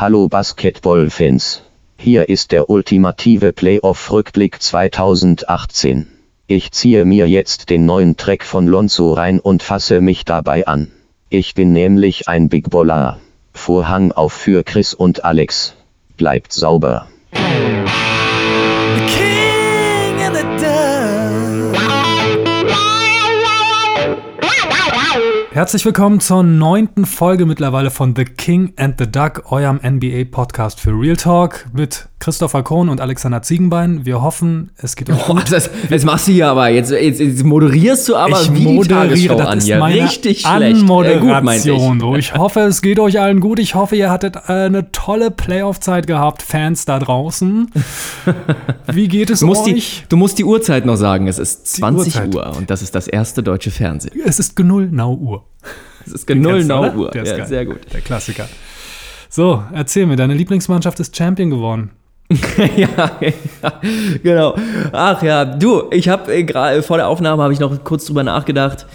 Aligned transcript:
Hallo 0.00 0.28
Basketball-Fans. 0.28 1.62
Hier 1.96 2.28
ist 2.28 2.52
der 2.52 2.70
ultimative 2.70 3.52
Playoff-Rückblick 3.52 4.62
2018. 4.62 6.06
Ich 6.46 6.70
ziehe 6.70 7.04
mir 7.04 7.28
jetzt 7.28 7.68
den 7.68 7.84
neuen 7.84 8.16
Track 8.16 8.44
von 8.44 8.68
Lonzo 8.68 9.12
rein 9.12 9.40
und 9.40 9.64
fasse 9.64 10.00
mich 10.00 10.24
dabei 10.24 10.68
an. 10.68 10.92
Ich 11.30 11.56
bin 11.56 11.72
nämlich 11.72 12.28
ein 12.28 12.48
Big 12.48 12.70
Baller. 12.70 13.18
Vorhang 13.52 14.12
auf 14.12 14.32
für 14.32 14.62
Chris 14.62 14.94
und 14.94 15.24
Alex. 15.24 15.74
Bleibt 16.16 16.52
sauber. 16.52 17.08
Herzlich 25.58 25.84
willkommen 25.84 26.20
zur 26.20 26.44
neunten 26.44 27.04
Folge 27.04 27.44
mittlerweile 27.44 27.90
von 27.90 28.14
The 28.14 28.24
King 28.24 28.74
and 28.76 28.94
the 28.96 29.10
Duck, 29.10 29.50
eurem 29.50 29.80
NBA-Podcast 29.84 30.78
für 30.78 30.90
Real 30.90 31.16
Talk 31.16 31.66
mit 31.72 32.08
Christopher 32.20 32.62
Kohn 32.62 32.88
und 32.88 33.00
Alexander 33.00 33.42
Ziegenbein. 33.42 34.06
Wir 34.06 34.22
hoffen, 34.22 34.70
es 34.76 34.94
geht 34.94 35.10
euch 35.10 35.24
gut. 35.26 35.50
Das, 35.50 35.68
das 35.90 36.04
machst 36.04 36.28
du 36.28 36.32
hier 36.32 36.46
aber. 36.48 36.68
Jetzt, 36.68 36.92
jetzt, 36.92 37.18
jetzt 37.18 37.42
moderierst 37.42 38.08
du 38.08 38.14
aber 38.14 38.40
ich 38.40 38.54
wie 38.54 38.64
moderiere, 38.64 39.14
die 39.14 39.26
Tagesschau 39.26 39.34
das 39.36 39.46
an 39.48 39.58
ist 39.58 39.64
hier. 39.64 39.78
meine 39.78 40.04
Richtig 40.04 40.40
schlecht. 40.42 40.80
Anmoderation. 40.80 41.96
Äh, 41.96 42.00
so. 42.00 42.14
Ich 42.14 42.34
hoffe, 42.34 42.60
es 42.60 42.80
geht 42.80 43.00
euch 43.00 43.18
allen 43.18 43.40
gut. 43.40 43.58
Ich 43.58 43.74
hoffe, 43.74 43.96
ihr 43.96 44.10
hattet 44.10 44.36
äh, 44.36 44.52
eine 44.52 44.92
tolle 44.92 45.32
Playoff-Zeit 45.32 46.06
gehabt, 46.06 46.42
Fans 46.42 46.84
da 46.84 47.00
draußen. 47.00 47.68
Wie 48.92 49.08
geht 49.08 49.30
es 49.30 49.40
du 49.40 49.46
musst 49.46 49.66
euch? 49.66 50.02
Die, 50.02 50.08
du 50.08 50.16
musst 50.16 50.38
die 50.38 50.44
Uhrzeit 50.44 50.86
noch 50.86 50.96
sagen. 50.96 51.26
Es 51.26 51.40
ist 51.40 51.66
20 51.66 52.14
Uhrzeit. 52.14 52.34
Uhr 52.34 52.56
und 52.56 52.70
das 52.70 52.82
ist 52.82 52.94
das 52.94 53.08
erste 53.08 53.42
deutsche 53.42 53.72
Fernsehen. 53.72 54.20
es 54.24 54.38
ist 54.38 54.54
genull 54.54 54.88
Uhr. 54.92 55.47
Es 56.06 56.12
ist 56.12 56.26
genau 56.26 56.50
Kennst 56.52 56.70
du, 56.70 56.74
0 56.74 56.84
oder? 56.88 56.96
Uhr. 56.96 57.10
Der 57.10 57.22
ist 57.22 57.30
Ja, 57.30 57.36
geil. 57.38 57.46
sehr 57.46 57.66
gut. 57.66 57.78
Der 57.92 58.00
Klassiker. 58.00 58.48
So, 59.28 59.62
erzähl 59.74 60.06
mir, 60.06 60.16
deine 60.16 60.32
Lieblingsmannschaft 60.34 60.98
ist 61.00 61.14
Champion 61.16 61.50
geworden. 61.50 61.90
ja, 62.76 62.88
ja, 63.20 63.72
genau. 64.22 64.54
Ach 64.92 65.22
ja, 65.22 65.44
du, 65.44 65.84
ich 65.90 66.08
habe 66.08 66.34
äh, 66.34 66.44
gerade 66.44 66.82
vor 66.82 66.96
der 66.98 67.08
Aufnahme 67.08 67.42
habe 67.42 67.52
ich 67.52 67.60
noch 67.60 67.84
kurz 67.84 68.04
drüber 68.06 68.22
nachgedacht, 68.22 68.86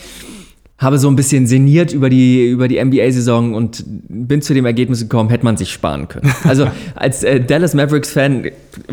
habe 0.78 0.98
so 1.00 1.08
ein 1.08 1.16
bisschen 1.16 1.48
sinniert 1.48 1.94
über 1.94 2.10
die 2.10 2.48
über 2.48 2.68
die 2.68 2.84
NBA-Saison 2.84 3.54
und 3.56 3.84
bin 3.88 4.42
zu 4.44 4.54
dem 4.54 4.66
Ergebnis 4.66 5.02
gekommen, 5.02 5.30
hätte 5.30 5.46
man 5.46 5.58
sich 5.58 5.72
sparen 5.72 6.08
können. 6.08 6.32
Also 6.44 6.68
als 6.96 7.24
äh, 7.24 7.40
Dallas 7.40 7.74
Mavericks-Fan 7.74 8.50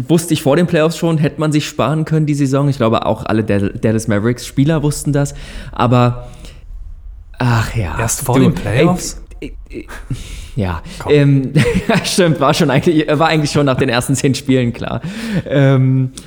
wusste 0.08 0.32
ich 0.34 0.42
vor 0.42 0.56
den 0.56 0.66
Playoffs 0.66 0.96
schon, 0.96 1.18
hätte 1.18 1.38
man 1.40 1.52
sich 1.52 1.66
sparen 1.66 2.04
können 2.06 2.24
die 2.26 2.34
Saison. 2.34 2.68
Ich 2.68 2.76
glaube 2.76 3.04
auch 3.06 3.24
alle 3.26 3.44
Dal- 3.44 3.74
Dallas 3.80 4.08
Mavericks-Spieler 4.08 4.82
wussten 4.82 5.12
das, 5.12 5.34
aber 5.72 6.28
ach 7.40 7.74
ja. 7.74 7.98
Erst 7.98 8.20
vor 8.24 8.36
du, 8.36 8.42
den 8.42 8.54
Playoffs? 8.54 9.20
ey, 9.40 9.56
ey, 9.68 9.86
Ja, 10.56 10.82
ähm, 11.08 11.52
stimmt, 12.04 12.38
war 12.40 12.54
schon 12.54 12.70
eigentlich, 12.70 13.06
war 13.08 13.28
eigentlich 13.28 13.50
schon 13.50 13.66
nach 13.66 13.76
den 13.76 13.88
ersten 13.88 14.14
zehn 14.14 14.34
Spielen 14.34 14.72
klar. 14.72 15.00
Ähm, 15.46 16.12
äh, 16.14 16.20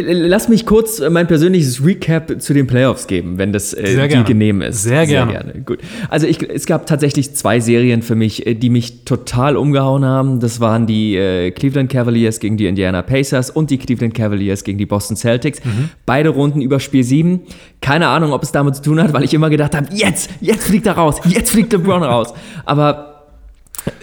lass 0.00 0.48
mich 0.48 0.64
kurz 0.64 1.00
äh, 1.00 1.10
mein 1.10 1.26
persönliches 1.26 1.84
Recap 1.84 2.40
zu 2.40 2.54
den 2.54 2.66
Playoffs 2.66 3.06
geben, 3.06 3.36
wenn 3.36 3.52
das 3.52 3.74
äh, 3.74 3.86
Sehr 3.86 4.02
dir 4.02 4.08
gerne. 4.08 4.24
genehm 4.24 4.62
ist. 4.62 4.82
Sehr 4.82 5.06
gerne. 5.06 5.62
Gut. 5.66 5.80
Also 6.08 6.26
ich, 6.26 6.42
es 6.48 6.66
gab 6.66 6.86
tatsächlich 6.86 7.34
zwei 7.34 7.60
Serien 7.60 8.00
für 8.02 8.14
mich, 8.14 8.46
äh, 8.46 8.54
die 8.54 8.70
mich 8.70 9.04
total 9.04 9.56
umgehauen 9.56 10.04
haben. 10.04 10.40
Das 10.40 10.60
waren 10.60 10.86
die 10.86 11.16
äh, 11.16 11.50
Cleveland 11.50 11.90
Cavaliers 11.90 12.40
gegen 12.40 12.56
die 12.56 12.66
Indiana 12.66 13.02
Pacers 13.02 13.50
und 13.50 13.70
die 13.70 13.76
Cleveland 13.76 14.14
Cavaliers 14.14 14.64
gegen 14.64 14.78
die 14.78 14.86
Boston 14.86 15.16
Celtics. 15.16 15.62
Mhm. 15.64 15.90
Beide 16.06 16.30
Runden 16.30 16.62
über 16.62 16.80
Spiel 16.80 17.04
7. 17.04 17.40
Keine 17.82 18.08
Ahnung, 18.08 18.32
ob 18.32 18.42
es 18.42 18.52
damit 18.52 18.76
zu 18.76 18.82
tun 18.82 19.02
hat, 19.02 19.12
weil 19.12 19.24
ich 19.24 19.34
immer 19.34 19.50
gedacht 19.50 19.74
habe, 19.74 19.88
jetzt, 19.92 20.30
jetzt 20.40 20.64
fliegt 20.68 20.86
er 20.86 20.94
raus, 20.94 21.20
jetzt 21.26 21.50
fliegt 21.50 21.72
LeBron 21.72 22.02
raus. 22.02 22.32
Aber 22.64 23.11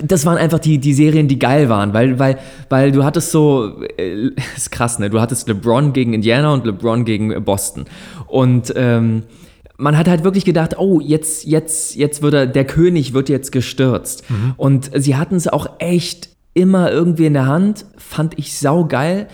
das 0.03 0.25
waren 0.25 0.37
einfach 0.37 0.59
die, 0.59 0.77
die 0.77 0.93
Serien, 0.93 1.27
die 1.27 1.39
geil 1.39 1.69
waren, 1.69 1.93
weil, 1.93 2.19
weil, 2.19 2.37
weil 2.69 2.91
du 2.91 3.03
hattest 3.03 3.31
so, 3.31 3.81
äh, 3.97 4.29
ist 4.55 4.71
krass, 4.71 4.99
ne? 4.99 5.09
Du 5.09 5.19
hattest 5.19 5.47
LeBron 5.47 5.93
gegen 5.93 6.13
Indiana 6.13 6.53
und 6.53 6.65
LeBron 6.65 7.05
gegen 7.05 7.43
Boston. 7.43 7.85
Und 8.27 8.73
ähm, 8.75 9.23
man 9.77 9.97
hat 9.97 10.07
halt 10.07 10.23
wirklich 10.23 10.45
gedacht, 10.45 10.77
oh, 10.77 10.99
jetzt, 10.99 11.45
jetzt, 11.45 11.95
jetzt 11.95 12.21
wird 12.21 12.33
er, 12.33 12.47
der 12.47 12.65
König 12.65 13.13
wird 13.13 13.29
jetzt 13.29 13.51
gestürzt. 13.51 14.25
Und 14.57 14.91
sie 14.93 15.15
hatten 15.15 15.35
es 15.35 15.47
auch 15.47 15.67
echt 15.79 16.29
immer 16.53 16.91
irgendwie 16.91 17.27
in 17.27 17.33
der 17.33 17.45
Hand, 17.45 17.85
fand 17.97 18.37
ich 18.37 18.57
sau 18.57 18.85
geil, 18.85 19.27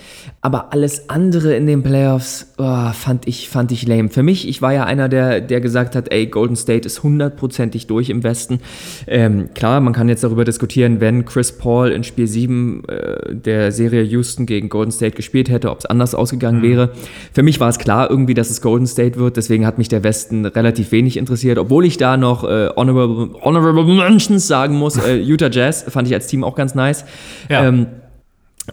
aber 0.45 0.73
alles 0.73 1.09
andere 1.09 1.55
in 1.55 1.65
den 1.65 1.81
Playoffs 1.81 2.53
oh, 2.59 2.91
fand 2.93 3.27
ich 3.27 3.49
fand 3.49 3.71
ich 3.71 3.87
lame. 3.87 4.09
Für 4.09 4.21
mich, 4.21 4.47
ich 4.47 4.61
war 4.61 4.73
ja 4.73 4.83
einer, 4.83 5.09
der 5.09 5.41
der 5.41 5.59
gesagt 5.59 5.95
hat, 5.95 6.11
ey, 6.11 6.27
Golden 6.27 6.55
State 6.55 6.85
ist 6.85 7.01
hundertprozentig 7.01 7.87
durch 7.87 8.11
im 8.11 8.23
Westen. 8.23 8.59
Ähm, 9.07 9.49
klar, 9.55 9.81
man 9.81 9.91
kann 9.91 10.07
jetzt 10.07 10.23
darüber 10.23 10.45
diskutieren, 10.45 11.01
wenn 11.01 11.25
Chris 11.25 11.57
Paul 11.57 11.89
in 11.89 12.03
Spiel 12.03 12.27
7 12.27 12.83
äh, 12.87 13.35
der 13.35 13.71
Serie 13.71 14.03
Houston 14.03 14.45
gegen 14.45 14.69
Golden 14.69 14.91
State 14.91 15.15
gespielt 15.15 15.49
hätte, 15.49 15.71
ob 15.71 15.79
es 15.79 15.87
anders 15.87 16.13
ausgegangen 16.13 16.61
wäre. 16.61 16.91
Für 17.33 17.41
mich 17.41 17.59
war 17.59 17.69
es 17.69 17.79
klar 17.79 18.11
irgendwie, 18.11 18.35
dass 18.35 18.51
es 18.51 18.61
Golden 18.61 18.85
State 18.85 19.17
wird, 19.17 19.37
deswegen 19.37 19.65
hat 19.65 19.79
mich 19.79 19.89
der 19.89 20.03
Westen 20.03 20.45
relativ 20.45 20.91
wenig 20.91 21.17
interessiert, 21.17 21.57
obwohl 21.57 21.85
ich 21.85 21.97
da 21.97 22.17
noch 22.17 22.43
äh, 22.43 22.69
honorable, 22.75 23.31
honorable 23.41 23.83
Mentions 23.83 24.45
sagen 24.45 24.75
muss. 24.75 24.97
Äh, 24.97 25.15
Utah 25.15 25.49
Jazz 25.49 25.85
fand 25.87 26.07
ich 26.07 26.13
als 26.13 26.27
Team 26.27 26.43
auch 26.43 26.53
ganz 26.53 26.75
nice. 26.75 27.03
Ja. 27.49 27.65
Ähm, 27.67 27.87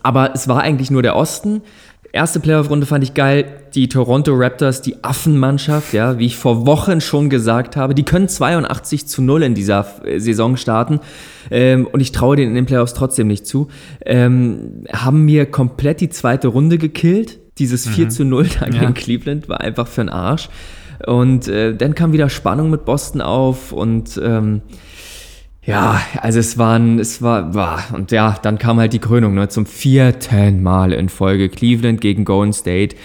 aber 0.02 0.32
es 0.34 0.48
war 0.48 0.60
eigentlich 0.62 0.90
nur 0.90 1.02
der 1.02 1.16
Osten. 1.16 1.62
Erste 2.14 2.40
Playoff-Runde 2.40 2.84
fand 2.86 3.02
ich 3.04 3.14
geil. 3.14 3.46
Die 3.74 3.88
Toronto 3.88 4.34
Raptors, 4.34 4.82
die 4.82 5.02
Affenmannschaft, 5.02 5.94
ja, 5.94 6.18
wie 6.18 6.26
ich 6.26 6.36
vor 6.36 6.66
Wochen 6.66 7.00
schon 7.00 7.30
gesagt 7.30 7.74
habe, 7.74 7.94
die 7.94 8.02
können 8.02 8.28
82 8.28 9.06
zu 9.06 9.22
0 9.22 9.42
in 9.44 9.54
dieser 9.54 9.86
äh, 10.04 10.18
Saison 10.18 10.58
starten. 10.58 11.00
Ähm, 11.50 11.86
und 11.90 12.00
ich 12.00 12.12
traue 12.12 12.36
denen 12.36 12.50
in 12.50 12.54
den 12.56 12.66
Playoffs 12.66 12.92
trotzdem 12.92 13.28
nicht 13.28 13.46
zu. 13.46 13.68
Ähm, 14.04 14.84
haben 14.92 15.24
mir 15.24 15.46
komplett 15.46 16.02
die 16.02 16.10
zweite 16.10 16.48
Runde 16.48 16.76
gekillt. 16.76 17.38
Dieses 17.58 17.86
4 17.88 18.08
zu 18.10 18.24
0 18.24 18.46
da 18.60 18.66
gegen 18.66 18.82
Ja. 18.82 18.92
Cleveland 18.92 19.48
war 19.48 19.60
einfach 19.60 19.86
für 19.86 20.02
den 20.02 20.10
Arsch. 20.10 20.50
Und 21.06 21.48
äh, 21.48 21.74
dann 21.74 21.94
kam 21.94 22.12
wieder 22.12 22.28
Spannung 22.28 22.68
mit 22.70 22.84
Boston 22.84 23.20
auf 23.22 23.72
und 23.72 24.20
ähm, 24.22 24.60
ja, 25.64 26.00
also 26.20 26.40
es 26.40 26.58
waren, 26.58 26.98
es 26.98 27.22
war, 27.22 27.54
war, 27.54 27.84
und 27.92 28.10
ja, 28.10 28.36
dann 28.42 28.58
kam 28.58 28.78
halt 28.78 28.92
die 28.92 28.98
Krönung, 28.98 29.34
ne, 29.34 29.48
zum 29.48 29.64
vierten 29.64 30.62
Mal 30.62 30.92
in 30.92 31.08
Folge 31.08 31.48
Cleveland 31.48 32.00
gegen 32.00 32.24
Golden 32.24 32.52
State. 32.52 32.96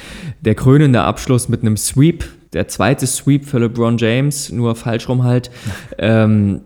Der 0.42 0.56
krönende 0.56 1.02
Abschluss 1.02 1.50
mit 1.50 1.62
einem 1.62 1.78
Sweep, 1.78 2.26
der 2.54 2.68
zweite 2.68 3.06
Sweep 3.06 3.46
für 3.46 3.60
LeBron 3.60 3.98
James, 3.98 4.52
nur 4.52 4.76
falsch 4.76 5.10
rum 5.10 5.24
halt. 5.24 5.52
ähm, 5.98 6.62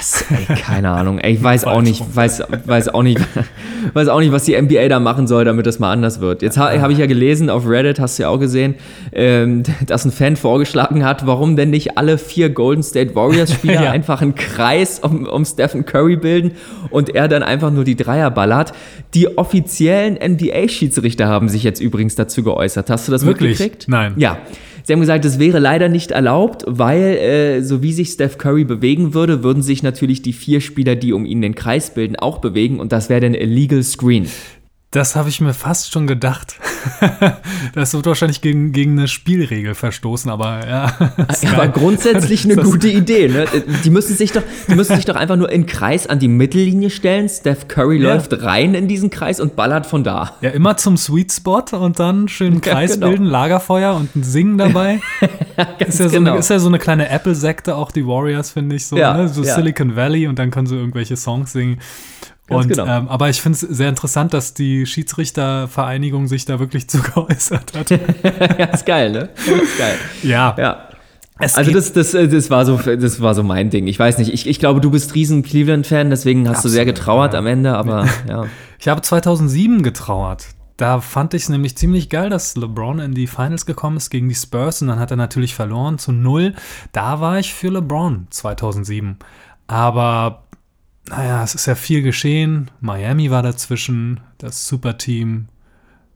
s- 0.00 0.24
ey, 0.30 0.54
keine 0.56 0.90
Ahnung, 0.90 1.18
ey, 1.18 1.32
ich 1.34 1.42
weiß 1.42 1.64
auch 1.64 1.82
nicht, 1.82 2.02
weiß, 2.14 2.42
weiß 2.64 2.88
auch 2.90 3.02
nicht, 3.02 3.20
weiß 3.92 4.08
auch 4.08 4.20
nicht, 4.20 4.32
was 4.32 4.44
die 4.44 4.60
NBA 4.60 4.88
da 4.88 5.00
machen 5.00 5.26
soll, 5.26 5.44
damit 5.44 5.66
das 5.66 5.78
mal 5.78 5.90
anders 5.92 6.20
wird. 6.20 6.42
Jetzt 6.42 6.58
ha, 6.58 6.70
habe 6.80 6.92
ich 6.92 6.98
ja 6.98 7.06
gelesen 7.06 7.50
auf 7.50 7.68
Reddit, 7.68 7.98
hast 7.98 8.18
du 8.18 8.22
ja 8.22 8.28
auch 8.28 8.38
gesehen, 8.38 8.76
ähm, 9.12 9.62
dass 9.86 10.04
ein 10.04 10.12
Fan 10.12 10.36
vorgeschlagen 10.36 11.04
hat, 11.04 11.26
warum 11.26 11.56
denn 11.56 11.70
nicht 11.70 11.98
alle 11.98 12.18
vier 12.18 12.50
Golden 12.50 12.82
State 12.82 13.14
Warriors 13.14 13.52
Spieler 13.52 13.84
Ja. 13.84 13.90
einfach 13.90 14.22
einen 14.22 14.34
Kreis 14.36 15.00
um, 15.00 15.26
um 15.26 15.44
Stephen 15.44 15.84
Curry 15.84 16.16
bilden 16.16 16.52
und 16.90 17.14
er 17.14 17.26
dann 17.28 17.42
einfach 17.42 17.70
nur 17.72 17.84
die 17.84 17.96
Dreier 17.96 18.30
ballert. 18.30 18.72
Die 19.14 19.36
offiziellen 19.38 20.14
NBA-Schiedsrichter 20.14 21.26
haben 21.26 21.48
sich 21.48 21.62
jetzt 21.62 21.80
übrigens 21.80 22.14
dazu 22.14 22.42
geäußert. 22.42 22.90
Hast 22.90 23.08
du 23.08 23.12
das 23.12 23.24
Wirklich? 23.26 23.50
mitgekriegt? 23.58 23.88
Nein. 23.88 24.14
Ja. 24.16 24.38
Sie 24.86 24.92
haben 24.92 25.00
gesagt, 25.00 25.24
es 25.24 25.40
wäre 25.40 25.58
leider 25.58 25.88
nicht 25.88 26.12
erlaubt, 26.12 26.62
weil 26.68 27.16
äh, 27.16 27.60
so 27.60 27.82
wie 27.82 27.92
sich 27.92 28.10
Steph 28.10 28.38
Curry 28.38 28.62
bewegen 28.62 29.14
würde, 29.14 29.42
würden 29.42 29.60
sich 29.60 29.82
natürlich 29.82 30.22
die 30.22 30.32
vier 30.32 30.60
Spieler, 30.60 30.94
die 30.94 31.12
um 31.12 31.26
ihn 31.26 31.42
den 31.42 31.56
Kreis 31.56 31.92
bilden, 31.92 32.14
auch 32.14 32.38
bewegen 32.38 32.78
und 32.78 32.92
das 32.92 33.08
wäre 33.08 33.20
dann 33.20 33.34
illegal 33.34 33.82
screen. 33.82 34.28
Das 34.92 35.16
habe 35.16 35.28
ich 35.28 35.40
mir 35.40 35.52
fast 35.52 35.92
schon 35.92 36.06
gedacht. 36.06 36.56
das 37.74 37.92
wird 37.92 38.06
wahrscheinlich 38.06 38.40
gegen, 38.40 38.70
gegen 38.72 38.92
eine 38.92 39.08
Spielregel 39.08 39.74
verstoßen, 39.74 40.30
aber 40.30 40.66
ja. 40.66 40.86
ist 41.28 41.42
Ja, 41.42 41.54
aber 41.54 41.68
grundsätzlich 41.68 42.44
eine 42.44 42.56
gute 42.56 42.88
Idee. 42.88 43.28
Ne? 43.28 43.46
Die, 43.84 43.90
müssen 43.90 44.16
sich 44.16 44.32
doch, 44.32 44.42
die 44.68 44.74
müssen 44.76 44.94
sich 44.94 45.04
doch 45.04 45.16
einfach 45.16 45.36
nur 45.36 45.50
in 45.50 45.66
Kreis 45.66 46.06
an 46.06 46.20
die 46.20 46.28
Mittellinie 46.28 46.90
stellen. 46.90 47.28
Steph 47.28 47.66
Curry 47.68 47.98
Ja. 48.00 48.14
läuft 48.14 48.42
rein 48.42 48.74
in 48.74 48.86
diesen 48.86 49.10
Kreis 49.10 49.40
und 49.40 49.56
ballert 49.56 49.86
von 49.86 50.04
da. 50.04 50.34
Ja, 50.40 50.50
immer 50.50 50.76
zum 50.76 50.96
Sweet 50.96 51.32
Spot 51.32 51.64
und 51.72 51.98
dann 51.98 52.28
schön 52.28 52.54
einen 52.54 52.62
Ja, 52.64 52.72
Kreis 52.72 52.94
genau. 52.94 53.08
bilden, 53.08 53.24
Lagerfeuer 53.26 53.94
und 53.94 54.14
ein 54.14 54.22
Singen 54.22 54.56
dabei. 54.56 55.00
ist, 55.86 55.98
ja 55.98 56.08
so 56.08 56.16
genau. 56.16 56.30
eine, 56.30 56.40
ist 56.40 56.48
ja 56.48 56.60
so 56.60 56.68
eine 56.68 56.78
kleine 56.78 57.08
Apple-Sekte, 57.08 57.74
auch 57.74 57.90
die 57.90 58.06
Warriors, 58.06 58.50
finde 58.52 58.76
ich 58.76 58.86
so. 58.86 58.96
Ja, 58.96 59.14
ne? 59.16 59.28
So 59.28 59.42
ja. 59.42 59.56
Silicon 59.56 59.96
Valley 59.96 60.28
und 60.28 60.38
dann 60.38 60.50
können 60.52 60.68
sie 60.68 60.76
irgendwelche 60.76 61.16
Songs 61.16 61.52
singen. 61.52 61.80
Ganz 62.46 62.64
Und, 62.64 62.70
genau. 62.70 62.86
ähm, 62.86 63.08
aber 63.08 63.28
ich 63.28 63.40
finde 63.40 63.56
es 63.56 63.60
sehr 63.60 63.88
interessant, 63.88 64.32
dass 64.32 64.54
die 64.54 64.86
Schiedsrichtervereinigung 64.86 66.28
sich 66.28 66.44
da 66.44 66.60
wirklich 66.60 66.88
zu 66.88 67.02
geäußert 67.02 67.76
hat. 67.76 67.90
ja, 68.58 68.66
ist 68.66 68.86
geil, 68.86 69.10
ne? 69.10 69.28
Ist 69.36 69.78
geil. 69.78 69.96
ja. 70.22 70.54
Ja. 70.58 70.88
Es 71.38 71.54
Also 71.54 71.70
das, 71.70 71.92
das, 71.92 72.14
äh, 72.14 72.28
das, 72.28 72.48
war 72.48 72.64
so, 72.64 72.76
das 72.78 73.20
war 73.20 73.34
so 73.34 73.42
mein 73.42 73.68
Ding. 73.68 73.86
Ich 73.88 73.98
weiß 73.98 74.18
nicht, 74.18 74.32
ich, 74.32 74.46
ich 74.46 74.58
glaube, 74.58 74.80
du 74.80 74.90
bist 74.90 75.14
riesen 75.14 75.42
Cleveland-Fan, 75.42 76.08
deswegen 76.08 76.48
hast 76.48 76.64
du 76.64 76.68
sehr 76.68 76.82
Absolut, 76.82 76.96
getrauert 76.96 77.32
ja. 77.34 77.40
am 77.40 77.46
Ende, 77.46 77.76
aber 77.76 78.06
ja. 78.28 78.46
Ich 78.78 78.88
habe 78.88 79.02
2007 79.02 79.82
getrauert. 79.82 80.46
Da 80.78 81.00
fand 81.00 81.34
ich 81.34 81.42
es 81.42 81.48
nämlich 81.48 81.76
ziemlich 81.76 82.10
geil, 82.10 82.30
dass 82.30 82.56
LeBron 82.56 83.00
in 83.00 83.14
die 83.14 83.26
Finals 83.26 83.66
gekommen 83.66 83.96
ist 83.96 84.10
gegen 84.10 84.28
die 84.28 84.34
Spurs 84.34 84.82
und 84.82 84.88
dann 84.88 84.98
hat 84.98 85.10
er 85.10 85.16
natürlich 85.16 85.54
verloren 85.54 85.98
zu 85.98 86.12
null. 86.12 86.54
Da 86.92 87.20
war 87.20 87.38
ich 87.38 87.52
für 87.52 87.68
LeBron 87.68 88.26
2007. 88.30 89.18
Aber 89.68 90.44
naja, 91.08 91.42
es 91.42 91.54
ist 91.54 91.66
ja 91.66 91.74
viel 91.74 92.02
geschehen. 92.02 92.70
Miami 92.80 93.30
war 93.30 93.42
dazwischen, 93.42 94.20
das 94.38 94.66
Superteam, 94.66 95.48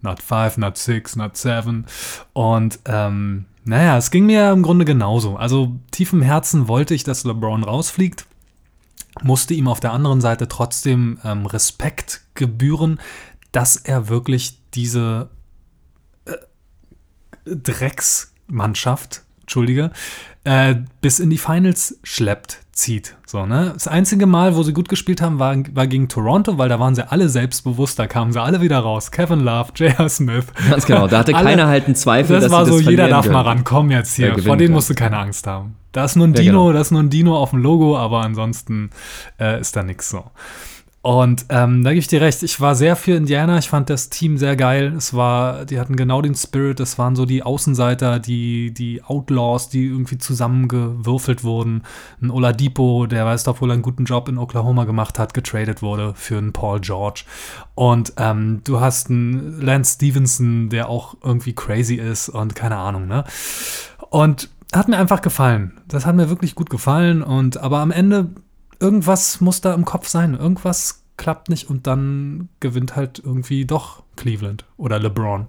not 0.03 0.21
five, 0.21 0.57
not 0.57 0.77
six, 0.77 1.17
not 1.17 1.37
seven. 1.37 1.87
Und 2.33 2.81
ähm, 2.87 3.47
naja, 3.65 3.97
es 3.97 4.11
ging 4.11 4.27
mir 4.27 4.51
im 4.51 4.63
Grunde 4.63 4.85
genauso. 4.85 5.37
Also 5.37 5.79
tief 5.91 6.13
im 6.13 6.23
Herzen 6.23 6.69
wollte 6.69 6.95
ich, 6.95 7.05
dass 7.05 7.25
LeBron 7.25 7.63
rausfliegt, 7.63 8.27
musste 9.23 9.55
ihm 9.55 9.69
auf 9.69 9.81
der 9.81 9.93
anderen 9.93 10.21
Seite 10.21 10.49
trotzdem 10.49 11.19
ähm, 11.25 11.47
Respekt 11.47 12.23
gebühren, 12.35 13.01
dass 13.53 13.77
er 13.77 14.09
wirklich 14.09 14.61
diese 14.75 15.31
äh, 16.25 16.37
Drecksmannschaft, 17.45 19.25
Entschuldige, 19.43 19.91
äh, 20.45 20.77
bis 21.01 21.21
in 21.21 21.31
die 21.31 21.39
Finals 21.39 21.99
schleppt 22.03 22.61
zieht. 22.73 23.17
So, 23.27 23.47
ne? 23.47 23.71
Das 23.75 23.87
einzige 23.87 24.27
Mal, 24.27 24.57
wo 24.57 24.63
sie 24.63 24.73
gut 24.73 24.89
gespielt 24.89 25.21
haben, 25.21 25.39
war, 25.39 25.55
war 25.75 25.87
gegen 25.87 26.09
Toronto, 26.09 26.57
weil 26.57 26.69
da 26.69 26.81
waren 26.81 26.95
sie 26.95 27.11
alle 27.11 27.29
selbstbewusst, 27.29 27.99
da 27.99 28.07
kamen 28.07 28.33
sie 28.33 28.41
alle 28.41 28.61
wieder 28.61 28.79
raus. 28.79 29.11
Kevin 29.11 29.41
Love, 29.41 29.73
J.R. 29.75 30.09
Smith. 30.09 30.47
Ganz 30.69 30.87
genau, 30.87 31.07
da 31.07 31.19
hatte 31.19 31.35
alle, 31.37 31.45
keiner 31.45 31.67
halt 31.67 31.87
einen 31.87 31.95
Zweifel. 31.95 32.41
Das 32.41 32.51
war 32.51 32.65
so, 32.65 32.79
das 32.79 32.89
jeder 32.89 33.09
darf 33.09 33.25
können. 33.25 33.35
mal 33.35 33.43
rankommen 33.43 33.91
jetzt 33.91 34.15
hier. 34.15 34.37
Vor 34.39 34.57
denen 34.57 34.73
musst 34.73 34.89
du 34.89 34.95
keine 34.95 35.19
Angst 35.19 35.47
haben. 35.47 35.77
Da 35.93 36.05
ist 36.05 36.17
nur 36.17 36.27
ein 36.27 36.35
ja, 36.35 36.43
Dino, 36.43 36.63
genau. 36.67 36.73
da 36.73 36.81
ist 36.81 36.91
nur 36.91 37.03
ein 37.03 37.11
Dino 37.11 37.37
auf 37.37 37.51
dem 37.51 37.59
Logo, 37.59 37.99
aber 37.99 38.23
ansonsten 38.23 38.91
äh, 39.39 39.61
ist 39.61 39.77
da 39.77 39.83
nichts 39.83 40.09
so. 40.09 40.31
Und 41.03 41.47
ähm, 41.49 41.83
da 41.83 41.91
gebe 41.91 42.01
ich 42.01 42.09
dir 42.09 42.21
recht. 42.21 42.43
Ich 42.43 42.61
war 42.61 42.75
sehr 42.75 42.95
für 42.95 43.13
Indiana. 43.13 43.57
Ich 43.57 43.71
fand 43.71 43.89
das 43.89 44.11
Team 44.11 44.37
sehr 44.37 44.55
geil. 44.55 44.93
Es 44.95 45.15
war, 45.15 45.65
die 45.65 45.81
hatten 45.81 45.97
genau 45.97 46.21
den 46.21 46.35
Spirit. 46.35 46.79
Es 46.79 46.99
waren 46.99 47.17
so 47.17 47.25
die 47.25 47.43
Außenseiter, 47.43 48.19
die, 48.19 48.75
die 48.75 49.03
Outlaws, 49.03 49.71
die 49.71 49.87
irgendwie 49.87 50.19
zusammengewürfelt 50.19 51.43
wurden. 51.43 51.85
Ein 52.21 52.31
Oladipo, 52.31 53.07
der 53.07 53.25
weiß 53.25 53.45
doch 53.45 53.63
wohl 53.63 53.71
einen 53.71 53.81
guten 53.81 54.05
Job 54.05 54.29
in 54.29 54.37
Oklahoma 54.37 54.85
gemacht 54.85 55.19
hat, 55.19 55.33
getradet 55.33 55.81
wurde 55.81 56.13
für 56.15 56.37
einen 56.37 56.53
Paul 56.53 56.81
George. 56.81 57.25
Und 57.75 58.13
ähm, 58.19 58.61
du 58.65 58.81
hast 58.81 59.09
einen 59.09 59.59
Lance 59.59 59.95
Stevenson, 59.95 60.69
der 60.69 60.91
auch 60.91 61.17
irgendwie 61.25 61.55
crazy 61.55 61.95
ist 61.95 62.29
und 62.29 62.55
keine 62.55 62.77
Ahnung, 62.77 63.07
ne? 63.07 63.25
Und 64.11 64.51
hat 64.75 64.89
mir 64.89 64.99
einfach 64.99 65.23
gefallen. 65.23 65.81
Das 65.89 66.05
hat 66.05 66.15
mir 66.15 66.29
wirklich 66.29 66.55
gut 66.55 66.69
gefallen. 66.69 67.23
Und 67.23 67.57
aber 67.57 67.79
am 67.79 67.91
Ende 67.91 68.31
irgendwas 68.81 69.41
muss 69.41 69.61
da 69.61 69.75
im 69.75 69.85
Kopf 69.85 70.09
sein. 70.09 70.35
Irgendwas 70.35 71.05
klappt 71.17 71.51
nicht 71.51 71.69
und 71.69 71.87
dann 71.87 72.49
gewinnt 72.61 72.97
halt 72.97 73.21
irgendwie 73.23 73.67
doch 73.67 74.03
Cleveland 74.17 74.65
oder 74.77 74.99
LeBron. 74.99 75.47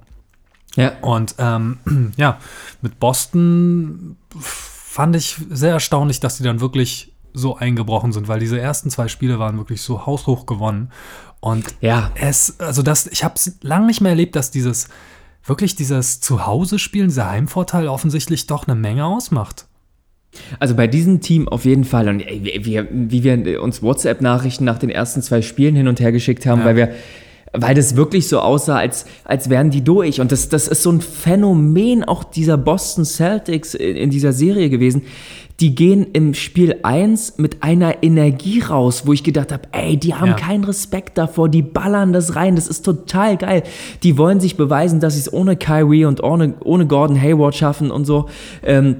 Ja. 0.75 0.99
Und 1.01 1.35
ähm, 1.37 1.77
ja, 2.17 2.39
mit 2.81 2.99
Boston 2.99 4.17
fand 4.39 5.15
ich 5.15 5.37
sehr 5.49 5.73
erstaunlich, 5.73 6.19
dass 6.19 6.37
die 6.37 6.43
dann 6.43 6.59
wirklich 6.59 7.15
so 7.33 7.55
eingebrochen 7.55 8.11
sind, 8.11 8.27
weil 8.27 8.39
diese 8.39 8.59
ersten 8.59 8.89
zwei 8.89 9.07
Spiele 9.07 9.39
waren 9.39 9.57
wirklich 9.57 9.81
so 9.81 10.05
haushoch 10.05 10.45
gewonnen. 10.45 10.91
Und 11.39 11.73
ja. 11.79 12.11
es, 12.15 12.59
also 12.59 12.81
das, 12.81 13.07
ich 13.07 13.23
habe 13.23 13.35
es 13.35 13.57
lange 13.61 13.87
nicht 13.87 14.01
mehr 14.01 14.11
erlebt, 14.11 14.35
dass 14.35 14.51
dieses, 14.51 14.89
wirklich 15.43 15.75
dieses 15.75 16.19
Zuhause-Spielen, 16.19 17.07
dieser 17.07 17.29
Heimvorteil 17.29 17.87
offensichtlich 17.87 18.47
doch 18.47 18.67
eine 18.67 18.75
Menge 18.75 19.05
ausmacht. 19.05 19.67
Also 20.59 20.75
bei 20.75 20.87
diesem 20.87 21.21
Team 21.21 21.47
auf 21.47 21.65
jeden 21.65 21.83
Fall. 21.83 22.07
Und 22.07 22.23
wir, 22.25 22.87
wie 22.91 23.23
wir 23.23 23.61
uns 23.61 23.83
WhatsApp-Nachrichten 23.83 24.63
nach 24.63 24.79
den 24.79 24.89
ersten 24.89 25.21
zwei 25.21 25.41
Spielen 25.41 25.75
hin 25.75 25.87
und 25.87 25.99
her 25.99 26.11
geschickt 26.11 26.45
haben, 26.45 26.61
ja. 26.61 26.65
weil 26.65 26.75
wir 26.75 26.89
weil 27.53 27.75
das 27.75 27.95
wirklich 27.95 28.27
so 28.27 28.39
aussah, 28.39 28.77
als, 28.77 29.05
als 29.25 29.49
wären 29.49 29.71
die 29.71 29.83
durch. 29.83 30.21
Und 30.21 30.31
das, 30.31 30.49
das 30.49 30.67
ist 30.67 30.83
so 30.83 30.91
ein 30.91 31.01
Phänomen 31.01 32.03
auch 32.03 32.23
dieser 32.23 32.57
Boston 32.57 33.03
Celtics 33.03 33.73
in, 33.73 33.95
in 33.97 34.09
dieser 34.09 34.31
Serie 34.31 34.69
gewesen. 34.69 35.03
Die 35.59 35.75
gehen 35.75 36.07
im 36.13 36.33
Spiel 36.33 36.77
1 36.81 37.37
mit 37.37 37.61
einer 37.61 38.01
Energie 38.03 38.61
raus, 38.61 39.03
wo 39.05 39.13
ich 39.13 39.23
gedacht 39.23 39.51
habe, 39.51 39.63
ey, 39.73 39.97
die 39.97 40.15
haben 40.15 40.29
ja. 40.29 40.35
keinen 40.35 40.63
Respekt 40.63 41.17
davor, 41.17 41.49
die 41.49 41.61
ballern 41.61 42.13
das 42.13 42.35
rein, 42.35 42.55
das 42.55 42.67
ist 42.67 42.83
total 42.83 43.37
geil. 43.37 43.63
Die 44.01 44.17
wollen 44.17 44.39
sich 44.39 44.55
beweisen, 44.55 45.01
dass 45.01 45.15
sie 45.15 45.19
es 45.19 45.31
ohne 45.31 45.57
Kyrie 45.57 46.05
und 46.05 46.23
ohne, 46.23 46.55
ohne 46.63 46.87
Gordon 46.87 47.21
Hayward 47.21 47.53
schaffen 47.53 47.91
und 47.91 48.05
so. 48.05 48.27
Ähm, 48.63 48.95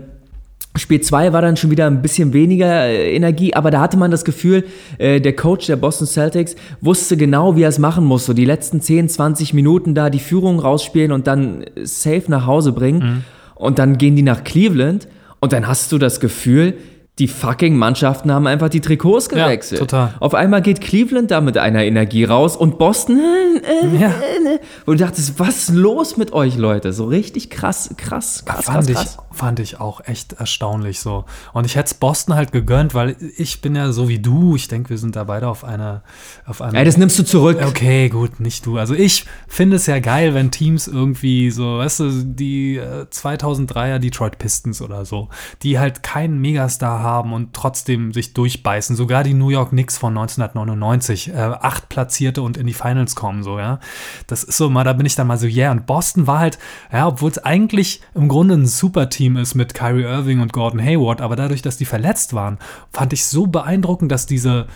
Spiel 0.78 1.02
2 1.02 1.34
war 1.34 1.42
dann 1.42 1.58
schon 1.58 1.70
wieder 1.70 1.88
ein 1.88 2.02
bisschen 2.02 2.32
weniger 2.32 2.86
äh, 2.86 3.14
Energie, 3.14 3.54
aber 3.54 3.72
da 3.72 3.82
hatte 3.82 3.98
man 3.98 4.10
das 4.10 4.24
Gefühl, 4.24 4.64
äh, 5.00 5.20
der 5.20 5.36
Coach 5.36 5.68
der 5.68 5.76
Boston 5.76 6.08
Celtics 6.08 6.56
wusste 6.80 7.18
genau, 7.18 7.58
wie 7.58 7.64
er 7.64 7.70
es 7.70 7.80
machen 7.80 8.06
muss. 8.06 8.26
So 8.26 8.34
die 8.34 8.46
letzten 8.46 8.80
10, 8.80 9.10
20 9.10 9.54
Minuten 9.54 9.96
da 9.96 10.10
die 10.10 10.20
Führung 10.20 10.60
rausspielen 10.60 11.12
und 11.12 11.28
dann 11.28 11.66
safe 11.84 12.24
nach 12.28 12.46
Hause 12.46 12.72
bringen. 12.72 13.00
Mhm. 13.00 13.24
Und 13.56 13.80
dann 13.80 13.98
gehen 13.98 14.16
die 14.16 14.24
nach 14.24 14.44
Cleveland 14.44 15.08
und 15.40 15.54
dann 15.54 15.68
hast 15.68 15.92
du 15.92 15.98
das 15.98 16.20
Gefühl, 16.20 16.76
die 17.22 17.28
fucking 17.28 17.78
Mannschaften 17.78 18.32
haben 18.32 18.48
einfach 18.48 18.70
die 18.70 18.82
Trikots 18.82 19.30
gewechselt. 19.30 19.80
Ja, 19.80 19.86
total. 19.86 20.14
Auf 20.20 20.34
einmal 20.34 20.64
geht 20.64 20.82
Cleveland 20.82 21.30
da 21.30 21.40
mit 21.40 21.56
einer 21.56 21.84
Energie 21.84 22.24
raus 22.24 22.58
und 22.58 22.80
Boston, 22.80 23.22
äh, 23.64 23.86
äh, 23.86 24.02
ja. 24.02 24.08
äh, 24.10 24.60
wo 24.88 24.94
du 24.94 24.98
dachtest, 24.98 25.40
was 25.40 25.70
ist 25.70 25.70
los 25.70 26.18
mit 26.18 26.34
euch, 26.34 26.58
Leute? 26.58 26.94
So 26.94 27.06
richtig 27.06 27.52
krass, 27.52 27.94
krass, 27.96 28.44
krass, 28.44 28.66
fand 28.66 28.88
krass, 28.88 28.96
krass. 28.96 29.18
Ich, 29.32 29.38
fand 29.38 29.60
ich 29.60 29.80
auch 29.80 30.02
echt 30.06 30.34
erstaunlich 30.34 31.00
so. 31.00 31.26
Und 31.54 31.68
ich 31.68 31.76
hätte 31.76 31.88
es 31.88 31.94
Boston 31.94 32.34
halt 32.34 32.52
gegönnt, 32.52 32.96
weil 32.96 33.16
ich 33.38 33.62
bin 33.62 33.76
ja 33.76 33.92
so 33.92 34.10
wie 34.10 34.18
du. 34.18 34.56
Ich 34.56 34.68
denke, 34.68 34.90
wir 34.90 34.98
sind 34.98 35.16
da 35.16 35.26
beide 35.26 35.48
auf 35.48 35.64
einer, 35.64 36.02
auf 36.48 36.60
einer. 36.64 36.80
Ey, 36.80 36.86
das 36.86 36.98
nimmst 36.98 37.20
du 37.20 37.24
zurück. 37.24 37.60
Okay, 37.64 38.10
gut, 38.10 38.40
nicht 38.40 38.66
du. 38.66 38.80
Also 38.80 38.96
ich 38.96 39.26
finde 39.48 39.76
es 39.76 39.86
ja 39.86 40.00
geil, 40.00 40.34
wenn 40.34 40.50
Teams 40.50 40.88
irgendwie 40.88 41.52
so, 41.52 41.78
weißt 41.78 42.00
du, 42.00 42.24
die 42.24 42.78
äh, 42.78 43.06
2003er 43.12 44.00
Detroit 44.00 44.40
Pistons 44.40 44.82
oder 44.82 45.06
so, 45.06 45.30
die 45.62 45.78
halt 45.78 46.02
keinen 46.02 46.42
Megastar 46.42 47.00
haben 47.02 47.11
und 47.20 47.54
trotzdem 47.54 48.14
sich 48.14 48.34
durchbeißen. 48.34 48.96
Sogar 48.96 49.24
die 49.24 49.34
New 49.34 49.50
York 49.50 49.70
Knicks 49.70 49.98
von 49.98 50.18
1999, 50.18 51.34
äh, 51.34 51.34
acht 51.34 51.90
Platzierte 51.90 52.42
und 52.42 52.58
in 52.58 52.68
die 52.68 52.74
Finals 52.74 53.16
kommen, 53.16 53.44
so, 53.44 53.60
ja. 53.60 53.80
Das 54.28 54.44
ist 54.44 54.58
so 54.58 54.70
mal, 54.70 54.84
da 54.84 54.94
bin 54.94 55.06
ich 55.06 55.16
dann 55.16 55.28
mal 55.28 55.38
so, 55.38 55.48
yeah. 55.48 55.72
Und 55.72 55.86
Boston 55.86 56.28
war 56.28 56.40
halt, 56.40 56.60
ja, 56.92 57.08
obwohl 57.08 57.32
es 57.32 57.38
eigentlich 57.40 58.02
im 58.16 58.28
Grunde 58.28 58.56
ein 58.56 58.66
super 58.66 59.10
Team 59.10 59.38
ist 59.38 59.56
mit 59.56 59.74
Kyrie 59.74 60.04
Irving 60.04 60.42
und 60.42 60.54
Gordon 60.54 60.82
Hayward, 60.82 61.22
aber 61.22 61.36
dadurch, 61.36 61.62
dass 61.62 61.78
die 61.78 61.86
verletzt 61.86 62.34
waren, 62.34 62.58
fand 62.92 63.14
ich 63.14 63.26
so 63.26 63.48
beeindruckend, 63.48 64.12
dass 64.12 64.26
diese 64.26 64.68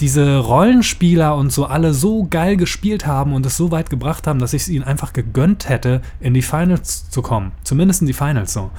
diese 0.00 0.38
Rollenspieler 0.38 1.36
und 1.36 1.52
so 1.52 1.66
alle 1.66 1.94
so 1.94 2.26
geil 2.28 2.56
gespielt 2.56 3.06
haben 3.06 3.32
und 3.32 3.46
es 3.46 3.56
so 3.56 3.70
weit 3.70 3.90
gebracht 3.90 4.26
haben, 4.26 4.38
dass 4.38 4.52
ich 4.52 4.62
es 4.62 4.68
ihnen 4.68 4.84
einfach 4.84 5.12
gegönnt 5.12 5.68
hätte, 5.68 6.02
in 6.20 6.34
die 6.34 6.42
Finals 6.42 7.08
zu 7.10 7.22
kommen. 7.22 7.52
Zumindest 7.62 8.00
in 8.00 8.06
die 8.06 8.12
Finals 8.12 8.52
so. 8.52 8.70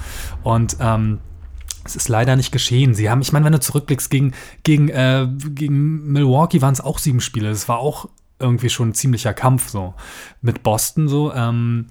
Und 0.43 0.77
ähm, 0.79 1.19
es 1.85 1.95
ist 1.95 2.09
leider 2.09 2.35
nicht 2.35 2.51
geschehen. 2.51 2.93
Sie 2.93 3.09
haben, 3.09 3.21
ich 3.21 3.31
meine, 3.31 3.45
wenn 3.45 3.53
du 3.53 3.59
zurückblickst, 3.59 4.09
gegen, 4.09 4.33
gegen, 4.63 4.89
äh, 4.89 5.27
gegen 5.49 6.11
Milwaukee 6.11 6.61
waren 6.61 6.73
es 6.73 6.81
auch 6.81 6.97
sieben 6.97 7.21
Spiele. 7.21 7.49
Es 7.49 7.69
war 7.69 7.77
auch 7.77 8.09
irgendwie 8.39 8.69
schon 8.69 8.89
ein 8.89 8.93
ziemlicher 8.95 9.33
Kampf 9.33 9.69
so. 9.69 9.93
Mit 10.41 10.63
Boston 10.63 11.07
so. 11.07 11.31
Ähm, 11.33 11.85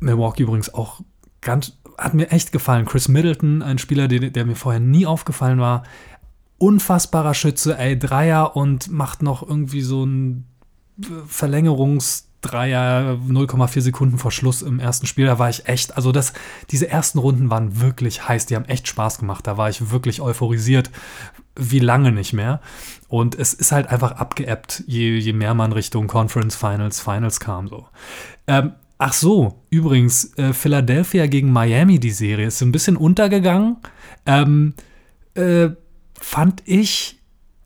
Milwaukee 0.00 0.42
übrigens 0.42 0.72
auch 0.72 1.02
ganz, 1.42 1.78
hat 1.98 2.14
mir 2.14 2.30
echt 2.30 2.50
gefallen. 2.50 2.86
Chris 2.86 3.08
Middleton, 3.08 3.62
ein 3.62 3.78
Spieler, 3.78 4.08
der, 4.08 4.30
der 4.30 4.46
mir 4.46 4.56
vorher 4.56 4.80
nie 4.80 5.06
aufgefallen 5.06 5.60
war. 5.60 5.82
Unfassbarer 6.56 7.34
Schütze, 7.34 7.78
ey, 7.78 7.98
Dreier 7.98 8.56
und 8.56 8.90
macht 8.90 9.22
noch 9.22 9.46
irgendwie 9.46 9.82
so 9.82 10.04
ein 10.04 10.46
Verlängerungs- 11.28 12.29
Dreier 12.40 13.18
0,4 13.28 13.80
Sekunden 13.80 14.18
vor 14.18 14.30
Schluss 14.30 14.62
im 14.62 14.80
ersten 14.80 15.06
Spiel, 15.06 15.26
da 15.26 15.38
war 15.38 15.50
ich 15.50 15.66
echt, 15.66 15.96
also 15.96 16.10
das, 16.10 16.32
diese 16.70 16.88
ersten 16.88 17.18
Runden 17.18 17.50
waren 17.50 17.80
wirklich 17.80 18.26
heiß, 18.26 18.46
die 18.46 18.56
haben 18.56 18.64
echt 18.64 18.88
Spaß 18.88 19.18
gemacht, 19.18 19.46
da 19.46 19.56
war 19.56 19.68
ich 19.68 19.90
wirklich 19.90 20.20
euphorisiert, 20.20 20.90
wie 21.56 21.80
lange 21.80 22.12
nicht 22.12 22.32
mehr. 22.32 22.60
Und 23.08 23.38
es 23.38 23.52
ist 23.52 23.72
halt 23.72 23.88
einfach 23.88 24.12
abgeebbt, 24.12 24.84
je, 24.86 25.18
je 25.18 25.32
mehr 25.32 25.54
man 25.54 25.72
Richtung 25.72 26.06
Conference 26.06 26.56
Finals, 26.56 27.00
Finals 27.00 27.40
kam 27.40 27.68
so. 27.68 27.86
Ähm, 28.46 28.72
ach 28.96 29.12
so, 29.12 29.62
übrigens, 29.68 30.36
äh, 30.38 30.52
Philadelphia 30.54 31.26
gegen 31.26 31.52
Miami, 31.52 32.00
die 32.00 32.10
Serie, 32.10 32.46
ist 32.46 32.62
ein 32.62 32.72
bisschen 32.72 32.96
untergegangen. 32.96 33.76
Ähm, 34.24 34.74
äh, 35.34 35.70
fand 36.18 36.62
ich 36.64 37.19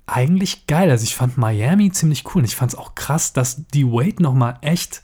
eigentlich 0.07 0.67
geil. 0.67 0.91
Also 0.91 1.05
ich 1.05 1.15
fand 1.15 1.39
Miami 1.39 1.91
ziemlich 1.91 2.25
cool. 2.27 2.41
Und 2.41 2.45
ich 2.45 2.57
fand 2.57 2.73
es 2.73 2.79
auch 2.79 2.95
krass, 2.95 3.33
dass 3.33 3.67
die 3.69 3.87
Wade 3.87 4.23
noch 4.23 4.35
mal 4.35 4.59
echt 4.61 5.03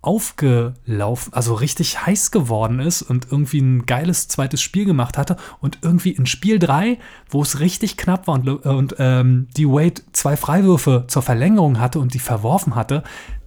aufgelaufen, 0.00 1.32
also 1.32 1.54
richtig 1.54 2.06
heiß 2.06 2.30
geworden 2.30 2.78
ist 2.78 3.02
und 3.02 3.32
irgendwie 3.32 3.60
ein 3.60 3.84
geiles 3.84 4.28
zweites 4.28 4.62
Spiel 4.62 4.84
gemacht 4.84 5.18
hatte 5.18 5.36
und 5.60 5.80
irgendwie 5.82 6.12
in 6.12 6.24
Spiel 6.24 6.60
3, 6.60 6.98
wo 7.28 7.42
es 7.42 7.58
richtig 7.58 7.96
knapp 7.96 8.28
war 8.28 8.34
und, 8.34 8.48
und 8.48 8.94
ähm, 8.98 9.48
die 9.56 9.66
Wade 9.66 10.02
zwei 10.12 10.36
Freiwürfe 10.36 11.04
zur 11.08 11.22
Verlängerung 11.22 11.80
hatte 11.80 11.98
und 11.98 12.14
die 12.14 12.20
verworfen 12.20 12.76
hatte, 12.76 13.02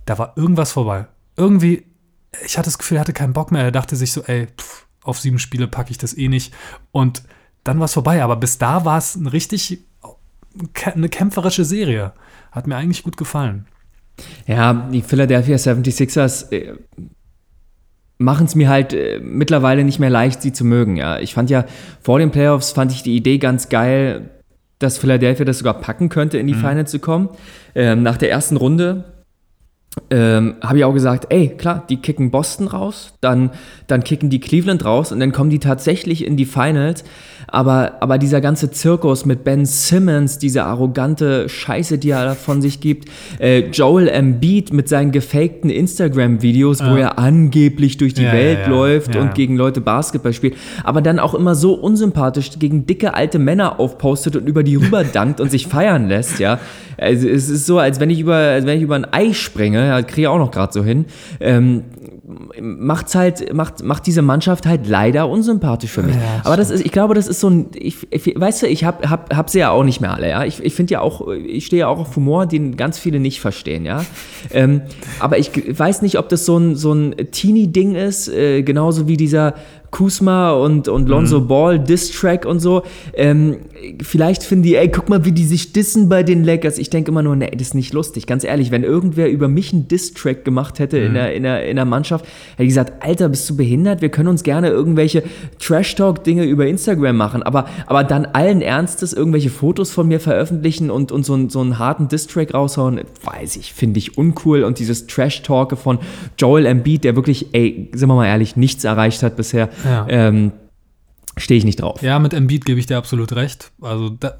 da 0.06 0.18
war 0.18 0.34
irgendwas 0.36 0.74
vorbei. 0.74 1.08
Irgendwie, 1.38 1.86
ich 2.46 2.58
hatte 2.58 2.68
das 2.68 2.78
Gefühl, 2.78 2.98
er 2.98 3.01
hatte 3.01 3.13
keinen 3.13 3.34
Bock 3.34 3.51
mehr. 3.51 3.63
Er 3.63 3.72
dachte 3.72 3.96
sich 3.96 4.12
so, 4.12 4.22
ey, 4.24 4.48
pff, 4.48 4.86
auf 5.04 5.20
sieben 5.20 5.40
Spiele 5.40 5.68
packe 5.68 5.92
ich 5.92 5.98
das 5.98 6.18
eh 6.18 6.28
nicht. 6.28 6.54
Und 6.92 7.24
dann 7.63 7.80
war 7.80 7.86
es 7.86 7.94
vorbei. 7.94 8.24
Aber 8.24 8.36
bis 8.36 8.58
da 8.58 8.84
war 8.84 8.98
es 8.98 9.16
ein 9.16 9.28
richtig 9.28 9.86
eine 10.96 11.10
kämpferische 11.10 11.65
Serie. 11.65 12.13
Hat 12.51 12.67
mir 12.67 12.75
eigentlich 12.75 13.03
gut 13.03 13.17
gefallen. 13.17 13.65
Ja, 14.46 14.89
die 14.91 15.01
Philadelphia 15.01 15.55
76ers 15.55 16.51
äh, 16.51 16.74
machen 18.17 18.46
es 18.46 18.55
mir 18.55 18.70
halt 18.70 18.93
äh, 18.93 19.20
mittlerweile 19.20 19.84
nicht 19.84 20.00
mehr 20.00 20.10
leicht, 20.10 20.41
sie 20.41 20.53
zu 20.53 20.63
mögen. 20.63 20.98
Ja, 20.98 21.20
ich 21.20 21.34
fand 21.34 21.50
ja 21.50 21.65
vor 22.01 22.20
den 22.20 22.31
Playoffs 22.31 22.72
fand 22.72 22.91
ich 22.91 23.03
die 23.03 23.15
Idee 23.15 23.38
ganz 23.38 23.70
geil, 23.70 24.29
dass 24.79 24.98
Philadelphia 24.98 25.46
das 25.46 25.60
sogar 25.60 25.75
packen 25.75 26.10
könnte, 26.10 26.38
in 26.38 26.48
die 26.48 26.53
Mhm. 26.53 26.60
Finals 26.60 26.91
zu 26.91 27.00
kommen. 27.00 27.29
Ähm, 27.75 28.03
nach 28.03 28.17
der 28.17 28.31
ersten 28.31 28.58
Runde 28.58 29.21
ähm, 30.10 30.56
habe 30.62 30.78
ich 30.78 30.86
auch 30.86 30.94
gesagt, 30.94 31.28
ey, 31.30 31.50
klar, 31.50 31.84
die 31.90 31.98
kicken 31.98 32.32
Boston 32.32 32.68
raus, 32.68 33.14
dann, 33.20 33.52
dann 33.88 34.04
kicken 34.04 34.30
die 34.30 34.40
Cleveland 34.40 34.86
raus 34.86 35.12
und 35.12 35.20
dann 35.20 35.34
kommen 35.34 35.50
die 35.50 35.60
tatsächlich 35.60 36.26
in 36.26 36.38
die 36.38 36.46
Finals. 36.46 37.04
Aber, 37.48 37.98
aber 38.00 38.18
dieser 38.18 38.40
ganze 38.40 38.72
Zirkus 38.72 39.26
mit 39.26 39.44
Ben 39.44 39.66
Simmons, 39.66 40.38
diese 40.38 40.64
arrogante 40.64 41.50
Scheiße, 41.50 41.98
die 41.98 42.12
er 42.12 42.36
von 42.36 42.62
sich 42.62 42.80
gibt, 42.80 43.10
äh, 43.40 43.70
Joel 43.72 44.08
Embiid 44.08 44.72
mit 44.72 44.88
seinen 44.88 45.12
gefakten 45.12 45.70
Instagram-Videos, 45.70 46.82
wo 46.82 46.96
er 46.96 47.20
angeblich 47.20 47.98
durch 47.98 48.14
die 48.14 48.22
Ja, 48.22 48.28
ja, 48.30 48.34
Welt 48.34 48.60
ja. 48.64 48.70
läuft 48.70 49.16
Ja, 49.16 49.22
und 49.22 49.28
ja. 49.28 49.34
gegen 49.34 49.58
Leute 49.58 49.82
Basketball 49.82 50.32
spielt, 50.32 50.56
aber 50.86 51.02
dann 51.02 51.20
auch 51.20 51.34
immer 51.34 51.56
so 51.56 51.74
unsympathisch 51.74 52.52
gegen 52.58 52.86
dicke 52.86 53.14
alte 53.16 53.40
Männer 53.40 53.82
aufpostet 53.82 54.38
und 54.38 54.48
über 54.48 54.64
die 54.64 54.78
rüber 54.78 55.04
dankt 55.04 55.42
und 55.42 55.52
sich 55.52 55.68
feiern 55.68 56.08
lässt, 56.08 56.40
ja. 56.40 56.60
Also 56.98 57.28
es 57.28 57.50
ist 57.50 57.66
so, 57.66 57.80
als 57.80 58.00
wenn 58.00 58.12
ich 58.12 58.20
über, 58.20 58.36
als 58.36 58.66
wenn 58.66 58.78
ich 58.78 58.84
über 58.84 58.96
ein 58.96 59.12
Ei 59.12 59.34
springe, 59.34 59.81
ja, 59.86 60.02
kriege 60.02 60.22
ich 60.22 60.28
auch 60.28 60.38
noch 60.38 60.52
gerade 60.52 60.74
so 60.74 60.84
hin. 60.84 61.06
Ähm, 61.40 61.84
macht's 62.60 63.16
halt, 63.16 63.54
macht, 63.54 63.84
macht 63.84 64.08
diese 64.08 64.22
Mannschaft 64.22 64.66
halt 64.66 64.88
leider 64.88 65.30
unsympathisch 65.30 65.92
für 65.92 66.04
mich. 66.04 66.16
aber 66.44 66.58
das 66.58 66.70
ist, 66.70 66.86
ich 66.86 66.92
glaube, 66.92 67.14
das 67.14 67.28
ist 67.28 67.40
so 67.40 67.50
ein, 67.50 67.68
ich, 67.74 68.08
ich 68.12 68.40
weißt 68.40 68.64
du, 68.64 68.68
ich 68.68 68.84
hab, 68.84 69.10
hab, 69.10 69.36
hab 69.36 69.50
sie 69.50 69.60
ja 69.60 69.72
auch 69.72 69.84
nicht 69.84 70.02
mehr 70.02 70.14
alle, 70.14 70.30
ja. 70.30 70.44
Ich, 70.44 70.64
ich 70.64 70.74
finde 70.74 70.94
ja 70.94 71.02
auch, 71.02 71.28
ich 71.28 71.66
stehe 71.66 71.82
ja 71.82 71.88
auch 71.88 72.00
auf 72.00 72.16
Humor, 72.16 72.46
den 72.46 72.78
ganz 72.78 72.98
viele 73.00 73.20
nicht 73.20 73.42
verstehen, 73.42 73.86
ja. 73.86 74.06
Ähm, 74.54 74.82
aber 75.20 75.38
ich 75.38 75.52
weiß 75.80 76.02
nicht, 76.02 76.18
ob 76.18 76.28
das 76.28 76.46
so 76.46 76.58
ein, 76.58 76.76
so 76.76 76.94
ein 76.94 77.16
Teenie-Ding 77.32 77.96
ist, 77.96 78.28
äh, 78.28 78.64
genauso 78.64 79.08
wie 79.08 79.16
dieser 79.16 79.54
Kusma 79.92 80.52
und, 80.52 80.88
und 80.88 81.10
Lonzo 81.10 81.42
Ball 81.42 81.78
Diss-Track 81.78 82.46
und 82.46 82.60
so. 82.60 82.84
Ähm, 83.14 83.58
vielleicht 84.02 84.44
finden 84.44 84.64
die, 84.64 84.76
ey, 84.76 84.90
guck 84.90 85.10
mal, 85.10 85.26
wie 85.26 85.34
die 85.34 85.44
sich 85.44 85.74
dissen 85.74 86.08
bei 86.08 86.24
den 86.24 86.46
Lakers. 86.46 86.78
Ich 86.78 86.90
denke 86.90 87.12
immer 87.12 87.22
nur, 87.22 87.36
nee, 87.36 87.52
das 87.52 87.62
ist 87.68 87.74
nicht 87.76 87.94
lustig. 87.94 88.26
Ganz 88.26 88.46
ehrlich, 88.46 88.72
wenn 88.72 88.84
irgendwer 88.84 89.30
über 89.30 89.50
mich 89.50 89.74
einen 89.74 89.90
Diss-Track 89.90 90.46
gemacht 90.46 90.80
hätte 90.80 90.98
in, 90.98 91.14
der, 91.14 91.36
in, 91.36 91.44
der, 91.44 91.68
in 91.68 91.76
der 91.76 91.86
Mannschaft, 91.86 92.21
hätte 92.51 92.63
ich 92.63 92.70
gesagt, 92.70 93.04
Alter, 93.04 93.30
bist 93.30 93.50
du 93.50 93.56
behindert? 93.58 94.01
Wir 94.01 94.10
können 94.10 94.30
uns 94.30 94.44
gerne 94.44 94.70
irgendwelche 94.70 95.24
Trash-Talk-Dinge 95.60 96.44
über 96.44 96.68
Instagram 96.68 97.16
machen, 97.18 97.44
aber, 97.44 97.66
aber 97.88 98.04
dann 98.04 98.25
allen 98.25 98.62
Ernstes 98.62 99.13
irgendwelche 99.13 99.50
Fotos 99.50 99.92
von 99.92 100.08
mir 100.08 100.20
veröffentlichen 100.20 100.90
und, 100.92 101.12
und 101.12 101.25
so, 101.25 101.34
einen- 101.34 101.50
so 101.50 101.62
einen 101.62 101.80
harten 101.80 102.08
Diss-Track 102.08 102.54
raushauen, 102.54 103.00
weiß 103.24 103.56
ich, 103.58 103.74
finde 103.74 104.00
ich 104.00 104.18
uncool. 104.18 104.63
Und 104.63 104.80
dieses 104.80 105.08
Trash-Talke 105.08 105.75
von 105.75 106.00
Joel 106.38 106.66
Embiid, 106.66 107.04
der 107.04 107.16
wirklich, 107.16 107.48
ey, 107.54 107.90
sind 107.94 108.10
wir 108.10 108.16
mal 108.16 108.28
ehrlich, 108.28 108.56
nichts 108.56 108.84
erreicht 108.84 109.24
hat 109.24 109.36
bisher, 109.38 109.70
Ja. 109.86 110.06
ähm, 110.10 110.51
stehe 111.38 111.58
ich 111.58 111.66
nicht 111.66 111.82
drauf. 111.82 112.01
Ja, 112.01 112.20
mit 112.20 112.34
Embiid 112.34 112.66
gebe 112.66 112.80
ich 112.80 112.86
dir 112.88 112.98
absolut 112.98 113.34
recht. 113.34 113.72
Also 113.82 114.10
da, 114.10 114.34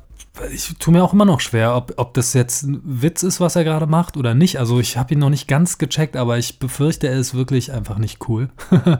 ich 0.54 0.74
tue 0.80 0.94
mir 0.94 1.04
auch 1.04 1.12
immer 1.14 1.26
noch 1.26 1.42
schwer, 1.42 1.76
ob, 1.76 1.94
ob 1.98 2.14
das 2.14 2.34
jetzt 2.34 2.64
ein 2.64 2.80
Witz 2.84 3.22
ist, 3.22 3.42
was 3.42 3.56
er 3.58 3.64
gerade 3.66 3.86
macht 3.86 4.16
oder 4.16 4.34
nicht. 4.34 4.60
Also 4.60 4.80
ich 4.80 4.98
habe 4.98 5.14
ihn 5.14 5.20
noch 5.20 5.30
nicht 5.30 5.48
ganz 5.48 5.78
gecheckt, 5.78 6.16
aber 6.16 6.38
ich 6.38 6.58
befürchte, 6.58 7.08
er 7.10 7.16
ist 7.20 7.34
wirklich 7.36 7.72
einfach 7.74 7.98
nicht 7.98 8.28
cool. 8.30 8.50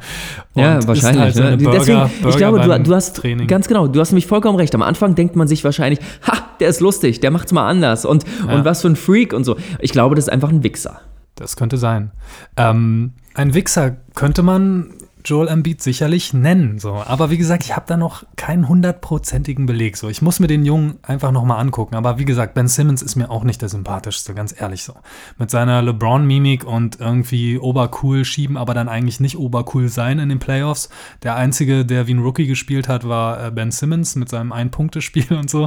Ja, 0.54 0.86
wahrscheinlich. 0.86 1.22
Halt 1.22 1.36
so 1.36 1.44
ne? 1.44 1.58
Burger, 1.58 1.80
Deswegen, 1.80 2.06
ich 2.06 2.22
Burger 2.22 2.38
glaube, 2.38 2.60
du, 2.60 2.84
du 2.84 2.96
hast 2.96 3.16
Training. 3.16 3.48
ganz 3.48 3.68
genau, 3.70 3.88
du 3.88 4.00
hast 4.02 4.12
nämlich 4.12 4.28
vollkommen 4.28 4.58
recht. 4.58 4.76
Am 4.76 4.82
Anfang 4.82 5.16
denkt 5.16 5.36
man 5.38 5.48
sich 5.48 5.64
wahrscheinlich, 5.64 6.00
ha, 6.28 6.38
der 6.60 6.68
ist 6.68 6.82
lustig, 6.82 7.22
der 7.22 7.32
macht's 7.32 7.54
mal 7.54 7.68
anders 7.68 8.04
und, 8.06 8.26
Ja. 8.46 8.54
und 8.56 8.66
was 8.66 8.82
für 8.82 8.90
ein 8.90 8.98
Freak 8.98 9.32
und 9.34 9.46
so. 9.46 9.56
Ich 9.80 9.92
glaube, 9.94 10.16
das 10.16 10.26
ist 10.26 10.30
einfach 10.34 10.50
ein 10.50 10.64
Wichser. 10.64 11.00
Das 11.36 11.56
könnte 11.56 11.78
sein. 11.78 12.12
Ähm, 12.58 13.14
ein 13.34 13.54
Wichser 13.54 13.96
könnte 14.16 14.44
man 14.44 14.94
Joel 15.26 15.48
Embiid 15.48 15.82
sicherlich 15.82 16.34
nennen. 16.34 16.80
So. 16.80 16.94
Aber 16.94 17.30
wie 17.30 17.38
gesagt, 17.38 17.64
ich 17.64 17.76
habe 17.76 17.86
da 17.88 17.98
noch 17.98 18.24
keinen 18.36 18.68
hundertprozentigen 18.68 19.66
Beleg. 19.66 19.98
So. 19.98 20.10
Ich 20.10 20.22
muss 20.22 20.40
mir 20.40 20.48
den 20.48 20.66
Jungen 20.66 21.00
einfach 21.04 21.32
nochmal 21.32 21.60
angucken. 21.60 21.96
Aber 21.96 22.20
wie 22.20 22.26
gesagt, 22.26 22.54
Ben 22.54 22.68
Simmons 22.68 23.02
ist 23.02 23.16
mir 23.16 23.30
auch 23.30 23.44
nicht 23.44 23.62
der 23.62 23.70
sympathischste, 23.70 24.34
ganz 24.34 24.54
ehrlich 24.60 24.84
so. 24.84 24.94
Mit 25.38 25.52
seiner 25.52 25.82
LeBron-Mimik 25.82 26.64
und 26.64 27.00
irgendwie 27.00 27.58
obercool 27.58 28.26
schieben, 28.26 28.58
aber 28.58 28.74
dann 28.74 28.90
eigentlich 28.90 29.20
nicht 29.20 29.38
obercool 29.38 29.88
sein 29.88 30.20
in 30.20 30.30
den 30.30 30.40
Playoffs. 30.40 30.90
Der 31.24 31.36
einzige, 31.36 31.86
der 31.86 32.08
wie 32.08 32.14
ein 32.14 32.20
Rookie 32.20 32.48
gespielt 32.48 32.88
hat, 32.88 33.08
war 33.08 33.48
äh, 33.48 33.52
Ben 33.52 33.72
Simmons 33.72 34.16
mit 34.16 34.30
seinem 34.30 34.52
Ein-Punkte-Spiel 34.52 35.34
und 35.38 35.50
so. 35.50 35.66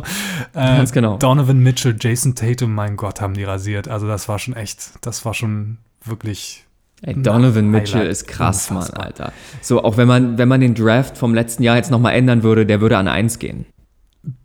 Äh, 0.53 0.77
Ganz 0.77 0.93
genau. 0.93 1.17
Donovan 1.19 1.59
Mitchell, 1.59 1.97
Jason 1.99 2.35
Tatum, 2.35 2.75
mein 2.75 2.97
Gott, 2.97 3.21
haben 3.21 3.35
die 3.35 3.45
rasiert. 3.45 3.89
Also 3.89 4.07
das 4.07 4.29
war 4.29 4.39
schon 4.39 4.55
echt, 4.55 4.93
das 5.01 5.25
war 5.25 5.35
schon 5.35 5.79
wirklich 6.05 6.65
Ey, 7.07 7.15
Donovan 7.21 7.69
Mitchell 7.71 8.01
Highlight. 8.01 8.13
ist 8.13 8.27
krass, 8.27 8.71
Unfassbar. 8.71 8.99
Mann, 8.99 9.07
Alter. 9.07 9.33
So, 9.61 9.83
auch 9.85 9.97
wenn 9.99 10.09
man, 10.09 10.39
wenn 10.39 10.49
man 10.49 10.61
den 10.61 10.75
Draft 10.75 11.19
vom 11.19 11.35
letzten 11.35 11.63
Jahr 11.63 11.77
jetzt 11.77 11.91
nochmal 11.91 12.15
ändern 12.15 12.43
würde, 12.43 12.65
der 12.65 12.81
würde 12.81 12.97
an 12.99 13.09
eins 13.09 13.39
gehen. 13.39 13.67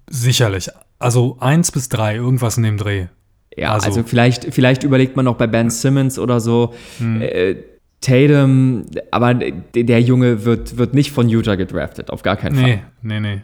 sicherlich. 0.10 0.70
Also 0.98 1.38
eins 1.40 1.72
bis 1.72 1.88
drei, 1.88 2.16
irgendwas 2.16 2.58
in 2.58 2.64
dem 2.64 2.78
Dreh. 2.78 3.08
Ja, 3.56 3.74
also, 3.74 3.86
Also- 3.88 4.04
vielleicht, 4.04 4.54
vielleicht 4.54 4.84
überlegt 4.84 5.16
man 5.16 5.26
noch 5.26 5.36
bei 5.38 5.48
Ben 5.48 5.70
Simmons 5.70 6.20
oder 6.20 6.40
so. 6.40 6.74
Hm. 6.98 7.22
Äh, 7.22 7.56
Tatum, 8.02 8.86
aber 9.12 9.34
der, 9.34 9.52
der 9.84 10.02
Junge 10.02 10.46
wird, 10.46 10.78
wird 10.78 10.94
nicht 10.94 11.12
von 11.12 11.28
Utah 11.30 11.56
gedraftet, 11.56 12.10
auf 12.12 12.22
gar 12.24 12.38
keinen 12.38 12.56
Fall. 12.56 12.82
Nee, 13.02 13.20
nee, 13.20 13.20
nee. 13.20 13.42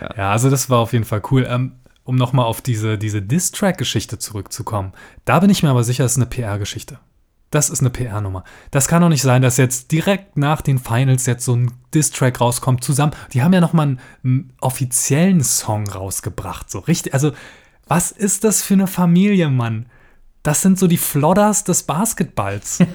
Ja. 0.00 0.08
Ja, 0.16 0.30
also 0.32 0.48
das 0.50 0.68
war 0.70 0.78
auf 0.78 0.92
jeden 0.92 1.04
Fall 1.04 1.22
cool. 1.30 1.46
Ähm, 1.48 1.72
um 2.04 2.16
nochmal 2.16 2.44
auf 2.46 2.60
diese, 2.60 2.98
diese 2.98 3.22
Diss-Track-Geschichte 3.22 4.18
zurückzukommen. 4.18 4.92
Da 5.24 5.40
bin 5.40 5.48
ich 5.50 5.62
mir 5.62 5.70
aber 5.70 5.84
sicher, 5.84 6.04
es 6.04 6.12
ist 6.12 6.18
eine 6.18 6.26
PR-Geschichte. 6.26 6.98
Das 7.54 7.70
ist 7.70 7.82
eine 7.82 7.90
PR-Nummer. 7.90 8.42
Das 8.72 8.88
kann 8.88 9.00
doch 9.00 9.08
nicht 9.08 9.22
sein, 9.22 9.40
dass 9.40 9.58
jetzt 9.58 9.92
direkt 9.92 10.36
nach 10.36 10.60
den 10.60 10.80
Finals 10.80 11.24
jetzt 11.26 11.44
so 11.44 11.54
ein 11.54 11.70
Diss-Track 11.94 12.40
rauskommt 12.40 12.82
zusammen. 12.82 13.12
Die 13.32 13.44
haben 13.44 13.52
ja 13.52 13.60
nochmal 13.60 13.86
einen, 13.86 14.00
einen 14.24 14.52
offiziellen 14.60 15.40
Song 15.44 15.88
rausgebracht. 15.88 16.68
So 16.68 16.80
richtig. 16.80 17.14
Also, 17.14 17.30
was 17.86 18.10
ist 18.10 18.42
das 18.42 18.62
für 18.62 18.74
eine 18.74 18.88
Familie, 18.88 19.50
Mann? 19.50 19.86
Das 20.42 20.62
sind 20.62 20.80
so 20.80 20.88
die 20.88 20.96
Flodders 20.96 21.62
des 21.62 21.84
Basketballs. 21.84 22.80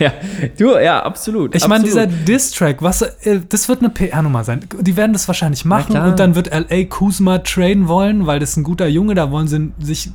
Ja, 0.00 0.12
du, 0.58 0.76
ja, 0.76 1.02
absolut. 1.02 1.54
Ich 1.54 1.68
meine, 1.68 1.84
dieser. 1.84 2.06
Diss-Track, 2.06 2.82
was, 2.82 3.02
äh, 3.02 3.40
das 3.48 3.68
wird 3.68 3.78
eine 3.78 3.90
PR-Nummer 3.90 4.42
sein. 4.42 4.66
Die 4.80 4.96
werden 4.96 5.12
das 5.12 5.28
wahrscheinlich 5.28 5.64
machen 5.64 5.96
und 5.96 6.18
dann 6.18 6.34
wird 6.34 6.50
LA 6.52 6.84
Kuzma 6.84 7.38
traden 7.38 7.86
wollen, 7.86 8.26
weil 8.26 8.40
das 8.40 8.56
ein 8.56 8.64
guter 8.64 8.88
Junge, 8.88 9.14
da 9.14 9.30
wollen 9.30 9.46
sie 9.46 9.72
sich 9.78 10.10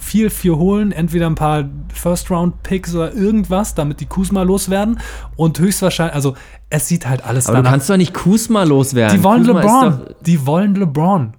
viel 0.00 0.30
für 0.30 0.56
holen, 0.58 0.92
entweder 0.92 1.26
ein 1.26 1.34
paar 1.34 1.64
First-Round-Picks 1.94 2.94
oder 2.94 3.12
irgendwas, 3.14 3.74
damit 3.74 4.00
die 4.00 4.06
Kuzma 4.06 4.42
loswerden 4.42 4.98
und 5.36 5.58
höchstwahrscheinlich, 5.58 6.14
also 6.14 6.34
es 6.70 6.88
sieht 6.88 7.08
halt 7.08 7.24
alles 7.24 7.46
Aber 7.46 7.56
du 7.58 7.62
danach. 7.62 7.72
kannst 7.72 7.88
doch 7.90 7.96
nicht 7.96 8.12
Kusma 8.14 8.64
loswerden. 8.64 9.16
Die 9.16 9.24
wollen 9.24 9.44
Kuzma 9.46 9.60
LeBron. 9.84 10.14
Die 10.26 10.46
wollen 10.46 10.74
LeBron. 10.74 11.32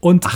Und 0.00 0.26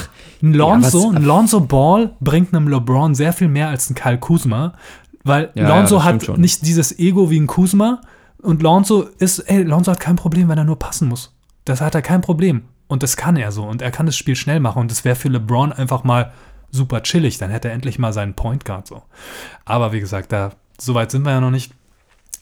ein 0.43 0.53
Lonzo, 0.53 1.09
was- 1.11 1.17
ein 1.17 1.25
Lonzo 1.25 1.61
Ball 1.61 2.11
bringt 2.21 2.55
einem 2.55 2.69
LeBron 2.69 3.15
sehr 3.15 3.33
viel 3.33 3.49
mehr 3.49 3.69
als 3.69 3.89
ein 3.89 3.95
Kyle 3.95 4.19
Kuzma, 4.19 4.75
weil 5.23 5.51
Ja, 5.55 5.63
ja, 5.63 5.77
Lonzo 5.77 5.97
das 5.97 6.05
hat 6.05 6.25
schon. 6.25 6.41
nicht 6.41 6.67
dieses 6.67 6.99
Ego 6.99 7.31
wie 7.31 7.41
ein 7.41 7.47
Kuzma 7.47 8.01
und 8.43 8.63
Lonzo 8.63 9.07
ist, 9.19 9.39
ey, 9.39 9.63
Lonzo 9.63 9.93
hat 9.93 10.01
kein 10.01 10.17
Problem, 10.17 10.49
wenn 10.49 10.59
er 10.59 10.65
nur 10.65 10.79
passen 10.79 11.09
muss. 11.09 11.33
Das 11.65 11.81
hat 11.81 11.95
er 11.95 12.03
kein 12.03 12.21
Problem. 12.21 12.63
Und 12.87 13.03
das 13.03 13.17
kann 13.17 13.37
er 13.37 13.51
so. 13.51 13.63
Und 13.65 13.81
er 13.81 13.91
kann 13.91 14.05
das 14.05 14.15
Spiel 14.19 14.37
schnell 14.37 14.61
machen. 14.61 14.81
Und 14.81 14.91
das 14.91 15.07
wäre 15.07 15.17
für 15.17 15.29
LeBron 15.31 15.73
einfach 15.73 16.05
mal 16.05 16.33
super 16.75 17.03
chillig. 17.03 17.39
Dann 17.39 17.51
hätte 17.51 17.69
er 17.69 17.75
endlich 17.75 17.99
mal 17.99 18.13
seinen 18.13 18.35
Point 18.35 18.65
Guard 18.65 18.87
so. 18.87 19.03
Aber 19.65 19.93
wie 19.93 20.01
gesagt, 20.01 20.33
da, 20.33 20.51
so 20.79 20.95
weit 20.95 21.11
sind 21.11 21.25
wir 21.25 21.31
ja 21.33 21.41
noch 21.41 21.51
nicht. 21.51 21.73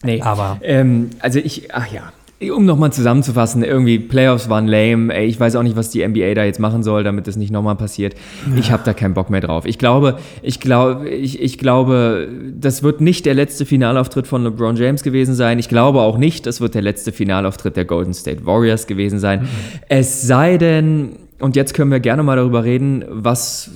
Nee. 0.03 0.21
Aber- 0.21 0.59
Ähm, 0.61 1.11
also 1.19 1.39
ich, 1.39 1.73
ach 1.73 1.87
ja. 1.91 2.11
Um 2.53 2.65
nochmal 2.65 2.91
zusammenzufassen, 2.91 3.63
irgendwie 3.63 3.99
Playoffs 3.99 4.49
waren 4.49 4.67
lame. 4.67 5.13
Ey, 5.13 5.27
ich 5.27 5.39
weiß 5.39 5.55
auch 5.55 5.63
nicht, 5.63 5.77
was 5.77 5.91
die 5.91 6.05
NBA 6.05 6.33
da 6.33 6.43
jetzt 6.43 6.59
machen 6.59 6.83
soll, 6.83 7.05
damit 7.05 7.25
das 7.25 7.37
nicht 7.37 7.51
nochmal 7.51 7.75
passiert. 7.77 8.15
Ich 8.57 8.69
habe 8.69 8.83
da 8.83 8.93
keinen 8.93 9.13
Bock 9.13 9.29
mehr 9.29 9.39
drauf. 9.39 9.63
Ich 9.65 9.77
glaube, 9.79 10.17
ich 10.41 10.59
glaube, 10.59 11.07
ich, 11.07 11.39
ich 11.41 11.57
glaube, 11.57 12.27
das 12.59 12.83
wird 12.83 12.99
nicht 12.99 13.25
der 13.25 13.33
letzte 13.33 13.65
Finalauftritt 13.65 14.27
von 14.27 14.43
LeBron 14.43 14.75
James 14.75 15.03
gewesen 15.03 15.35
sein. 15.35 15.57
Ich 15.57 15.69
glaube 15.69 16.01
auch 16.01 16.17
nicht, 16.17 16.45
das 16.45 16.59
wird 16.59 16.75
der 16.75 16.81
letzte 16.81 17.13
Finalauftritt 17.13 17.77
der 17.77 17.85
Golden 17.85 18.13
State 18.13 18.45
Warriors 18.45 18.87
gewesen 18.87 19.19
sein. 19.19 19.47
Es 19.87 20.23
sei 20.23 20.57
denn, 20.57 21.15
und 21.39 21.55
jetzt 21.55 21.73
können 21.73 21.91
wir 21.91 22.01
gerne 22.01 22.23
mal 22.23 22.35
darüber 22.35 22.65
reden, 22.65 23.05
was 23.07 23.71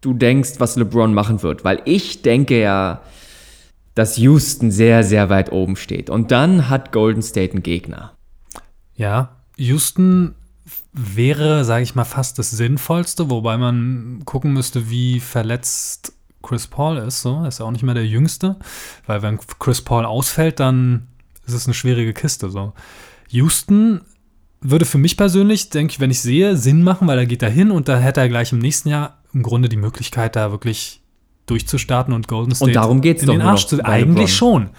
du 0.00 0.14
denkst, 0.14 0.54
was 0.58 0.76
LeBron 0.76 1.14
machen 1.14 1.42
wird. 1.42 1.64
Weil 1.64 1.82
ich 1.84 2.22
denke 2.22 2.60
ja, 2.60 3.02
dass 3.94 4.16
Houston 4.16 4.70
sehr, 4.70 5.04
sehr 5.04 5.28
weit 5.28 5.52
oben 5.52 5.76
steht. 5.76 6.10
Und 6.10 6.30
dann 6.30 6.68
hat 6.68 6.92
Golden 6.92 7.22
State 7.22 7.52
einen 7.52 7.62
Gegner. 7.62 8.12
Ja, 8.94 9.36
Houston 9.56 10.34
wäre, 10.92 11.64
sage 11.64 11.82
ich 11.82 11.94
mal, 11.94 12.04
fast 12.04 12.38
das 12.38 12.50
Sinnvollste, 12.50 13.30
wobei 13.30 13.56
man 13.56 14.22
gucken 14.24 14.52
müsste, 14.52 14.90
wie 14.90 15.20
verletzt 15.20 16.12
Chris 16.42 16.66
Paul 16.66 16.98
ist. 16.98 17.22
So, 17.22 17.44
ist 17.44 17.60
ja 17.60 17.66
auch 17.66 17.70
nicht 17.70 17.82
mehr 17.82 17.94
der 17.94 18.06
Jüngste, 18.06 18.56
weil 19.06 19.22
wenn 19.22 19.38
Chris 19.58 19.82
Paul 19.82 20.04
ausfällt, 20.04 20.60
dann 20.60 21.08
ist 21.46 21.54
es 21.54 21.66
eine 21.66 21.74
schwierige 21.74 22.12
Kiste. 22.12 22.50
So, 22.50 22.72
Houston 23.28 24.00
würde 24.60 24.84
für 24.84 24.98
mich 24.98 25.16
persönlich, 25.16 25.70
denke 25.70 25.92
ich, 25.92 26.00
wenn 26.00 26.10
ich 26.10 26.20
sehe, 26.20 26.56
Sinn 26.56 26.82
machen, 26.82 27.08
weil 27.08 27.18
er 27.18 27.26
geht 27.26 27.42
da 27.42 27.46
hin 27.46 27.70
und 27.70 27.88
da 27.88 27.98
hätte 27.98 28.20
er 28.20 28.28
gleich 28.28 28.52
im 28.52 28.58
nächsten 28.58 28.88
Jahr 28.88 29.19
im 29.32 29.42
Grunde 29.42 29.68
die 29.68 29.76
Möglichkeit, 29.76 30.36
da 30.36 30.50
wirklich 30.50 31.00
durchzustarten 31.46 32.14
und 32.14 32.28
Golden 32.28 32.54
State 32.54 32.72
darum 32.72 33.00
geht's 33.00 33.22
in 33.22 33.26
doch 33.26 33.34
den 33.34 33.42
Arsch 33.42 33.66
zu. 33.66 33.84
Eigentlich 33.84 34.34
schon. 34.34 34.70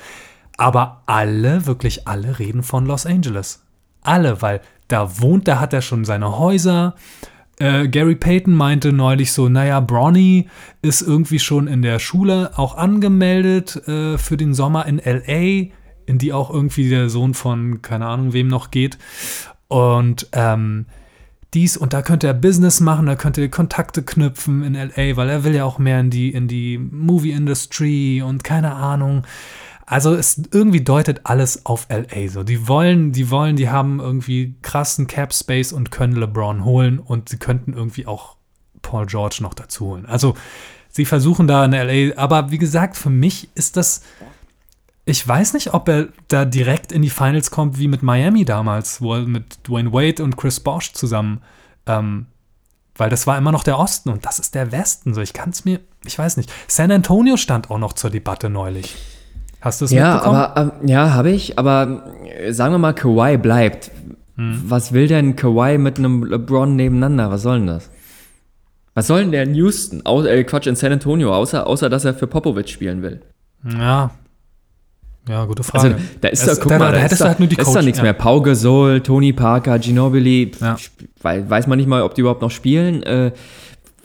Aber 0.58 1.04
alle, 1.06 1.66
wirklich 1.66 2.08
alle 2.08 2.40
reden 2.40 2.64
von 2.64 2.86
Los 2.86 3.06
Angeles. 3.06 3.64
Alle, 4.02 4.42
weil 4.42 4.62
da 4.88 5.20
wohnt, 5.20 5.48
da 5.48 5.60
hat 5.60 5.74
er 5.74 5.82
schon 5.82 6.06
seine 6.06 6.38
Häuser. 6.38 6.96
äh, 7.60 7.88
Gary 7.88 8.16
Payton 8.16 8.54
meinte 8.56 8.92
neulich 8.92 9.32
so, 9.32 9.50
naja, 9.50 9.80
Bronny 9.80 10.50
ist 10.82 11.02
irgendwie 11.02 11.40
schon 11.40 11.68
in 11.68 11.82
der 11.82 12.00
Schule 12.00 12.52
auch 12.56 12.76
angemeldet 12.76 13.88
äh, 13.88 14.18
für 14.18 14.38
den 14.38 14.54
Sommer 14.54 14.86
in 14.86 14.98
LA, 15.04 15.72
in 16.06 16.18
die 16.18 16.34
auch 16.34 16.50
irgendwie 16.50 16.90
der 16.90 17.10
Sohn 17.10 17.34
von, 17.34 17.82
keine 17.82 18.08
Ahnung, 18.08 18.34
wem 18.34 18.48
noch 18.48 18.72
geht. 18.72 18.98
Und 19.68 20.28
ähm, 20.34 20.86
dies 21.54 21.76
und 21.76 21.94
da 21.94 22.02
könnte 22.02 22.28
er 22.28 22.34
Business 22.34 22.80
machen, 22.80 23.06
da 23.06 23.16
könnte 23.16 23.42
er 23.42 23.50
Kontakte 23.50 24.04
knüpfen 24.04 24.64
in 24.64 24.74
LA, 24.74 25.18
weil 25.18 25.30
er 25.30 25.44
will 25.44 25.54
ja 25.54 25.66
auch 25.66 25.80
mehr 25.80 26.00
in 26.00 26.10
die, 26.10 26.32
in 26.32 26.48
die 26.48 26.78
Movie-Industry 26.78 28.22
und 28.22 28.44
keine 28.44 28.74
Ahnung. 28.76 29.24
Also 29.86 30.16
es 30.16 30.42
irgendwie 30.52 30.82
deutet 30.82 31.22
alles 31.26 31.66
auf 31.66 31.88
LA 31.90 32.30
so. 32.30 32.44
Die 32.44 32.70
wollen, 32.70 33.12
die 33.12 33.30
wollen, 33.30 33.58
die 33.58 33.70
haben 33.70 34.00
irgendwie 34.00 34.56
krassen 34.62 35.08
Cap 35.08 35.34
Space 35.34 35.74
und 35.74 35.92
können 35.92 36.16
LeBron 36.16 36.64
holen 36.64 37.00
und 37.00 37.28
sie 37.28 37.38
könnten 37.38 37.74
irgendwie 37.74 38.08
auch 38.08 38.38
Paul 38.82 39.06
George 39.06 39.40
noch 39.42 39.54
dazu 39.54 39.88
holen. 39.88 40.06
Also 40.06 40.36
sie 40.88 41.04
versuchen 41.04 41.48
da 41.48 41.66
in 41.66 41.72
LA, 41.72 42.16
aber 42.18 42.52
wie 42.52 42.58
gesagt, 42.58 42.96
für 42.96 43.10
mich 43.10 43.50
ist 43.54 43.76
das 43.76 44.04
ich 45.06 45.28
weiß 45.28 45.54
nicht, 45.54 45.74
ob 45.74 45.90
er 45.90 46.10
da 46.28 46.46
direkt 46.46 46.92
in 46.92 47.02
die 47.02 47.10
Finals 47.10 47.52
kommt 47.52 47.80
wie 47.80 47.88
mit 47.88 48.04
Miami 48.04 48.46
damals, 48.46 49.02
wo 49.02 49.16
er 49.16 49.22
mit 49.22 49.68
Dwayne 49.68 49.92
Wade 49.92 50.24
und 50.24 50.38
Chris 50.38 50.60
Bosch 50.60 50.94
zusammen, 50.94 51.42
ähm, 51.88 52.28
weil 52.96 53.10
das 53.10 53.26
war 53.26 53.38
immer 53.38 53.52
noch 53.52 53.64
der 53.64 53.80
Osten 53.80 54.10
und 54.10 54.26
das 54.26 54.38
ist 54.38 54.54
der 54.54 54.72
Westen. 54.72 55.14
So, 55.14 55.22
ich 55.22 55.34
kann 55.34 55.50
es 55.50 55.66
mir, 55.66 55.80
ich 56.06 56.18
weiß 56.18 56.38
nicht. 56.38 56.52
San 56.68 56.92
Antonio 56.92 57.38
stand 57.38 57.72
auch 57.72 57.80
noch 57.80 57.94
zur 57.94 58.10
Debatte 58.10 58.50
neulich. 58.50 58.96
Hast 59.60 59.82
du 59.82 59.86
es 59.86 59.92
ja, 59.92 60.14
mitbekommen? 60.14 60.38
Aber, 60.38 60.74
äh, 60.84 60.92
ja, 60.92 61.14
habe 61.14 61.32
ich, 61.32 61.58
aber 61.58 62.14
äh, 62.26 62.52
sagen 62.52 62.74
wir 62.74 62.80
mal, 62.80 62.94
Kawhi 62.94 63.38
bleibt. 63.38 63.92
Hm. 64.36 64.64
Was 64.66 64.92
will 64.92 65.08
denn 65.08 65.36
Kawhi 65.36 65.78
mit 65.78 65.98
einem 65.98 66.24
LeBron 66.24 66.76
nebeneinander? 66.76 67.32
Was 67.32 67.42
soll 67.44 67.60
denn 67.60 67.68
das? 67.68 67.90
Was 68.94 69.08
soll 69.08 69.22
denn 69.22 69.32
der 69.32 69.44
in 69.44 69.56
Houston? 69.56 70.06
Au 70.06 70.24
äh, 70.24 70.44
Quatsch, 70.44 70.68
in 70.68 70.76
San 70.76 70.92
Antonio, 70.92 71.34
außer, 71.34 71.66
außer 71.66 71.90
dass 71.90 72.06
er 72.06 72.14
für 72.14 72.28
Popovich 72.28 72.68
spielen 72.68 73.02
will. 73.02 73.22
Ja. 73.64 74.12
Ja, 75.30 75.46
gute 75.46 75.64
Frage. 75.64 75.96
Also, 75.96 76.06
da 76.20 76.28
ist 76.30 76.48
da, 76.48 76.56
guck 76.56 76.70
da, 76.70 76.80
mal, 76.80 76.86
da, 76.88 76.92
da 76.94 76.98
hättest 77.00 77.22
du 77.22 77.26
halt 77.26 77.40
nur 77.40 77.48
die 77.48 77.56
Coach. 77.56 77.68
ist 77.68 77.76
da 77.76 77.82
nichts 77.82 77.98
ja. 78.00 78.04
mehr. 78.04 78.14
Pau 78.14 78.42
Gasol, 78.42 79.02
Tony 79.02 79.34
Parker, 79.34 79.78
Ginobili, 79.78 80.52
ja. 80.60 80.78
weiß 81.22 81.68
man 81.68 81.78
nicht 81.78 81.88
mal, 81.88 82.02
ob 82.02 82.16
die 82.16 82.22
überhaupt 82.22 82.42
noch 82.42 82.52
spielen. 82.52 83.04
Äh, 83.04 83.32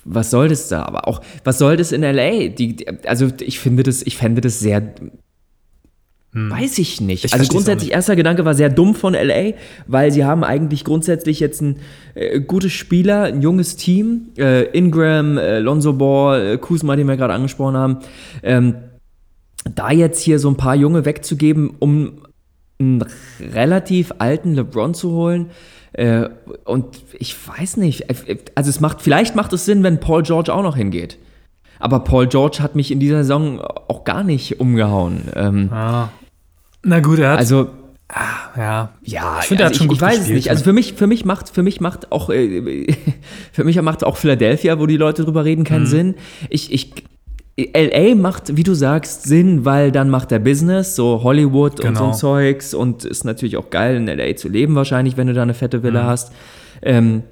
was 0.04 0.30
soll 0.30 0.48
das 0.48 0.68
da? 0.68 0.84
Aber 0.84 1.08
auch, 1.08 1.20
was 1.42 1.58
soll 1.58 1.76
das 1.76 1.92
in 1.92 2.02
LA? 2.02 2.48
Die, 2.48 2.76
die, 2.76 2.86
also 3.06 3.28
ich 3.40 3.58
finde 3.58 3.82
das, 3.82 4.02
ich 4.02 4.16
fände 4.16 4.40
das 4.40 4.60
sehr 4.60 4.94
hm. 6.36 6.50
Weiß 6.50 6.76
ich 6.76 7.00
nicht. 7.00 7.24
Ich 7.24 7.32
also 7.32 7.50
grundsätzlich, 7.50 7.92
erster 7.92 8.14
Gedanke 8.14 8.44
war 8.44 8.54
sehr 8.54 8.68
dumm 8.68 8.94
von 8.94 9.14
LA, 9.14 9.54
weil 9.86 10.12
sie 10.12 10.26
haben 10.26 10.44
eigentlich 10.44 10.84
grundsätzlich 10.84 11.40
jetzt 11.40 11.62
ein 11.62 11.78
äh, 12.14 12.40
gutes 12.40 12.72
Spieler, 12.72 13.22
ein 13.22 13.40
junges 13.40 13.76
Team. 13.76 14.28
Äh, 14.36 14.64
Ingram, 14.76 15.38
äh, 15.38 15.60
Lonzo 15.60 15.94
Ball, 15.94 16.46
äh, 16.46 16.58
Kuzma, 16.58 16.94
den 16.94 17.08
wir 17.08 17.16
gerade 17.16 17.32
angesprochen 17.32 17.76
haben. 17.78 17.98
Ähm, 18.42 18.74
da 19.74 19.90
jetzt 19.90 20.20
hier 20.20 20.38
so 20.38 20.48
ein 20.48 20.56
paar 20.56 20.74
Junge 20.74 21.04
wegzugeben, 21.04 21.74
um 21.78 22.22
einen 22.78 23.04
relativ 23.40 24.12
alten 24.18 24.54
LeBron 24.54 24.94
zu 24.94 25.12
holen, 25.12 25.50
äh, 25.96 26.28
und 26.64 27.02
ich 27.18 27.34
weiß 27.48 27.78
nicht, 27.78 28.10
äh, 28.10 28.36
also 28.54 28.68
es 28.68 28.80
macht, 28.80 29.00
vielleicht 29.00 29.34
macht 29.34 29.52
es 29.54 29.64
Sinn, 29.64 29.82
wenn 29.82 29.98
Paul 29.98 30.22
George 30.22 30.52
auch 30.52 30.62
noch 30.62 30.76
hingeht. 30.76 31.18
Aber 31.78 32.00
Paul 32.00 32.26
George 32.26 32.58
hat 32.60 32.76
mich 32.76 32.90
in 32.90 33.00
dieser 33.00 33.18
Saison 33.18 33.60
auch 33.60 34.04
gar 34.04 34.22
nicht 34.22 34.60
umgehauen. 34.60 35.22
Ähm, 35.34 35.70
ah. 35.72 36.10
Na 36.82 37.00
gut, 37.00 37.18
er 37.18 37.32
hat. 37.32 37.38
Also. 37.38 37.70
Ah, 38.08 38.56
ja. 38.56 38.90
Ja, 39.02 39.38
ich 39.40 39.46
finde, 39.46 39.64
also 39.64 39.64
er 39.64 39.66
hat 39.66 39.76
schon 39.76 39.86
ich, 39.86 39.88
gut 39.88 39.96
ich 39.96 40.02
weiß 40.02 40.16
gespielt, 40.18 40.38
es 40.38 40.44
nicht. 40.44 40.50
Also 40.50 40.64
für 40.64 40.72
mich, 40.72 40.92
für 40.92 41.06
mich 41.06 41.24
macht, 41.24 41.48
für 41.48 41.62
mich 41.62 41.80
macht 41.80 42.12
auch, 42.12 42.30
äh, 42.30 42.94
für 43.52 43.64
mich 43.64 43.80
macht 43.80 44.04
auch 44.04 44.16
Philadelphia, 44.16 44.78
wo 44.78 44.86
die 44.86 44.96
Leute 44.96 45.24
drüber 45.24 45.44
reden, 45.44 45.64
keinen 45.64 45.82
mhm. 45.82 45.86
Sinn. 45.86 46.14
Ich, 46.50 46.72
ich, 46.72 46.92
LA 47.58 48.14
macht, 48.14 48.56
wie 48.56 48.62
du 48.62 48.74
sagst, 48.74 49.22
Sinn, 49.22 49.64
weil 49.64 49.90
dann 49.90 50.10
macht 50.10 50.30
er 50.30 50.38
Business, 50.38 50.94
so 50.94 51.22
Hollywood 51.22 51.76
genau. 51.76 51.88
und 51.88 51.96
so 51.96 52.02
ein 52.02 52.10
genau. 52.10 52.16
Zeugs 52.18 52.74
und 52.74 53.04
ist 53.04 53.24
natürlich 53.24 53.56
auch 53.56 53.70
geil, 53.70 53.96
in 53.96 54.06
LA 54.06 54.36
zu 54.36 54.48
leben 54.48 54.74
wahrscheinlich, 54.74 55.16
wenn 55.16 55.26
du 55.26 55.32
da 55.32 55.42
eine 55.42 55.54
fette 55.54 55.82
Villa 55.82 56.02
mhm. 56.02 56.06
hast. 56.06 56.32
Ähm, 56.82 57.22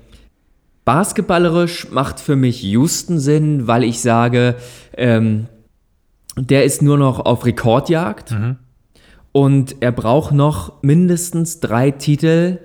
basketballerisch 0.86 1.90
macht 1.90 2.20
für 2.20 2.36
mich 2.36 2.62
Houston 2.62 3.18
Sinn, 3.18 3.66
weil 3.66 3.84
ich 3.84 4.00
sage, 4.00 4.56
ähm, 4.96 5.46
der 6.36 6.64
ist 6.64 6.80
nur 6.80 6.96
noch 6.96 7.20
auf 7.20 7.44
Rekordjagd. 7.44 8.30
Mhm. 8.30 8.56
Und 9.32 9.76
er 9.80 9.92
braucht 9.92 10.32
noch 10.32 10.82
mindestens 10.82 11.60
drei 11.60 11.90
Titel, 11.90 12.60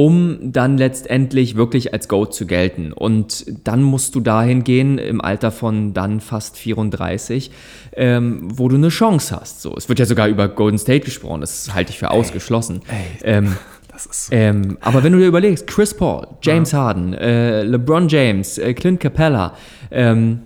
um 0.00 0.38
dann 0.40 0.78
letztendlich 0.78 1.56
wirklich 1.56 1.92
als 1.92 2.08
GOAT 2.08 2.32
zu 2.32 2.46
gelten. 2.46 2.90
Und 2.90 3.44
dann 3.64 3.82
musst 3.82 4.14
du 4.14 4.20
dahin 4.20 4.64
gehen, 4.64 4.96
im 4.96 5.20
Alter 5.20 5.50
von 5.50 5.92
dann 5.92 6.20
fast 6.20 6.56
34, 6.56 7.50
ähm, 7.92 8.48
wo 8.50 8.68
du 8.68 8.76
eine 8.76 8.88
Chance 8.88 9.36
hast. 9.38 9.60
So, 9.60 9.74
es 9.76 9.90
wird 9.90 9.98
ja 9.98 10.06
sogar 10.06 10.28
über 10.28 10.48
Golden 10.48 10.78
State 10.78 11.04
gesprochen, 11.04 11.42
das 11.42 11.74
halte 11.74 11.90
ich 11.90 11.98
für 11.98 12.10
ausgeschlossen. 12.12 12.80
Ey, 12.88 13.34
ähm, 13.34 13.56
so. 13.98 14.32
ähm, 14.32 14.78
aber 14.80 15.04
wenn 15.04 15.12
du 15.12 15.18
dir 15.18 15.26
überlegst, 15.26 15.66
Chris 15.66 15.92
Paul, 15.92 16.26
James 16.40 16.72
ja. 16.72 16.78
Harden, 16.78 17.12
äh, 17.12 17.62
LeBron 17.64 18.08
James, 18.08 18.56
äh, 18.56 18.72
Clint 18.72 19.00
Capella, 19.00 19.54
ähm, 19.90 20.40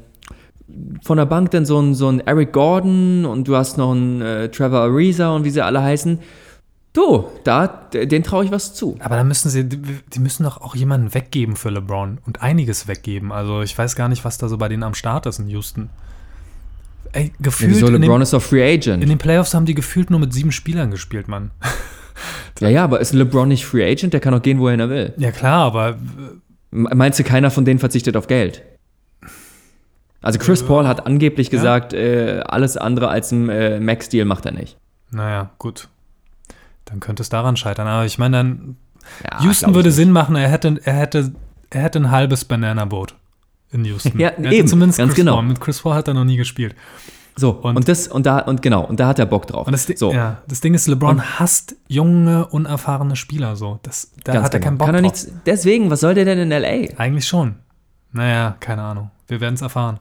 von 1.05 1.17
der 1.17 1.27
Bank 1.27 1.53
dann 1.53 1.65
so 1.65 1.81
ein, 1.81 1.95
so 1.95 2.09
ein 2.09 2.27
Eric 2.27 2.53
Gordon 2.53 3.25
und 3.25 3.47
du 3.47 3.55
hast 3.55 3.79
noch 3.79 3.93
einen 3.93 4.21
äh, 4.21 4.49
Trevor 4.49 4.81
Ariza 4.81 5.31
und 5.31 5.45
wie 5.45 5.51
sie 5.51 5.65
alle 5.65 5.81
heißen. 5.81 6.19
Du, 6.95 7.29
da, 7.43 7.67
den 7.67 8.23
traue 8.23 8.45
ich 8.45 8.53
was 8.53 8.73
zu. 8.73 8.97
Aber 9.01 9.17
da 9.17 9.25
müssen 9.25 9.51
sie, 9.51 9.69
die 9.69 10.21
müssen 10.21 10.45
doch 10.45 10.61
auch 10.61 10.77
jemanden 10.77 11.13
weggeben 11.13 11.57
für 11.57 11.71
LeBron 11.71 12.19
und 12.25 12.41
einiges 12.41 12.87
weggeben. 12.87 13.33
Also 13.33 13.63
ich 13.63 13.77
weiß 13.77 13.97
gar 13.97 14.09
nicht, 14.09 14.25
was 14.25 14.39
da 14.39 14.49
so 14.49 14.57
bei 14.59 14.69
denen 14.69 14.85
am 14.85 14.95
Start 14.95 15.27
ist 15.27 15.41
in 15.41 15.49
Houston. 15.49 15.91
Ey, 17.11 17.33
gefühlt. 17.41 17.73
Ja, 17.73 17.77
wieso, 17.79 17.89
LeBron 17.89 18.19
den, 18.19 18.23
ist 18.23 18.33
doch 18.33 18.41
Free 18.41 18.63
Agent. 18.63 19.03
In 19.03 19.09
den 19.09 19.19
Playoffs 19.19 19.55
haben 19.55 19.67
die 19.67 19.75
gefühlt 19.75 20.11
nur 20.11 20.21
mit 20.21 20.33
sieben 20.33 20.53
Spielern 20.53 20.93
gespielt, 20.93 21.27
Mann. 21.27 21.51
ja, 22.61 22.69
ja, 22.69 22.85
aber 22.85 23.01
ist 23.01 23.13
LeBron 23.13 23.49
nicht 23.49 23.67
Free 23.67 23.85
Agent? 23.85 24.13
Der 24.13 24.21
kann 24.21 24.33
auch 24.33 24.43
gehen, 24.43 24.61
wohin 24.61 24.79
er 24.79 24.89
will. 24.89 25.15
Ja, 25.17 25.33
klar, 25.33 25.65
aber. 25.65 25.99
Meinst 26.71 27.19
du, 27.19 27.25
keiner 27.25 27.51
von 27.51 27.65
denen 27.65 27.81
verzichtet 27.81 28.17
auf 28.17 28.29
Geld? 28.29 28.63
Also 30.23 30.39
Chris 30.39 30.61
ja. 30.61 30.67
Paul 30.69 30.87
hat 30.87 31.07
angeblich 31.07 31.49
ja. 31.49 31.51
gesagt, 31.51 31.93
äh, 31.93 32.43
alles 32.47 32.77
andere 32.77 33.09
als 33.09 33.33
ein 33.33 33.49
äh, 33.49 33.79
Max-Deal 33.81 34.25
macht 34.25 34.47
er 34.47 34.53
nicht. 34.53 34.77
Naja, 35.11 35.51
gut. 35.59 35.89
Dann 36.85 37.01
könnte 37.01 37.23
es 37.23 37.29
daran 37.29 37.57
scheitern. 37.57 37.87
Aber 37.87 38.05
ich 38.05 38.19
meine, 38.19 38.37
dann 38.37 38.77
ja, 39.23 39.43
Houston 39.43 39.75
würde 39.75 39.91
Sinn 39.93 40.11
machen, 40.11 40.37
er 40.37 40.49
hätte, 40.49 40.81
er 40.85 40.95
hätte, 40.95 41.33
er 41.71 41.83
hätte 41.83 41.99
ein 41.99 42.11
halbes 42.11 42.45
Banana-Boot 42.45 43.15
in 43.71 43.85
Houston. 43.85 44.19
ja, 44.19 44.29
er 44.29 44.53
eben, 44.53 44.69
zumindest 44.69 44.99
ganz 44.99 45.11
Chris 45.11 45.17
genau. 45.17 45.35
Paul. 45.35 45.45
Mit 45.45 45.61
Chris 45.61 45.81
Paul 45.81 45.95
hat 45.95 46.09
er 46.09 46.15
noch 46.15 46.25
nie 46.25 46.37
gespielt. 46.37 46.75
So, 47.37 47.51
und, 47.51 47.77
und, 47.77 47.89
das, 47.89 48.07
und 48.07 48.27
da, 48.27 48.39
und 48.39 48.63
genau, 48.63 48.85
und 48.85 49.01
da 49.01 49.09
hat 49.09 49.19
er 49.19 49.27
Bock 49.27 49.49
drauf. 49.49 49.67
Und 49.67 49.73
das, 49.73 49.87
so. 49.87 50.13
ja, 50.13 50.43
das 50.47 50.61
Ding 50.61 50.73
ist, 50.75 50.87
LeBron 50.87 51.17
und, 51.17 51.41
hasst 51.41 51.75
junge, 51.89 52.47
unerfahrene 52.47 53.17
Spieler 53.17 53.57
so. 53.57 53.81
Das, 53.83 54.13
da 54.23 54.41
hat 54.43 54.55
er 54.55 54.61
genau. 54.61 54.65
keinen 54.65 54.79
Bock 54.79 54.87
Kann 54.87 54.95
er 54.95 55.03
drauf. 55.03 55.13
Nichts, 55.13 55.33
deswegen, 55.45 55.91
was 55.91 56.01
soll 56.01 56.15
der 56.15 56.25
denn 56.25 56.39
in 56.39 56.53
L.A.? 56.53 56.97
Eigentlich 56.97 57.27
schon. 57.27 57.57
Naja, 58.13 58.57
keine 58.61 58.83
Ahnung. 58.83 59.11
Wir 59.27 59.41
werden 59.41 59.55
es 59.55 59.63
erfahren. 59.63 59.99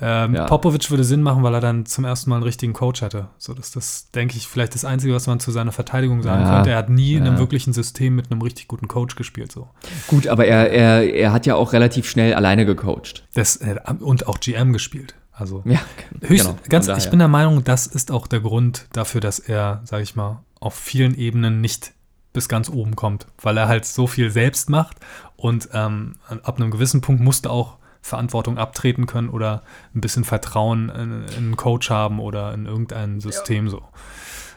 Ähm, 0.00 0.34
ja. 0.34 0.46
Popovic 0.46 0.90
würde 0.90 1.04
Sinn 1.04 1.22
machen, 1.22 1.42
weil 1.44 1.54
er 1.54 1.60
dann 1.60 1.86
zum 1.86 2.04
ersten 2.04 2.30
Mal 2.30 2.36
einen 2.36 2.44
richtigen 2.44 2.72
Coach 2.72 3.00
hätte. 3.00 3.28
So, 3.38 3.54
das 3.54 3.76
ist, 3.76 4.14
denke 4.14 4.36
ich, 4.36 4.48
vielleicht 4.48 4.74
das 4.74 4.84
Einzige, 4.84 5.14
was 5.14 5.26
man 5.26 5.38
zu 5.38 5.52
seiner 5.52 5.70
Verteidigung 5.70 6.22
sagen 6.22 6.42
ja. 6.42 6.54
könnte. 6.54 6.70
Er 6.70 6.78
hat 6.78 6.88
nie 6.88 7.12
ja. 7.12 7.18
in 7.18 7.26
einem 7.26 7.38
wirklichen 7.38 7.72
System 7.72 8.16
mit 8.16 8.30
einem 8.30 8.42
richtig 8.42 8.66
guten 8.66 8.88
Coach 8.88 9.14
gespielt. 9.14 9.52
So. 9.52 9.68
Gut, 10.08 10.26
aber 10.26 10.46
er, 10.46 10.70
er, 10.70 11.14
er 11.14 11.32
hat 11.32 11.46
ja 11.46 11.54
auch 11.54 11.72
relativ 11.72 12.08
schnell 12.08 12.34
alleine 12.34 12.66
gecoacht. 12.66 13.24
Das, 13.34 13.56
äh, 13.56 13.76
und 14.00 14.26
auch 14.26 14.40
GM 14.40 14.72
gespielt. 14.72 15.14
Also 15.36 15.62
ja, 15.64 15.80
höchst, 16.22 16.46
genau, 16.46 16.58
ganz, 16.68 16.86
ich 16.86 17.10
bin 17.10 17.18
der 17.18 17.26
Meinung, 17.26 17.64
das 17.64 17.88
ist 17.88 18.12
auch 18.12 18.28
der 18.28 18.38
Grund 18.38 18.86
dafür, 18.92 19.20
dass 19.20 19.40
er, 19.40 19.80
sage 19.84 20.04
ich 20.04 20.14
mal, 20.14 20.44
auf 20.60 20.74
vielen 20.74 21.16
Ebenen 21.16 21.60
nicht 21.60 21.92
bis 22.32 22.48
ganz 22.48 22.68
oben 22.68 22.94
kommt, 22.94 23.26
weil 23.42 23.56
er 23.56 23.66
halt 23.66 23.84
so 23.84 24.06
viel 24.06 24.30
selbst 24.30 24.70
macht 24.70 24.98
und 25.36 25.70
ähm, 25.72 26.14
ab 26.28 26.60
einem 26.60 26.70
gewissen 26.70 27.00
Punkt 27.00 27.20
musste 27.20 27.50
auch 27.50 27.78
Verantwortung 28.04 28.58
abtreten 28.58 29.06
können 29.06 29.30
oder 29.30 29.62
ein 29.94 30.02
bisschen 30.02 30.24
Vertrauen 30.24 30.90
in, 30.90 31.24
in 31.38 31.44
einen 31.44 31.56
Coach 31.56 31.88
haben 31.88 32.20
oder 32.20 32.52
in 32.52 32.66
irgendein 32.66 33.20
System 33.20 33.64
ja. 33.64 33.70
so. 33.70 33.82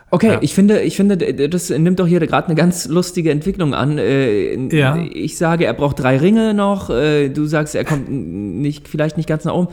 Okay, 0.09 0.33
ja. 0.33 0.39
ich 0.41 0.53
finde, 0.53 0.81
ich 0.81 0.97
finde, 0.97 1.17
das 1.47 1.69
nimmt 1.69 1.99
doch 1.99 2.07
hier 2.07 2.19
gerade 2.19 2.47
eine 2.47 2.55
ganz 2.55 2.87
lustige 2.87 3.31
Entwicklung 3.31 3.73
an. 3.73 3.97
Äh, 3.97 4.75
ja. 4.75 4.97
Ich 4.97 5.37
sage, 5.37 5.65
er 5.65 5.73
braucht 5.73 5.99
drei 5.99 6.17
Ringe 6.17 6.53
noch. 6.53 6.89
Äh, 6.89 7.29
du 7.29 7.45
sagst, 7.45 7.73
er 7.73 7.85
kommt 7.85 8.09
nicht, 8.09 8.89
vielleicht 8.89 9.15
nicht 9.15 9.29
ganz 9.29 9.45
nach 9.45 9.53
oben. 9.53 9.69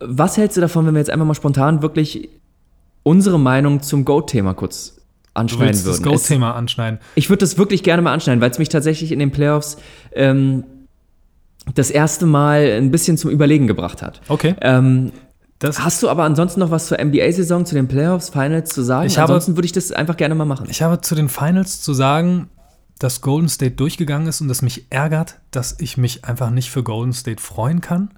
Was 0.00 0.36
hältst 0.36 0.56
du 0.56 0.60
davon, 0.60 0.84
wenn 0.86 0.94
wir 0.94 0.98
jetzt 0.98 1.10
einfach 1.10 1.26
mal 1.26 1.34
spontan 1.34 1.80
wirklich 1.80 2.28
unsere 3.04 3.38
Meinung 3.38 3.82
zum 3.82 4.04
Goat-Thema 4.04 4.54
kurz 4.54 5.00
anschneiden 5.34 5.78
du 5.78 5.84
würden? 5.84 6.02
Das 6.02 6.02
Goat-Thema 6.02 6.56
anschneiden. 6.56 6.98
Ich 7.14 7.30
würde 7.30 7.40
das 7.40 7.56
wirklich 7.56 7.84
gerne 7.84 8.02
mal 8.02 8.12
anschneiden, 8.12 8.40
weil 8.40 8.50
es 8.50 8.58
mich 8.58 8.68
tatsächlich 8.68 9.12
in 9.12 9.20
den 9.20 9.30
Playoffs 9.30 9.78
ähm, 10.12 10.64
das 11.74 11.90
erste 11.90 12.26
Mal 12.26 12.78
ein 12.78 12.90
bisschen 12.90 13.16
zum 13.16 13.30
Überlegen 13.30 13.66
gebracht 13.66 14.02
hat. 14.02 14.20
Okay. 14.28 14.54
Ähm, 14.60 15.12
Hast 15.64 16.02
du 16.02 16.08
aber 16.08 16.24
ansonsten 16.24 16.58
noch 16.58 16.72
was 16.72 16.88
zur 16.88 16.98
NBA-Saison, 16.98 17.64
zu 17.64 17.76
den 17.76 17.86
Playoffs, 17.86 18.30
Finals 18.30 18.74
zu 18.74 18.82
sagen? 18.82 19.06
Ich 19.06 19.18
ansonsten 19.20 19.56
würde 19.56 19.66
ich 19.66 19.72
das 19.72 19.92
einfach 19.92 20.16
gerne 20.16 20.34
mal 20.34 20.44
machen. 20.44 20.66
Ich 20.68 20.82
habe 20.82 21.00
zu 21.00 21.14
den 21.14 21.28
Finals 21.28 21.80
zu 21.80 21.94
sagen, 21.94 22.48
dass 22.98 23.20
Golden 23.20 23.48
State 23.48 23.76
durchgegangen 23.76 24.26
ist 24.28 24.40
und 24.40 24.50
es 24.50 24.62
mich 24.62 24.86
ärgert, 24.90 25.38
dass 25.50 25.78
ich 25.80 25.96
mich 25.96 26.24
einfach 26.24 26.50
nicht 26.50 26.70
für 26.70 26.82
Golden 26.82 27.12
State 27.12 27.40
freuen 27.40 27.80
kann, 27.80 28.10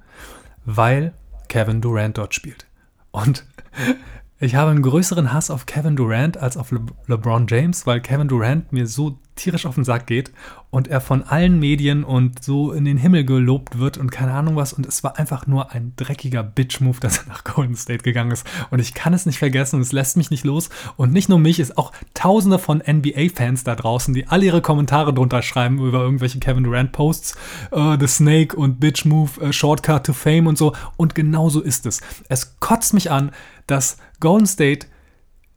weil 0.64 1.12
Kevin 1.48 1.80
Durant 1.80 2.18
dort 2.18 2.35
spielt. 2.35 2.66
Und 3.11 3.44
ich 4.40 4.54
habe 4.54 4.70
einen 4.70 4.83
größeren 4.83 5.33
Hass 5.33 5.50
auf 5.50 5.66
Kevin 5.66 5.96
Durant 5.96 6.37
als 6.37 6.57
auf 6.57 6.70
Le 6.70 6.80
LeBron 7.07 7.46
James, 7.48 7.87
weil 7.87 8.00
Kevin 8.00 8.28
Durant 8.28 8.72
mir 8.72 8.87
so 8.87 9.18
tierisch 9.36 9.66
auf 9.66 9.74
den 9.74 9.84
Sack 9.84 10.06
geht 10.06 10.32
und 10.70 10.88
er 10.88 11.00
von 11.00 11.22
allen 11.22 11.58
Medien 11.60 12.04
und 12.04 12.42
so 12.42 12.72
in 12.72 12.84
den 12.84 12.96
Himmel 12.96 13.24
gelobt 13.24 13.78
wird 13.78 13.96
und 13.96 14.10
keine 14.10 14.32
Ahnung 14.32 14.56
was. 14.56 14.72
Und 14.72 14.86
es 14.86 15.04
war 15.04 15.18
einfach 15.18 15.46
nur 15.46 15.72
ein 15.72 15.92
dreckiger 15.96 16.42
Bitch-Move, 16.42 16.98
dass 17.00 17.18
er 17.18 17.28
nach 17.28 17.44
Golden 17.44 17.76
State 17.76 18.02
gegangen 18.02 18.32
ist. 18.32 18.46
Und 18.70 18.80
ich 18.80 18.94
kann 18.94 19.14
es 19.14 19.26
nicht 19.26 19.38
vergessen 19.38 19.76
und 19.76 19.82
es 19.82 19.92
lässt 19.92 20.16
mich 20.16 20.30
nicht 20.30 20.44
los. 20.44 20.70
Und 20.96 21.12
nicht 21.12 21.28
nur 21.28 21.38
mich, 21.38 21.58
es 21.58 21.76
auch 21.76 21.92
tausende 22.14 22.58
von 22.58 22.82
NBA-Fans 22.86 23.64
da 23.64 23.74
draußen, 23.74 24.14
die 24.14 24.26
alle 24.26 24.46
ihre 24.46 24.62
Kommentare 24.62 25.14
drunter 25.14 25.42
schreiben 25.42 25.78
über 25.78 26.00
irgendwelche 26.00 26.38
Kevin 26.38 26.64
Durant-Posts, 26.64 27.36
uh, 27.72 27.96
The 27.98 28.08
Snake 28.08 28.56
und 28.56 28.80
Bitch-Move, 28.80 29.30
uh, 29.40 29.52
Shortcut 29.52 30.06
to 30.06 30.12
Fame 30.12 30.46
und 30.46 30.58
so. 30.58 30.74
Und 30.96 31.14
genau 31.14 31.48
so 31.50 31.60
ist 31.60 31.86
es. 31.86 32.00
Es 32.28 32.58
kotzt 32.60 32.94
mich 32.94 33.10
an, 33.10 33.30
dass 33.66 33.98
Golden 34.20 34.46
State, 34.46 34.86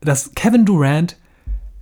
dass 0.01 0.31
Kevin 0.35 0.65
Durant 0.65 1.17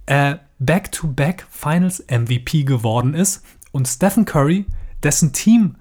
äh, 0.05 0.35
Back-to-Back 0.65 1.45
Finals 1.49 2.03
MVP 2.09 2.63
geworden 2.63 3.13
ist 3.13 3.43
und 3.71 3.87
Stephen 3.87 4.25
Curry, 4.25 4.65
dessen 5.03 5.33
Team 5.33 5.75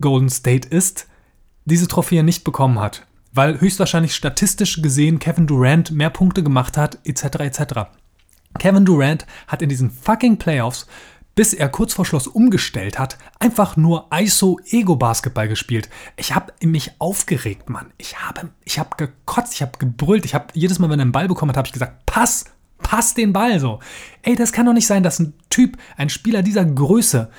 Golden 0.00 0.28
State 0.28 0.68
ist, 0.68 1.06
diese 1.64 1.88
Trophäe 1.88 2.22
nicht 2.22 2.44
bekommen 2.44 2.78
hat, 2.80 3.06
weil 3.32 3.60
höchstwahrscheinlich 3.60 4.14
statistisch 4.14 4.80
gesehen 4.80 5.18
Kevin 5.18 5.46
Durant 5.46 5.90
mehr 5.90 6.10
Punkte 6.10 6.42
gemacht 6.42 6.76
hat, 6.76 6.98
etc. 7.04 7.24
etc. 7.40 7.62
Kevin 8.58 8.84
Durant 8.84 9.26
hat 9.46 9.62
in 9.62 9.68
diesen 9.68 9.90
fucking 9.90 10.38
Playoffs, 10.38 10.86
bis 11.34 11.54
er 11.54 11.68
kurz 11.68 11.94
vor 11.94 12.04
Schluss 12.04 12.26
umgestellt 12.26 12.98
hat, 12.98 13.16
einfach 13.38 13.76
nur 13.76 14.08
ISO-Ego-Basketball 14.12 15.46
gespielt. 15.46 15.88
Ich 16.16 16.34
habe 16.34 16.52
mich 16.62 16.92
aufgeregt, 16.98 17.70
Mann. 17.70 17.92
Ich 17.96 18.18
habe 18.20 18.50
ich 18.64 18.78
hab 18.80 18.98
gekotzt, 18.98 19.54
ich 19.54 19.62
habe 19.62 19.78
gebrüllt. 19.78 20.24
Ich 20.24 20.34
habe 20.34 20.46
jedes 20.54 20.80
Mal, 20.80 20.90
wenn 20.90 20.98
er 20.98 21.02
einen 21.02 21.12
Ball 21.12 21.28
bekommen 21.28 21.50
hat, 21.50 21.56
habe 21.56 21.68
ich 21.68 21.72
gesagt, 21.72 22.06
pass, 22.06 22.46
pass 22.78 23.14
den 23.14 23.32
Ball 23.32 23.60
so. 23.60 23.80
Ey, 24.22 24.36
das 24.36 24.52
kann 24.52 24.66
doch 24.66 24.72
nicht 24.72 24.86
sein, 24.86 25.02
dass 25.02 25.18
ein 25.18 25.34
Typ, 25.50 25.76
ein 25.96 26.08
Spieler 26.08 26.42
dieser 26.42 26.64
Größe 26.64 27.30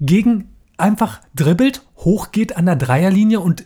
gegen 0.00 0.50
einfach 0.78 1.20
dribbelt, 1.34 1.82
hochgeht 1.98 2.56
an 2.56 2.66
der 2.66 2.76
Dreierlinie 2.76 3.40
und 3.40 3.64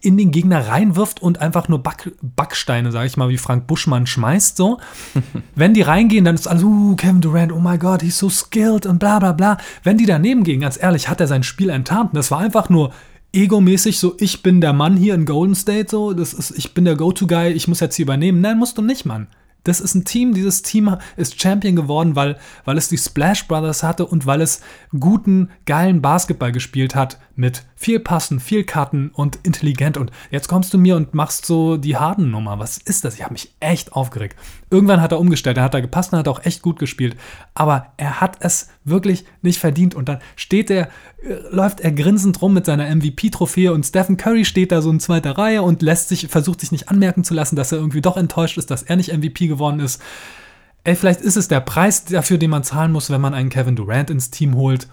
in 0.00 0.16
den 0.16 0.30
Gegner 0.30 0.68
reinwirft 0.68 1.20
und 1.20 1.42
einfach 1.42 1.68
nur 1.68 1.82
Back, 1.82 2.10
Backsteine, 2.22 2.92
sage 2.92 3.08
ich 3.08 3.16
mal, 3.18 3.28
wie 3.28 3.36
Frank 3.36 3.66
Buschmann 3.66 4.06
schmeißt, 4.06 4.56
so. 4.56 4.78
Wenn 5.54 5.74
die 5.74 5.82
reingehen, 5.82 6.24
dann 6.24 6.34
ist 6.34 6.46
alles, 6.46 6.62
uh, 6.62 6.96
Kevin 6.96 7.20
Durant, 7.20 7.52
oh 7.52 7.60
my 7.60 7.76
God, 7.76 8.02
he's 8.02 8.16
so 8.16 8.30
skilled 8.30 8.86
und 8.86 8.98
bla 8.98 9.18
bla 9.18 9.32
bla. 9.32 9.58
Wenn 9.82 9.98
die 9.98 10.06
daneben 10.06 10.44
gehen, 10.44 10.60
ganz 10.60 10.82
ehrlich, 10.82 11.10
hat 11.10 11.20
er 11.20 11.26
sein 11.26 11.42
Spiel 11.42 11.68
enttarnt. 11.68 12.12
Und 12.12 12.16
das 12.16 12.30
war 12.30 12.38
einfach 12.38 12.70
nur 12.70 12.92
egomäßig 13.34 13.98
so, 13.98 14.14
ich 14.18 14.42
bin 14.42 14.62
der 14.62 14.72
Mann 14.72 14.96
hier 14.96 15.14
in 15.14 15.26
Golden 15.26 15.54
State, 15.54 15.90
so, 15.90 16.14
das 16.14 16.32
ist, 16.32 16.52
ich 16.56 16.72
bin 16.72 16.86
der 16.86 16.96
Go-To-Guy, 16.96 17.52
ich 17.52 17.68
muss 17.68 17.80
jetzt 17.80 17.96
hier 17.96 18.04
übernehmen. 18.04 18.40
Nein, 18.40 18.58
musst 18.58 18.78
du 18.78 18.82
nicht, 18.82 19.04
Mann. 19.04 19.26
Das 19.66 19.80
ist 19.80 19.96
ein 19.96 20.04
Team, 20.04 20.32
dieses 20.32 20.62
Team 20.62 20.96
ist 21.16 21.40
Champion 21.40 21.74
geworden, 21.74 22.14
weil, 22.14 22.36
weil 22.64 22.78
es 22.78 22.88
die 22.88 22.98
Splash 22.98 23.48
Brothers 23.48 23.82
hatte 23.82 24.06
und 24.06 24.24
weil 24.24 24.40
es 24.40 24.60
guten, 24.98 25.50
geilen 25.66 26.00
Basketball 26.00 26.52
gespielt 26.52 26.94
hat 26.94 27.18
mit 27.34 27.64
viel 27.78 28.00
Passen, 28.00 28.40
viel 28.40 28.64
Cutten 28.64 29.10
und 29.10 29.38
intelligent. 29.42 29.98
Und 29.98 30.10
jetzt 30.30 30.48
kommst 30.48 30.72
du 30.72 30.78
mir 30.78 30.96
und 30.96 31.14
machst 31.14 31.44
so 31.44 31.76
die 31.76 31.96
Harden-Nummer. 31.96 32.58
Was 32.58 32.78
ist 32.78 33.04
das? 33.04 33.14
Ich 33.14 33.22
habe 33.22 33.34
mich 33.34 33.54
echt 33.60 33.92
aufgeregt. 33.92 34.36
Irgendwann 34.70 35.02
hat 35.02 35.12
er 35.12 35.20
umgestellt, 35.20 35.58
er 35.58 35.64
hat 35.64 35.74
da 35.74 35.80
gepasst 35.80 36.12
und 36.12 36.18
hat 36.18 36.26
auch 36.26 36.44
echt 36.44 36.62
gut 36.62 36.78
gespielt. 36.78 37.16
Aber 37.54 37.92
er 37.98 38.20
hat 38.20 38.38
es 38.40 38.70
wirklich 38.84 39.26
nicht 39.42 39.60
verdient. 39.60 39.94
Und 39.94 40.08
dann 40.08 40.20
steht 40.36 40.70
er, 40.70 40.88
äh, 41.22 41.34
läuft 41.50 41.80
er 41.80 41.92
grinsend 41.92 42.40
rum 42.40 42.54
mit 42.54 42.64
seiner 42.64 42.88
MVP-Trophäe 42.88 43.72
und 43.72 43.84
Stephen 43.84 44.16
Curry 44.16 44.46
steht 44.46 44.72
da 44.72 44.80
so 44.80 44.90
in 44.90 44.98
zweiter 44.98 45.36
Reihe 45.36 45.62
und 45.62 45.82
lässt 45.82 46.08
sich, 46.08 46.28
versucht 46.28 46.60
sich 46.60 46.72
nicht 46.72 46.88
anmerken 46.88 47.24
zu 47.24 47.34
lassen, 47.34 47.56
dass 47.56 47.72
er 47.72 47.78
irgendwie 47.78 48.00
doch 48.00 48.16
enttäuscht 48.16 48.56
ist, 48.56 48.70
dass 48.70 48.82
er 48.82 48.96
nicht 48.96 49.12
MVP 49.12 49.48
geworden 49.48 49.80
ist. 49.80 50.00
Ey, 50.84 50.96
vielleicht 50.96 51.20
ist 51.20 51.36
es 51.36 51.48
der 51.48 51.60
Preis 51.60 52.04
dafür, 52.04 52.38
den 52.38 52.50
man 52.50 52.62
zahlen 52.62 52.92
muss, 52.92 53.10
wenn 53.10 53.20
man 53.20 53.34
einen 53.34 53.50
Kevin 53.50 53.76
Durant 53.76 54.08
ins 54.08 54.30
Team 54.30 54.54
holt. 54.54 54.88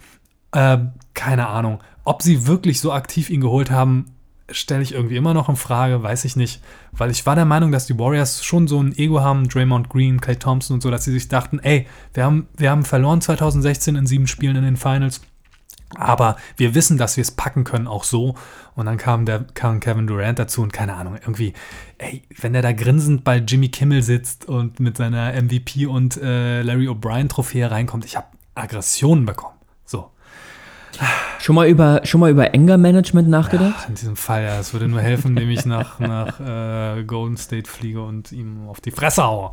Äh, 0.52 0.80
keine 1.14 1.48
Ahnung. 1.48 1.80
Ob 2.04 2.22
sie 2.22 2.48
wirklich 2.48 2.80
so 2.80 2.92
aktiv 2.92 3.30
ihn 3.30 3.42
geholt 3.42 3.72
haben, 3.72 4.06
stelle 4.50 4.84
ich 4.84 4.94
irgendwie 4.94 5.16
immer 5.16 5.34
noch 5.34 5.50
in 5.50 5.56
Frage, 5.56 6.04
weiß 6.04 6.26
ich 6.26 6.36
nicht. 6.36 6.62
Weil 6.92 7.12
ich 7.12 7.26
war 7.26 7.36
der 7.36 7.46
Meinung, 7.46 7.72
dass 7.72 7.88
die 7.88 7.98
Warriors 7.98 8.44
schon 8.44 8.68
so 8.68 8.82
ein 8.82 8.98
Ego 8.98 9.22
haben, 9.22 9.48
Draymond 9.48 9.90
Green, 9.90 10.20
Clay 10.20 10.36
Thompson 10.36 10.76
und 10.76 10.82
so, 10.82 10.92
dass 10.92 11.06
sie 11.06 11.14
sich 11.14 11.28
dachten, 11.28 11.60
ey, 11.60 11.88
wir 12.14 12.26
haben, 12.26 12.48
wir 12.58 12.70
haben 12.70 12.84
verloren 12.84 13.22
2016 13.22 13.96
in 13.96 14.06
sieben 14.06 14.28
Spielen 14.28 14.56
in 14.56 14.64
den 14.64 14.78
Finals. 14.78 15.22
Aber 15.96 16.38
wir 16.58 16.74
wissen, 16.74 16.98
dass 16.98 17.18
wir 17.18 17.22
es 17.22 17.32
packen 17.32 17.64
können, 17.64 17.88
auch 17.88 18.04
so. 18.04 18.36
Und 18.76 18.88
dann 18.88 18.98
kam, 18.98 19.26
der, 19.26 19.46
kam 19.54 19.80
Kevin 19.80 20.08
Durant 20.08 20.40
dazu 20.40 20.64
und 20.64 20.74
keine 20.74 20.96
Ahnung, 20.96 21.18
irgendwie, 21.22 21.54
ey, 22.00 22.24
wenn 22.40 22.56
er 22.56 22.64
da 22.64 22.72
grinsend 22.72 23.24
bei 23.24 23.38
Jimmy 23.38 23.70
Kimmel 23.70 24.02
sitzt 24.02 24.46
und 24.46 24.80
mit 24.80 24.98
seiner 24.98 25.40
MVP 25.40 25.86
und 25.86 26.18
äh, 26.18 26.64
Larry 26.64 26.88
O'Brien 26.88 27.30
Trophäe 27.30 27.70
reinkommt, 27.70 28.06
ich 28.06 28.16
habe 28.16 28.28
Aggressionen 28.56 29.26
bekommen. 29.26 29.56
Schon 31.40 31.56
mal 31.56 31.68
über, 31.68 32.02
schon 32.04 32.22
mal 32.22 32.32
über 32.32 32.54
Anger-Management 32.54 33.28
nachgedacht? 33.28 33.84
Ja, 33.84 33.90
in 33.90 33.96
diesem 33.96 34.16
Fall, 34.16 34.44
ja. 34.44 34.60
Es 34.60 34.74
würde 34.74 34.88
nur 34.88 35.02
helfen, 35.02 35.30
indem 35.30 35.50
ich 35.50 35.66
nach, 35.66 36.00
nach 36.00 36.40
äh, 36.40 37.04
Golden 37.04 37.38
State 37.38 37.70
fliege 37.70 38.02
und 38.02 38.32
ihm 38.32 38.68
auf 38.68 38.82
die 38.82 38.92
Fresse 38.92 39.24
haue. 39.24 39.52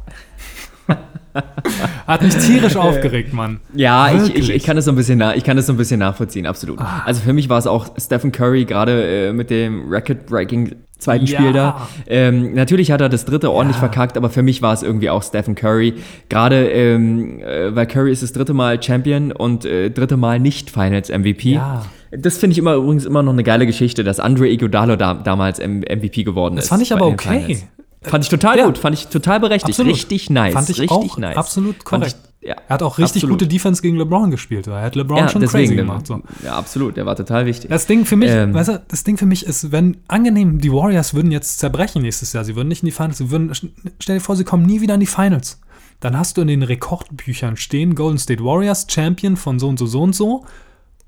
Hat 2.07 2.23
mich 2.23 2.37
tierisch 2.37 2.77
aufgeregt, 2.77 3.33
Mann. 3.33 3.61
Ja, 3.75 4.13
ich, 4.13 4.35
ich, 4.35 4.51
ich, 4.51 4.65
kann 4.65 4.77
das 4.77 4.87
so 4.87 4.93
ein 4.93 4.97
bisschen 4.97 5.23
ich 5.37 5.45
kann 5.45 5.57
das 5.57 5.67
so 5.67 5.73
ein 5.73 5.77
bisschen 5.77 6.01
nachvollziehen, 6.01 6.47
absolut. 6.47 6.81
Ah. 6.81 7.03
Also 7.05 7.23
für 7.23 7.33
mich 7.33 7.49
war 7.49 7.59
es 7.59 7.67
auch 7.67 7.89
Stephen 7.97 8.33
Curry 8.33 8.65
gerade 8.65 9.29
äh, 9.29 9.33
mit 9.33 9.51
dem 9.51 9.89
Record-Breaking 9.89 10.75
zweiten 11.01 11.27
ja. 11.27 11.39
Spiel 11.39 11.53
da. 11.53 11.89
Ähm, 12.07 12.55
natürlich 12.55 12.93
hat 12.93 13.01
er 13.01 13.09
das 13.09 13.25
dritte 13.25 13.51
ordentlich 13.51 13.77
ja. 13.77 13.81
verkackt, 13.81 14.17
aber 14.17 14.31
für 14.31 14.43
mich 14.43 14.63
war 14.63 14.73
es 14.73 14.83
irgendwie 14.83 15.11
auch 15.11 15.23
Stephen 15.23 15.55
Curry. 15.55 15.95
Gerade 16.29 16.69
ähm, 16.71 17.41
äh, 17.41 17.75
weil 17.75 17.87
Curry 17.87 18.13
ist 18.13 18.23
das 18.23 18.33
dritte 18.33 18.55
Mal 18.55 18.83
Champion 18.83 19.33
und 19.33 19.65
äh, 19.65 19.91
dritte 19.91 20.17
Mal 20.17 20.39
nicht 20.39 20.71
Finals 20.71 21.09
MVP. 21.09 21.53
Ja. 21.53 21.85
Das 22.13 22.39
finde 22.39 22.53
ich 22.53 22.59
immer 22.59 22.75
übrigens 22.75 23.05
immer 23.05 23.23
noch 23.23 23.33
eine 23.33 23.45
geile 23.45 23.67
Geschichte, 23.67 24.03
dass 24.03 24.19
Andre 24.19 24.49
Iguodalo 24.49 24.97
da, 24.97 25.15
damals 25.15 25.61
MVP 25.61 26.25
geworden 26.25 26.57
das 26.57 26.65
ist. 26.65 26.71
Das 26.71 26.77
fand 26.77 26.83
ich 26.83 26.93
aber 26.93 27.07
okay. 27.07 27.41
Finals. 27.41 27.67
Fand 28.03 28.25
ich 28.25 28.31
total 28.31 28.59
ja. 28.59 28.67
gut, 28.67 28.79
fand 28.79 28.97
ich 28.97 29.09
total 29.09 29.41
berechtigt. 29.41 29.71
Absolut. 29.71 29.93
Richtig 29.93 30.31
nice. 30.31 30.55
Fand 30.55 30.71
ich 30.71 30.81
richtig 30.81 30.97
auch 30.97 31.19
nice. 31.19 31.37
absolut 31.37 31.85
korrekt. 31.85 32.17
Ja, 32.43 32.55
er 32.55 32.75
hat 32.75 32.83
auch 32.83 32.97
richtig 32.97 33.23
absolut. 33.23 33.41
gute 33.41 33.49
Defense 33.49 33.83
gegen 33.83 33.99
LeBron 33.99 34.31
gespielt. 34.31 34.67
Er 34.67 34.81
hat 34.81 34.95
LeBron 34.95 35.19
ja, 35.19 35.29
schon 35.29 35.43
deswegen, 35.43 35.69
crazy 35.69 35.77
gemacht. 35.77 36.07
So. 36.07 36.23
Ja, 36.43 36.57
absolut. 36.57 36.97
Der 36.97 37.05
war 37.05 37.15
total 37.15 37.45
wichtig. 37.45 37.69
Das 37.69 37.87
Ding 37.87 38.07
für 38.07 38.17
mich, 38.17 38.31
ähm, 38.31 38.55
weißt 38.55 38.69
du, 38.71 38.83
das 38.89 39.05
Ding 39.05 39.19
für 39.19 39.27
mich 39.27 39.45
ist, 39.45 39.73
wenn 39.73 39.99
angenehm 40.09 40.59
die 40.59 40.73
Warriors 40.73 41.13
würden 41.13 41.33
jetzt 41.33 41.59
zerbrechen 41.59 42.01
nächstes 42.01 42.33
Jahr, 42.33 42.45
sie 42.45 42.57
würden 42.57 42.69
nicht 42.69 42.83
in 42.83 42.87
die 42.87 42.93
Finals, 42.93 43.19
sie 43.19 43.31
würden, 43.31 43.53
stell 43.99 44.17
dir 44.17 44.23
vor, 44.23 44.37
sie 44.37 44.45
kommen 44.45 44.65
nie 44.65 44.81
wieder 44.81 44.95
in 44.95 45.01
die 45.01 45.07
Finals. 45.07 45.61
Dann 46.01 46.17
hast 46.17 46.39
du 46.39 46.41
in 46.41 46.49
den 46.49 46.63
Rekordbüchern 46.63 47.59
stehen 47.59 47.95
Golden 47.95 48.17
State 48.17 48.43
Warriors 48.43 48.87
Champion 48.89 49.37
von 49.37 49.59
so 49.59 49.69
und 49.69 49.79
so 49.79 49.85
so 49.85 50.01
und 50.01 50.15
so 50.15 50.47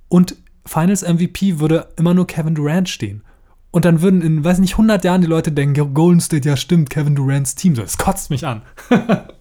und 0.09 0.37
Finals 0.67 1.01
MVP 1.03 1.59
würde 1.61 1.89
immer 1.97 2.13
nur 2.13 2.27
Kevin 2.27 2.55
Durant 2.55 2.91
stehen. 2.91 3.23
Und 3.71 3.87
dann 3.87 4.03
würden 4.03 4.21
in, 4.21 4.45
weiß 4.45 4.59
nicht, 4.59 4.75
100 4.75 5.03
Jahren 5.03 5.23
die 5.23 5.27
Leute 5.27 5.51
denken, 5.51 5.95
Golden 5.95 6.21
State, 6.21 6.47
ja 6.47 6.59
stimmt, 6.59 6.91
Kevin 6.91 7.15
Durants 7.15 7.55
Team. 7.55 7.75
So, 7.75 7.81
das 7.81 7.97
kotzt 7.97 8.29
mich 8.29 8.47
an. 8.47 8.63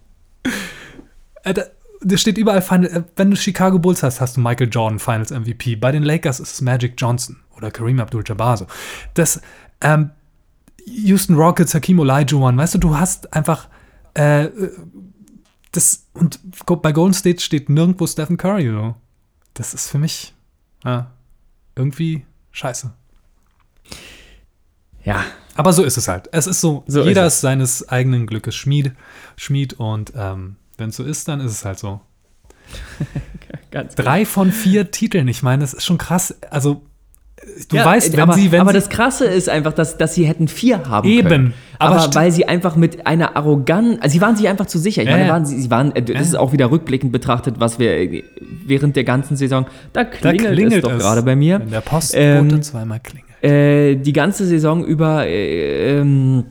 Äh, 1.43 1.55
das 2.01 2.21
steht 2.21 2.37
überall, 2.37 2.59
äh, 2.59 3.03
wenn 3.15 3.31
du 3.31 3.37
Chicago 3.37 3.79
Bulls 3.79 4.03
hast, 4.03 4.21
hast 4.21 4.37
du 4.37 4.41
Michael 4.41 4.69
Jordan 4.69 4.99
Finals 4.99 5.31
MVP. 5.31 5.75
Bei 5.75 5.91
den 5.91 6.03
Lakers 6.03 6.39
ist 6.39 6.53
es 6.53 6.61
Magic 6.61 6.95
Johnson 6.97 7.37
oder 7.55 7.71
Kareem 7.71 7.99
Abdul-Jabbar. 7.99 8.57
So. 8.57 8.67
Das, 9.13 9.41
ähm, 9.81 10.11
Houston 10.85 11.35
Rockets, 11.35 11.73
Hakim 11.75 11.99
Olajuwon, 11.99 12.57
weißt 12.57 12.75
du, 12.75 12.77
du 12.79 12.97
hast 12.97 13.33
einfach 13.33 13.67
äh, 14.13 14.49
das 15.71 16.07
und 16.13 16.39
bei 16.81 16.91
Golden 16.91 17.13
State 17.13 17.41
steht 17.41 17.69
nirgendwo 17.69 18.05
Stephen 18.07 18.37
Curry. 18.37 18.69
So. 18.69 18.95
Das 19.53 19.73
ist 19.73 19.89
für 19.89 19.99
mich 19.99 20.33
ja, 20.83 21.11
irgendwie 21.75 22.25
scheiße. 22.51 22.91
Ja. 25.03 25.23
Aber 25.55 25.73
so 25.73 25.83
ist 25.83 25.97
es 25.97 26.07
halt. 26.07 26.29
Es 26.31 26.47
ist 26.47 26.61
so, 26.61 26.83
so 26.87 27.03
jeder 27.03 27.25
ist, 27.25 27.35
ist, 27.35 27.41
seines 27.41 27.89
eigenen 27.89 28.25
Glückes 28.25 28.55
Schmied, 28.55 28.93
Schmied 29.35 29.73
und 29.73 30.13
ähm, 30.15 30.55
wenn 30.81 30.89
es 30.89 30.97
so 30.97 31.03
ist, 31.03 31.27
dann 31.27 31.39
ist 31.39 31.51
es 31.51 31.65
halt 31.65 31.79
so. 31.79 32.01
Drei 33.95 34.25
von 34.25 34.51
vier 34.51 34.91
Titeln, 34.91 35.29
ich 35.29 35.43
meine, 35.43 35.61
das 35.61 35.73
ist 35.73 35.85
schon 35.85 35.97
krass. 35.97 36.35
Also, 36.49 36.81
du 37.69 37.77
ja, 37.77 37.85
weißt, 37.85 38.11
wenn 38.11 38.19
aber, 38.19 38.33
sie. 38.33 38.51
Wenn 38.51 38.59
aber 38.59 38.73
das 38.73 38.89
Krasse 38.89 39.25
ist 39.25 39.47
einfach, 39.47 39.71
dass, 39.71 39.97
dass 39.97 40.13
sie 40.13 40.25
hätten 40.25 40.49
vier 40.49 40.89
haben 40.89 41.07
Eben. 41.07 41.29
können. 41.29 41.53
Aber, 41.79 41.95
aber 41.95 42.15
weil 42.15 42.33
sie 42.33 42.49
einfach 42.49 42.75
mit 42.75 43.07
einer 43.07 43.37
Arroganz, 43.37 43.99
also 44.01 44.11
sie 44.11 44.19
waren 44.19 44.35
sich 44.35 44.49
einfach 44.49 44.65
zu 44.65 44.77
sicher. 44.77 45.03
Ich 45.03 45.07
äh. 45.07 45.11
meine, 45.11 45.29
waren, 45.29 45.45
sie, 45.45 45.61
sie 45.61 45.71
waren, 45.71 45.95
äh, 45.95 46.01
das 46.01 46.17
äh. 46.17 46.21
ist 46.21 46.35
auch 46.35 46.51
wieder 46.51 46.69
rückblickend 46.69 47.13
betrachtet, 47.13 47.59
was 47.59 47.79
wir 47.79 47.91
äh, 47.91 48.23
während 48.65 48.97
der 48.97 49.05
ganzen 49.05 49.37
Saison, 49.37 49.65
da 49.93 50.03
klingelt, 50.03 50.43
da 50.43 50.53
klingelt 50.53 50.83
es 50.83 50.89
doch 50.89 50.97
gerade 50.97 51.23
bei 51.23 51.37
mir. 51.37 51.59
Wenn 51.59 51.71
der 51.71 51.81
Postbote 51.81 52.21
ähm, 52.21 52.61
zweimal 52.61 52.99
klingelt 52.99 53.31
äh, 53.41 53.95
die 53.95 54.13
ganze 54.13 54.45
Saison 54.45 54.85
über 54.85 55.25
äh, 55.25 55.99
ähm, 55.99 56.45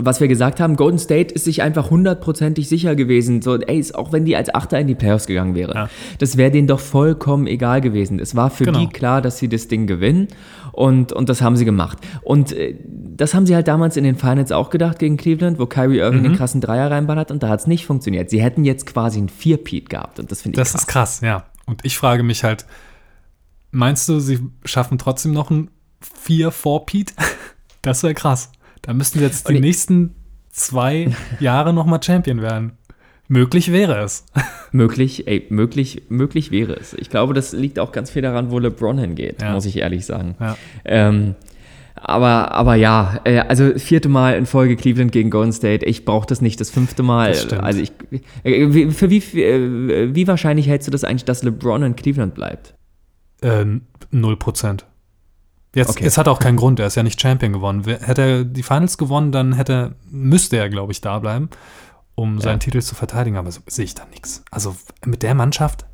was 0.00 0.20
wir 0.20 0.28
gesagt 0.28 0.60
haben, 0.60 0.76
Golden 0.76 0.98
State 0.98 1.34
ist 1.34 1.44
sich 1.44 1.62
einfach 1.62 1.90
hundertprozentig 1.90 2.68
sicher 2.68 2.94
gewesen. 2.94 3.42
So, 3.42 3.56
ey, 3.58 3.84
auch 3.94 4.12
wenn 4.12 4.24
die 4.24 4.36
als 4.36 4.54
Achter 4.54 4.78
in 4.78 4.86
die 4.86 4.94
Playoffs 4.94 5.26
gegangen 5.26 5.54
wären, 5.54 5.74
Ja. 5.74 5.88
das 6.18 6.36
wäre 6.36 6.50
denen 6.50 6.66
doch 6.68 6.80
vollkommen 6.80 7.46
egal 7.46 7.80
gewesen. 7.80 8.18
Es 8.20 8.34
war 8.36 8.50
für 8.50 8.64
Genau. 8.64 8.78
die 8.80 8.88
klar, 8.88 9.20
dass 9.22 9.38
sie 9.38 9.48
das 9.48 9.68
Ding 9.68 9.86
gewinnen 9.86 10.28
und, 10.72 11.12
und 11.12 11.28
das 11.28 11.40
haben 11.42 11.56
sie 11.56 11.64
gemacht. 11.64 11.98
Und 12.22 12.52
äh, 12.52 12.76
das 13.16 13.34
haben 13.34 13.46
sie 13.46 13.54
halt 13.54 13.68
damals 13.68 13.96
in 13.96 14.04
den 14.04 14.16
Finals 14.16 14.52
auch 14.52 14.70
gedacht 14.70 14.98
gegen 14.98 15.16
Cleveland, 15.16 15.58
wo 15.58 15.66
Kyrie 15.66 15.98
Irving 15.98 16.20
Mhm. 16.20 16.24
den 16.24 16.36
krassen 16.36 16.60
Dreier 16.60 16.90
reinballert 16.90 17.30
und 17.30 17.42
da 17.42 17.48
hat 17.48 17.60
es 17.60 17.66
nicht 17.66 17.86
funktioniert. 17.86 18.30
Sie 18.30 18.42
hätten 18.42 18.64
jetzt 18.64 18.86
quasi 18.86 19.20
ein 19.20 19.28
Vier-Peat 19.28 19.88
gehabt 19.90 20.18
und 20.20 20.30
das 20.30 20.42
finde 20.42 20.56
ich 20.56 20.60
Das 20.62 20.72
krass. 20.72 20.80
ist 20.82 20.86
krass, 20.88 21.20
ja. 21.22 21.44
Und 21.66 21.84
ich 21.84 21.96
frage 21.96 22.22
mich 22.22 22.44
halt, 22.44 22.66
meinst 23.70 24.08
du, 24.08 24.20
sie 24.20 24.38
schaffen 24.64 24.98
trotzdem 24.98 25.32
noch 25.32 25.50
ein 25.50 25.70
4-4-Pete? 26.26 27.12
Das 27.82 28.02
wäre 28.02 28.14
krass. 28.14 28.50
Da 28.86 28.92
müssten 28.94 29.18
wir 29.20 29.26
jetzt 29.26 29.48
die 29.48 29.60
nächsten 29.60 30.14
zwei 30.50 31.10
Jahre 31.40 31.72
nochmal 31.72 32.02
Champion 32.02 32.42
werden. 32.42 32.72
Möglich 33.28 33.72
wäre 33.72 34.02
es. 34.04 34.26
Möglich, 34.72 35.26
ey, 35.26 35.46
möglich, 35.48 36.02
möglich 36.10 36.50
wäre 36.50 36.74
es. 36.74 36.92
Ich 36.94 37.08
glaube, 37.08 37.32
das 37.32 37.52
liegt 37.52 37.78
auch 37.78 37.90
ganz 37.92 38.10
viel 38.10 38.20
daran, 38.22 38.50
wo 38.50 38.58
LeBron 38.58 38.98
hingeht, 38.98 39.40
Ja. 39.40 39.52
muss 39.52 39.64
ich 39.64 39.78
ehrlich 39.78 40.04
sagen. 40.04 40.34
Ja. 40.38 40.56
Ähm, 40.84 41.34
aber, 41.94 42.52
aber 42.52 42.74
ja, 42.74 43.20
äh, 43.24 43.38
also 43.38 43.78
vierte 43.78 44.10
Mal 44.10 44.36
in 44.36 44.44
Folge 44.44 44.76
Cleveland 44.76 45.10
gegen 45.12 45.30
Golden 45.30 45.52
State. 45.52 45.86
Ich 45.86 46.04
brauche 46.04 46.26
das 46.26 46.42
nicht 46.42 46.60
das 46.60 46.68
fünfte 46.68 47.02
Mal. 47.02 47.30
Das 47.32 47.50
also 47.54 47.80
ich, 47.80 47.92
äh, 48.42 48.74
wie- 48.74 48.90
für 48.90 49.08
wie, 49.08 49.18
äh, 49.40 50.14
wie 50.14 50.26
wahrscheinlich 50.26 50.68
hältst 50.68 50.86
du 50.86 50.90
das 50.92 51.04
eigentlich, 51.04 51.24
dass 51.24 51.42
LeBron 51.42 51.82
in 51.82 51.96
Cleveland 51.96 52.34
bleibt? 52.34 52.74
Äh, 53.40 53.64
Null 54.10 54.36
Prozent. 54.36 54.84
Jetzt, 55.74 55.90
Okay. 55.90 56.04
es 56.04 56.16
hat 56.18 56.28
auch 56.28 56.38
keinen 56.38 56.56
Grund, 56.56 56.78
er 56.80 56.86
ist 56.86 56.94
ja 56.94 57.02
nicht 57.02 57.20
Champion 57.20 57.52
geworden. 57.52 57.82
Wer- 57.84 58.00
Hätte 58.00 58.22
er 58.22 58.44
die 58.44 58.62
Finals 58.62 58.96
gewonnen, 58.98 59.32
dann 59.32 59.52
hätte, 59.54 59.94
müsste 60.10 60.56
er, 60.56 60.68
glaube 60.68 60.92
ich, 60.92 61.00
da 61.00 61.18
bleiben, 61.18 61.48
um 62.14 62.40
seinen 62.40 62.60
Titel 62.60 62.80
zu 62.80 62.94
verteidigen, 62.94 63.36
aber 63.36 63.50
so 63.50 63.60
sehe 63.66 63.84
ich 63.84 63.94
da 63.94 64.04
nichts. 64.10 64.44
Also 64.50 64.76
mit 65.04 65.22
der 65.22 65.34
Mannschaft? 65.34 65.84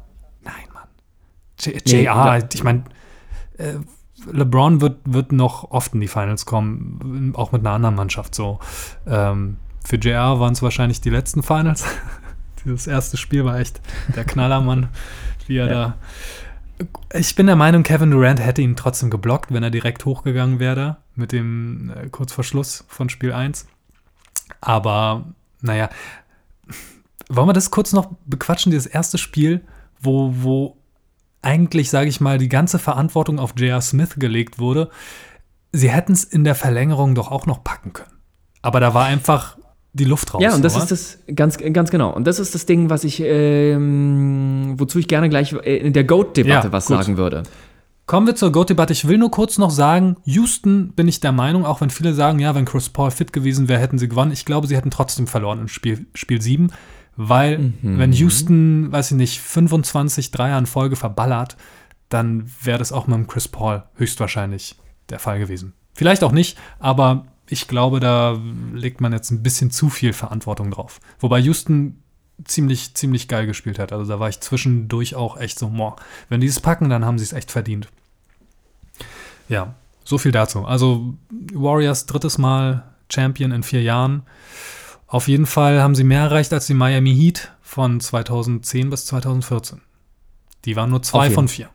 Nein, 0.43 0.53
Mann. 0.75 0.89
Nee, 1.67 1.81
JR, 2.03 2.39
da- 2.39 2.47
ich 2.53 2.63
meine, 2.63 2.85
äh, 3.59 3.75
LeBron 4.31 4.83
wird, 4.83 4.99
wird 5.07 5.33
noch 5.33 5.71
oft 5.71 5.95
in 5.95 6.01
die 6.03 6.09
Finals 6.09 6.45
kommen, 6.45 7.33
auch 7.37 7.53
mit 7.53 7.63
einer 7.63 7.71
anderen 7.75 7.95
Mannschaft 7.95 8.35
so. 8.35 8.59
Ähm, 9.07 9.57
für 9.83 9.97
JR 9.97 10.39
waren 10.41 10.53
es 10.53 10.61
wahrscheinlich 10.63 11.01
die 11.01 11.09
letzten 11.11 11.43
Finals. 11.43 11.85
Dieses 12.67 12.87
erste 12.87 13.17
Spiel 13.17 13.47
war 13.47 13.59
echt 13.59 13.81
der 14.15 14.25
Knallermann, 14.25 14.89
wie 15.47 15.57
er 15.57 15.67
Ja. 15.67 15.73
da 15.73 15.95
ich 17.13 17.35
bin 17.35 17.47
der 17.47 17.57
Meinung, 17.57 17.83
Kevin 17.83 18.11
Durant 18.11 18.41
hätte 18.41 18.63
ihn 18.63 18.77
trotzdem 18.77 19.11
geblockt, 19.11 19.53
wenn 19.53 19.63
er 19.63 19.71
direkt 19.71 20.05
hochgegangen 20.05 20.61
wäre 20.61 20.99
mit 21.15 21.33
dem 21.33 21.93
äh, 21.95 22.09
kurz 22.09 22.33
vor 22.33 22.45
Schluss 22.45 22.85
von 22.89 23.09
Spiel 23.09 23.33
1. 23.33 23.67
Aber 24.61 25.27
naja, 25.61 25.91
wollen 27.29 27.49
wir 27.49 27.53
das 27.53 27.71
kurz 27.71 27.93
noch 27.93 28.11
bequatschen, 28.27 28.73
dieses 28.73 28.87
erste 28.87 29.19
Spiel, 29.19 29.63
wo, 30.01 30.33
wo 30.35 30.77
eigentlich, 31.43 31.91
sage 31.91 32.09
ich 32.09 32.21
mal, 32.21 32.39
die 32.39 32.49
ganze 32.49 32.79
Verantwortung 32.79 33.39
auf 33.39 33.55
J.R. 33.57 33.81
Smith 33.81 34.17
gelegt 34.17 34.59
wurde. 34.59 34.91
Sie 35.73 35.91
hätten 35.91 36.13
es 36.13 36.25
in 36.25 36.45
der 36.45 36.55
Verlängerung 36.55 37.15
doch 37.15 37.31
auch 37.31 37.47
noch 37.47 37.63
packen 37.63 37.93
können. 37.93 38.19
Aber 38.63 38.81
da 38.81 38.93
war 38.93 39.07
einfach 39.07 39.57
die 39.93 40.05
Luft 40.05 40.33
raus. 40.35 40.43
Ja, 40.43 40.55
und 40.55 40.63
das 40.65 40.75
oder? 40.77 40.85
ist 40.85 40.91
das, 40.93 41.19
ganz, 41.35 41.59
ganz 41.59 41.91
genau. 41.91 42.13
Und 42.15 42.27
das 42.27 42.39
ist 42.39 42.55
das 42.55 42.65
Ding, 42.67 42.91
was 42.91 43.05
ich, 43.05 43.21
ähm, 43.21 44.75
wozu 44.79 44.99
ich 44.99 45.09
gerne 45.09 45.29
gleich 45.29 45.53
äh, 45.53 45.77
in 45.79 45.93
der 45.93 46.05
GOAT-Debatte 46.05 46.69
Ja, 46.69 46.73
was 46.73 46.87
gut. 46.87 46.97
sagen 47.03 47.17
würde. 47.17 47.43
Kommen 48.07 48.27
wir 48.27 48.35
zur 48.35 48.51
GOAT-Debatte. 48.53 48.93
Ich 48.93 49.07
will 49.07 49.19
nur 49.19 49.31
kurz 49.31 49.59
noch 49.59 49.71
sagen, 49.71 50.17
Houston 50.25 50.93
bin 50.95 51.07
ich 51.09 51.21
der 51.21 51.33
Meinung, 51.33 51.65
auch 51.65 51.81
wenn 51.81 51.91
viele 51.91 52.13
sagen, 52.15 52.39
ja, 52.41 52.55
wenn 52.55 52.65
Chris 52.65 52.89
Paul 52.89 53.11
fit 53.11 53.33
gewesen 53.33 53.69
wäre, 53.69 53.81
hätten 53.81 53.99
sie 53.99 54.09
gewonnen. 54.09 54.33
Ich 54.33 54.45
glaube, 54.45 54.67
sie 54.67 54.77
hätten 54.77 54.91
trotzdem 54.91 55.27
verloren 55.27 55.61
im 55.61 55.69
Spiel, 55.69 56.07
Spiel 56.15 56.41
7, 56.43 56.73
weil 57.17 57.59
Mhm. 57.59 57.99
wenn 57.99 58.13
Houston, 58.13 58.91
weiß 58.91 59.13
ich 59.13 59.17
nicht, 59.17 59.41
25 59.41 60.31
Dreier 60.33 60.59
in 60.59 60.67
Folge 60.67 60.97
verballert, 60.97 61.57
dann 62.09 62.51
wäre 62.63 62.79
das 62.79 62.91
auch 62.93 63.07
mit 63.07 63.17
dem 63.17 63.27
Chris 63.29 63.47
Paul 63.47 63.85
höchstwahrscheinlich 63.95 64.77
der 65.11 65.21
Fall 65.21 65.39
gewesen. 65.39 65.75
Vielleicht 65.95 66.25
auch 66.25 66.33
nicht, 66.33 66.59
aber 66.81 67.27
ich 67.51 67.67
glaube, 67.67 67.99
da 68.01 68.41
legt 68.73 69.01
man 69.01 69.13
jetzt 69.13 69.31
ein 69.31 69.43
bisschen 69.43 69.71
zu 69.71 69.91
viel 69.91 70.13
Verantwortung 70.13 70.71
drauf. 70.71 71.01
Wobei 71.19 71.41
Houston 71.41 72.01
ziemlich, 72.45 72.95
ziemlich 72.95 73.27
geil 73.27 73.47
gespielt 73.47 73.79
hat. 73.79 73.93
Also 73.93 74.05
da 74.11 74.21
war 74.21 74.29
ich 74.29 74.41
zwischendurch 74.41 75.17
auch 75.17 75.37
echt 75.37 75.59
so, 75.59 75.69
boah, 75.69 75.97
wenn 76.29 76.41
die 76.41 76.47
es 76.47 76.61
packen, 76.61 76.89
dann 76.89 77.05
haben 77.05 77.19
sie 77.19 77.25
es 77.25 77.33
echt 77.33 77.51
verdient. 77.51 77.89
Ja, 79.49 79.75
so 80.05 80.17
viel 80.17 80.33
dazu. 80.33 80.65
Also 80.65 81.15
Warriors 81.53 82.07
drittes 82.07 82.39
Mal 82.39 82.85
Champion 83.11 83.51
in 83.51 83.65
vier 83.65 83.83
Jahren. 83.83 84.23
Auf 85.09 85.27
jeden 85.27 85.47
Fall 85.47 85.83
haben 85.83 85.97
sie 85.97 86.05
mehr 86.05 86.23
erreicht 86.23 86.53
als 86.53 86.69
die 86.69 86.75
Miami 86.75 87.15
Heat 87.15 87.53
von 87.63 88.01
2010 88.01 88.91
bis 88.91 89.07
2014. 89.07 89.81
Die 90.65 90.77
waren 90.77 90.91
nur 90.91 91.03
zwei 91.03 91.31
von 91.31 91.49
vier. 91.49 91.69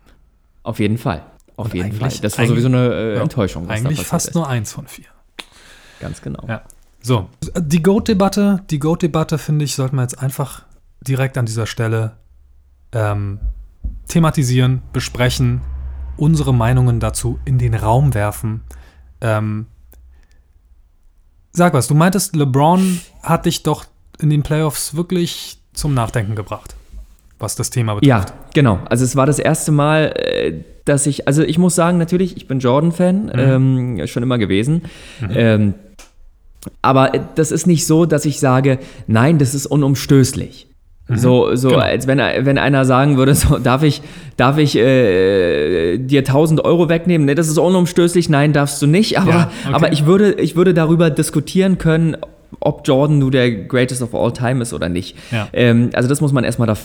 Auf 0.63 0.79
jeden 0.79 0.97
Fall. 0.97 1.25
Auf 1.57 1.65
Und 1.65 1.73
jeden 1.73 1.91
Fall. 1.91 2.11
Das 2.21 2.37
war 2.37 2.47
sowieso 2.47 2.67
eine 2.67 2.93
äh, 2.93 3.19
Enttäuschung. 3.19 3.69
Eigentlich 3.69 4.05
fast 4.05 4.29
ist. 4.29 4.35
nur 4.35 4.47
eins 4.47 4.71
von 4.71 4.87
vier. 4.87 5.07
Ganz 5.99 6.21
genau. 6.21 6.43
Ja. 6.47 6.61
So, 7.01 7.29
die 7.57 7.83
Goat-Debatte, 7.83 8.63
die 8.71 8.79
Goat-Debatte, 8.79 9.37
finde 9.37 9.65
ich, 9.65 9.75
sollten 9.75 9.95
wir 9.97 10.01
jetzt 10.01 10.19
einfach 10.21 10.63
direkt 11.01 11.37
an 11.37 11.45
dieser 11.45 11.67
Stelle 11.67 12.13
ähm, 12.91 13.39
thematisieren, 14.07 14.81
besprechen, 14.91 15.61
unsere 16.17 16.53
Meinungen 16.53 16.99
dazu 16.99 17.37
in 17.45 17.57
den 17.59 17.75
Raum 17.75 18.13
werfen. 18.15 18.61
Ähm, 19.21 19.67
sag 21.51 21.73
was, 21.73 21.87
du 21.87 21.93
meintest, 21.95 22.35
LeBron 22.35 22.99
hat 23.21 23.45
dich 23.45 23.63
doch 23.63 23.85
in 24.19 24.29
den 24.29 24.43
Playoffs 24.43 24.95
wirklich 24.95 25.59
zum 25.73 25.93
Nachdenken 25.93 26.35
gebracht, 26.35 26.75
was 27.37 27.55
das 27.55 27.69
Thema 27.69 27.95
betrifft. 27.95 28.29
Ja, 28.29 28.35
genau. 28.53 28.79
Also 28.89 29.03
es 29.03 29.15
war 29.15 29.25
das 29.25 29.39
erste 29.39 29.71
Mal, 29.71 30.13
äh, 30.15 30.63
dass 30.85 31.05
ich, 31.05 31.27
also 31.27 31.43
ich 31.43 31.57
muss 31.57 31.75
sagen, 31.75 31.97
natürlich, 31.97 32.37
ich 32.37 32.47
bin 32.47 32.59
Jordan-Fan, 32.59 33.25
Mhm. 33.25 33.31
ähm, 33.99 34.07
schon 34.07 34.23
immer 34.23 34.37
gewesen. 34.37 34.83
Ähm, 35.29 35.73
aber 36.81 37.13
äh, 37.15 37.19
das 37.35 37.51
ist 37.51 37.67
nicht 37.67 37.85
so, 37.85 38.05
dass 38.05 38.25
ich 38.25 38.39
sage, 38.39 38.79
nein, 39.07 39.37
das 39.37 39.53
ist 39.55 39.65
unumstößlich. 39.65 40.67
So, 41.07 41.55
so 41.55 41.69
Genau. 41.69 41.81
als 41.81 42.07
wenn, 42.07 42.17
wenn 42.17 42.57
einer 42.57 42.83
sagen 42.83 43.17
würde, 43.17 43.35
so, 43.35 43.59
darf 43.59 43.83
ich, 43.83 44.01
darf 44.37 44.57
ich 44.57 44.75
äh, 44.75 45.97
dir 45.99 46.19
1000 46.21 46.65
Euro 46.65 46.89
wegnehmen? 46.89 47.25
Ne, 47.25 47.35
das 47.35 47.47
ist 47.47 47.59
unumstößlich, 47.59 48.27
nein, 48.29 48.53
darfst 48.53 48.81
du 48.81 48.87
nicht. 48.87 49.19
Aber, 49.19 49.29
Ja, 49.29 49.51
okay. 49.65 49.73
aber 49.75 49.91
ich, 49.93 50.07
würde, 50.07 50.33
ich 50.33 50.55
würde 50.55 50.73
darüber 50.73 51.11
diskutieren 51.11 51.77
können, 51.77 52.17
ob 52.59 52.87
Jordan 52.87 53.19
nur 53.19 53.29
der 53.29 53.51
Greatest 53.51 54.01
of 54.01 54.15
All 54.15 54.31
Time 54.33 54.63
ist 54.63 54.73
oder 54.73 54.89
nicht. 54.89 55.15
Ja. 55.31 55.47
Ähm, 55.53 55.91
also 55.93 56.09
das 56.09 56.21
muss 56.21 56.31
man 56.31 56.43
erstmal 56.43 56.67
da, 56.67 56.75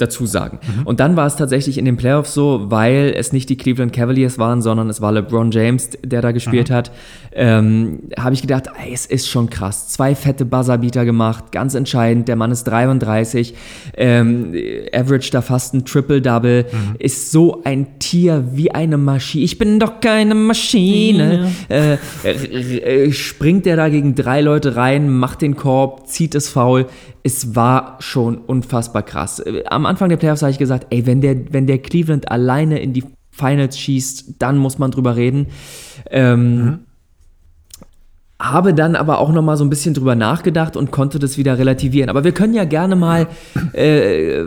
dazu 0.00 0.26
sagen. 0.26 0.58
Und 0.84 1.00
dann 1.00 1.16
war 1.16 1.26
es 1.26 1.36
tatsächlich 1.36 1.78
in 1.78 1.84
den 1.84 1.96
Playoffs 1.96 2.34
so, 2.34 2.70
weil 2.70 3.14
es 3.16 3.32
nicht 3.32 3.48
die 3.48 3.56
Cleveland 3.56 3.92
Cavaliers 3.92 4.38
waren, 4.38 4.62
sondern 4.62 4.88
es 4.88 5.00
war 5.00 5.12
LeBron 5.12 5.50
James, 5.50 5.90
der 6.04 6.22
da 6.22 6.32
gespielt 6.32 6.70
hat, 6.70 6.90
ähm, 7.32 8.00
habe 8.18 8.34
ich 8.34 8.42
gedacht, 8.42 8.64
ey, 8.82 8.92
es 8.92 9.06
ist 9.06 9.28
schon 9.28 9.50
krass. 9.50 9.88
Zwei 9.88 10.14
fette 10.14 10.44
Buzzerbeater 10.44 11.04
gemacht, 11.04 11.52
ganz 11.52 11.74
entscheidend. 11.74 12.28
Der 12.28 12.36
Mann 12.36 12.50
ist 12.50 12.64
33, 12.64 13.54
ähm, 13.96 14.54
average 14.92 15.30
da 15.30 15.42
fast 15.42 15.74
ein 15.74 15.84
Triple-Double, 15.84 16.66
ist 16.98 17.30
so 17.30 17.62
ein 17.64 17.98
Tier 17.98 18.44
wie 18.52 18.72
eine 18.72 18.96
Maschine. 18.96 19.44
Ich 19.44 19.58
bin 19.58 19.78
doch 19.78 20.00
keine 20.00 20.34
Maschine. 20.34 21.50
Äh, 21.68 21.98
äh, 22.24 23.06
äh, 23.06 23.12
springt 23.12 23.66
er 23.66 23.76
da 23.76 23.88
gegen 23.88 24.14
drei 24.14 24.40
Leute 24.40 24.76
rein, 24.76 25.08
macht 25.08 25.42
den 25.42 25.56
Korb, 25.56 26.08
zieht 26.08 26.34
es 26.34 26.48
faul. 26.48 26.86
Es 27.22 27.54
war 27.54 27.96
schon 28.00 28.38
unfassbar 28.38 29.02
krass. 29.02 29.42
Am 29.66 29.86
Anfang 29.86 30.08
der 30.08 30.16
Playoffs 30.16 30.42
habe 30.42 30.52
ich 30.52 30.58
gesagt, 30.58 30.86
ey, 30.90 31.06
wenn 31.06 31.20
der, 31.20 31.52
wenn 31.52 31.66
der 31.66 31.78
Cleveland 31.78 32.30
alleine 32.30 32.80
in 32.80 32.92
die 32.92 33.04
Finals 33.30 33.78
schießt, 33.78 34.34
dann 34.38 34.58
muss 34.58 34.78
man 34.78 34.90
drüber 34.90 35.16
reden. 35.16 35.46
Ähm, 36.10 36.80
Habe 38.38 38.72
dann 38.72 38.96
aber 38.96 39.18
auch 39.18 39.30
noch 39.32 39.42
mal 39.42 39.56
so 39.58 39.64
ein 39.64 39.70
bisschen 39.70 39.92
drüber 39.92 40.14
nachgedacht 40.14 40.74
und 40.76 40.90
konnte 40.90 41.18
das 41.18 41.36
wieder 41.36 41.58
relativieren. 41.58 42.08
Aber 42.08 42.24
wir 42.24 42.32
können 42.32 42.54
ja 42.54 42.64
gerne 42.64 42.96
mal, 42.96 43.26
äh, 43.74 44.44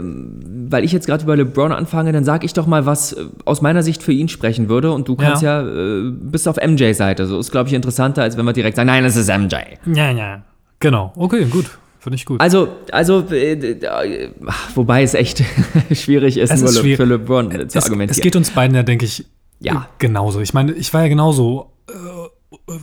weil 0.70 0.84
ich 0.84 0.92
jetzt 0.92 1.06
gerade 1.06 1.24
über 1.24 1.36
LeBron 1.36 1.72
anfange, 1.72 2.12
dann 2.12 2.24
sage 2.24 2.46
ich 2.46 2.54
doch 2.54 2.66
mal, 2.66 2.88
was 2.88 3.14
äh, 3.14 3.26
aus 3.46 3.62
meiner 3.62 3.84
Sicht 3.84 4.02
für 4.02 4.12
ihn 4.12 4.30
sprechen 4.30 4.68
würde. 4.68 4.92
Und 4.92 5.08
du 5.08 5.16
kannst 5.16 5.44
ja, 5.44 5.62
äh, 5.62 6.12
bist 6.12 6.48
auf 6.48 6.58
MJ-Seite. 6.58 7.28
So 7.28 7.38
ist, 7.38 7.52
glaube 7.52 7.70
ich, 7.70 7.76
interessanter, 7.76 8.24
als 8.24 8.36
wenn 8.36 8.46
wir 8.46 8.54
direkt 8.54 8.78
sagen, 8.78 8.88
nein, 8.88 9.06
es 9.06 9.16
ist 9.16 9.30
MJ. 9.30 9.56
Ja, 9.94 10.12
ja. 10.12 10.42
Genau. 10.80 11.14
Okay, 11.16 11.46
gut. 11.46 11.66
Finde 12.04 12.16
ich 12.18 12.26
gut. 12.26 12.42
Also, 12.42 12.68
also, 12.92 13.22
äh, 13.32 13.54
äh, 13.54 14.30
wobei 14.76 15.04
es 15.04 15.14
echt 15.14 15.42
schwierig 15.94 16.36
ist, 16.38 16.52
Es 16.52 16.60
nur 16.60 16.70
ist 16.70 16.80
schwierig. 16.80 16.98
für 16.98 17.06
LeBron 17.06 17.50
zu 17.50 17.78
es, 17.78 17.86
argumentieren. 17.86 18.10
es 18.10 18.20
geht 18.22 18.36
uns 18.36 18.52
beiden 18.52 18.76
ja, 18.76 18.84
denke 18.84 19.06
ich, 19.06 19.26
Ja. 19.62 19.74
äh, 19.74 19.78
genauso. 20.00 20.42
Ich 20.42 20.54
meine, 20.54 20.74
ich 20.74 20.94
war 20.94 21.02
ja 21.04 21.08
genauso 21.08 21.72
äh, 21.90 22.74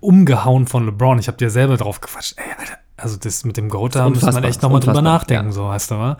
umgehauen 0.00 0.66
von 0.66 0.86
LeBron. 0.86 1.18
Ich 1.18 1.26
habe 1.28 1.36
dir 1.36 1.50
selber 1.50 1.76
drauf 1.76 2.00
gequatscht. 2.00 2.34
Ey, 2.38 2.44
Alter, 2.58 2.78
also 2.96 3.16
das 3.18 3.44
mit 3.44 3.58
dem 3.58 3.68
Goat, 3.68 3.94
da 3.94 4.08
muss 4.08 4.22
man 4.22 4.42
echt 4.44 4.62
nochmal 4.62 4.80
drüber 4.80 5.02
nachdenken, 5.02 5.52
so 5.52 5.64
weißt 5.64 5.90
du, 5.90 5.94
wa? 5.96 6.16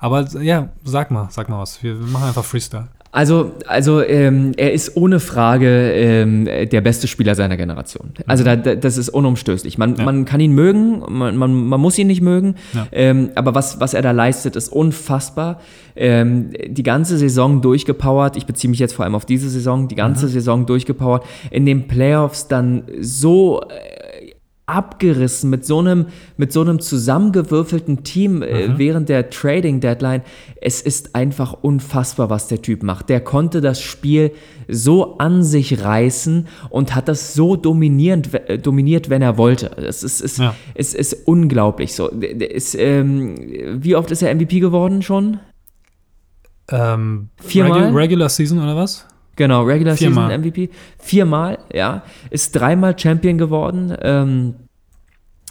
Aber 0.00 0.26
ja, 0.40 0.70
sag 0.84 1.10
mal, 1.10 1.28
sag 1.30 1.48
mal 1.50 1.58
was. 1.60 1.82
Wir 1.82 1.94
machen 1.94 2.24
einfach 2.28 2.44
Freestyle. 2.44 2.88
Also, 3.14 3.52
also 3.66 4.02
ähm, 4.02 4.52
er 4.56 4.72
ist 4.72 4.96
ohne 4.96 5.20
Frage 5.20 5.92
ähm, 5.92 6.46
der 6.46 6.80
beste 6.80 7.06
Spieler 7.06 7.34
seiner 7.34 7.58
Generation. 7.58 8.12
Also 8.26 8.42
da, 8.42 8.56
da, 8.56 8.74
das 8.74 8.96
ist 8.96 9.10
unumstößlich. 9.10 9.76
Man, 9.76 9.96
Ja. 9.96 10.04
man 10.04 10.24
kann 10.24 10.40
ihn 10.40 10.52
mögen, 10.52 11.02
man, 11.10 11.36
man, 11.36 11.52
man 11.52 11.78
muss 11.78 11.98
ihn 11.98 12.06
nicht 12.06 12.22
mögen, 12.22 12.54
Ja. 12.72 12.86
ähm, 12.90 13.28
aber 13.34 13.54
was, 13.54 13.80
was 13.80 13.92
er 13.92 14.00
da 14.00 14.12
leistet, 14.12 14.56
ist 14.56 14.68
unfassbar. 14.70 15.60
Ähm, 15.94 16.52
die 16.66 16.82
ganze 16.82 17.18
Saison 17.18 17.60
durchgepowert, 17.60 18.38
ich 18.38 18.46
beziehe 18.46 18.70
mich 18.70 18.78
jetzt 18.78 18.94
vor 18.94 19.04
allem 19.04 19.14
auf 19.14 19.26
diese 19.26 19.50
Saison, 19.50 19.88
die 19.88 19.94
ganze 19.94 20.26
Saison 20.28 20.64
durchgepowert, 20.64 21.22
in 21.50 21.66
den 21.66 21.86
Playoffs 21.88 22.48
dann 22.48 22.84
so 22.98 23.60
äh, 23.60 24.21
abgerissen 24.66 25.50
mit 25.50 25.66
so 25.66 25.80
einem 25.80 26.06
mit 26.36 26.52
so 26.52 26.60
einem 26.60 26.78
zusammengewürfelten 26.78 28.04
Team 28.04 28.42
äh, 28.42 28.78
während 28.78 29.08
der 29.08 29.28
Trading 29.28 29.80
Deadline. 29.80 30.22
Es 30.60 30.80
ist 30.80 31.14
einfach 31.16 31.52
unfassbar, 31.62 32.30
was 32.30 32.46
der 32.48 32.62
Typ 32.62 32.82
macht. 32.82 33.08
Der 33.08 33.20
konnte 33.20 33.60
das 33.60 33.80
Spiel 33.80 34.30
so 34.68 35.18
an 35.18 35.42
sich 35.42 35.82
reißen 35.82 36.46
und 36.70 36.94
hat 36.94 37.08
das 37.08 37.34
so 37.34 37.56
dominierend 37.56 38.32
äh, 38.34 38.58
dominiert, 38.58 39.10
wenn 39.10 39.20
er 39.20 39.36
wollte. 39.36 39.76
Es 39.76 40.02
ist, 40.04 40.20
ist, 40.20 40.38
Ja. 40.38 40.54
es 40.74 40.94
ist 40.94 41.26
unglaublich 41.26 41.94
so. 41.94 42.08
Ist, 42.08 42.76
ähm, 42.76 43.34
wie 43.82 43.96
oft 43.96 44.10
ist 44.12 44.22
er 44.22 44.32
MVP 44.34 44.60
geworden 44.60 45.02
schon? 45.02 45.40
Ähm, 46.70 47.28
Viermal? 47.36 47.84
Regu 47.86 47.96
Regular 47.96 48.28
Season 48.28 48.58
oder 48.62 48.76
was? 48.76 49.06
Genau, 49.36 49.62
Regular 49.62 49.96
Viermal. 49.96 50.28
Season 50.28 50.42
MVP. 50.42 50.70
Viermal, 50.98 51.58
ja. 51.72 52.02
Ist 52.30 52.52
dreimal 52.52 52.98
Champion 52.98 53.38
geworden. 53.38 53.96
Ähm, 54.02 54.54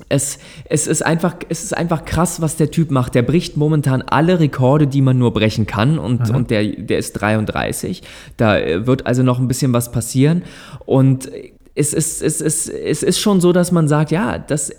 es, 0.10 0.40
es, 0.66 0.88
ist 0.88 1.06
einfach, 1.06 1.36
es 1.50 1.64
ist 1.64 1.76
einfach 1.76 2.06
krass, 2.06 2.42
was 2.42 2.56
der 2.58 2.72
Typ 2.72 2.92
macht. 2.92 3.16
Der 3.16 3.22
bricht 3.22 3.58
momentan 3.58 4.02
alle 4.02 4.40
Rekorde, 4.40 4.88
die 4.88 5.02
man 5.02 5.18
nur 5.18 5.34
brechen 5.34 5.66
kann. 5.66 6.00
Und, 6.00 6.30
und 6.30 6.50
der, 6.50 6.64
der 6.64 6.98
ist 6.98 7.14
33. 7.14 8.04
Da 8.38 8.58
äh, 8.58 8.88
wird 8.88 9.06
also 9.06 9.24
noch 9.24 9.40
ein 9.40 9.48
bisschen 9.48 9.74
was 9.74 9.92
passieren. 9.92 10.44
Und 10.86 11.30
es 11.74 11.94
ist, 11.94 12.22
es, 12.22 12.42
ist, 12.42 12.70
es 12.70 13.02
ist 13.02 13.20
schon 13.20 13.40
so, 13.40 13.54
dass 13.54 13.72
man 13.72 13.88
sagt, 13.88 14.12
ja, 14.12 14.38
das, 14.38 14.70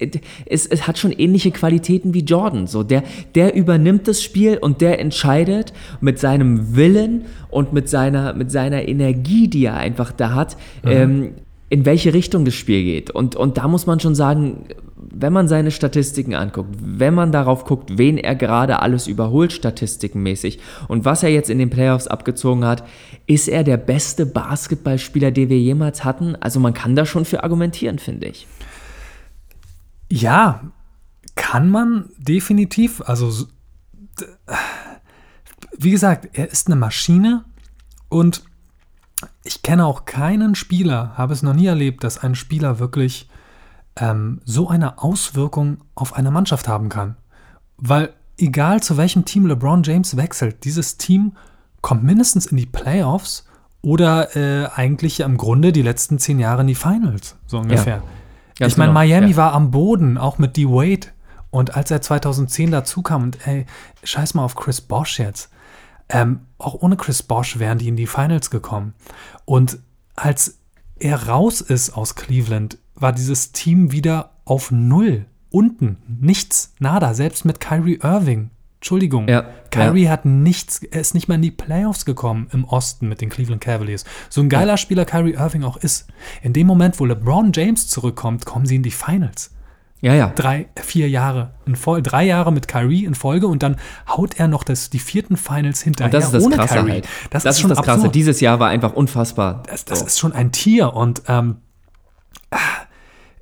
es, 0.46 0.66
es 0.66 0.87
hat 0.87 0.98
schon 0.98 1.12
ähnliche 1.12 1.50
Qualitäten 1.50 2.12
wie 2.12 2.20
Jordan. 2.20 2.66
So, 2.66 2.83
der, 2.83 3.02
der 3.35 3.55
übernimmt 3.55 4.09
das 4.09 4.22
Spiel 4.22 4.59
und 4.59 4.81
der 4.81 4.98
entscheidet 4.98 5.72
mit 6.00 6.18
seinem 6.18 6.76
Willen 6.76 7.24
und 7.50 7.72
mit 7.72 7.88
seiner, 7.88 8.35
mit 8.35 8.50
seiner 8.50 8.87
Energie, 8.87 9.48
die 9.48 9.64
er 9.64 9.76
einfach 9.76 10.12
da 10.12 10.35
hat, 10.35 10.57
ähm, 10.85 11.33
in 11.72 11.87
welche 11.87 12.12
Richtung 12.12 12.44
das 12.44 12.52
Spiel 12.52 12.85
geht. 12.85 13.11
Und, 13.11 13.35
und 13.35 13.56
da 13.56 13.66
muss 13.66 13.87
man 13.87 13.98
schon 13.98 14.14
sagen, 14.14 14.66
wenn 14.94 15.32
man 15.32 15.48
seine 15.48 15.70
Statistiken 15.70 16.35
anguckt, 16.35 16.68
wenn 16.78 17.14
man 17.14 17.32
darauf 17.32 17.64
guckt, 17.64 17.96
wen 17.96 18.18
er 18.18 18.35
gerade 18.35 18.80
alles 18.80 19.06
überholt, 19.06 19.54
statistikenmäßig, 19.54 20.58
und 20.88 21.06
was 21.06 21.22
er 21.22 21.30
jetzt 21.30 21.48
in 21.48 21.58
den 21.58 21.70
Playoffs 21.70 22.08
abgezogen 22.08 22.66
hat, 22.66 22.87
ist 23.26 23.48
er 23.48 23.64
der 23.64 23.78
beste 23.78 24.26
Basketballspieler, 24.26 25.30
den 25.30 25.48
wir 25.48 25.58
jemals 25.58 26.04
hatten. 26.04 26.37
Also 26.37 26.61
man 26.61 26.74
kann 26.74 26.94
da 26.94 27.06
schon 27.06 27.24
für 27.24 27.42
argumentieren, 27.42 27.98
finde 27.98 28.26
ich. 28.26 28.46
Ja, 30.11 30.61
kann 31.37 31.70
man 31.70 32.11
definitiv. 32.18 33.00
Also, 33.06 33.46
wie 35.78 35.90
gesagt, 35.90 36.28
er 36.35 36.52
ist 36.52 36.66
eine 36.66 36.76
Maschine 36.76 37.46
und 38.11 38.42
ich 39.44 39.62
kenne 39.62 39.87
auch 39.87 40.05
keinen 40.05 40.55
Spieler, 40.55 41.12
habe 41.16 41.33
es 41.33 41.42
noch 41.42 41.55
nie 41.55 41.66
erlebt, 41.66 42.05
dass 42.05 42.18
ein 42.18 42.35
Spieler 42.35 42.78
wirklich 42.78 43.28
ähm, 43.96 44.40
so 44.44 44.68
eine 44.68 45.02
Auswirkung 45.02 45.78
auf 45.94 46.14
eine 46.14 46.31
Mannschaft 46.31 46.68
haben 46.68 46.88
kann. 46.88 47.16
Weil 47.76 48.11
egal 48.38 48.83
zu 48.83 48.96
welchem 48.96 49.24
Team 49.24 49.46
LeBron 49.46 49.83
James 49.83 50.16
wechselt, 50.16 50.64
dieses 50.64 50.96
Team 50.96 51.33
kommt 51.81 52.05
mindestens 52.05 52.46
in 52.46 52.57
die 52.57 52.66
Playoffs 52.66 53.46
oder 53.83 54.37
äh, 54.37 54.68
eigentlich 54.74 55.20
im 55.20 55.37
Grunde 55.37 55.72
die 55.72 55.83
letzten 55.83 56.18
zehn 56.18 56.38
Jahre 56.38 56.61
in 56.61 56.68
die 56.68 56.76
Finals, 56.76 57.37
so 57.46 57.59
ungefähr. 57.59 58.02
Ganz 58.59 58.72
ich 58.72 58.78
meine, 58.78 58.90
genau, 58.90 59.00
Miami 59.00 59.31
ja. 59.33 59.37
war 59.37 59.52
am 59.55 59.70
Boden, 59.70 60.18
auch 60.18 60.38
mit 60.38 60.57
D-Wade. 60.57 61.09
Und 61.50 61.76
als 61.76 61.90
er 61.90 62.00
2010 62.00 62.70
dazu 62.70 63.02
kam 63.02 63.24
und 63.24 63.46
ey, 63.46 63.66
scheiß 64.05 64.35
mal 64.35 64.44
auf 64.44 64.55
Chris 64.55 64.81
Bosch 64.81 65.18
jetzt. 65.18 65.50
Ähm, 66.12 66.40
auch 66.59 66.75
ohne 66.75 66.96
Chris 66.96 67.22
Bosch 67.22 67.59
wären 67.59 67.79
die 67.79 67.88
in 67.88 67.96
die 67.96 68.07
Finals 68.07 68.51
gekommen. 68.51 68.94
Und 69.44 69.79
als 70.14 70.59
er 70.98 71.29
raus 71.29 71.61
ist 71.61 71.90
aus 71.90 72.14
Cleveland, 72.14 72.79
war 72.94 73.12
dieses 73.12 73.53
Team 73.53 73.90
wieder 73.90 74.35
auf 74.44 74.70
Null. 74.70 75.27
Unten. 75.51 75.96
Nichts. 76.20 76.75
Nada. 76.79 77.14
Selbst 77.14 77.44
mit 77.44 77.61
Kyrie 77.61 77.98
Irving. 78.03 78.51
Entschuldigung. 78.77 79.29
Ja, 79.29 79.44
Kyrie 79.70 80.09
hat 80.09 80.25
nichts, 80.25 80.83
er 80.83 81.01
ist 81.01 81.14
nicht 81.14 81.29
mal 81.29 81.37
in 81.37 81.42
die 81.42 81.53
Playoffs 81.53 82.05
gekommen 82.05 82.48
im 82.53 82.64
Osten 82.64 83.09
mit 83.09 83.20
den 83.20 83.29
Cleveland 83.29 83.62
Cavaliers. 83.62 84.05
So 84.29 84.40
ein 84.40 84.48
geiler 84.48 84.77
Spieler 84.77 85.05
Kyrie 85.05 85.35
Irving 85.35 85.62
auch 85.62 85.77
ist. 85.77 86.09
In 86.42 86.53
dem 86.53 86.66
Moment, 86.66 86.98
wo 86.98 87.05
LeBron 87.05 87.53
James 87.55 87.87
zurückkommt, 87.87 88.44
kommen 88.44 88.66
sie 88.66 88.77
in 88.77 88.83
die 88.83 88.90
Finals 88.90 89.53
Ja, 90.02 90.14
ja. 90.14 90.32
drei, 90.34 90.68
vier 90.76 91.08
Jahre 91.08 91.54
in 91.64 91.76
Folge, 91.76 92.02
drei 92.02 92.24
Jahre 92.24 92.52
mit 92.52 92.66
Kyrie 92.68 93.04
in 93.04 93.14
Folge 93.14 93.46
und 93.46 93.62
dann 93.62 93.76
haut 94.08 94.38
er 94.38 94.48
noch 94.48 94.64
das, 94.64 94.90
die 94.90 94.98
vierten 94.98 95.36
Finals 95.36 95.80
hinterher 95.80 96.08
Und 96.08 96.14
das 96.14 96.24
ist 96.26 96.34
das 96.34 96.44
ohne 96.44 96.56
Krasse 96.56 96.74
Kyrie. 96.74 96.90
halt. 96.90 97.08
Das, 97.30 97.44
Das, 97.44 97.44
ist 97.44 97.56
ist 97.56 97.60
schon 97.60 97.68
das 97.70 97.78
Krasse. 97.78 97.90
absurd. 97.92 98.14
Dieses 98.16 98.40
Jahr 98.40 98.58
war 98.60 98.68
einfach 98.68 98.92
unfassbar. 98.92 99.62
Das, 99.68 99.84
das 99.84 100.00
So. 100.00 100.06
ist 100.06 100.18
schon 100.18 100.32
ein 100.32 100.52
Tier 100.52 100.92
und 100.92 101.22
ähm, 101.28 101.56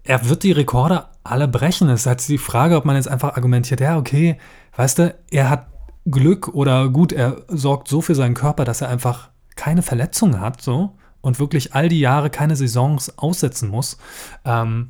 er 0.04 0.28
wird 0.28 0.42
die 0.42 0.52
Rekorde 0.52 1.06
alle 1.24 1.48
brechen. 1.48 1.88
Es 1.88 2.00
ist 2.00 2.06
halt 2.06 2.28
die 2.28 2.38
Frage, 2.38 2.76
ob 2.76 2.84
man 2.84 2.96
jetzt 2.96 3.08
einfach 3.08 3.36
argumentiert, 3.36 3.80
ja, 3.80 3.96
okay, 3.98 4.36
weißt 4.76 4.98
du, 4.98 5.14
er 5.30 5.50
hat 5.50 5.66
Glück 6.06 6.48
oder 6.48 6.88
gut, 6.88 7.12
er 7.12 7.42
sorgt 7.48 7.88
so 7.88 8.00
für 8.00 8.14
seinen 8.14 8.34
Körper, 8.34 8.64
dass 8.64 8.80
er 8.80 8.88
einfach 8.88 9.30
keine 9.56 9.82
Verletzungen 9.82 10.40
hat, 10.40 10.62
so 10.62 10.96
und 11.20 11.38
wirklich 11.38 11.74
all 11.74 11.88
die 11.88 12.00
Jahre 12.00 12.30
keine 12.30 12.56
Saisons 12.56 13.18
aussetzen 13.18 13.68
muss. 13.68 13.98
Ähm, 14.44 14.88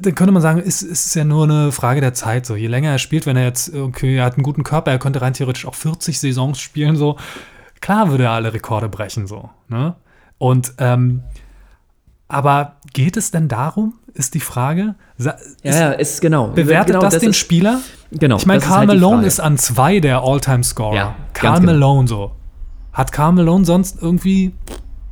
dann 0.00 0.14
könnte 0.14 0.32
man 0.32 0.42
sagen, 0.42 0.60
es, 0.64 0.82
es 0.82 1.06
ist 1.06 1.14
ja 1.14 1.24
nur 1.24 1.44
eine 1.44 1.72
Frage 1.72 2.00
der 2.00 2.14
Zeit. 2.14 2.46
So, 2.46 2.56
je 2.56 2.66
länger 2.68 2.90
er 2.90 2.98
spielt, 2.98 3.26
wenn 3.26 3.36
er 3.36 3.44
jetzt, 3.44 3.74
okay, 3.74 4.16
er 4.16 4.24
hat 4.24 4.34
einen 4.34 4.42
guten 4.42 4.62
Körper, 4.64 4.90
er 4.90 4.98
könnte 4.98 5.20
rein 5.22 5.32
theoretisch 5.34 5.66
auch 5.66 5.74
40 5.74 6.18
Saisons 6.18 6.58
spielen, 6.58 6.96
so, 6.96 7.16
klar 7.80 8.10
würde 8.10 8.24
er 8.24 8.30
alle 8.30 8.52
Rekorde 8.52 8.88
brechen, 8.88 9.26
so. 9.26 9.50
Ne? 9.68 9.94
Und 10.38 10.74
ähm, 10.78 11.22
aber 12.28 12.76
geht 12.94 13.16
es 13.16 13.30
denn 13.30 13.48
darum, 13.48 13.94
ist 14.14 14.34
die 14.34 14.40
Frage? 14.40 14.94
Sa- 15.18 15.36
Ja, 15.62 15.70
ist, 15.70 15.78
ja, 15.80 15.90
ist 15.92 16.20
genau. 16.20 16.48
bewertet 16.48 16.94
genau, 16.94 17.00
das, 17.00 17.18
den 17.18 17.30
ist, 17.30 17.36
Spieler? 17.36 17.80
Genau. 18.10 18.36
Ich 18.36 18.46
meine, 18.46 18.58
das 18.58 18.64
ist 18.64 18.70
Karl 18.70 18.88
halt 18.88 19.00
Malone 19.00 19.26
ist 19.26 19.40
an 19.40 19.58
zwei 19.58 20.00
der 20.00 20.22
All-Time-Scorer. 20.22 20.94
Ja, 20.96 21.14
Karl 21.34 21.60
genau. 21.60 21.72
Malone 21.72 22.08
so. 22.08 22.32
Hat 22.92 23.12
Karl 23.12 23.32
Malone 23.32 23.64
sonst 23.64 24.00
irgendwie. 24.02 24.54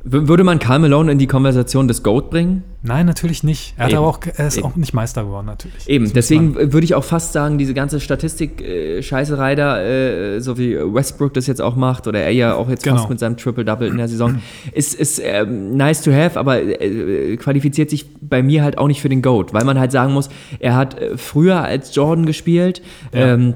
Würde 0.03 0.43
man 0.43 0.57
Karl 0.57 0.79
Malone 0.79 1.11
in 1.11 1.19
die 1.19 1.27
Konversation 1.27 1.87
des 1.87 2.01
GOAT 2.01 2.31
bringen? 2.31 2.63
Nein, 2.83 3.05
natürlich 3.05 3.43
nicht. 3.43 3.75
Er, 3.77 3.85
hat 3.85 3.93
aber 3.93 4.07
auch, 4.07 4.19
er 4.37 4.47
ist 4.47 4.57
Eben. 4.57 4.65
auch 4.65 4.75
nicht 4.75 4.93
Meister 4.93 5.23
geworden, 5.23 5.45
natürlich. 5.45 5.87
Eben, 5.87 6.11
deswegen 6.13 6.55
würde 6.55 6.83
ich 6.83 6.95
auch 6.95 7.03
fast 7.03 7.31
sagen, 7.31 7.59
diese 7.59 7.75
ganze 7.75 7.99
Statistik-Scheißerei 7.99 9.55
da, 9.55 9.81
äh, 9.81 10.39
so 10.39 10.57
wie 10.57 10.75
Westbrook 10.77 11.33
das 11.33 11.47
jetzt 11.47 11.61
auch 11.61 11.75
macht, 11.75 12.07
oder 12.07 12.19
er 12.21 12.31
ja 12.31 12.55
auch 12.55 12.69
jetzt 12.69 12.83
Genau. 12.83 12.97
fast 12.97 13.09
mit 13.09 13.19
seinem 13.19 13.37
Triple-Double 13.37 13.87
in 13.87 13.97
der 13.97 14.07
Saison, 14.07 14.41
ist, 14.73 14.95
ist 14.95 15.21
ähm, 15.23 15.77
nice 15.77 16.01
to 16.01 16.11
have, 16.11 16.39
aber 16.39 16.61
äh, 16.61 17.37
qualifiziert 17.37 17.89
sich 17.89 18.07
bei 18.19 18.41
mir 18.41 18.63
halt 18.63 18.77
auch 18.77 18.87
nicht 18.87 19.01
für 19.01 19.09
den 19.09 19.21
GOAT, 19.21 19.53
weil 19.53 19.63
man 19.63 19.79
halt 19.79 19.91
sagen 19.91 20.13
muss, 20.13 20.29
er 20.59 20.75
hat 20.75 20.99
äh, 20.99 21.17
früher 21.17 21.61
als 21.61 21.93
Jordan 21.95 22.25
gespielt, 22.25 22.81
Ja. 23.13 23.33
ähm, 23.35 23.53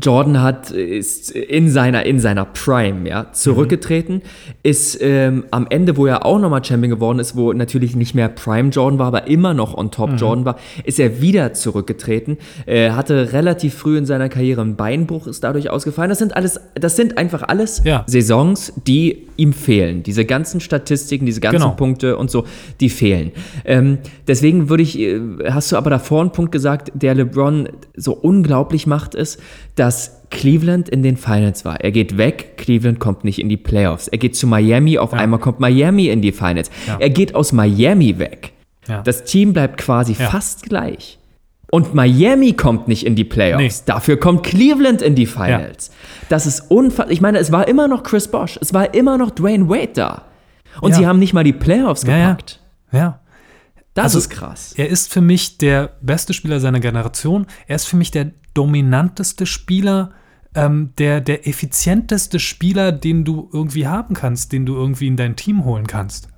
Jordan 0.00 0.42
hat 0.42 0.70
ist 0.70 1.30
in 1.30 1.70
seiner 1.70 2.06
in 2.06 2.18
seiner 2.20 2.44
Prime 2.44 3.08
ja 3.08 3.32
zurückgetreten, 3.32 4.22
ist 4.62 4.98
ähm, 5.00 5.44
am 5.50 5.66
Ende, 5.70 5.96
wo 5.96 6.06
er 6.06 6.24
auch 6.26 6.38
nochmal 6.38 6.64
Champion 6.64 6.90
geworden 6.90 7.18
ist, 7.18 7.36
wo 7.36 7.52
natürlich 7.52 7.96
nicht 7.96 8.14
mehr 8.14 8.28
Prime 8.28 8.70
Jordan 8.70 8.98
war, 8.98 9.06
aber 9.08 9.26
immer 9.26 9.54
noch 9.54 9.76
on 9.76 9.90
top 9.90 10.10
Jordan 10.16 10.44
war, 10.44 10.56
ist 10.84 10.98
er 11.00 11.20
wieder 11.20 11.52
zurückgetreten. 11.52 12.38
Äh, 12.66 12.90
hatte 12.90 13.32
relativ 13.32 13.74
früh 13.74 13.96
in 13.98 14.06
seiner 14.06 14.28
Karriere 14.28 14.60
einen 14.60 14.76
Beinbruch, 14.76 15.26
ist 15.26 15.42
dadurch 15.44 15.70
ausgefallen. 15.70 16.08
Das 16.10 16.18
sind 16.18 16.36
alles, 16.36 16.60
das 16.74 16.96
sind 16.96 17.18
einfach 17.18 17.42
alles 17.42 17.82
Ja. 17.84 18.04
Saisons, 18.06 18.72
die 18.86 19.26
ihm 19.36 19.52
fehlen. 19.52 20.02
Diese 20.02 20.24
ganzen 20.24 20.60
Statistiken, 20.60 21.24
diese 21.26 21.40
ganzen 21.40 21.60
Genau. 21.60 21.74
Punkte 21.74 22.16
und 22.16 22.30
so, 22.30 22.44
die 22.80 22.90
fehlen. 22.90 23.32
Ähm, 23.64 23.98
deswegen 24.28 24.68
würde 24.68 24.82
ich, 24.82 24.98
äh, 24.98 25.18
hast 25.50 25.72
du 25.72 25.76
aber 25.76 25.90
davor 25.90 26.20
einen 26.20 26.32
Punkt 26.32 26.52
gesagt, 26.52 26.92
der 26.94 27.14
LeBron 27.14 27.68
so 27.96 28.12
unglaublich 28.12 28.86
macht, 28.86 29.14
ist, 29.14 29.40
dass 29.76 30.22
Cleveland 30.30 30.88
in 30.88 31.02
den 31.02 31.16
Finals 31.16 31.64
war. 31.64 31.80
Er 31.80 31.90
geht 31.90 32.16
weg, 32.16 32.56
Cleveland 32.56 33.00
kommt 33.00 33.24
nicht 33.24 33.38
in 33.40 33.48
die 33.48 33.56
Playoffs. 33.56 34.08
Er 34.08 34.18
geht 34.18 34.36
zu 34.36 34.46
Miami, 34.46 34.98
auf 34.98 35.12
einmal 35.12 35.40
kommt 35.40 35.58
Miami 35.60 36.06
in 36.08 36.22
die 36.22 36.32
Finals. 36.32 36.70
Ja. 36.86 36.96
Er 37.00 37.10
geht 37.10 37.34
aus 37.34 37.52
Miami 37.52 38.18
weg. 38.18 38.52
Ja. 38.86 39.02
Das 39.02 39.24
Team 39.24 39.52
bleibt 39.52 39.78
quasi 39.78 40.12
Ja. 40.12 40.30
fast 40.30 40.64
gleich. 40.64 41.18
Und 41.72 41.94
Miami 41.94 42.52
kommt 42.54 42.88
nicht 42.88 43.06
in 43.06 43.14
die 43.14 43.22
Playoffs. 43.24 43.84
Dafür 43.84 44.18
kommt 44.18 44.42
Cleveland 44.44 45.02
in 45.02 45.14
die 45.14 45.26
Finals. 45.26 45.90
Das 46.28 46.46
ist 46.46 46.68
unfassbar. 46.70 47.10
Ich 47.12 47.20
meine, 47.20 47.38
es 47.38 47.52
war 47.52 47.68
immer 47.68 47.86
noch 47.86 48.02
Chris 48.02 48.26
Bosch. 48.28 48.58
Es 48.60 48.74
war 48.74 48.92
immer 48.94 49.18
noch 49.18 49.30
Dwayne 49.30 49.68
Wade 49.68 49.90
da. 49.94 50.22
Und 50.80 50.90
Ja. 50.92 50.96
sie 50.98 51.06
haben 51.06 51.18
nicht 51.20 51.32
mal 51.32 51.44
die 51.44 51.52
Playoffs 51.52 52.02
Ja, 52.02 52.16
ja. 52.16 52.30
gepackt. 52.30 52.60
Ja. 52.92 53.20
Das 53.94 54.04
Also, 54.04 54.18
ist 54.18 54.30
krass. 54.30 54.72
Er 54.76 54.88
ist 54.88 55.12
für 55.12 55.20
mich 55.20 55.58
der 55.58 55.90
beste 56.00 56.32
Spieler 56.32 56.58
seiner 56.60 56.80
Generation. 56.80 57.46
Er 57.66 57.76
ist 57.76 57.86
für 57.86 57.96
mich 57.96 58.10
der 58.10 58.30
dominanteste 58.54 59.46
Spieler 59.46 60.12
ähm, 60.54 60.92
der, 60.98 61.20
der 61.20 61.46
effizienteste 61.46 62.40
Spieler, 62.40 62.92
den 62.92 63.24
du 63.24 63.48
irgendwie 63.52 63.86
haben 63.86 64.14
kannst, 64.14 64.52
den 64.52 64.66
du 64.66 64.74
irgendwie 64.74 65.06
in 65.06 65.16
dein 65.16 65.36
Team 65.36 65.64
holen 65.64 65.86
kannst. 65.86 66.28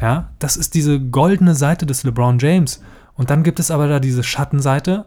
Ja, 0.00 0.32
das 0.38 0.56
ist 0.56 0.74
diese 0.74 1.00
goldene 1.00 1.54
Seite 1.54 1.86
des 1.86 2.02
LeBron 2.02 2.38
James. 2.38 2.82
Und 3.14 3.30
dann 3.30 3.44
gibt 3.44 3.60
es 3.60 3.70
aber 3.70 3.86
da 3.86 4.00
diese 4.00 4.24
Schattenseite, 4.24 5.06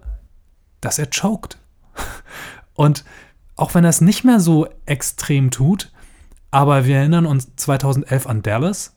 dass 0.79 0.97
er 0.97 1.09
choked. 1.09 1.57
Und 2.73 3.03
auch 3.55 3.73
wenn 3.73 3.83
er 3.83 3.89
es 3.89 4.01
nicht 4.01 4.23
mehr 4.23 4.39
so 4.39 4.67
extrem 4.85 5.51
tut, 5.51 5.91
aber 6.51 6.85
wir 6.85 6.97
erinnern 6.97 7.25
uns 7.25 7.55
2011 7.55 8.27
an 8.27 8.41
Dallas. 8.43 8.95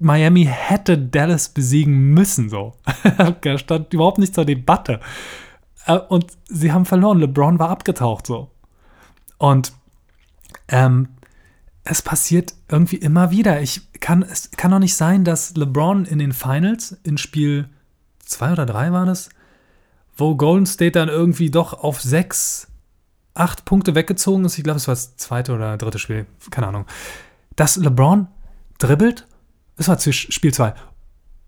Miami 0.00 0.46
hätte 0.50 0.98
Dallas 0.98 1.50
besiegen 1.50 2.10
müssen, 2.12 2.48
so. 2.48 2.74
da 3.40 3.58
stand 3.58 3.94
überhaupt 3.94 4.18
nicht 4.18 4.34
zur 4.34 4.44
Debatte. 4.44 4.98
Äh, 5.90 5.98
und 6.08 6.26
sie 6.48 6.72
haben 6.72 6.86
verloren. 6.86 7.18
LeBron 7.18 7.58
war 7.58 7.70
abgetaucht, 7.70 8.26
so. 8.26 8.50
Und 9.38 9.72
ähm, 10.68 11.08
es 11.82 12.02
passiert 12.02 12.54
irgendwie 12.68 12.96
immer 12.96 13.30
wieder. 13.30 13.60
Ich 13.60 13.90
kann, 14.00 14.22
es 14.22 14.50
kann 14.52 14.70
doch 14.70 14.78
nicht 14.78 14.94
sein, 14.94 15.24
dass 15.24 15.56
LeBron 15.56 16.04
in 16.04 16.18
den 16.18 16.32
Finals, 16.32 16.98
in 17.02 17.18
Spiel 17.18 17.68
2 18.24 18.52
oder 18.52 18.66
3 18.66 18.92
war 18.92 19.06
das, 19.06 19.30
wo 20.16 20.36
Golden 20.36 20.66
State 20.66 20.92
dann 20.92 21.08
irgendwie 21.08 21.50
doch 21.50 21.72
auf 21.72 22.00
6, 22.00 22.68
8 23.34 23.64
Punkte 23.64 23.94
weggezogen 23.94 24.44
ist. 24.44 24.58
Ich 24.58 24.64
glaube, 24.64 24.76
es 24.76 24.86
war 24.86 24.94
das 24.94 25.16
zweite 25.16 25.52
oder 25.52 25.76
dritte 25.78 25.98
Spiel, 25.98 26.26
keine 26.50 26.68
Ahnung. 26.68 26.84
Dass 27.56 27.76
LeBron 27.76 28.28
dribbelt, 28.78 29.26
es 29.76 29.88
war 29.88 29.98
Spiel 29.98 30.52
2, 30.52 30.74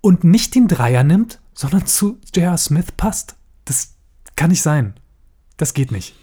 und 0.00 0.24
nicht 0.24 0.54
den 0.54 0.66
Dreier 0.66 1.04
nimmt, 1.04 1.40
sondern 1.54 1.86
zu 1.86 2.18
J.R. 2.34 2.56
Smith 2.56 2.90
passt. 2.96 3.36
Das 3.66 3.94
kann 4.36 4.50
nicht 4.50 4.62
sein. 4.62 4.94
Das 5.56 5.74
geht 5.74 5.92
nicht. 5.92 6.14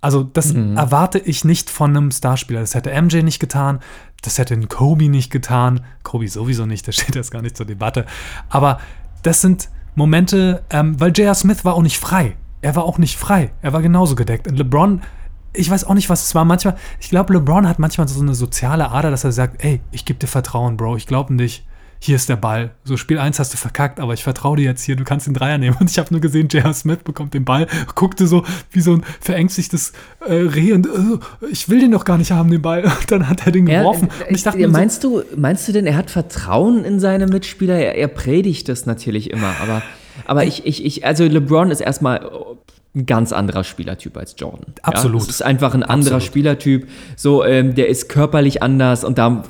Also, 0.00 0.24
das 0.24 0.52
mhm. 0.52 0.76
erwarte 0.76 1.18
ich 1.20 1.44
nicht 1.44 1.70
von 1.70 1.96
einem 1.96 2.10
Starspieler. 2.10 2.60
Das 2.60 2.74
hätte 2.74 2.90
MJ 3.00 3.22
nicht 3.22 3.38
getan, 3.38 3.78
das 4.22 4.38
hätte 4.38 4.54
ein 4.54 4.68
Kobe 4.68 5.08
nicht 5.08 5.30
getan. 5.30 5.84
Kobe 6.02 6.28
sowieso 6.28 6.66
nicht, 6.66 6.86
das 6.88 6.96
steht 6.96 7.14
jetzt 7.14 7.30
gar 7.30 7.42
nicht 7.42 7.56
zur 7.56 7.66
Debatte. 7.66 8.06
Aber 8.48 8.80
das 9.22 9.40
sind 9.40 9.68
Momente, 9.94 10.64
ähm, 10.70 10.98
weil 10.98 11.12
J.R. 11.12 11.34
Smith 11.34 11.64
war 11.64 11.74
auch 11.74 11.82
nicht 11.82 11.98
frei. 11.98 12.36
Er 12.62 12.74
war 12.74 12.84
auch 12.84 12.98
nicht 12.98 13.16
frei. 13.16 13.52
Er 13.62 13.72
war 13.72 13.82
genauso 13.82 14.16
gedeckt. 14.16 14.48
Und 14.48 14.56
LeBron, 14.56 15.02
ich 15.52 15.70
weiß 15.70 15.84
auch 15.84 15.94
nicht, 15.94 16.08
was 16.08 16.24
es 16.24 16.34
war. 16.34 16.44
Manchmal, 16.44 16.76
ich 16.98 17.10
glaube, 17.10 17.34
LeBron 17.34 17.68
hat 17.68 17.78
manchmal 17.78 18.08
so 18.08 18.20
eine 18.20 18.34
soziale 18.34 18.90
Ader, 18.90 19.10
dass 19.10 19.22
er 19.22 19.32
sagt, 19.32 19.62
ey, 19.64 19.80
ich 19.92 20.04
gebe 20.04 20.18
dir 20.18 20.26
Vertrauen, 20.26 20.76
Bro, 20.76 20.96
ich 20.96 21.06
glaube 21.06 21.30
an 21.30 21.38
dich 21.38 21.64
hier 22.04 22.16
ist 22.16 22.28
der 22.28 22.34
Ball. 22.34 22.72
So, 22.82 22.96
Spiel 22.96 23.20
1 23.20 23.38
hast 23.38 23.52
du 23.52 23.56
verkackt, 23.56 24.00
aber 24.00 24.12
ich 24.12 24.24
vertraue 24.24 24.56
dir 24.56 24.64
jetzt 24.64 24.82
hier, 24.82 24.96
du 24.96 25.04
kannst 25.04 25.28
den 25.28 25.34
Dreier 25.34 25.56
nehmen. 25.56 25.76
Und 25.80 25.88
ich 25.88 26.00
habe 26.00 26.08
nur 26.10 26.20
gesehen, 26.20 26.48
J.R. 26.48 26.74
Smith 26.74 26.98
bekommt 27.04 27.32
den 27.32 27.44
Ball, 27.44 27.68
guckte 27.94 28.26
so 28.26 28.42
wie 28.72 28.80
so 28.80 28.94
ein 28.94 29.04
verängstigtes 29.20 29.92
äh, 30.26 30.34
Reh 30.34 30.72
und 30.72 30.86
äh, 30.88 30.90
ich 31.52 31.68
will 31.68 31.78
den 31.78 31.92
doch 31.92 32.04
gar 32.04 32.18
nicht 32.18 32.32
haben, 32.32 32.50
den 32.50 32.60
Ball. 32.60 32.82
Und 33.02 33.10
dann 33.12 33.28
hat 33.28 33.46
er 33.46 33.52
den 33.52 33.66
geworfen. 33.66 34.08
Er, 34.18 34.28
und 34.28 34.34
ich 34.34 34.42
dachte 34.42 34.66
meinst, 34.66 35.02
so, 35.02 35.20
du, 35.20 35.36
meinst 35.36 35.68
du 35.68 35.72
denn, 35.72 35.86
er 35.86 35.96
hat 35.96 36.10
Vertrauen 36.10 36.84
in 36.84 36.98
seine 36.98 37.28
Mitspieler? 37.28 37.78
Er, 37.78 37.94
er 37.94 38.08
predigt 38.08 38.68
das 38.68 38.84
natürlich 38.84 39.30
immer, 39.30 39.54
aber, 39.62 39.82
aber 40.24 40.44
ich, 40.44 40.66
ich, 40.66 40.84
ich, 40.84 41.06
also 41.06 41.24
LeBron 41.24 41.70
ist 41.70 41.80
erstmal 41.80 42.28
ein 42.96 43.06
ganz 43.06 43.32
anderer 43.32 43.62
Spielertyp 43.62 44.16
als 44.16 44.34
Jordan. 44.36 44.74
Absolut. 44.82 45.20
Ja? 45.20 45.26
Das 45.26 45.36
ist 45.36 45.42
einfach 45.42 45.72
ein 45.74 45.84
anderer 45.84 46.16
Absolut. 46.16 46.22
Spielertyp. 46.24 46.88
So, 47.16 47.44
ähm, 47.44 47.76
der 47.76 47.88
ist 47.88 48.08
körperlich 48.08 48.60
anders 48.60 49.04
und 49.04 49.18
da 49.18 49.44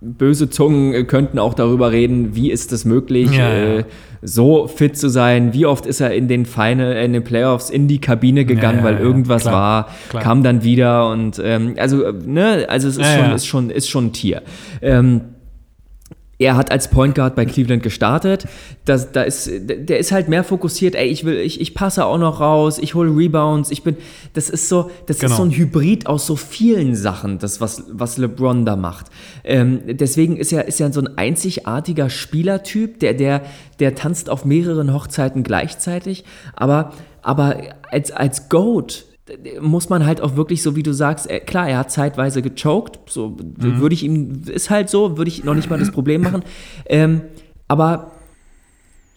böse 0.00 0.50
Zungen 0.50 1.06
könnten 1.06 1.38
auch 1.38 1.54
darüber 1.54 1.90
reden, 1.90 2.36
wie 2.36 2.50
ist 2.50 2.72
es 2.72 2.84
möglich, 2.84 3.32
ja, 3.32 3.78
äh, 3.78 3.84
so 4.20 4.66
fit 4.66 4.98
zu 4.98 5.08
sein. 5.08 5.54
Wie 5.54 5.64
oft 5.64 5.86
ist 5.86 6.00
er 6.00 6.12
in 6.12 6.28
den 6.28 6.44
Final, 6.44 6.92
in 6.96 7.12
den 7.14 7.24
Playoffs 7.24 7.70
in 7.70 7.88
die 7.88 7.98
Kabine 7.98 8.44
gegangen, 8.44 8.78
ja, 8.78 8.84
weil 8.84 8.98
irgendwas 8.98 9.42
klar, 9.42 9.54
war, 9.54 9.88
klar. 10.10 10.22
kam 10.22 10.42
dann 10.42 10.62
wieder 10.62 11.08
und 11.10 11.40
ähm, 11.42 11.74
also 11.78 12.04
äh, 12.04 12.12
ne, 12.12 12.66
also 12.68 12.88
es 12.88 12.98
ist 12.98 13.14
schon, 13.14 13.32
ist 13.32 13.46
schon, 13.46 13.70
ist 13.70 13.88
schon 13.88 14.06
ein 14.06 14.12
Tier. 14.12 14.42
Ähm, 14.82 15.22
er 16.38 16.56
hat 16.56 16.70
als 16.70 16.88
Point 16.88 17.14
Guard 17.14 17.34
bei 17.34 17.46
Cleveland 17.46 17.82
gestartet. 17.82 18.46
Das, 18.84 19.12
da 19.12 19.22
ist, 19.22 19.50
der 19.50 19.98
ist 19.98 20.12
halt 20.12 20.28
mehr 20.28 20.44
fokussiert, 20.44 20.94
ey, 20.94 21.06
ich 21.06 21.24
will, 21.24 21.38
ich, 21.38 21.60
ich 21.60 21.74
passe 21.74 22.04
auch 22.04 22.18
noch 22.18 22.40
raus, 22.40 22.78
ich 22.78 22.94
hole 22.94 23.10
Rebounds, 23.10 23.70
ich 23.70 23.82
bin. 23.82 23.96
Das 24.34 24.50
ist 24.50 24.68
so, 24.68 24.90
das 25.06 25.18
genau. 25.18 25.30
ist 25.30 25.36
so 25.38 25.44
ein 25.44 25.50
Hybrid 25.50 26.06
aus 26.06 26.26
so 26.26 26.36
vielen 26.36 26.94
Sachen, 26.94 27.38
das, 27.38 27.60
was, 27.60 27.84
was 27.90 28.18
LeBron 28.18 28.66
da 28.66 28.76
macht. 28.76 29.06
Ähm, 29.44 29.80
deswegen 29.86 30.36
ist 30.36 30.52
er, 30.52 30.68
ist 30.68 30.80
er 30.80 30.92
so 30.92 31.00
ein 31.00 31.16
einzigartiger 31.16 32.10
Spielertyp, 32.10 33.00
der, 33.00 33.14
der, 33.14 33.42
der 33.78 33.94
tanzt 33.94 34.28
auf 34.28 34.44
mehreren 34.44 34.92
Hochzeiten 34.92 35.42
gleichzeitig. 35.42 36.24
Aber, 36.54 36.92
aber 37.22 37.56
als, 37.90 38.12
als 38.12 38.50
Goat 38.50 39.06
muss 39.60 39.88
man 39.88 40.06
halt 40.06 40.20
auch 40.20 40.36
wirklich 40.36 40.62
so, 40.62 40.76
wie 40.76 40.82
du 40.82 40.92
sagst, 40.92 41.28
klar, 41.46 41.68
er 41.68 41.78
hat 41.78 41.90
zeitweise 41.90 42.42
gechoked, 42.42 43.10
so 43.10 43.30
mhm. 43.30 43.80
würde 43.80 43.94
ich 43.94 44.04
ihm, 44.04 44.42
ist 44.46 44.70
halt 44.70 44.88
so, 44.88 45.18
würde 45.18 45.28
ich 45.28 45.44
noch 45.44 45.54
nicht 45.54 45.68
mal 45.68 45.78
das 45.78 45.90
Problem 45.90 46.22
machen. 46.22 46.44
Ähm, 46.88 47.22
aber 47.68 48.12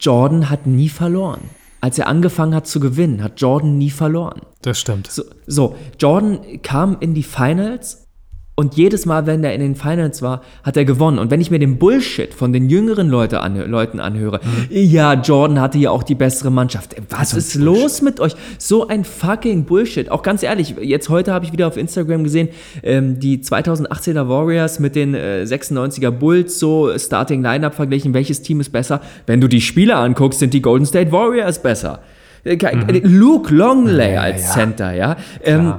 Jordan 0.00 0.50
hat 0.50 0.66
nie 0.66 0.88
verloren. 0.88 1.42
Als 1.80 1.98
er 1.98 2.08
angefangen 2.08 2.54
hat 2.54 2.66
zu 2.66 2.80
gewinnen, 2.80 3.22
hat 3.22 3.40
Jordan 3.40 3.78
nie 3.78 3.90
verloren. 3.90 4.42
Das 4.62 4.78
stimmt. 4.80 5.06
So, 5.10 5.22
so 5.46 5.76
Jordan 5.98 6.60
kam 6.62 6.96
in 7.00 7.14
die 7.14 7.22
Finals 7.22 7.99
und 8.60 8.76
jedes 8.76 9.06
Mal, 9.06 9.26
wenn 9.26 9.42
er 9.42 9.54
in 9.54 9.62
den 9.62 9.74
Finals 9.74 10.20
war, 10.20 10.42
hat 10.62 10.76
er 10.76 10.84
gewonnen. 10.84 11.18
Und 11.18 11.30
wenn 11.30 11.40
ich 11.40 11.50
mir 11.50 11.58
den 11.58 11.78
Bullshit 11.78 12.34
von 12.34 12.52
den 12.52 12.68
jüngeren 12.68 13.08
Leute 13.08 13.40
anhö 13.40 13.64
Leuten 13.64 14.00
anhöre, 14.00 14.38
mhm. 14.44 14.66
ja, 14.68 15.14
Jordan 15.14 15.58
hatte 15.62 15.78
ja 15.78 15.90
auch 15.90 16.02
die 16.02 16.14
bessere 16.14 16.50
Mannschaft. 16.50 16.94
Was 17.08 17.32
ist 17.32 17.54
Bullshit. 17.54 17.62
los 17.62 18.02
mit 18.02 18.20
euch? 18.20 18.34
So 18.58 18.86
ein 18.86 19.04
fucking 19.04 19.64
Bullshit. 19.64 20.10
Auch 20.10 20.22
ganz 20.22 20.42
ehrlich, 20.42 20.74
jetzt 20.82 21.08
heute 21.08 21.32
habe 21.32 21.46
ich 21.46 21.52
wieder 21.52 21.68
auf 21.68 21.78
Instagram 21.78 22.22
gesehen, 22.22 22.50
ähm, 22.82 23.18
die 23.18 23.38
2018er 23.38 24.28
Warriors 24.28 24.78
mit 24.78 24.94
den 24.94 25.14
äh, 25.14 25.42
96er 25.46 26.10
Bulls, 26.10 26.58
so 26.58 26.92
Starting 26.98 27.42
Lineup 27.42 27.74
verglichen. 27.74 28.12
Welches 28.12 28.42
Team 28.42 28.60
ist 28.60 28.72
besser? 28.72 29.00
Wenn 29.24 29.40
du 29.40 29.48
die 29.48 29.62
Spieler 29.62 29.96
anguckst, 29.96 30.38
sind 30.38 30.52
die 30.52 30.60
Golden 30.60 30.84
State 30.84 31.10
Warriors 31.12 31.62
besser. 31.62 32.00
Äh, 32.44 32.56
mhm. 32.56 33.00
Luke 33.04 33.54
Longley 33.54 34.12
ja, 34.12 34.20
als 34.20 34.42
ja. 34.42 34.50
Center, 34.50 34.92
ja. 34.92 35.16
Ähm, 35.42 35.76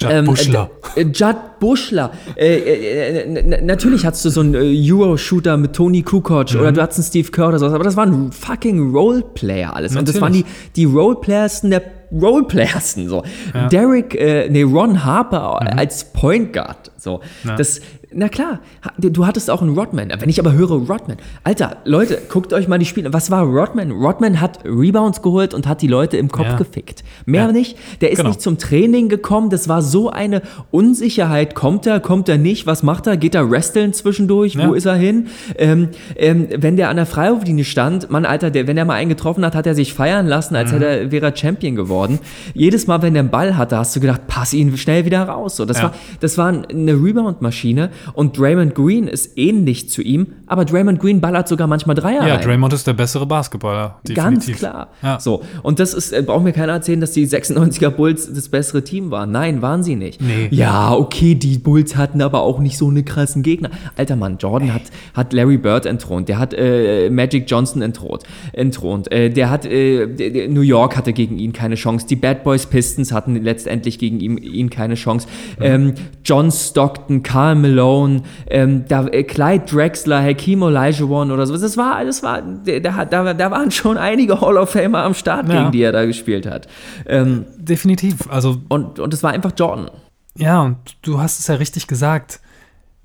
Judd 0.00 0.12
ähm, 0.12 0.24
Buschler. 0.26 0.70
Äh, 0.94 1.02
Judd 1.02 1.36
Buschler. 1.58 2.12
Äh, 2.36 3.24
äh, 3.24 3.60
natürlich 3.62 4.04
hattest 4.04 4.24
du 4.26 4.30
so 4.30 4.40
einen 4.40 4.54
äh, 4.54 4.92
Euro-Shooter 4.92 5.56
mit 5.56 5.72
Tony 5.72 6.02
Kukoc 6.02 6.52
mhm. 6.52 6.60
oder 6.60 6.72
du 6.72 6.82
hattest 6.82 6.98
einen 7.00 7.06
Steve 7.06 7.30
Kerr 7.30 7.48
oder 7.48 7.58
sowas, 7.58 7.72
aber 7.72 7.84
das 7.84 7.96
waren 7.96 8.30
fucking 8.32 8.92
Roleplayer 8.92 9.74
alles. 9.74 9.92
Natürlich. 9.92 10.08
Und 10.08 10.14
das 10.14 10.20
waren 10.20 10.32
die, 10.32 10.44
die 10.76 10.84
Roleplayersten 10.84 11.70
der 11.70 11.82
Roleplayersten. 12.12 13.08
So. 13.08 13.24
Ja. 13.54 13.68
Derek, 13.68 14.14
äh, 14.14 14.48
nee, 14.48 14.62
Ron 14.62 15.04
Harper 15.04 15.60
mhm. 15.62 15.78
als 15.78 16.04
Point 16.12 16.52
Guard. 16.52 16.90
So. 16.96 17.20
Ja. 17.44 17.56
Das, 17.56 17.80
na 18.12 18.28
klar, 18.28 18.60
du 18.98 19.26
hattest 19.26 19.50
auch 19.50 19.62
einen 19.62 19.76
Rodman. 19.76 20.12
Wenn 20.18 20.28
ich 20.28 20.38
aber 20.38 20.52
höre 20.52 20.70
Rodman, 20.70 21.16
Alter, 21.42 21.78
Leute, 21.84 22.22
guckt 22.28 22.52
euch 22.52 22.68
mal 22.68 22.78
die 22.78 22.84
Spiele. 22.84 23.12
Was 23.12 23.30
war 23.30 23.44
Rodman? 23.44 23.90
Rodman 23.90 24.40
hat 24.40 24.60
Rebounds 24.64 25.22
geholt 25.22 25.52
und 25.52 25.66
hat 25.66 25.82
die 25.82 25.88
Leute 25.88 26.16
im 26.16 26.30
Kopf 26.30 26.46
ja. 26.46 26.56
gefickt. 26.56 27.02
Mehr 27.24 27.46
ja. 27.46 27.52
nicht. 27.52 27.76
Der 28.00 28.12
ist 28.12 28.18
genau. 28.18 28.30
nicht 28.30 28.40
zum 28.40 28.58
Training 28.58 29.08
gekommen. 29.08 29.50
Das 29.50 29.68
war 29.68 29.82
so 29.82 30.08
eine 30.08 30.42
Unsicherheit. 30.70 31.54
Kommt 31.56 31.86
er, 31.86 31.98
kommt 31.98 32.28
er 32.28 32.38
nicht? 32.38 32.66
Was 32.66 32.84
macht 32.84 33.08
er? 33.08 33.16
Geht 33.16 33.34
er 33.34 33.50
wresteln 33.50 33.92
zwischendurch? 33.92 34.54
Ja. 34.54 34.68
Wo 34.68 34.74
ist 34.74 34.86
er 34.86 34.94
hin? 34.94 35.26
Ähm, 35.56 35.88
ähm, 36.16 36.46
wenn 36.56 36.76
der 36.76 36.90
an 36.90 36.96
der 36.96 37.06
Freiwurflinie 37.06 37.64
stand, 37.64 38.08
Mann, 38.10 38.24
Alter, 38.24 38.50
der, 38.50 38.68
wenn 38.68 38.76
er 38.76 38.84
mal 38.84 38.94
einen 38.94 39.08
getroffen 39.08 39.44
hat, 39.44 39.56
hat 39.56 39.66
er 39.66 39.74
sich 39.74 39.94
feiern 39.94 40.26
lassen, 40.26 40.54
als 40.54 40.70
mhm. 40.70 40.74
hätte 40.74 40.86
er, 40.86 41.10
wäre 41.10 41.26
er 41.26 41.36
Champion 41.36 41.74
geworden. 41.74 42.20
Jedes 42.54 42.86
Mal, 42.86 43.02
wenn 43.02 43.16
er 43.16 43.20
einen 43.20 43.30
Ball 43.30 43.56
hatte, 43.56 43.76
hast 43.76 43.96
du 43.96 44.00
gedacht, 44.00 44.22
pass 44.28 44.54
ihn 44.54 44.76
schnell 44.76 45.04
wieder 45.04 45.24
raus. 45.24 45.56
So, 45.56 45.64
das, 45.64 45.82
war, 45.82 45.92
das 46.20 46.38
war 46.38 46.48
eine 46.48 46.92
Rebound-Maschine. 46.92 47.90
Und 48.12 48.38
Draymond 48.38 48.74
Green 48.74 49.08
ist 49.08 49.36
ähnlich 49.36 49.88
zu 49.88 50.02
ihm, 50.02 50.28
aber 50.46 50.64
Draymond 50.64 51.00
Green 51.00 51.20
ballert 51.20 51.48
sogar 51.48 51.66
manchmal 51.66 51.96
Dreier. 51.96 52.26
Ja, 52.26 52.34
rein. 52.36 52.44
Draymond 52.44 52.72
ist 52.72 52.86
der 52.86 52.92
bessere 52.92 53.26
Basketballer. 53.26 53.98
Definitiv. 54.06 54.46
Ganz 54.46 54.58
klar. 54.58 54.88
Ja. 55.02 55.20
So. 55.20 55.42
Und 55.62 55.80
das 55.80 55.94
ist, 55.94 56.12
äh, 56.12 56.22
braucht 56.22 56.44
mir 56.44 56.52
keiner 56.52 56.72
erzählen, 56.72 57.00
dass 57.00 57.12
die 57.12 57.26
96er 57.26 57.90
Bulls 57.90 58.32
das 58.32 58.48
bessere 58.48 58.84
Team 58.84 59.10
waren. 59.10 59.30
Nein, 59.30 59.62
waren 59.62 59.82
sie 59.82 59.96
nicht. 59.96 60.20
Nee. 60.20 60.48
Ja, 60.50 60.92
okay, 60.92 61.34
die 61.34 61.58
Bulls 61.58 61.96
hatten 61.96 62.20
aber 62.22 62.42
auch 62.42 62.58
nicht 62.58 62.78
so 62.78 62.88
eine 62.88 63.02
krassen 63.02 63.42
Gegner. 63.42 63.70
Alter 63.96 64.16
Mann, 64.16 64.38
Jordan 64.38 64.72
hat, 64.72 64.82
hat 65.14 65.32
Larry 65.32 65.58
Bird 65.58 65.86
entthront, 65.86 66.28
der 66.28 66.38
hat 66.38 66.54
äh, 66.54 67.10
Magic 67.10 67.44
Johnson 67.48 67.82
entthront. 67.82 68.22
entthront. 68.52 69.10
Äh, 69.12 69.30
der 69.30 69.50
hat, 69.50 69.66
äh, 69.66 70.48
New 70.48 70.60
York 70.60 70.96
hatte 70.96 71.12
gegen 71.12 71.38
ihn 71.38 71.52
keine 71.52 71.74
Chance. 71.74 72.06
Die 72.06 72.16
Bad 72.16 72.44
Boys 72.44 72.66
Pistons 72.66 73.12
hatten 73.12 73.36
letztendlich 73.42 73.98
gegen 73.98 74.20
ihn, 74.20 74.38
ihn 74.38 74.70
keine 74.70 74.94
Chance. 74.94 75.26
Mhm. 75.58 75.64
Ähm, 75.64 75.94
John 76.24 76.50
Stockton, 76.50 77.22
Carl 77.22 77.54
Malone, 77.54 77.85
Malone, 77.86 78.22
ähm, 78.48 78.84
da, 78.88 79.06
äh, 79.06 79.22
Clyde 79.22 79.64
Drexler, 79.64 80.22
Hakeem 80.22 80.62
Olajuwon 80.62 81.30
oder 81.30 81.46
so. 81.46 81.56
Das 81.56 81.76
war, 81.76 82.04
das 82.04 82.22
war, 82.22 82.42
da, 82.42 83.04
da, 83.04 83.34
da 83.34 83.50
waren 83.50 83.70
schon 83.70 83.96
einige 83.96 84.40
Hall 84.40 84.56
of 84.56 84.70
Famer 84.70 85.02
am 85.04 85.14
Start, 85.14 85.48
ja. 85.48 85.60
gegen 85.60 85.72
die 85.72 85.82
er 85.82 85.92
da 85.92 86.04
gespielt 86.04 86.46
hat. 86.46 86.66
Ähm, 87.06 87.46
Definitiv. 87.56 88.28
Also 88.30 88.60
und, 88.68 88.98
und 88.98 89.14
es 89.14 89.22
war 89.22 89.32
einfach 89.32 89.52
Jordan. 89.56 89.90
Ja, 90.36 90.62
und 90.62 90.76
du 91.02 91.20
hast 91.20 91.38
es 91.38 91.46
ja 91.46 91.54
richtig 91.54 91.86
gesagt. 91.86 92.40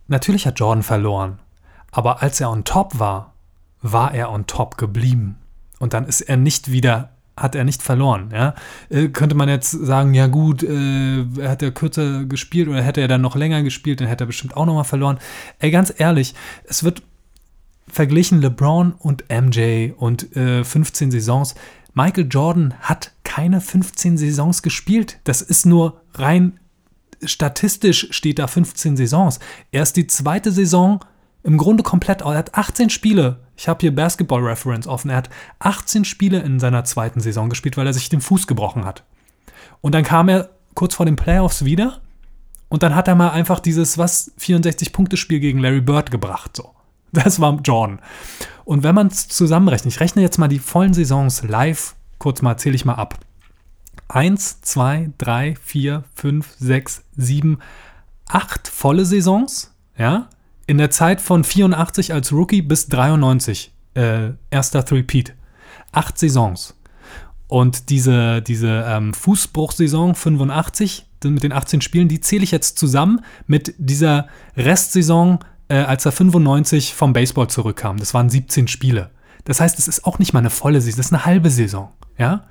Natürlich 0.08 0.46
hat 0.46 0.60
Jordan 0.60 0.84
verloren. 0.84 1.40
Aber 1.92 2.22
als 2.22 2.42
er 2.42 2.50
on 2.50 2.64
top 2.64 3.00
war, 3.00 3.34
war 3.82 4.14
er 4.14 4.32
on 4.32 4.48
top 4.48 4.78
geblieben. 4.78 5.38
Und 5.80 5.94
dann 5.94 6.06
ist 6.06 6.22
er 6.22 6.38
nicht 6.38 6.72
wieder 6.72 7.11
hat 7.38 7.56
er 7.56 7.64
nicht 7.64 7.82
verloren. 7.82 8.30
Ja? 8.34 8.56
Äh, 8.90 9.08
könnte 9.10 9.36
man 9.36 9.50
jetzt 9.50 9.72
sagen, 9.72 10.14
ja 10.14 10.28
gut, 10.28 10.64
äh, 10.64 11.26
hat 11.42 11.62
er 11.62 11.72
kürzer 11.72 12.26
gespielt 12.26 12.68
oder 12.68 12.82
hätte 12.82 13.02
er 13.02 13.08
dann 13.08 13.22
noch 13.22 13.36
länger 13.36 13.64
gespielt, 13.64 14.02
dann 14.02 14.08
hätte 14.08 14.26
er 14.26 14.28
bestimmt 14.28 14.56
auch 14.56 14.66
nochmal 14.66 14.84
verloren. 14.84 15.18
Ey, 15.60 15.72
ganz 15.72 15.94
ehrlich, 15.98 16.36
es 16.66 16.84
wird 16.84 17.02
verglichen 17.88 18.42
LeBron 18.42 18.94
und 18.94 19.26
MJ 19.30 19.92
und 19.98 20.36
äh, 20.36 20.64
15 20.64 21.12
Saisons. 21.12 21.56
Michael 21.94 22.28
Jordan 22.30 22.74
hat 22.82 23.12
keine 23.24 23.60
15 23.60 24.18
Saisons 24.18 24.62
gespielt. 24.62 25.20
Das 25.24 25.42
ist 25.42 25.66
nur 25.66 26.02
rein 26.14 26.60
statistisch 27.24 28.08
steht 28.12 28.40
da 28.40 28.48
15 28.48 28.98
Saisons. 28.98 29.40
Er 29.72 29.84
ist 29.84 29.96
die 29.96 30.08
zweite 30.08 30.52
Saison 30.52 31.00
im 31.44 31.58
Grunde 31.58 31.84
komplett. 31.84 32.22
Er 32.22 32.36
hat 32.36 32.56
18 32.56 32.90
Spiele. 32.90 33.40
Ich 33.56 33.68
habe 33.68 33.80
hier 33.82 33.96
Basketball 33.96 34.42
Reference 34.42 34.88
offen. 34.88 35.10
Er 35.10 35.18
hat 35.18 35.30
18 35.60 36.06
Spiele 36.06 36.40
in 36.40 36.60
seiner 36.60 36.84
zweiten 36.84 37.20
Saison 37.20 37.50
gespielt, 37.50 37.78
weil 37.78 37.88
er 37.88 37.94
sich 37.94 38.10
den 38.10 38.22
Fuß 38.22 38.48
gebrochen 38.48 38.86
hat. 38.86 39.04
Und 39.82 39.96
dann 39.96 40.04
kam 40.04 40.30
er 40.30 40.50
kurz 40.76 40.96
vor 40.96 41.06
den 41.06 41.16
Playoffs 41.16 41.66
wieder. 41.66 42.02
Und 42.70 42.84
dann 42.84 42.96
hat 42.96 43.08
er 43.08 43.16
mal 43.16 43.32
einfach 43.32 43.60
dieses, 43.60 43.98
was, 43.98 44.32
64-Punkte-Spiel 44.40 45.40
gegen 45.40 45.60
Larry 45.60 45.82
Bird 45.82 46.12
gebracht. 46.12 46.56
So. 46.56 46.74
Das 47.12 47.40
war 47.42 47.60
Jordan. 47.62 48.00
Und 48.64 48.84
wenn 48.84 48.96
man 48.96 49.08
es 49.08 49.28
zusammenrechnet, 49.28 49.94
ich 49.94 50.00
rechne 50.00 50.22
jetzt 50.22 50.38
mal 50.38 50.48
die 50.48 50.60
vollen 50.60 50.94
Saisons 50.94 51.44
live, 51.44 51.96
kurz 52.20 52.42
mal, 52.42 52.58
zähle 52.58 52.76
ich 52.76 52.86
mal 52.86 52.96
ab. 52.96 53.20
1, 54.08 54.62
2, 54.62 55.12
3, 55.18 55.56
4, 55.62 56.04
5, 56.16 56.56
6, 56.58 57.04
7, 57.18 57.60
8 58.28 58.68
volle 58.68 59.06
Saisons, 59.06 59.74
ja, 59.98 60.30
in 60.72 60.78
der 60.78 60.90
Zeit 60.90 61.20
von 61.20 61.44
84 61.44 62.14
als 62.14 62.32
Rookie 62.32 62.62
bis 62.62 62.88
93, 62.88 63.74
äh, 63.94 64.30
erster 64.52 64.86
Three-Peat. 64.86 65.34
Acht 65.92 66.18
Saisons. 66.18 66.80
Und 67.50 67.90
diese, 67.90 68.42
diese 68.42 68.86
ähm, 68.88 69.14
Fußbruchsaison 69.14 70.16
85 70.16 71.08
mit 71.26 71.44
den 71.44 71.52
18 71.52 71.82
Spielen, 71.82 72.08
die 72.08 72.22
zähle 72.22 72.46
ich 72.46 72.52
jetzt 72.52 72.80
zusammen 72.80 73.20
mit 73.48 73.76
dieser 73.80 74.30
Restsaison, 74.56 75.40
äh, 75.68 75.76
als 75.76 76.06
er 76.06 76.14
95 76.14 76.94
vom 76.94 77.12
Baseball 77.12 77.50
zurückkam. 77.50 77.98
Das 77.98 78.14
waren 78.14 78.30
17 78.30 78.70
Spiele. 78.70 79.10
Das 79.44 79.60
heißt, 79.60 79.78
es 79.78 79.90
ist 79.90 80.06
auch 80.06 80.20
nicht 80.20 80.32
mal 80.32 80.40
eine 80.40 80.50
volle 80.50 80.80
Saison, 80.80 80.96
das 81.00 81.08
ist 81.08 81.14
eine 81.14 81.26
halbe 81.26 81.50
Saison. 81.50 81.92
Ja? 82.18 82.46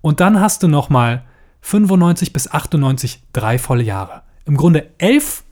Und 0.00 0.20
dann 0.20 0.40
hast 0.40 0.62
du 0.62 0.68
noch 0.68 0.90
mal 0.90 1.24
95 1.62 2.32
bis 2.32 2.48
98 2.48 3.24
drei 3.32 3.58
volle 3.58 3.82
Jahre. 3.82 4.22
Im 4.44 4.56
Grunde 4.56 4.90
elf 4.98 5.42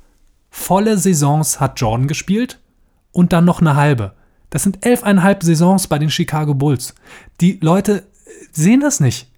volle 0.56 0.96
Saisons 0.96 1.60
hat 1.60 1.80
Jordan 1.80 2.08
gespielt 2.08 2.58
und 3.12 3.32
dann 3.32 3.44
noch 3.44 3.60
eine 3.60 3.76
halbe. 3.76 4.14
Das 4.50 4.62
sind 4.62 4.84
elfeinhalb 4.84 5.42
Saisons 5.42 5.86
bei 5.86 5.98
den 5.98 6.10
Chicago 6.10 6.54
Bulls. 6.54 6.94
Die 7.40 7.58
Leute 7.60 8.04
sehen 8.52 8.80
das 8.80 8.98
nicht. 8.98 9.30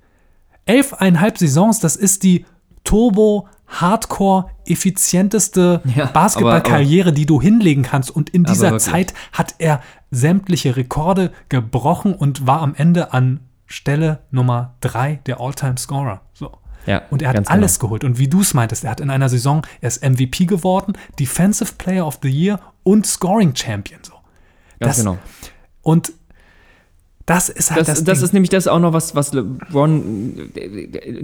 Elfeinhalb 0.65 1.37
Saisons, 1.37 1.81
das 1.81 1.97
ist 1.97 2.23
die 2.23 2.47
Turbo 2.85 3.49
Hardcore 3.67 4.51
effizienteste 4.65 5.83
ja, 5.95 6.07
Basketballkarriere, 6.07 7.13
die 7.13 7.27
du 7.27 7.43
hinlegen 7.43 7.83
kannst. 7.83 8.11
Und 8.11 8.31
in 8.31 8.45
dieser 8.45 8.79
Zeit 8.79 9.13
hat 9.33 9.57
er 9.59 9.83
sämtliche 10.11 10.77
Rekorde 10.77 11.33
gebrochen 11.49 12.15
und 12.15 12.47
war 12.47 12.63
am 12.63 12.75
Ende 12.75 13.13
an 13.13 13.41
Stelle 13.67 14.21
Nummer 14.31 14.77
drei 14.81 15.21
der 15.27 15.41
All-Time-Scorer. 15.41 16.23
So. 16.33 16.53
Ja, 16.89 17.03
und 17.11 17.21
er 17.21 17.29
hat 17.29 17.51
alles 17.51 17.79
genau. 17.79 17.89
geholt. 17.89 18.05
Und 18.05 18.19
wie 18.19 18.29
du 18.29 18.41
es 18.41 18.55
meintest, 18.55 18.85
er 18.85 18.91
hat 18.91 19.01
in 19.01 19.11
einer 19.11 19.29
Saison, 19.29 19.67
er 19.83 19.89
ist 19.89 20.03
MVP 20.03 20.47
geworden, 20.47 20.95
Defensive 21.19 21.75
Player 21.77 22.07
of 22.07 22.19
the 22.23 22.31
Year 22.31 22.61
und 22.83 23.07
Scoring 23.07 23.55
Champion. 23.55 24.01
So. 24.03 24.15
Ganz 24.81 24.97
das, 24.97 25.05
genau. 25.05 25.19
Und 25.83 26.13
das 27.29 27.51
ist 27.51 27.71
halt 27.71 27.81
das, 27.81 27.89
das, 27.89 28.05
das 28.05 28.23
ist 28.23 28.33
nämlich 28.33 28.49
das 28.49 28.67
auch 28.67 28.79
noch, 28.79 28.95
was, 28.95 29.15
was 29.15 29.35
LeBron, 29.35 30.51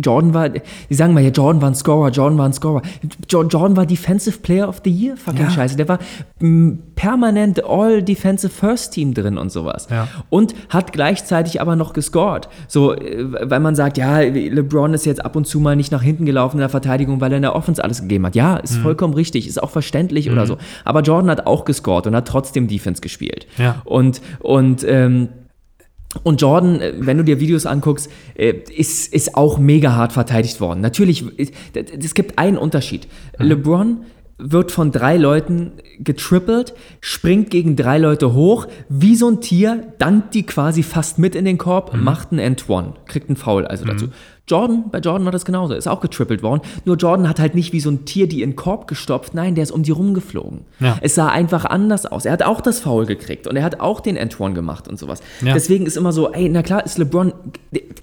Jordan 0.03 0.35
war, 0.35 0.51
die 0.51 0.61
sagen 0.91 1.15
mal, 1.15 1.23
ja, 1.23 1.31
Jordan 1.31 1.63
war 1.63 1.71
ein 1.71 1.75
Scorer, 1.75 2.11
Jordan 2.11 2.37
war 2.37 2.45
ein 2.45 2.53
Scorer. 2.53 2.83
Jordan 3.27 3.75
war 3.75 3.87
Defensive 3.87 4.41
Player 4.41 4.69
of 4.69 4.83
the 4.85 4.91
Year, 4.91 5.17
fucking 5.17 5.45
ja. 5.47 5.51
scheiße. 5.51 5.77
Der 5.77 5.89
war 5.89 5.99
permanent 6.95 7.65
All 7.65 8.03
Defensive 8.03 8.53
First 8.53 8.93
Team 8.93 9.15
drin 9.15 9.39
und 9.39 9.51
sowas. 9.51 9.89
Ja. 9.91 10.09
Und 10.29 10.55
hat 10.69 10.93
gleichzeitig 10.93 11.63
aber 11.63 11.75
noch 11.75 11.95
gescored. 11.95 12.51
So, 12.69 12.93
äh, 12.93 13.25
weil 13.49 13.61
man 13.61 13.75
sagt, 13.75 13.97
ja, 13.97 14.21
LeBron 14.21 14.93
ist 14.93 15.07
jetzt 15.07 15.25
ab 15.25 15.37
und 15.37 15.47
zu 15.47 15.59
mal 15.59 15.75
nicht 15.75 15.91
nach 15.91 16.03
hinten 16.03 16.27
gelaufen 16.27 16.57
in 16.57 16.61
der 16.61 16.69
Verteidigung, 16.69 17.23
weil 17.23 17.33
er 17.33 17.37
in 17.37 17.43
der 17.43 17.57
Offense 17.57 17.83
alles 17.83 18.03
gegeben 18.03 18.27
hat. 18.27 18.35
Ja, 18.35 18.57
ist 18.57 18.77
mhm. 18.77 18.83
vollkommen 18.83 19.15
richtig, 19.15 19.49
ist 19.49 19.63
auch 19.63 19.71
verständlich 19.71 20.27
mhm. 20.27 20.35
oder 20.35 20.47
so. 20.47 20.59
Aber 20.85 21.01
Jordan 21.01 21.31
hat 21.31 21.47
auch 21.47 21.65
gescored 21.65 22.07
und 22.07 22.15
hat 22.15 22.29
trotzdem 22.29 22.69
Defense 22.69 23.01
gespielt. 23.01 23.47
Ja. 23.57 23.77
Und, 23.87 24.21
und, 24.41 24.85
ähm, 24.87 25.31
und 26.23 26.41
Jordan, 26.41 26.81
äh, 26.81 26.93
wenn 26.97 27.19
du 27.19 27.25
dir 27.25 27.41
Videos 27.41 27.67
anguckst, 27.67 28.11
äh, 28.35 28.55
ist, 28.75 29.13
ist 29.13 29.35
auch 29.37 29.59
mega 29.59 29.95
hart 29.95 30.13
verteidigt 30.13 30.61
worden. 30.61 30.81
Natürlich, 30.81 31.25
es 31.37 32.15
gibt 32.15 32.39
einen 32.39 32.57
Unterschied. 32.57 33.09
Mhm. 33.39 33.47
LeBron 33.47 33.97
wird 34.39 34.73
von 34.73 34.91
drei 34.91 35.17
Leuten 35.17 35.73
getrippelt, 36.01 36.75
springt 37.01 37.51
gegen 37.51 37.77
drei 37.77 37.99
Leute 37.99 38.35
hoch, 38.35 38.67
wie 38.89 39.15
so 39.15 39.29
ein 39.29 39.41
Tier, 39.41 39.93
dankt 39.99 40.35
die 40.35 40.45
quasi 40.45 40.83
fast 40.83 41.19
mit 41.19 41.35
in 41.35 41.45
den 41.45 41.57
Korb, 41.57 41.95
mhm. 41.95 42.03
macht 42.03 42.33
einen 42.33 42.41
End-One, 42.41 42.95
kriegt 43.07 43.29
einen 43.29 43.37
Foul 43.37 43.67
also 43.67 43.85
mhm. 43.85 43.89
dazu. 43.89 44.07
Jordan, 44.47 44.91
bei 44.91 44.99
Jordan 44.99 45.25
war 45.25 45.33
das 45.33 45.47
genauso, 45.47 45.73
ist 45.73 45.89
auch 45.89 46.01
getrippelt 46.01 46.43
worden. 46.43 46.61
Nur 46.85 46.97
Jordan 46.97 47.31
hat 47.31 47.41
halt 47.41 47.55
nicht 47.55 47.73
wie 47.73 47.81
so 47.81 47.91
ein 47.91 48.05
Tier 48.05 48.29
die 48.29 48.43
in 48.43 48.51
den 48.51 48.57
Korb 48.57 48.87
gestopft, 48.89 49.33
nein, 49.33 49.55
der 49.55 49.63
ist 49.63 49.71
um 49.71 49.83
die 49.83 49.91
rumgeflogen. 49.91 50.67
Ja. 50.81 50.99
Es 51.01 51.15
sah 51.15 51.29
einfach 51.29 51.65
anders 51.65 52.05
aus. 52.05 52.27
Er 52.27 52.33
hat 52.33 52.43
auch 52.43 52.61
das 52.61 52.81
Foul 52.81 53.07
gekriegt 53.07 53.47
und 53.47 53.57
er 53.57 53.63
hat 53.63 53.81
auch 53.81 54.01
den 54.01 54.17
End-One 54.17 54.53
gemacht 54.53 54.87
und 54.87 54.99
sowas. 54.99 55.23
Ja. 55.41 55.55
Deswegen 55.55 55.87
ist 55.87 55.97
immer 55.97 56.13
so, 56.13 56.31
ey, 56.31 56.51
na 56.51 56.63
klar 56.63 56.85
ist 56.85 56.99
LeBron 56.99 57.33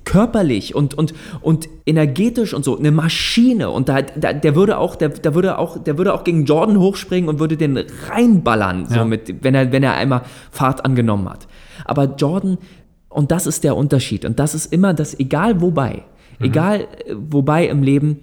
körperlich 0.04 0.74
und, 0.74 0.96
und, 0.96 1.14
und 1.42 1.70
energetisch 1.86 2.56
und 2.56 2.66
so 2.66 2.76
eine 2.76 2.92
Maschine 2.92 3.70
und 3.70 3.88
da, 3.88 4.02
da 4.02 4.34
der 4.34 4.56
würde 4.56 4.80
auch, 4.80 4.96
der, 4.96 5.10
der 5.10 5.36
würde 5.36 5.60
auch, 5.60 5.78
der 5.78 6.00
würde 6.00 6.14
auch 6.14 6.24
gegen 6.24 6.46
Jordan 6.46 6.80
hochspringen 6.80 7.30
und 7.30 7.39
würde 7.39 7.56
den 7.56 7.78
reinballern, 8.10 8.88
ja. 8.89 9.00
so 9.00 9.06
mit, 9.06 9.44
wenn 9.44 9.54
er, 9.54 9.72
wenn 9.72 9.84
er 9.84 9.94
einmal 9.94 10.24
Fahrt 10.50 10.86
angenommen 10.86 11.30
hat. 11.30 11.48
Aber 11.86 12.16
Jordan, 12.18 12.58
und 13.10 13.32
das 13.32 13.46
ist 13.46 13.64
der 13.64 13.78
Unterschied 13.78 14.26
und 14.26 14.39
das 14.39 14.56
ist 14.56 14.74
immer 14.74 14.96
das, 14.96 15.20
egal 15.20 15.62
wobei, 15.62 16.04
Mhm. 16.42 16.46
Egal 16.46 16.82
äh, 16.82 17.16
wobei 17.16 17.68
im 17.68 17.84
Leben, 17.84 18.20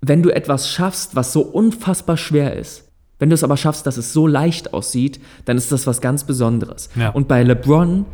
wenn 0.00 0.22
du 0.22 0.30
etwas 0.30 0.70
schaffst, 0.70 1.16
was 1.16 1.32
so 1.32 1.40
unfassbar 1.40 2.16
schwer 2.16 2.54
ist, 2.54 2.84
wenn 3.18 3.30
du 3.30 3.34
es 3.34 3.44
aber 3.44 3.56
schaffst, 3.56 3.86
dass 3.86 3.96
es 3.96 4.12
so 4.12 4.26
leicht 4.26 4.74
aussieht, 4.74 5.20
dann 5.46 5.56
ist 5.56 5.72
das 5.72 5.86
was 5.86 6.00
ganz 6.00 6.24
Besonderes. 6.24 6.90
Ja. 6.96 7.10
Und 7.10 7.28
bei 7.28 7.42
LeBron 7.42 8.04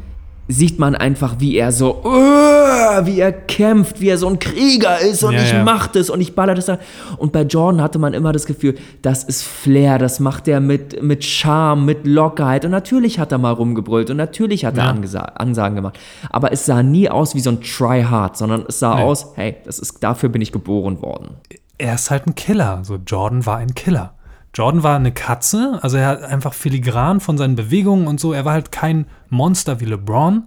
sieht 0.48 0.78
man 0.78 0.94
einfach, 0.94 1.36
wie 1.38 1.56
er 1.56 1.72
so, 1.72 2.02
uh, 2.04 3.06
wie 3.06 3.20
er 3.20 3.32
kämpft, 3.32 4.00
wie 4.00 4.08
er 4.08 4.18
so 4.18 4.28
ein 4.28 4.38
Krieger 4.38 4.98
ist 5.00 5.22
und 5.22 5.34
ja, 5.34 5.42
ich 5.42 5.52
ja. 5.52 5.64
mach 5.64 5.86
das 5.86 6.10
und 6.10 6.20
ich 6.20 6.34
baller 6.34 6.54
das 6.54 6.66
da. 6.66 6.78
Und 7.16 7.32
bei 7.32 7.42
Jordan 7.42 7.80
hatte 7.80 7.98
man 7.98 8.12
immer 8.12 8.32
das 8.32 8.46
Gefühl, 8.46 8.76
das 9.02 9.24
ist 9.24 9.44
Flair, 9.44 9.98
das 9.98 10.20
macht 10.20 10.48
er 10.48 10.60
mit, 10.60 11.02
mit 11.02 11.24
Charme, 11.24 11.84
mit 11.84 12.06
Lockerheit. 12.06 12.64
Und 12.64 12.72
natürlich 12.72 13.18
hat 13.18 13.32
er 13.32 13.38
mal 13.38 13.52
rumgebrüllt 13.52 14.10
und 14.10 14.16
natürlich 14.16 14.64
hat 14.64 14.76
er 14.76 14.88
Angesa 14.88 15.20
Ansagen 15.20 15.76
gemacht. 15.76 15.98
Aber 16.30 16.52
es 16.52 16.66
sah 16.66 16.82
nie 16.82 17.08
aus 17.08 17.34
wie 17.34 17.40
so 17.40 17.50
ein 17.50 17.60
Try-Hard, 17.60 18.36
sondern 18.36 18.64
es 18.68 18.80
sah 18.80 18.96
nee. 18.96 19.02
aus, 19.02 19.32
hey, 19.36 19.56
das 19.64 19.78
ist, 19.78 20.02
dafür 20.02 20.28
bin 20.28 20.42
ich 20.42 20.52
geboren 20.52 21.00
worden. 21.02 21.36
Er 21.78 21.94
ist 21.94 22.10
halt 22.10 22.26
ein 22.26 22.34
Killer. 22.34 22.80
So, 22.82 22.96
Jordan 22.96 23.46
war 23.46 23.58
ein 23.58 23.74
Killer. 23.74 24.14
Jordan 24.54 24.82
war 24.82 24.96
eine 24.96 25.12
Katze, 25.12 25.78
also 25.82 25.96
er 25.96 26.08
hat 26.08 26.22
einfach 26.22 26.52
filigran 26.52 27.20
von 27.20 27.38
seinen 27.38 27.56
Bewegungen 27.56 28.06
und 28.06 28.20
so. 28.20 28.32
Er 28.32 28.44
war 28.44 28.52
halt 28.52 28.70
kein 28.70 29.06
Monster 29.30 29.80
wie 29.80 29.86
LeBron, 29.86 30.44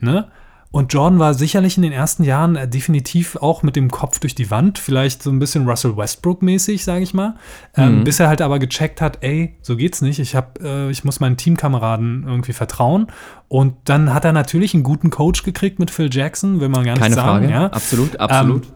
ne? 0.00 0.28
Und 0.72 0.90
Jordan 0.94 1.18
war 1.18 1.34
sicherlich 1.34 1.76
in 1.76 1.82
den 1.82 1.92
ersten 1.92 2.24
Jahren 2.24 2.56
äh, 2.56 2.66
definitiv 2.66 3.36
auch 3.36 3.62
mit 3.62 3.76
dem 3.76 3.90
Kopf 3.90 4.20
durch 4.20 4.34
die 4.34 4.50
Wand, 4.50 4.78
vielleicht 4.78 5.22
so 5.22 5.30
ein 5.30 5.38
bisschen 5.38 5.68
Russell 5.68 5.98
Westbrook-mäßig, 5.98 6.82
sage 6.82 7.02
ich 7.02 7.12
mal. 7.12 7.34
Ähm, 7.76 7.98
mhm. 7.98 8.04
bis 8.04 8.18
er 8.18 8.28
halt 8.28 8.40
aber 8.40 8.58
gecheckt 8.58 9.02
hat, 9.02 9.18
ey, 9.20 9.54
so 9.60 9.76
geht's 9.76 10.00
nicht. 10.00 10.18
Ich 10.18 10.34
hab, 10.34 10.62
äh, 10.62 10.88
ich 10.88 11.04
muss 11.04 11.20
meinen 11.20 11.36
Teamkameraden 11.36 12.24
irgendwie 12.26 12.54
vertrauen. 12.54 13.08
Und 13.48 13.74
dann 13.84 14.14
hat 14.14 14.24
er 14.24 14.32
natürlich 14.32 14.72
einen 14.72 14.82
guten 14.82 15.10
Coach 15.10 15.42
gekriegt 15.42 15.78
mit 15.78 15.90
Phil 15.90 16.08
Jackson, 16.10 16.58
will 16.60 16.70
man 16.70 16.84
gar 16.84 16.92
nicht 16.92 17.02
Keine 17.02 17.16
sagen. 17.16 17.44
Frage. 17.44 17.50
Ja? 17.50 17.66
Absolut, 17.66 18.18
absolut. 18.18 18.64
Ähm, 18.64 18.72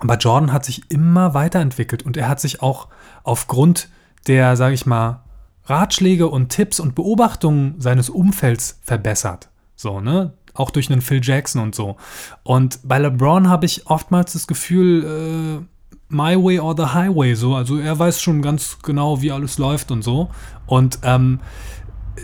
aber 0.00 0.16
Jordan 0.18 0.52
hat 0.52 0.66
sich 0.66 0.90
immer 0.90 1.32
weiterentwickelt 1.32 2.02
und 2.02 2.18
er 2.18 2.28
hat 2.28 2.40
sich 2.40 2.60
auch 2.60 2.88
aufgrund 3.22 3.88
der, 4.26 4.56
sage 4.56 4.74
ich 4.74 4.86
mal, 4.86 5.22
Ratschläge 5.64 6.28
und 6.28 6.48
Tipps 6.48 6.80
und 6.80 6.94
Beobachtungen 6.94 7.74
seines 7.78 8.10
Umfelds 8.10 8.80
verbessert. 8.82 9.50
So, 9.76 10.00
ne? 10.00 10.34
Auch 10.54 10.70
durch 10.70 10.90
einen 10.90 11.00
Phil 11.00 11.20
Jackson 11.22 11.62
und 11.62 11.74
so. 11.74 11.96
Und 12.42 12.80
bei 12.84 12.98
LeBron 12.98 13.48
habe 13.48 13.66
ich 13.66 13.86
oftmals 13.86 14.34
das 14.34 14.46
Gefühl, 14.46 15.60
äh, 15.60 15.64
my 16.12 16.36
way 16.36 16.58
or 16.58 16.76
the 16.76 16.92
highway, 16.94 17.34
so. 17.34 17.54
Also 17.54 17.78
er 17.78 17.98
weiß 17.98 18.20
schon 18.20 18.42
ganz 18.42 18.78
genau, 18.82 19.22
wie 19.22 19.32
alles 19.32 19.58
läuft 19.58 19.90
und 19.90 20.02
so. 20.02 20.28
Und 20.66 20.98
ähm, 21.02 21.40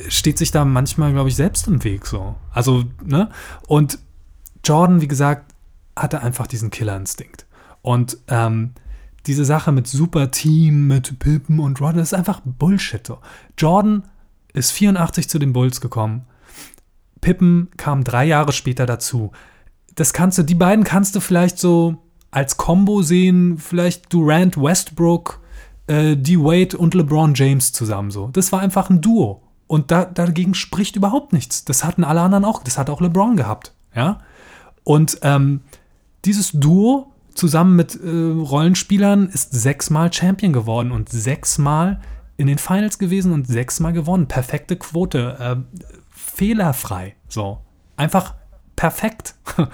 steht 0.09 0.39
sich 0.39 0.51
da 0.51 0.65
manchmal, 0.65 1.13
glaube 1.13 1.31
ich, 1.31 1.37
selbst 1.37 1.67
im 1.69 1.83
Weg, 1.85 2.07
so. 2.07 2.37
Also, 2.53 2.85
ne? 3.03 3.31
Und 3.67 3.99
Jordan, 4.65 5.01
wie 5.01 5.09
gesagt, 5.09 5.55
hatte 5.97 6.21
einfach 6.21 6.47
diesen 6.47 6.71
Killerinstinkt. 6.71 7.47
Und 7.83 8.19
ähm, 8.29 8.73
diese 9.29 9.45
Sache 9.45 9.71
mit 9.71 9.87
super 9.87 10.31
Team, 10.31 10.87
mit 10.87 11.19
Pippen 11.19 11.61
und 11.61 11.81
das 11.81 11.97
ist 11.97 12.15
einfach 12.15 12.41
Bullshit. 12.45 13.13
Jordan 13.57 14.05
ist 14.55 14.73
84 14.73 15.29
zu 15.29 15.39
den 15.39 15.53
Bulls 15.53 15.81
gekommen. 15.81 16.23
Pippen 17.21 17.69
kam 17.77 18.05
drei 18.05 18.25
Jahre 18.25 18.53
später 18.53 18.87
dazu. 18.87 19.33
das 19.95 20.13
kannst 20.13 20.39
du, 20.39 20.45
die 20.45 20.55
beiden 20.55 20.85
kannst 20.85 21.17
du 21.17 21.21
vielleicht 21.21 21.59
so 21.59 21.99
als 22.31 22.57
Combo 22.57 23.03
sehen, 23.03 23.59
vielleicht 23.59 24.13
Durant, 24.13 24.57
Westbrook, 24.57 25.41
äh, 25.89 26.17
D. 26.17 26.39
Wade 26.39 26.77
und 26.77 26.95
LeBron 26.95 27.35
James 27.35 27.73
zusammen 27.73 28.11
so. 28.11 28.29
Das 28.29 28.53
war 28.53 28.61
einfach 28.61 28.91
ein 28.91 29.01
Duo. 29.01 29.43
Und 29.67 29.91
da, 29.91 30.05
dagegen 30.05 30.55
spricht 30.55 30.97
überhaupt 30.97 31.33
nichts. 31.33 31.65
Das 31.65 31.85
hatten 31.85 32.05
alle 32.05 32.21
anderen 32.21 32.45
auch. 32.45 32.63
Das 32.63 32.79
hat 32.79 32.91
auch 32.91 33.01
LeBron 33.01 33.37
gehabt. 33.37 33.75
Ja. 33.95 34.21
Und 34.85 35.19
ähm, 35.23 35.61
dieses 36.25 36.53
Duo 36.53 37.13
zusammen 37.39 37.77
mit 37.77 37.95
äh, 37.95 38.09
Rollenspielern 38.09 39.29
ist 39.29 39.53
sechsmal 39.53 40.13
Champion 40.13 40.53
geworden 40.53 40.93
und 40.93 41.09
sechsmal 41.09 42.01
in 42.37 42.47
den 42.47 42.59
Finals 42.59 42.99
gewesen 42.99 43.33
und 43.33 43.47
sechsmal 43.47 43.93
gewonnen. 43.93 44.29
Perfekte 44.29 44.77
Quote. 44.77 45.37
Äh, 45.39 45.79
fehlerfrei. 46.11 47.17
So. 47.29 47.61
Einfach 47.97 48.35
perfekt. 48.77 49.35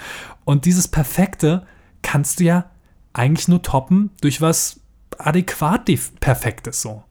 Und 0.45 0.65
dieses 0.65 0.89
Perfekte 0.89 1.67
kannst 2.03 2.41
du 2.41 2.45
ja 2.45 2.71
eigentlich 3.13 3.49
nur 3.49 3.63
toppen 3.63 4.11
durch 4.21 4.41
was 4.41 4.81
adäquat 5.19 5.91
Perfektes 6.21 6.83
so. 6.83 7.05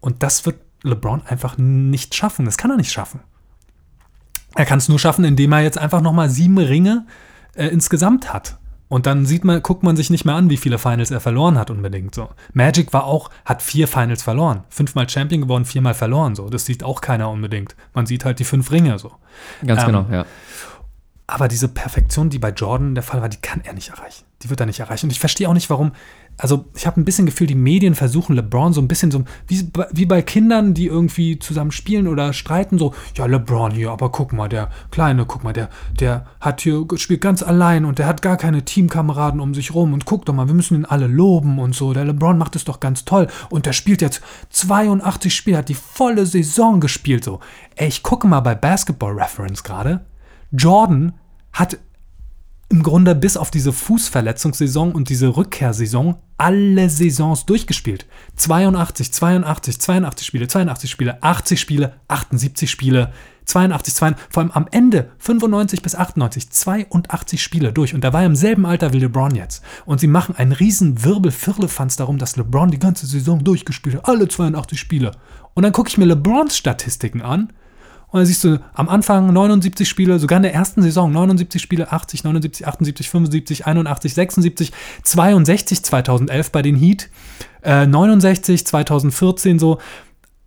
Und 0.00 0.22
das 0.22 0.46
wird 0.46 0.60
LeBron 0.82 1.22
einfach 1.26 1.58
nicht 1.58 2.14
schaffen. 2.14 2.44
Das 2.44 2.56
kann 2.56 2.70
er 2.70 2.76
nicht 2.76 2.92
schaffen. 2.92 3.20
Er 4.54 4.64
kann 4.64 4.78
es 4.78 4.88
nur 4.88 4.98
schaffen, 4.98 5.24
indem 5.24 5.52
er 5.52 5.60
jetzt 5.60 5.78
einfach 5.78 6.00
nochmal 6.00 6.30
sieben 6.30 6.58
Ringe 6.58 7.06
äh, 7.54 7.66
insgesamt 7.68 8.32
hat. 8.32 8.58
Und 8.88 9.06
dann 9.06 9.26
sieht 9.26 9.44
man, 9.44 9.62
guckt 9.62 9.82
man 9.82 9.96
sich 9.96 10.08
nicht 10.08 10.24
mehr 10.24 10.34
an, 10.34 10.48
wie 10.48 10.56
viele 10.56 10.78
Finals 10.78 11.10
er 11.10 11.20
verloren 11.20 11.58
hat 11.58 11.70
unbedingt. 11.70 12.14
So. 12.14 12.30
Magic 12.54 12.92
war 12.92 13.04
auch, 13.04 13.30
hat 13.44 13.62
vier 13.62 13.86
Finals 13.86 14.22
verloren. 14.22 14.64
Fünfmal 14.70 15.08
Champion 15.08 15.42
geworden, 15.42 15.64
viermal 15.64 15.94
verloren. 15.94 16.34
So. 16.34 16.48
Das 16.48 16.64
sieht 16.64 16.82
auch 16.82 17.00
keiner 17.00 17.30
unbedingt. 17.30 17.76
Man 17.92 18.06
sieht 18.06 18.24
halt 18.24 18.38
die 18.38 18.44
fünf 18.44 18.70
Ringe 18.70 18.98
so. 18.98 19.12
Ganz 19.66 19.82
ähm, 19.82 19.86
genau, 19.86 20.06
ja. 20.10 20.24
Aber 21.26 21.48
diese 21.48 21.68
Perfektion, 21.68 22.30
die 22.30 22.38
bei 22.38 22.50
Jordan 22.50 22.94
der 22.94 23.04
Fall 23.04 23.20
war, 23.20 23.28
die 23.28 23.36
kann 23.36 23.60
er 23.62 23.74
nicht 23.74 23.90
erreichen. 23.90 24.24
Die 24.42 24.48
wird 24.48 24.60
er 24.60 24.66
nicht 24.66 24.80
erreichen. 24.80 25.06
Und 25.06 25.10
ich 25.10 25.20
verstehe 25.20 25.46
auch 25.48 25.54
nicht, 25.54 25.68
warum 25.68 25.92
also 26.38 26.66
ich 26.74 26.86
habe 26.86 27.00
ein 27.00 27.04
bisschen 27.04 27.26
Gefühl, 27.26 27.48
die 27.48 27.56
Medien 27.56 27.96
versuchen 27.96 28.36
LeBron 28.36 28.72
so 28.72 28.80
ein 28.80 28.88
bisschen 28.88 29.10
so, 29.10 29.24
wie, 29.48 29.70
wie 29.90 30.06
bei 30.06 30.22
Kindern, 30.22 30.72
die 30.72 30.86
irgendwie 30.86 31.38
zusammen 31.40 31.72
spielen 31.72 32.06
oder 32.06 32.32
streiten, 32.32 32.78
so, 32.78 32.94
ja, 33.16 33.26
LeBron 33.26 33.72
hier, 33.72 33.90
aber 33.90 34.10
guck 34.10 34.32
mal, 34.32 34.48
der 34.48 34.70
Kleine, 34.92 35.26
guck 35.26 35.42
mal, 35.42 35.52
der, 35.52 35.68
der 35.98 36.26
hat 36.40 36.60
hier, 36.60 36.86
spielt 36.96 37.20
ganz 37.20 37.42
allein 37.42 37.84
und 37.84 37.98
der 37.98 38.06
hat 38.06 38.22
gar 38.22 38.36
keine 38.36 38.64
Teamkameraden 38.64 39.40
um 39.40 39.52
sich 39.52 39.74
rum 39.74 39.92
und 39.92 40.04
guck 40.04 40.24
doch 40.24 40.32
mal, 40.32 40.46
wir 40.46 40.54
müssen 40.54 40.76
ihn 40.76 40.84
alle 40.84 41.08
loben 41.08 41.58
und 41.58 41.74
so, 41.74 41.92
der 41.92 42.04
LeBron 42.04 42.38
macht 42.38 42.54
es 42.54 42.64
doch 42.64 42.78
ganz 42.78 43.04
toll 43.04 43.26
und 43.50 43.66
der 43.66 43.72
spielt 43.72 44.00
jetzt 44.00 44.22
82 44.50 45.34
Spiele, 45.34 45.58
hat 45.58 45.68
die 45.68 45.74
volle 45.74 46.24
Saison 46.24 46.80
gespielt, 46.80 47.24
so. 47.24 47.40
Ey, 47.74 47.88
ich 47.88 48.04
gucke 48.04 48.28
mal 48.28 48.40
bei 48.40 48.54
Basketball 48.54 49.12
Reference 49.12 49.64
gerade, 49.64 50.06
Jordan 50.52 51.14
hat 51.52 51.78
im 52.70 52.82
Grunde 52.82 53.14
bis 53.14 53.36
auf 53.36 53.50
diese 53.50 53.72
Fußverletzungssaison 53.72 54.92
und 54.92 55.08
diese 55.08 55.28
Rückkehrsaison 55.28 56.16
alle 56.36 56.90
Saisons 56.90 57.46
durchgespielt. 57.46 58.06
82, 58.36 59.10
82, 59.10 59.80
82 59.80 60.26
Spiele, 60.26 60.48
82 60.48 60.90
Spiele, 60.90 61.22
80 61.22 61.60
Spiele, 61.60 61.94
78 62.08 62.70
Spiele, 62.70 63.12
82, 63.46 63.94
82, 63.94 64.26
vor 64.28 64.42
allem 64.42 64.52
am 64.52 64.68
Ende 64.70 65.10
95 65.18 65.80
bis 65.80 65.94
98, 65.94 66.50
82 66.50 67.42
Spiele 67.42 67.72
durch. 67.72 67.94
Und 67.94 68.04
da 68.04 68.12
war 68.12 68.20
er 68.20 68.26
im 68.26 68.36
selben 68.36 68.66
Alter 68.66 68.92
wie 68.92 69.00
LeBron 69.00 69.34
jetzt. 69.34 69.64
Und 69.86 70.00
sie 70.00 70.06
machen 70.06 70.36
einen 70.36 70.52
riesen 70.52 71.02
Wirbel 71.02 71.32
Firlefanz 71.32 71.96
darum, 71.96 72.18
dass 72.18 72.36
LeBron 72.36 72.70
die 72.70 72.78
ganze 72.78 73.06
Saison 73.06 73.42
durchgespielt 73.42 73.96
hat, 73.96 74.08
alle 74.08 74.28
82 74.28 74.78
Spiele. 74.78 75.12
Und 75.54 75.62
dann 75.62 75.72
gucke 75.72 75.88
ich 75.88 75.96
mir 75.96 76.04
LeBrons 76.04 76.56
Statistiken 76.56 77.22
an 77.22 77.50
und 78.10 78.20
dann 78.20 78.26
siehst 78.26 78.42
du 78.42 78.58
am 78.72 78.88
Anfang 78.88 79.32
79 79.32 79.86
Spiele, 79.86 80.18
sogar 80.18 80.38
in 80.38 80.42
der 80.42 80.54
ersten 80.54 80.80
Saison 80.80 81.12
79 81.12 81.60
Spiele, 81.60 81.92
80, 81.92 82.24
79, 82.24 82.66
78, 82.66 83.10
75, 83.10 83.66
81, 83.66 84.14
76, 84.14 84.72
62 85.02 85.84
2011 85.84 86.50
bei 86.50 86.62
den 86.62 86.76
Heat, 86.76 87.10
äh, 87.62 87.86
69 87.86 88.66
2014 88.66 89.58
so. 89.58 89.78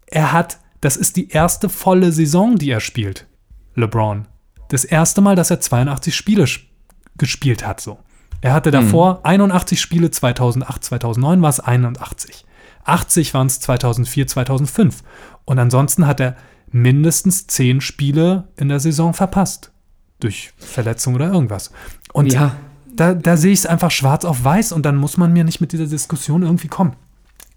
Er 0.08 0.32
hat, 0.32 0.60
das 0.82 0.98
ist 0.98 1.18
die 1.18 1.30
erste 1.30 1.70
volle 1.70 2.12
Saison, 2.12 2.58
die 2.58 2.72
er 2.72 2.80
spielt, 2.80 3.28
LeBron. 3.76 4.28
Das 4.70 4.84
erste 4.84 5.22
Mal, 5.22 5.36
dass 5.36 5.52
er 5.52 5.60
82 5.60 6.16
Spiele 6.16 6.46
gespielt 7.18 7.66
hat 7.66 7.80
so. 7.80 8.00
Er 8.42 8.54
hatte 8.54 8.72
davor 8.72 9.16
mhm. 9.16 9.20
81 9.52 9.80
Spiele 9.80 10.10
2008, 10.10 10.84
2009 10.84 11.42
war 11.44 11.50
es 11.50 11.60
81. 11.60 12.46
80 12.84 13.36
waren 13.36 13.46
es 13.46 13.60
2004, 13.60 14.26
2005. 14.26 15.04
Und 15.46 15.60
ansonsten 15.60 16.08
hat 16.08 16.20
er 16.20 16.36
mindestens 16.72 17.48
zehn 17.48 17.82
Spiele 17.82 18.48
in 18.58 18.70
der 18.70 18.80
Saison 18.80 19.14
verpasst. 19.14 19.72
Durch 20.20 20.52
Verletzung 20.58 21.16
oder 21.16 21.32
irgendwas. 21.32 21.72
Und 22.14 22.34
ja. 22.34 22.56
da, 22.94 23.14
da 23.14 23.38
sehe 23.38 23.52
ich 23.52 23.60
es 23.60 23.66
einfach 23.66 23.92
schwarz 23.92 24.26
auf 24.26 24.44
weiß 24.44 24.72
und 24.72 24.86
dann 24.86 24.96
muss 24.96 25.18
man 25.18 25.34
mir 25.34 25.44
nicht 25.44 25.62
mit 25.62 25.72
dieser 25.72 25.88
Diskussion 25.88 26.44
irgendwie 26.44 26.68
kommen. 26.68 26.94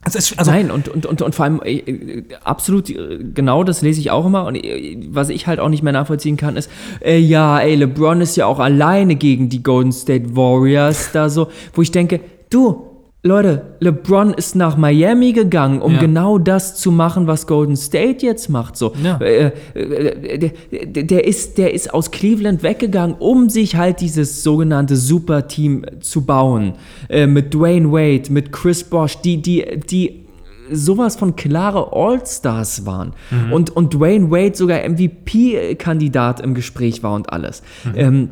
Also, 0.04 0.34
also 0.36 0.50
Nein, 0.50 0.70
und, 0.70 0.88
und, 0.88 1.06
und, 1.06 1.22
und 1.22 1.34
vor 1.34 1.44
allem 1.46 1.62
äh, 1.62 1.78
äh, 1.78 2.24
absolut 2.44 2.90
äh, 2.90 3.20
genau 3.34 3.64
das 3.64 3.80
lese 3.80 4.00
ich 4.00 4.10
auch 4.10 4.26
immer. 4.26 4.44
Und 4.44 4.56
äh, 4.56 4.98
was 5.08 5.30
ich 5.30 5.46
halt 5.46 5.60
auch 5.60 5.70
nicht 5.70 5.82
mehr 5.82 5.94
nachvollziehen 5.94 6.36
kann, 6.36 6.56
ist, 6.56 6.70
äh, 7.00 7.16
ja, 7.18 7.58
ey, 7.60 7.74
LeBron 7.74 8.20
ist 8.20 8.36
ja 8.36 8.44
auch 8.44 8.58
alleine 8.58 9.16
gegen 9.16 9.48
die 9.48 9.62
Golden 9.62 9.92
State 9.92 10.36
Warriors 10.36 11.10
da 11.12 11.30
so, 11.30 11.48
wo 11.72 11.80
ich 11.80 11.90
denke, 11.90 12.20
du, 12.50 12.93
Leute, 13.26 13.62
LeBron 13.80 14.34
ist 14.34 14.54
nach 14.54 14.76
Miami 14.76 15.32
gegangen, 15.32 15.80
um 15.80 15.94
ja. 15.94 16.00
genau 16.00 16.36
das 16.36 16.76
zu 16.76 16.92
machen, 16.92 17.26
was 17.26 17.46
Golden 17.46 17.74
State 17.74 18.24
jetzt 18.24 18.50
macht. 18.50 18.76
So, 18.76 18.92
ja. 19.02 19.16
äh, 19.16 19.50
äh, 19.72 20.50
der, 20.84 21.02
der, 21.04 21.26
ist, 21.26 21.56
der 21.56 21.72
ist 21.72 21.94
aus 21.94 22.10
Cleveland 22.10 22.62
weggegangen, 22.62 23.16
um 23.18 23.48
sich 23.48 23.76
halt 23.76 24.02
dieses 24.02 24.42
sogenannte 24.42 24.96
Superteam 24.96 25.86
zu 26.00 26.26
bauen. 26.26 26.74
Äh, 27.08 27.26
mit 27.26 27.54
Dwayne 27.54 27.90
Wade, 27.90 28.30
mit 28.30 28.52
Chris 28.52 28.84
Bosch, 28.84 29.16
die, 29.16 29.40
die, 29.40 29.80
die 29.88 30.26
sowas 30.70 31.16
von 31.16 31.34
klare 31.34 31.94
All-Stars 31.94 32.84
waren. 32.84 33.14
Mhm. 33.30 33.52
Und, 33.54 33.70
und 33.70 33.94
Dwayne 33.94 34.30
Wade 34.30 34.54
sogar 34.54 34.86
MVP-Kandidat 34.86 36.40
im 36.40 36.52
Gespräch 36.52 37.02
war 37.02 37.14
und 37.14 37.32
alles. 37.32 37.62
Mhm. 37.84 37.92
Ähm, 37.96 38.30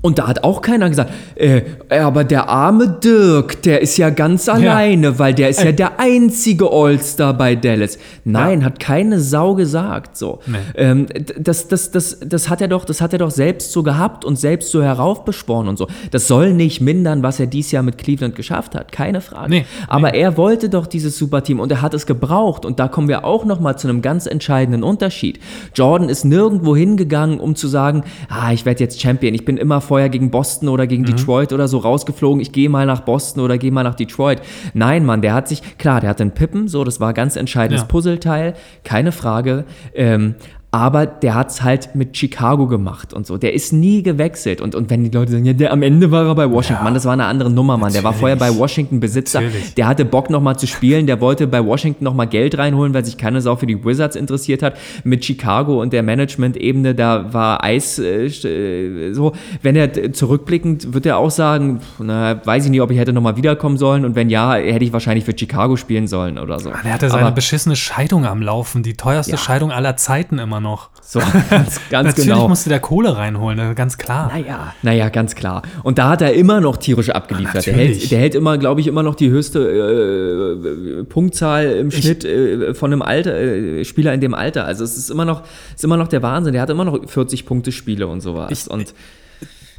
und 0.00 0.18
da 0.18 0.26
hat 0.26 0.44
auch 0.44 0.62
keiner 0.62 0.88
gesagt, 0.88 1.12
äh, 1.36 1.62
aber 1.90 2.24
der 2.24 2.48
arme 2.48 2.88
Dirk, 2.88 3.62
der 3.62 3.82
ist 3.82 3.96
ja 3.96 4.10
ganz 4.10 4.48
alleine, 4.48 5.08
ja. 5.08 5.18
weil 5.18 5.34
der 5.34 5.48
ist 5.48 5.62
ja 5.62 5.72
der 5.72 6.00
einzige 6.00 6.70
All-Star 6.70 7.34
bei 7.34 7.54
Dallas. 7.54 7.98
Nein, 8.24 8.60
ja. 8.60 8.66
hat 8.66 8.80
keine 8.80 9.20
Sau 9.20 9.54
gesagt. 9.54 10.16
So. 10.16 10.40
Nee. 10.46 10.58
Ähm, 10.76 11.06
das, 11.38 11.68
das, 11.68 11.90
das, 11.90 12.18
das, 12.20 12.48
hat 12.48 12.60
er 12.60 12.68
doch, 12.68 12.84
das 12.84 13.00
hat 13.00 13.12
er 13.12 13.18
doch 13.18 13.30
selbst 13.30 13.72
so 13.72 13.82
gehabt 13.82 14.24
und 14.24 14.38
selbst 14.38 14.70
so 14.70 14.82
heraufbeschworen 14.82 15.68
und 15.68 15.78
so. 15.78 15.86
Das 16.10 16.28
soll 16.28 16.52
nicht 16.52 16.80
mindern, 16.80 17.22
was 17.22 17.40
er 17.40 17.46
dieses 17.46 17.72
Jahr 17.72 17.82
mit 17.82 17.98
Cleveland 17.98 18.34
geschafft 18.34 18.74
hat, 18.74 18.92
keine 18.92 19.20
Frage. 19.20 19.50
Nee, 19.50 19.66
aber 19.88 20.12
nee. 20.12 20.20
er 20.20 20.36
wollte 20.36 20.68
doch 20.68 20.86
dieses 20.86 21.18
Superteam 21.18 21.60
und 21.60 21.70
er 21.70 21.82
hat 21.82 21.94
es 21.94 22.06
gebraucht. 22.06 22.64
Und 22.64 22.80
da 22.80 22.88
kommen 22.88 23.08
wir 23.08 23.24
auch 23.24 23.44
nochmal 23.44 23.78
zu 23.78 23.88
einem 23.88 24.02
ganz 24.02 24.26
entscheidenden 24.26 24.82
Unterschied. 24.82 25.40
Jordan 25.74 26.08
ist 26.08 26.24
nirgendwo 26.24 26.76
hingegangen, 26.76 27.40
um 27.40 27.56
zu 27.56 27.68
sagen, 27.68 28.04
ah, 28.28 28.52
ich 28.52 28.64
werde 28.64 28.80
jetzt 28.80 29.00
Champion, 29.00 29.34
ich 29.34 29.44
bin 29.44 29.56
immer 29.56 29.80
vorher 29.84 30.08
gegen 30.08 30.30
Boston 30.30 30.68
oder 30.68 30.86
gegen 30.86 31.02
mhm. 31.02 31.06
Detroit 31.06 31.52
oder 31.52 31.68
so 31.68 31.78
rausgeflogen, 31.78 32.40
ich 32.40 32.52
gehe 32.52 32.68
mal 32.68 32.86
nach 32.86 33.00
Boston 33.00 33.42
oder 33.42 33.58
gehe 33.58 33.70
mal 33.70 33.84
nach 33.84 33.94
Detroit. 33.94 34.40
Nein, 34.72 35.04
Mann, 35.04 35.22
der 35.22 35.34
hat 35.34 35.48
sich, 35.48 35.78
klar, 35.78 36.00
der 36.00 36.10
hat 36.10 36.20
den 36.20 36.32
Pippen, 36.32 36.68
so, 36.68 36.84
das 36.84 37.00
war 37.00 37.08
ein 37.08 37.14
ganz 37.14 37.36
entscheidendes 37.36 37.82
ja. 37.82 37.86
Puzzleteil, 37.86 38.54
keine 38.82 39.12
Frage. 39.12 39.64
Ähm, 39.94 40.34
aber 40.74 41.06
der 41.06 41.36
hat 41.36 41.50
es 41.50 41.62
halt 41.62 41.94
mit 41.94 42.16
Chicago 42.16 42.66
gemacht 42.66 43.14
und 43.14 43.28
so. 43.28 43.38
Der 43.38 43.54
ist 43.54 43.72
nie 43.72 44.02
gewechselt. 44.02 44.60
Und, 44.60 44.74
und 44.74 44.90
wenn 44.90 45.04
die 45.04 45.10
Leute 45.10 45.30
sagen, 45.30 45.44
ja, 45.44 45.52
der, 45.52 45.72
am 45.72 45.82
Ende 45.82 46.10
war 46.10 46.26
er 46.26 46.34
bei 46.34 46.50
Washington, 46.50 46.80
ja, 46.80 46.82
Mann, 46.82 46.94
das 46.94 47.04
war 47.04 47.12
eine 47.12 47.26
andere 47.26 47.48
Nummer, 47.48 47.76
Mann. 47.76 47.92
Der 47.92 48.02
war 48.02 48.12
vorher 48.12 48.34
bei 48.34 48.52
Washington 48.58 48.98
Besitzer. 48.98 49.40
Natürlich. 49.40 49.74
Der 49.74 49.86
hatte 49.86 50.04
Bock 50.04 50.30
nochmal 50.30 50.58
zu 50.58 50.66
spielen. 50.66 51.06
Der 51.06 51.20
wollte 51.20 51.46
bei 51.46 51.64
Washington 51.64 52.02
nochmal 52.02 52.26
Geld 52.26 52.58
reinholen, 52.58 52.92
weil 52.92 53.04
sich 53.04 53.16
keine 53.16 53.40
Sau 53.40 53.54
für 53.54 53.66
die 53.66 53.84
Wizards 53.84 54.16
interessiert 54.16 54.64
hat. 54.64 54.76
Mit 55.04 55.24
Chicago 55.24 55.80
und 55.80 55.92
der 55.92 56.02
Management-Ebene, 56.02 56.96
da 56.96 57.32
war 57.32 57.62
Eis 57.62 58.00
äh, 58.00 58.24
äh 58.24 59.12
so. 59.12 59.32
Wenn 59.62 59.76
er 59.76 60.12
zurückblickend, 60.12 60.92
wird 60.92 61.06
er 61.06 61.18
auch 61.18 61.30
sagen, 61.30 61.82
na, 62.00 62.44
weiß 62.44 62.64
ich 62.64 62.72
nicht, 62.72 62.80
ob 62.80 62.90
ich 62.90 62.98
hätte 62.98 63.12
nochmal 63.12 63.36
wiederkommen 63.36 63.76
sollen. 63.76 64.04
Und 64.04 64.16
wenn 64.16 64.28
ja, 64.28 64.54
hätte 64.54 64.84
ich 64.84 64.92
wahrscheinlich 64.92 65.24
für 65.24 65.38
Chicago 65.38 65.76
spielen 65.76 66.08
sollen 66.08 66.36
oder 66.36 66.58
so. 66.58 66.70
Er 66.70 66.94
hatte 66.94 67.08
seine 67.10 67.26
Aber, 67.26 67.30
beschissene 67.36 67.76
Scheidung 67.76 68.26
am 68.26 68.42
Laufen. 68.42 68.82
Die 68.82 68.94
teuerste 68.94 69.32
ja. 69.32 69.38
Scheidung 69.38 69.70
aller 69.70 69.96
Zeiten 69.96 70.40
immer 70.40 70.63
noch. 70.64 70.90
So, 71.00 71.20
ganz, 71.50 71.80
ganz 71.90 72.08
Natürlich 72.08 72.30
genau. 72.30 72.48
musste 72.48 72.68
der 72.68 72.80
Kohle 72.80 73.16
reinholen, 73.16 73.76
ganz 73.76 73.96
klar. 73.96 74.28
Naja, 74.32 74.74
naja, 74.82 75.08
ganz 75.10 75.36
klar. 75.36 75.62
Und 75.84 75.98
da 75.98 76.08
hat 76.08 76.22
er 76.22 76.34
immer 76.34 76.60
noch 76.60 76.76
tierisch 76.76 77.10
abgeliefert. 77.10 77.66
Der 77.66 77.74
hält, 77.74 78.10
der 78.10 78.18
hält 78.18 78.34
immer, 78.34 78.58
glaube 78.58 78.80
ich, 78.80 78.88
immer 78.88 79.04
noch 79.04 79.14
die 79.14 79.30
höchste 79.30 79.60
äh, 79.60 81.04
Punktzahl 81.04 81.66
im 81.66 81.88
ich, 81.88 81.98
Schnitt 81.98 82.24
äh, 82.24 82.74
von 82.74 82.92
einem 82.92 83.02
Alter, 83.02 83.34
äh, 83.34 83.84
Spieler 83.84 84.12
in 84.12 84.20
dem 84.20 84.34
Alter. 84.34 84.64
Also 84.64 84.82
es 84.82 84.96
ist 84.96 85.10
immer 85.10 85.24
noch, 85.24 85.44
ist 85.74 85.84
immer 85.84 85.96
noch 85.96 86.08
der 86.08 86.22
Wahnsinn. 86.22 86.52
Der 86.54 86.62
hat 86.62 86.70
immer 86.70 86.84
noch 86.84 87.08
40 87.08 87.46
Punkte 87.46 87.70
Spiele 87.70 88.08
und 88.08 88.20
sowas. 88.20 88.50
Ich, 88.50 88.68
und 88.68 88.94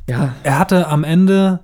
ja. 0.10 0.36
Er 0.44 0.60
hatte 0.60 0.88
am 0.88 1.04
Ende 1.04 1.60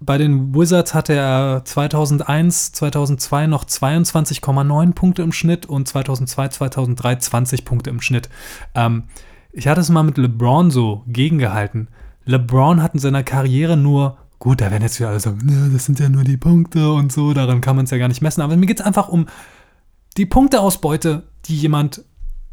bei 0.00 0.18
den 0.18 0.54
Wizards 0.54 0.94
hatte 0.94 1.14
er 1.14 1.62
2001, 1.64 2.72
2002 2.72 3.46
noch 3.46 3.64
22,9 3.64 4.92
Punkte 4.92 5.22
im 5.22 5.32
Schnitt 5.32 5.66
und 5.66 5.88
2002, 5.88 6.48
2003 6.48 7.16
20 7.16 7.64
Punkte 7.64 7.90
im 7.90 8.00
Schnitt. 8.00 8.28
Ähm, 8.74 9.04
ich 9.52 9.68
hatte 9.68 9.80
es 9.80 9.88
mal 9.88 10.02
mit 10.02 10.18
LeBron 10.18 10.70
so 10.70 11.02
gegengehalten. 11.06 11.88
LeBron 12.24 12.82
hat 12.82 12.94
in 12.94 13.00
seiner 13.00 13.22
Karriere 13.22 13.76
nur, 13.76 14.18
gut, 14.38 14.60
da 14.60 14.70
werden 14.70 14.82
jetzt 14.82 15.00
wieder 15.00 15.10
alle 15.10 15.20
sagen, 15.20 15.40
"Ne, 15.44 15.70
das 15.72 15.86
sind 15.86 15.98
ja 15.98 16.08
nur 16.08 16.24
die 16.24 16.36
Punkte 16.36 16.92
und 16.92 17.10
so, 17.10 17.32
daran 17.32 17.60
kann 17.60 17.76
man 17.76 17.86
es 17.86 17.90
ja 17.90 17.98
gar 17.98 18.08
nicht 18.08 18.20
messen. 18.20 18.42
Aber 18.42 18.56
mir 18.56 18.66
geht 18.66 18.80
es 18.80 18.86
einfach 18.86 19.08
um 19.08 19.26
die 20.16 20.26
Punkteausbeute, 20.26 21.22
die 21.46 21.56
jemand 21.56 22.04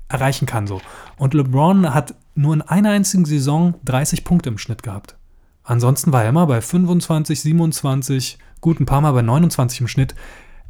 erreichen 0.07 0.45
kann. 0.45 0.67
So. 0.67 0.81
Und 1.17 1.33
LeBron 1.33 1.93
hat 1.93 2.15
nur 2.35 2.53
in 2.53 2.61
einer 2.61 2.91
einzigen 2.91 3.25
Saison 3.25 3.75
30 3.85 4.23
Punkte 4.23 4.49
im 4.49 4.57
Schnitt 4.57 4.83
gehabt. 4.83 5.17
Ansonsten 5.63 6.11
war 6.11 6.23
er 6.23 6.29
immer 6.29 6.45
bei 6.47 6.61
25, 6.61 7.41
27, 7.41 8.37
gut 8.61 8.79
ein 8.79 8.85
paar 8.85 9.01
Mal 9.01 9.13
bei 9.13 9.21
29 9.21 9.81
im 9.81 9.87
Schnitt. 9.87 10.13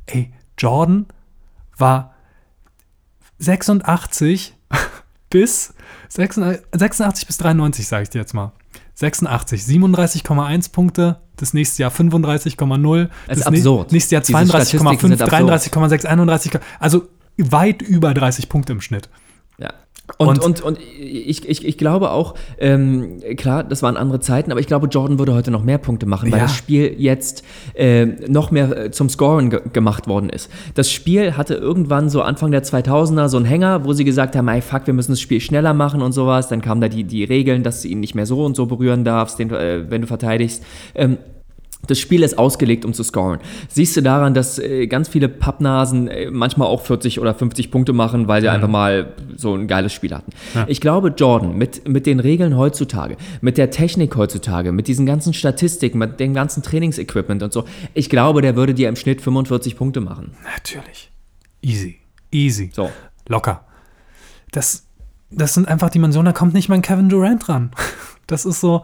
Ey, 0.05 0.31
Jordan 0.57 1.07
war 1.77 2.13
86 3.39 4.53
bis 5.29 5.73
86, 6.09 6.63
86 6.71 7.27
bis 7.27 7.37
93, 7.37 7.87
sage 7.87 8.03
ich 8.03 8.09
dir 8.09 8.19
jetzt 8.19 8.33
mal. 8.33 8.51
86, 8.95 9.61
37,1 9.63 10.71
Punkte, 10.71 11.19
das 11.35 11.53
nächste 11.53 11.81
Jahr 11.81 11.91
35,0, 11.91 13.09
Das 13.27 13.37
ist 13.39 13.47
absurd. 13.47 13.91
nächste 13.91 14.15
Jahr 14.15 14.21
Diese 14.21 14.45
Statistiken 14.45 14.87
32,5, 14.87 15.01
sind 15.01 15.21
absurd. 15.21 15.51
33,6, 15.51 16.05
31, 16.05 16.51
also 16.79 17.07
weit 17.37 17.81
über 17.81 18.13
30 18.13 18.49
Punkte 18.49 18.73
im 18.73 18.81
Schnitt. 18.81 19.09
Ja. 19.57 19.73
Und, 20.17 20.43
Und- 20.43 20.61
und, 20.61 20.79
ich, 20.99 21.47
ich, 21.47 21.65
ich 21.65 21.77
glaube 21.77 22.11
auch, 22.11 22.35
ähm, 22.59 23.19
klar, 23.37 23.63
das 23.63 23.81
waren 23.83 23.95
andere 23.95 24.19
Zeiten, 24.19 24.51
aber 24.51 24.59
ich 24.59 24.67
glaube, 24.67 24.87
Jordan 24.87 25.17
würde 25.17 25.33
heute 25.33 25.49
noch 25.49 25.63
mehr 25.63 25.77
Punkte 25.77 26.05
machen, 26.05 26.29
weil 26.29 26.39
Ja. 26.39 26.45
das 26.45 26.55
Spiel 26.57 26.93
jetzt 26.97 27.43
äh, 27.73 28.05
noch 28.05 28.51
mehr 28.51 28.77
äh, 28.77 28.91
zum 28.91 29.07
Scoren 29.07 29.49
ge 29.49 29.61
gemacht 29.71 30.07
worden 30.09 30.29
ist. 30.29 30.49
Das 30.75 30.91
Spiel 30.91 31.37
hatte 31.37 31.53
irgendwann 31.55 32.09
so 32.09 32.21
Anfang 32.21 32.51
der 32.51 32.63
2000er 32.63 33.29
so 33.29 33.37
einen 33.37 33.45
Hänger, 33.45 33.85
wo 33.85 33.93
sie 33.93 34.03
gesagt 34.03 34.35
haben, 34.35 34.47
ey, 34.49 34.61
fuck, 34.61 34.85
wir 34.87 34.93
müssen 34.93 35.13
das 35.13 35.21
Spiel 35.21 35.39
schneller 35.39 35.73
machen 35.73 36.01
und 36.01 36.11
sowas. 36.11 36.49
Dann 36.49 36.61
kamen 36.61 36.81
da 36.81 36.89
die, 36.89 37.05
die 37.05 37.23
Regeln, 37.23 37.63
dass 37.63 37.81
du 37.81 37.87
ihn 37.87 38.01
nicht 38.01 38.13
mehr 38.13 38.25
so 38.25 38.43
und 38.43 38.57
so 38.57 38.65
berühren 38.65 39.05
darfst, 39.05 39.39
den, 39.39 39.51
äh, 39.51 39.89
wenn 39.89 40.01
du 40.01 40.07
verteidigst. 40.07 40.63
Ähm, 40.95 41.17
das 41.87 41.99
Spiel 41.99 42.23
ist 42.23 42.37
ausgelegt, 42.37 42.85
um 42.85 42.93
zu 42.93 43.03
scoren. 43.03 43.39
Siehst 43.67 43.97
du 43.97 44.01
daran, 44.01 44.33
dass 44.33 44.57
äh, 44.57 44.87
ganz 44.87 45.09
viele 45.09 45.27
Pappnasen 45.27 46.07
äh, 46.07 46.31
manchmal 46.31 46.67
auch 46.67 46.81
40 46.81 47.19
oder 47.19 47.33
50 47.33 47.71
Punkte 47.71 47.93
machen, 47.93 48.27
weil 48.27 48.41
sie 48.41 48.49
einfach 48.49 48.69
mal 48.69 49.13
so 49.35 49.53
ein 49.55 49.67
geiles 49.67 49.91
Spiel 49.91 50.13
hatten. 50.13 50.31
Ich 50.67 50.79
glaube, 50.79 51.09
Jordan, 51.09 51.57
mit, 51.57 51.87
mit 51.87 52.05
den 52.05 52.19
Regeln 52.19 52.57
heutzutage, 52.57 53.17
mit 53.41 53.57
der 53.57 53.69
Technik 53.69 54.15
heutzutage, 54.15 54.71
mit 54.71 54.87
diesen 54.87 55.05
ganzen 55.05 55.33
Statistiken, 55.33 55.97
mit 55.97 56.19
dem 56.19 56.33
ganzen 56.33 56.63
Trainingsequipment 56.63 57.43
und 57.43 57.51
so, 57.51 57.65
ich 57.93 58.09
glaube, 58.09 58.41
der 58.41 58.55
würde 58.55 58.73
dir 58.73 58.87
im 58.89 58.95
Schnitt 58.95 59.21
45 59.21 59.75
Punkte 59.75 59.99
machen. 59.99 60.31
Natürlich. 60.55 61.11
Easy. 61.61 61.99
Easy. 62.31 62.71
So. 62.73 62.89
Locker. 63.27 63.65
Das, 64.51 64.85
das 65.31 65.53
sind 65.53 65.67
einfach 65.67 65.89
Dimensionen, 65.89 66.33
da 66.33 66.37
kommt 66.37 66.53
nicht 66.53 66.69
mal 66.69 66.75
ein 66.75 66.81
Kevin 66.81 67.09
Durant 67.09 67.49
ran. 67.49 67.71
Das 68.25 68.45
ist 68.45 68.61
so, 68.61 68.83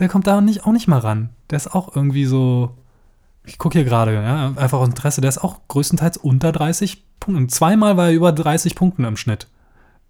der 0.00 0.08
kommt 0.08 0.26
da 0.26 0.40
nicht, 0.40 0.66
auch 0.66 0.72
nicht 0.72 0.88
mal 0.88 0.98
ran. 0.98 1.30
Der 1.50 1.56
ist 1.56 1.74
auch 1.74 1.94
irgendwie 1.96 2.24
so, 2.24 2.70
ich 3.44 3.58
gucke 3.58 3.78
hier 3.78 3.84
gerade, 3.84 4.14
ja, 4.14 4.52
einfach 4.56 4.78
aus 4.78 4.88
Interesse, 4.88 5.20
der 5.20 5.28
ist 5.28 5.38
auch 5.38 5.60
größtenteils 5.68 6.16
unter 6.16 6.52
30 6.52 7.02
Punkten. 7.20 7.48
Zweimal 7.48 7.96
war 7.96 8.06
er 8.08 8.12
über 8.12 8.32
30 8.32 8.74
Punkten 8.74 9.04
im 9.04 9.16
Schnitt. 9.16 9.46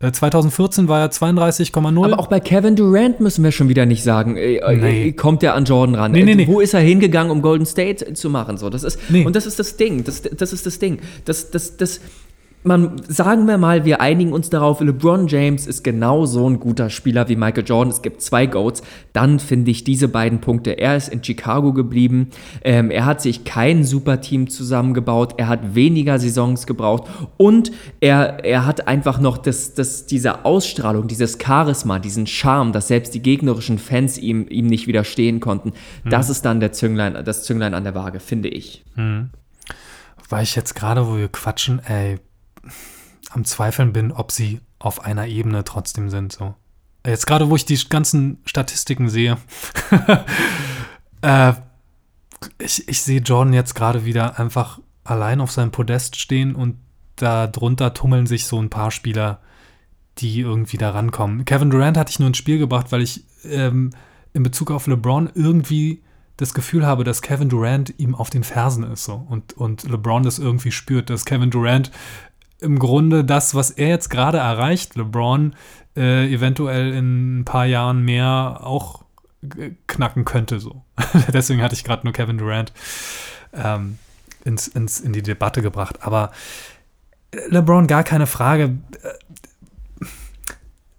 Äh, 0.03 0.13
2014 0.13 0.89
war 0.89 1.01
er 1.01 1.11
32,0. 1.11 2.05
Aber 2.05 2.19
auch 2.19 2.29
bei 2.29 2.41
Kevin 2.41 2.75
Durant 2.77 3.21
müssen 3.21 3.45
wir 3.45 3.53
schon 3.53 3.69
wieder 3.69 3.85
nicht 3.85 4.03
sagen, 4.03 4.37
äh, 4.37 4.57
äh, 4.57 4.77
Nee. 4.77 5.13
kommt 5.13 5.43
der 5.43 5.55
an 5.55 5.65
Jordan 5.67 5.95
ran. 5.95 6.13
Nee, 6.13 6.23
nee, 6.23 6.33
Äh, 6.33 6.37
nee. 6.37 6.47
Wo 6.47 6.61
ist 6.61 6.73
er 6.73 6.81
hingegangen, 6.81 7.31
um 7.31 7.43
Golden 7.43 7.67
State 7.67 8.15
zu 8.15 8.31
machen? 8.31 8.57
So, 8.57 8.71
das 8.71 8.83
ist, 8.83 8.99
Nee. 9.11 9.27
Und 9.27 9.37
das 9.37 9.45
ist 9.47 9.59
das 9.59 9.77
Ding. 9.77 10.05
Das, 10.05 10.23
das 10.23 10.53
ist 10.55 10.65
das 10.65 10.79
Ding. 10.79 11.01
Das, 11.27 11.51
das, 11.51 11.77
das, 11.77 12.01
man, 12.63 13.01
sagen 13.09 13.47
wir 13.47 13.57
mal, 13.57 13.85
wir 13.85 14.01
einigen 14.01 14.33
uns 14.33 14.51
darauf, 14.51 14.81
LeBron 14.81 15.29
James 15.29 15.67
ist 15.67 15.83
genau 15.83 16.27
so 16.27 16.49
ein 16.49 16.61
guter 16.61 16.91
Spieler 16.91 17.29
wie 17.29 17.37
Michael 17.37 17.65
Jordan. 17.67 17.93
Es 17.93 18.03
gibt 18.03 18.21
zwei 18.21 18.47
Goats. 18.47 18.83
Dann 19.13 19.39
finde 19.39 19.71
ich 19.71 19.85
diese 19.85 20.09
beiden 20.09 20.41
Punkte. 20.41 20.73
Er 20.73 20.97
ist 20.97 21.09
in 21.09 21.25
Chicago 21.25 21.73
geblieben. 21.73 22.31
Ähm, 22.63 22.91
er 22.91 23.07
hat 23.07 23.23
sich 23.23 23.45
kein 23.45 23.85
Superteam 23.85 24.49
zusammengebaut. 24.49 25.35
Er 25.39 25.49
hat 25.49 25.75
weniger 25.75 26.19
Saisons 26.19 26.67
gebraucht. 26.67 27.05
Und 27.37 27.73
er, 28.01 28.45
er 28.45 28.67
hat 28.67 28.87
einfach 28.87 29.21
noch 29.21 29.39
das, 29.39 29.75
das, 29.75 30.07
diese 30.07 30.45
Ausstrahlung, 30.45 31.09
dieses 31.09 31.39
Charisma, 31.43 31.99
diesen 31.99 32.27
Charme, 32.27 32.73
dass 32.73 32.89
selbst 32.89 33.15
die 33.15 33.23
gegnerischen 33.23 33.79
Fans 33.79 34.19
ihm, 34.19 34.47
ihm 34.51 34.67
nicht 34.67 34.87
widerstehen 34.87 35.41
konnten. 35.41 35.73
Das 36.05 36.29
ist 36.29 36.45
dann 36.45 36.61
der 36.61 36.73
Zünglein, 36.73 37.25
das 37.25 37.43
Zünglein 37.45 37.75
an 37.75 37.85
der 37.85 37.95
Waage, 37.95 38.21
finde 38.21 38.49
ich. 38.49 38.85
weil 40.31 40.45
ich 40.45 40.57
jetzt 40.57 40.75
gerade, 40.75 41.07
wo 41.07 41.17
wir 41.17 41.29
quatschen, 41.29 41.81
ey, 41.87 42.19
am 43.31 43.45
Zweifeln 43.45 43.93
bin, 43.93 44.13
ob 44.13 44.33
sie 44.33 44.61
auf 44.79 45.05
einer 45.05 45.27
Ebene 45.27 45.65
trotzdem 45.65 46.11
sind. 46.11 46.33
So. 46.33 46.55
Jetzt 47.07 47.27
gerade, 47.27 47.49
wo 47.51 47.57
ich 47.57 47.65
die 47.65 47.79
ganzen 47.89 48.39
Statistiken 48.45 49.09
sehe, 49.09 49.37
äh, 51.23 51.53
ich, 52.59 52.89
ich 52.89 53.03
sehe 53.03 53.21
Jordan 53.21 53.53
jetzt 53.53 53.75
gerade 53.75 54.05
wieder 54.05 54.39
einfach 54.39 54.81
allein 55.05 55.41
auf 55.41 55.51
seinem 55.51 55.71
Podest 55.71 56.17
stehen 56.17 56.55
und 56.55 56.77
da 57.17 57.47
drunter 57.47 57.95
tummeln 57.95 58.27
sich 58.27 58.47
so 58.47 58.61
ein 58.61 58.71
paar 58.71 58.91
Spieler, 58.91 59.41
die 60.19 60.41
irgendwie 60.41 60.79
da 60.79 60.91
rankommen. 60.91 61.45
Kevin 61.45 61.71
Durant 61.71 61.97
hatte 61.97 62.11
ich 62.11 62.19
nur 62.19 62.29
ins 62.29 62.39
Spiel 62.39 62.59
gebracht, 62.59 62.93
weil 62.93 63.03
ich 63.03 63.25
ähm, 63.45 63.91
in 64.33 64.43
Bezug 64.43 64.71
auf 64.71 64.87
LeBron 64.87 65.31
irgendwie 65.35 66.03
das 66.37 66.55
Gefühl 66.55 66.87
habe, 66.87 67.05
dass 67.05 67.21
Kevin 67.21 67.51
Durant 67.51 67.95
ihm 67.99 68.15
auf 68.15 68.31
den 68.31 68.45
Fersen 68.45 68.85
ist 68.85 69.05
so 69.05 69.15
und, 69.15 69.53
und 69.55 69.85
LeBron 69.85 70.23
das 70.23 70.39
irgendwie 70.39 70.73
spürt, 70.73 71.11
dass 71.11 71.27
Kevin 71.27 71.51
Durant 71.51 71.91
im 72.61 72.79
Grunde 72.79 73.25
das, 73.25 73.55
was 73.55 73.71
er 73.71 73.89
jetzt 73.89 74.11
gerade 74.11 74.39
erreicht, 74.39 74.97
LeBron 74.97 75.55
äh, 75.97 76.33
eventuell 76.33 76.93
in 76.93 77.41
ein 77.41 77.45
paar 77.45 77.67
Jahren 77.67 78.03
mehr 78.03 78.61
auch 78.63 79.05
äh, 79.59 79.71
knacken 79.87 80.25
könnte 80.25 80.61
so. 80.61 80.83
Deswegen 81.33 81.63
hatte 81.63 81.75
ich 81.75 81.85
gerade 81.85 82.07
nur 82.07 82.13
Kevin 82.13 82.39
Durant 82.39 82.73
ähm, 83.53 83.99
ins, 84.45 84.69
ins, 84.69 85.01
in 85.01 85.13
die 85.13 85.23
Debatte 85.23 85.63
gebracht. 85.63 85.99
Aber 86.03 86.31
LeBron 87.49 87.87
gar 87.87 88.05
keine 88.05 88.27
Frage. 88.27 88.79
Äh, 89.03 90.07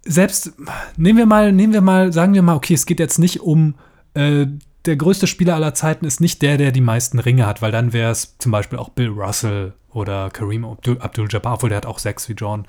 Selbst 0.04 0.54
nehmen 0.98 1.18
wir 1.18 1.26
mal, 1.26 1.52
nehmen 1.52 1.74
wir 1.74 1.82
mal, 1.82 2.12
sagen 2.12 2.34
wir 2.34 2.42
mal, 2.42 2.56
okay, 2.56 2.74
es 2.74 2.86
geht 2.86 3.00
jetzt 3.00 3.20
nicht 3.20 3.42
um 3.42 3.76
äh, 4.14 4.48
der 4.86 4.96
größte 4.96 5.28
Spieler 5.28 5.56
aller 5.56 5.74
Zeiten 5.74 6.06
ist 6.06 6.22
nicht 6.22 6.42
der, 6.42 6.58
der 6.58 6.72
die 6.72 6.82
meisten 6.82 7.20
Ringe 7.20 7.46
hat, 7.46 7.62
weil 7.62 7.72
dann 7.72 7.94
wäre 7.94 8.12
es 8.12 8.36
zum 8.40 8.52
Beispiel 8.52 8.80
auch 8.80 8.90
Bill 8.90 9.10
Russell 9.10 9.74
oder 9.94 10.30
Kareem 10.30 10.66
Abdul- 10.66 11.00
Abdul-Jabbar, 11.00 11.56
obwohl 11.56 11.70
der 11.70 11.78
hat 11.78 11.86
auch 11.86 12.00
sechs 12.00 12.28
wie 12.30 12.34
John. 12.34 12.66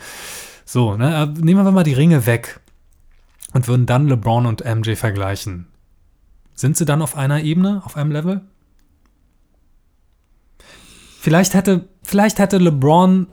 So, 0.64 0.96
ne, 0.96 1.16
aber 1.16 1.40
nehmen 1.40 1.64
wir 1.64 1.72
mal 1.72 1.84
die 1.84 1.92
Ringe 1.92 2.26
weg 2.26 2.60
und 3.52 3.68
würden 3.68 3.86
dann 3.86 4.08
LeBron 4.08 4.46
und 4.46 4.64
MJ 4.64 4.94
vergleichen. 4.94 5.66
Sind 6.54 6.76
sie 6.76 6.84
dann 6.84 7.02
auf 7.02 7.16
einer 7.16 7.42
Ebene, 7.42 7.82
auf 7.84 7.96
einem 7.96 8.12
Level? 8.12 8.42
Vielleicht 11.20 11.54
hätte, 11.54 11.88
vielleicht 12.02 12.38
hätte 12.38 12.58
LeBron, 12.58 13.28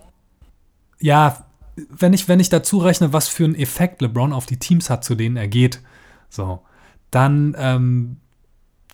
ja, 0.99 1.45
wenn 1.89 2.13
ich, 2.13 2.27
wenn 2.27 2.39
ich 2.39 2.49
dazu 2.49 2.77
rechne, 2.79 3.13
was 3.13 3.27
für 3.27 3.45
einen 3.45 3.55
Effekt 3.55 4.01
LeBron 4.01 4.33
auf 4.33 4.45
die 4.45 4.59
Teams 4.59 4.89
hat, 4.89 5.03
zu 5.03 5.15
denen 5.15 5.37
er 5.37 5.47
geht, 5.47 5.81
so, 6.29 6.61
dann, 7.11 7.55
ähm, 7.57 8.17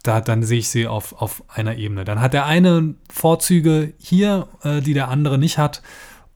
da, 0.07 0.21
dann 0.21 0.43
sehe 0.43 0.59
ich 0.59 0.69
sie 0.69 0.87
auf, 0.87 1.13
auf 1.13 1.43
einer 1.49 1.75
Ebene. 1.75 2.05
Dann 2.05 2.21
hat 2.21 2.33
der 2.33 2.45
eine 2.45 2.95
Vorzüge 3.11 3.93
hier, 3.97 4.47
äh, 4.63 4.81
die 4.81 4.93
der 4.93 5.09
andere 5.09 5.37
nicht 5.37 5.57
hat. 5.57 5.81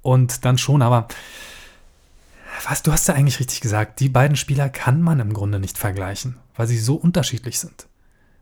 Und 0.02 0.46
dann 0.46 0.58
schon, 0.58 0.82
aber 0.82 1.08
was, 2.68 2.84
du 2.84 2.92
hast 2.92 3.08
ja 3.08 3.14
eigentlich 3.14 3.40
richtig 3.40 3.62
gesagt, 3.62 4.00
die 4.00 4.10
beiden 4.10 4.36
Spieler 4.36 4.70
kann 4.70 5.02
man 5.02 5.20
im 5.20 5.34
Grunde 5.34 5.60
nicht 5.60 5.78
vergleichen, 5.78 6.38
weil 6.56 6.68
sie 6.68 6.78
so 6.78 6.96
unterschiedlich 6.96 7.60
sind. 7.60 7.88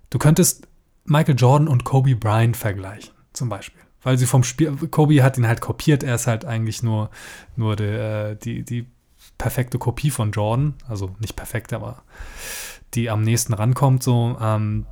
Du 0.09 0.17
könntest 0.17 0.67
Michael 1.05 1.35
Jordan 1.37 1.67
und 1.67 1.83
Kobe 1.83 2.15
Bryant 2.15 2.57
vergleichen, 2.57 3.13
zum 3.33 3.49
Beispiel. 3.49 3.81
Weil 4.03 4.17
sie 4.17 4.25
vom 4.25 4.43
Spiel, 4.43 4.75
Kobe 4.89 5.23
hat 5.23 5.37
ihn 5.37 5.47
halt 5.47 5.61
kopiert, 5.61 6.03
er 6.03 6.15
ist 6.15 6.27
halt 6.27 6.45
eigentlich 6.45 6.83
nur, 6.83 7.09
nur 7.55 7.75
der, 7.75 8.35
die, 8.35 8.63
die 8.63 8.87
perfekte 9.37 9.77
Kopie 9.77 10.11
von 10.11 10.31
Jordan. 10.31 10.75
Also 10.87 11.15
nicht 11.19 11.35
perfekt, 11.35 11.73
aber 11.73 12.03
die 12.93 13.09
am 13.09 13.21
nächsten 13.21 13.53
rankommt. 13.53 14.03
So, 14.03 14.37
ähm, 14.41 14.85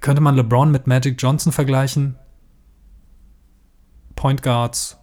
könnte 0.00 0.20
man 0.20 0.36
LeBron 0.36 0.70
mit 0.70 0.86
Magic 0.86 1.16
Johnson 1.18 1.52
vergleichen? 1.52 2.16
Point 4.16 4.42
Guards, 4.42 4.96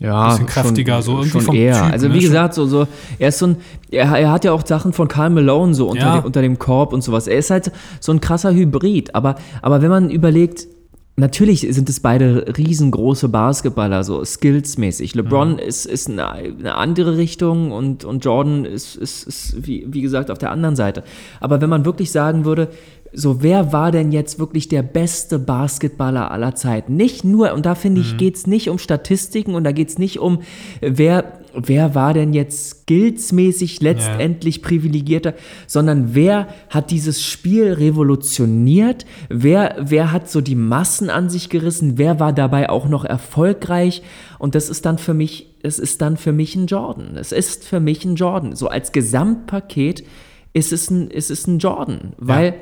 Ja, 0.00 0.28
Bisschen 0.30 0.46
kräftiger, 0.46 1.02
so 1.02 1.12
irgendwie 1.12 1.30
schon 1.30 1.40
vom 1.40 1.56
eher. 1.56 1.74
Typ, 1.82 1.92
also 1.92 2.08
ne? 2.08 2.14
wie 2.14 2.20
Schon- 2.20 2.28
gesagt, 2.30 2.54
so, 2.54 2.66
so, 2.66 2.86
er 3.18 3.28
ist 3.30 3.38
so 3.38 3.46
ein, 3.48 3.56
er, 3.90 4.04
er 4.16 4.30
hat 4.30 4.44
ja 4.44 4.52
auch 4.52 4.64
Sachen 4.64 4.92
von 4.92 5.08
Karl 5.08 5.30
Malone 5.30 5.74
so 5.74 5.88
unter, 5.88 6.02
Ja. 6.06 6.16
dem, 6.20 6.24
unter 6.26 6.40
dem 6.42 6.58
Korb 6.58 6.92
und 6.92 7.02
sowas. 7.02 7.26
Er 7.26 7.38
ist 7.38 7.50
halt 7.50 7.72
so 7.98 8.12
ein 8.12 8.20
krasser 8.20 8.52
Hybrid. 8.52 9.14
Aber, 9.16 9.34
aber 9.60 9.82
wenn 9.82 9.90
man 9.90 10.10
überlegt, 10.10 10.68
natürlich 11.16 11.66
sind 11.70 11.88
es 11.88 11.98
beide 11.98 12.44
riesengroße 12.56 13.28
Basketballer, 13.28 14.04
so 14.04 14.24
skillsmäßig. 14.24 15.16
LeBron 15.16 15.54
Mhm. 15.54 15.58
ist, 15.58 15.84
ist 15.86 16.08
eine, 16.08 16.28
eine 16.28 16.74
andere 16.76 17.16
Richtung 17.16 17.72
und, 17.72 18.04
und 18.04 18.24
Jordan 18.24 18.64
ist, 18.64 18.94
ist, 18.94 19.24
ist 19.26 19.66
wie, 19.66 19.84
wie 19.88 20.02
gesagt, 20.02 20.30
auf 20.30 20.38
der 20.38 20.52
anderen 20.52 20.76
Seite. 20.76 21.02
Aber 21.40 21.60
wenn 21.60 21.70
man 21.70 21.84
wirklich 21.84 22.12
sagen 22.12 22.44
würde, 22.44 22.68
so, 23.12 23.42
wer 23.42 23.72
war 23.72 23.90
denn 23.90 24.12
jetzt 24.12 24.38
wirklich 24.38 24.68
der 24.68 24.82
beste 24.82 25.38
Basketballer 25.38 26.30
aller 26.30 26.54
Zeiten? 26.54 26.96
Nicht 26.96 27.24
nur, 27.24 27.54
und 27.54 27.64
da 27.66 27.74
finde 27.74 28.00
ich, 28.00 28.14
mhm. 28.14 28.16
geht 28.18 28.36
es 28.36 28.46
nicht 28.46 28.68
um 28.68 28.78
Statistiken 28.78 29.54
und 29.54 29.64
da 29.64 29.72
geht 29.72 29.88
es 29.88 29.98
nicht 29.98 30.18
um, 30.18 30.40
wer, 30.80 31.40
wer 31.54 31.94
war 31.94 32.12
denn 32.12 32.32
jetzt 32.32 32.82
skillsmäßig 32.82 33.80
letztendlich 33.80 34.58
ja. 34.58 34.62
privilegierter, 34.62 35.34
sondern 35.66 36.14
wer 36.14 36.48
hat 36.68 36.90
dieses 36.90 37.24
Spiel 37.24 37.72
revolutioniert? 37.72 39.06
Wer, 39.28 39.76
wer 39.80 40.12
hat 40.12 40.30
so 40.30 40.40
die 40.40 40.54
Massen 40.54 41.08
an 41.08 41.30
sich 41.30 41.48
gerissen? 41.48 41.98
Wer 41.98 42.20
war 42.20 42.32
dabei 42.32 42.68
auch 42.68 42.88
noch 42.88 43.04
erfolgreich? 43.04 44.02
Und 44.38 44.54
das 44.54 44.68
ist 44.68 44.84
dann 44.84 44.98
für 44.98 45.14
mich, 45.14 45.54
es 45.62 45.78
ist 45.78 46.02
dann 46.02 46.16
für 46.16 46.32
mich 46.32 46.54
ein 46.56 46.66
Jordan. 46.66 47.16
Es 47.16 47.32
ist 47.32 47.64
für 47.64 47.80
mich 47.80 48.04
ein 48.04 48.16
Jordan. 48.16 48.54
So 48.54 48.68
als 48.68 48.92
Gesamtpaket 48.92 50.04
ist 50.52 50.72
es 50.72 50.90
ein, 50.90 51.10
ist 51.10 51.30
es 51.30 51.46
ein 51.46 51.58
Jordan, 51.58 52.12
weil 52.18 52.46
ja 52.46 52.52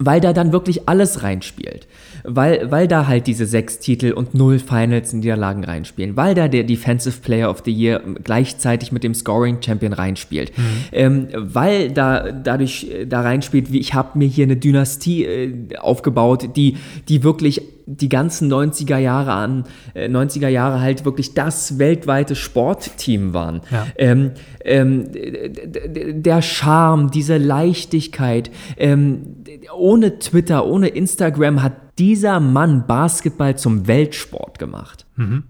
weil 0.00 0.20
da 0.20 0.32
dann 0.32 0.50
wirklich 0.50 0.88
alles 0.88 1.22
reinspielt. 1.22 1.86
Weil, 2.24 2.70
weil 2.70 2.88
da 2.88 3.06
halt 3.06 3.26
diese 3.26 3.46
sechs 3.46 3.78
Titel 3.78 4.12
und 4.12 4.34
null 4.34 4.58
Finals 4.58 5.12
in 5.12 5.20
Niederlagen 5.20 5.62
reinspielen. 5.62 6.16
Weil 6.16 6.34
da 6.34 6.48
der 6.48 6.64
Defensive 6.64 7.20
Player 7.20 7.50
of 7.50 7.62
the 7.64 7.70
Year 7.70 8.00
gleichzeitig 8.24 8.92
mit 8.92 9.04
dem 9.04 9.14
Scoring 9.14 9.58
Champion 9.62 9.92
reinspielt. 9.92 10.56
Mhm. 10.56 10.62
Ähm, 10.92 11.28
weil 11.34 11.90
da 11.90 12.32
dadurch 12.32 12.88
äh, 12.90 13.06
da 13.06 13.20
reinspielt, 13.20 13.72
wie 13.72 13.78
ich 13.78 13.94
habe 13.94 14.18
mir 14.18 14.26
hier 14.26 14.44
eine 14.44 14.56
Dynastie 14.56 15.24
äh, 15.24 15.76
aufgebaut, 15.78 16.56
die, 16.56 16.76
die 17.08 17.22
wirklich 17.22 17.62
die 17.86 18.08
ganzen 18.08 18.52
90er 18.52 18.98
Jahre 18.98 19.32
an, 19.32 19.64
äh, 19.94 20.08
90er 20.08 20.48
Jahre 20.48 20.80
halt 20.80 21.04
wirklich 21.04 21.34
das 21.34 21.78
weltweite 21.78 22.36
Sportteam 22.36 23.34
waren. 23.34 23.62
Ja. 23.70 23.86
Ähm, 23.96 24.32
ähm, 24.64 25.06
der 25.12 26.42
Charme, 26.42 27.10
diese 27.10 27.38
Leichtigkeit, 27.38 28.50
ähm, 28.76 29.36
ohne 29.90 30.20
Twitter, 30.20 30.66
ohne 30.66 30.86
Instagram 30.86 31.64
hat 31.64 31.72
dieser 31.98 32.38
Mann 32.38 32.86
Basketball 32.86 33.58
zum 33.58 33.88
Weltsport 33.88 34.60
gemacht. 34.60 35.04
Mhm. 35.16 35.42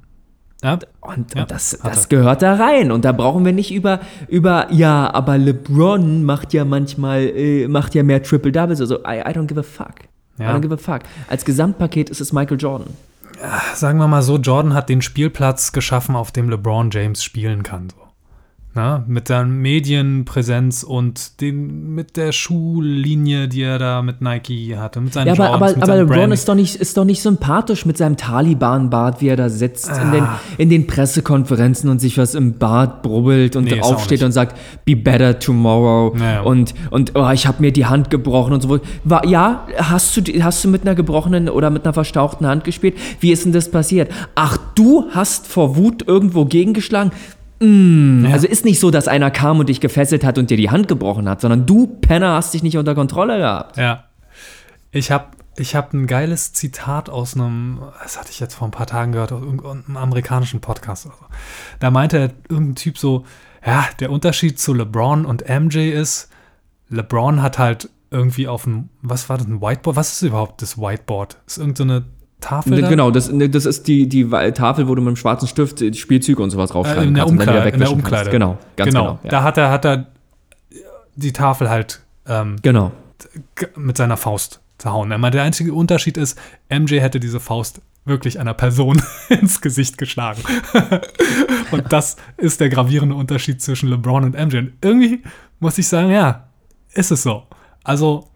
Ja. 0.62 0.78
Und, 1.00 1.34
ja, 1.34 1.44
das, 1.44 1.78
das 1.82 2.08
gehört 2.08 2.40
da 2.40 2.54
rein. 2.54 2.90
Und 2.90 3.04
da 3.04 3.12
brauchen 3.12 3.44
wir 3.44 3.52
nicht 3.52 3.70
über, 3.70 4.00
über 4.28 4.72
ja, 4.72 5.12
aber 5.12 5.36
LeBron 5.36 6.24
macht 6.24 6.54
ja 6.54 6.64
manchmal, 6.64 7.24
äh, 7.24 7.68
macht 7.68 7.94
ja 7.94 8.02
mehr 8.02 8.22
Triple 8.22 8.50
Doubles. 8.50 8.80
Also, 8.80 9.00
I, 9.00 9.20
I 9.20 9.32
don't 9.32 9.46
give 9.46 9.60
a 9.60 9.62
fuck. 9.62 9.96
Ja. 10.38 10.50
I 10.50 10.54
don't 10.54 10.60
give 10.60 10.72
a 10.72 10.78
fuck. 10.78 11.02
Als 11.28 11.44
Gesamtpaket 11.44 12.08
ist 12.08 12.22
es 12.22 12.32
Michael 12.32 12.58
Jordan. 12.58 12.88
Sagen 13.74 13.98
wir 13.98 14.08
mal 14.08 14.22
so, 14.22 14.38
Jordan 14.38 14.72
hat 14.72 14.88
den 14.88 15.02
Spielplatz 15.02 15.72
geschaffen, 15.72 16.16
auf 16.16 16.32
dem 16.32 16.48
LeBron 16.48 16.90
James 16.90 17.22
spielen 17.22 17.62
kann. 17.62 17.90
So. 17.90 18.09
Na, 18.72 19.04
mit 19.08 19.28
der 19.28 19.46
Medienpräsenz 19.46 20.84
und 20.84 21.40
den, 21.40 21.92
mit 21.92 22.16
der 22.16 22.30
Schuhlinie, 22.30 23.48
die 23.48 23.62
er 23.62 23.80
da 23.80 24.00
mit 24.00 24.20
Nike 24.20 24.76
hatte, 24.76 25.00
mit 25.00 25.12
seinen 25.12 25.26
Ja, 25.26 25.32
aber, 25.32 25.48
Jordans, 25.48 25.74
aber, 25.74 25.92
aber 25.92 25.96
LeBron 25.96 26.30
ist 26.30 26.48
doch, 26.48 26.54
nicht, 26.54 26.76
ist 26.76 26.96
doch 26.96 27.04
nicht 27.04 27.20
sympathisch 27.20 27.84
mit 27.84 27.98
seinem 27.98 28.16
Taliban-Bart, 28.16 29.20
wie 29.20 29.26
er 29.26 29.34
da 29.34 29.48
sitzt 29.48 29.90
ah. 29.90 30.00
in, 30.02 30.12
den, 30.12 30.22
ah. 30.22 30.40
in 30.56 30.70
den 30.70 30.86
Pressekonferenzen 30.86 31.90
und 31.90 31.98
sich 31.98 32.16
was 32.16 32.36
im 32.36 32.58
Bart 32.58 33.02
brubbelt 33.02 33.56
und 33.56 33.64
nee, 33.64 33.80
aufsteht 33.80 34.22
und 34.22 34.30
sagt, 34.30 34.56
be 34.84 34.94
better 34.94 35.36
tomorrow 35.40 36.14
naja. 36.16 36.42
und, 36.42 36.72
und 36.90 37.16
oh, 37.16 37.28
ich 37.32 37.48
habe 37.48 37.60
mir 37.60 37.72
die 37.72 37.86
Hand 37.86 38.08
gebrochen 38.08 38.52
und 38.52 38.60
so. 38.60 38.78
War, 39.02 39.26
ja, 39.26 39.66
hast 39.78 40.16
du, 40.16 40.22
hast 40.44 40.62
du 40.62 40.68
mit 40.68 40.82
einer 40.82 40.94
gebrochenen 40.94 41.48
oder 41.48 41.70
mit 41.70 41.84
einer 41.84 41.92
verstauchten 41.92 42.46
Hand 42.46 42.62
gespielt? 42.62 42.96
Wie 43.18 43.32
ist 43.32 43.44
denn 43.44 43.52
das 43.52 43.68
passiert? 43.68 44.12
Ach, 44.36 44.56
du 44.76 45.06
hast 45.10 45.48
vor 45.48 45.74
Wut 45.76 46.06
irgendwo 46.06 46.44
gegengeschlagen? 46.44 47.10
Mm, 47.60 48.24
ja. 48.24 48.32
Also 48.32 48.46
ist 48.46 48.64
nicht 48.64 48.80
so, 48.80 48.90
dass 48.90 49.06
einer 49.06 49.30
kam 49.30 49.58
und 49.60 49.68
dich 49.68 49.80
gefesselt 49.80 50.24
hat 50.24 50.38
und 50.38 50.50
dir 50.50 50.56
die 50.56 50.70
Hand 50.70 50.88
gebrochen 50.88 51.28
hat, 51.28 51.40
sondern 51.40 51.66
du, 51.66 51.86
Penner, 51.86 52.34
hast 52.34 52.54
dich 52.54 52.62
nicht 52.62 52.76
unter 52.76 52.94
Kontrolle 52.94 53.38
gehabt. 53.38 53.76
Ja. 53.76 54.04
Ich 54.90 55.10
habe 55.10 55.26
ich 55.56 55.76
hab 55.76 55.92
ein 55.92 56.06
geiles 56.06 56.52
Zitat 56.54 57.10
aus 57.10 57.34
einem, 57.34 57.80
das 58.02 58.18
hatte 58.18 58.30
ich 58.30 58.40
jetzt 58.40 58.54
vor 58.54 58.66
ein 58.66 58.70
paar 58.70 58.86
Tagen 58.86 59.12
gehört, 59.12 59.32
aus 59.32 59.42
einem 59.42 59.96
amerikanischen 59.96 60.60
Podcast. 60.60 61.08
Da 61.80 61.90
meinte 61.90 62.32
irgendein 62.48 62.76
Typ 62.76 62.96
so, 62.96 63.24
ja, 63.64 63.86
der 63.98 64.10
Unterschied 64.10 64.58
zu 64.58 64.72
LeBron 64.72 65.26
und 65.26 65.44
MJ 65.48 65.90
ist, 65.90 66.30
LeBron 66.88 67.42
hat 67.42 67.58
halt 67.58 67.90
irgendwie 68.10 68.48
auf 68.48 68.64
dem, 68.64 68.88
was 69.02 69.28
war 69.28 69.36
das, 69.36 69.46
ein 69.46 69.60
Whiteboard? 69.60 69.96
Was 69.96 70.12
ist 70.14 70.22
überhaupt 70.22 70.62
das 70.62 70.78
Whiteboard? 70.78 71.36
Ist 71.46 71.58
irgendeine 71.58 72.00
so 72.00 72.06
Tafel? 72.40 72.80
Da? 72.80 72.88
Genau, 72.88 73.10
das, 73.10 73.30
ne, 73.30 73.48
das 73.48 73.66
ist 73.66 73.86
die, 73.86 74.08
die 74.08 74.28
Tafel, 74.52 74.88
wo 74.88 74.94
du 74.94 75.02
mit 75.02 75.10
dem 75.10 75.16
schwarzen 75.16 75.48
Stift 75.48 75.80
die 75.80 75.94
Spielzüge 75.94 76.42
und 76.42 76.50
sowas 76.50 76.74
raufschreiben 76.74 77.04
äh, 77.04 77.08
in 77.08 77.14
der 77.14 77.24
kannst. 77.24 77.40
Umkleide, 77.40 77.68
in 77.70 77.80
der 77.80 77.92
Umkleide. 77.92 78.30
Genau, 78.30 78.58
ganz 78.76 78.90
genau. 78.90 79.04
genau 79.04 79.20
ja. 79.24 79.30
Da 79.30 79.42
hat 79.42 79.56
er, 79.58 79.70
hat 79.70 79.84
er 79.84 80.06
die 81.16 81.32
Tafel 81.32 81.70
halt 81.70 82.00
ähm, 82.26 82.56
genau. 82.62 82.92
mit 83.76 83.96
seiner 83.96 84.16
Faust 84.16 84.60
zerhauen. 84.78 85.12
Aber 85.12 85.30
der 85.30 85.42
einzige 85.42 85.74
Unterschied 85.74 86.16
ist, 86.16 86.38
MJ 86.68 87.00
hätte 87.00 87.20
diese 87.20 87.40
Faust 87.40 87.82
wirklich 88.04 88.40
einer 88.40 88.54
Person 88.54 89.02
ins 89.28 89.60
Gesicht 89.60 89.98
geschlagen. 89.98 90.42
und 91.70 91.92
das 91.92 92.16
ist 92.36 92.60
der 92.60 92.68
gravierende 92.68 93.14
Unterschied 93.14 93.60
zwischen 93.60 93.88
LeBron 93.88 94.24
und 94.24 94.32
MJ. 94.32 94.58
Und 94.58 94.72
irgendwie 94.82 95.22
muss 95.58 95.78
ich 95.78 95.86
sagen, 95.86 96.10
ja, 96.10 96.48
ist 96.92 97.10
es 97.10 97.22
so. 97.22 97.44
Also 97.84 98.28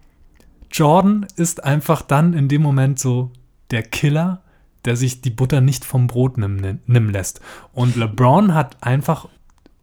Jordan 0.71 1.25
ist 1.35 1.63
einfach 1.63 2.01
dann 2.01 2.33
in 2.33 2.47
dem 2.47 2.61
Moment 2.61 2.99
so 2.99 3.31
der 3.71 3.83
Killer, 3.83 4.41
der 4.85 4.95
sich 4.95 5.21
die 5.21 5.29
Butter 5.29 5.61
nicht 5.61 5.85
vom 5.85 6.07
Brot 6.07 6.37
nehmen, 6.37 6.81
nehmen 6.85 7.09
lässt. 7.09 7.41
Und 7.73 7.95
LeBron 7.95 8.53
hat 8.53 8.77
einfach 8.81 9.27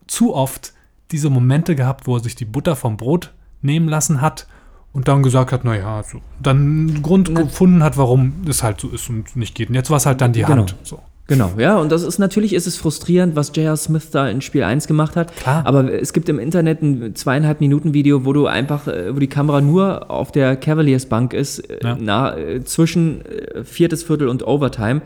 zu 0.07 0.35
oft 0.35 0.73
diese 1.11 1.31
Momente 1.31 1.75
gehabt, 1.75 2.07
wo 2.07 2.17
er 2.17 2.23
sich 2.23 2.35
die 2.35 2.45
Butter 2.45 2.77
vom 2.77 2.97
Brot 2.97 3.33
nehmen 3.61 3.89
lassen 3.89 4.21
hat 4.21 4.47
und 4.93 5.09
dann 5.09 5.23
gesagt 5.23 5.53
hat, 5.53 5.65
naja, 5.65 6.03
so, 6.03 6.21
dann 6.41 6.57
einen 6.57 7.03
Grund 7.03 7.29
ne. 7.31 7.45
gefunden 7.45 7.83
hat, 7.83 7.97
warum 7.97 8.43
es 8.47 8.63
halt 8.63 8.81
so 8.81 8.89
ist 8.89 9.09
und 9.09 9.37
nicht 9.37 9.55
geht. 9.55 9.69
Und 9.69 9.75
jetzt 9.75 9.91
war 9.91 9.97
es 9.97 10.07
halt 10.07 10.21
dann 10.21 10.33
die 10.33 10.45
Hand. 10.47 10.71
Genau. 10.71 10.81
So. 10.85 11.03
Genau, 11.33 11.53
ja, 11.57 11.79
und 11.79 11.91
das 11.91 12.03
ist 12.03 12.19
natürlich 12.19 12.53
ist 12.53 12.67
es 12.67 12.77
frustrierend, 12.77 13.37
was 13.37 13.53
J.R. 13.57 13.77
Smith 13.79 14.11
da 14.11 14.29
in 14.29 14.43
Spiel 14.43 14.65
1 14.65 14.87
gemacht 14.87 15.17
hat. 15.17 15.35
Klar. 15.37 15.65
Aber 15.65 15.91
es 15.91 16.13
gibt 16.13 16.29
im 16.29 16.39
Internet 16.39 16.83
ein 16.83 17.15
zweieinhalb 17.15 17.61
Minuten 17.61 17.95
Video, 17.95 18.27
wo 18.27 18.35
du 18.35 18.47
einfach, 18.47 18.87
äh, 18.87 19.15
wo 19.15 19.19
die 19.19 19.29
Kamera 19.29 19.63
nur 19.63 20.11
auf 20.11 20.31
der 20.31 20.57
Cavaliers 20.57 21.07
Bank 21.07 21.33
ist, 21.33 21.61
äh, 21.61 21.79
ja. 21.83 21.97
na, 21.99 22.37
äh, 22.37 22.63
zwischen 22.65 23.23
viertes 23.65 24.03
Viertel 24.03 24.29
und 24.29 24.47
Overtime. 24.47 25.01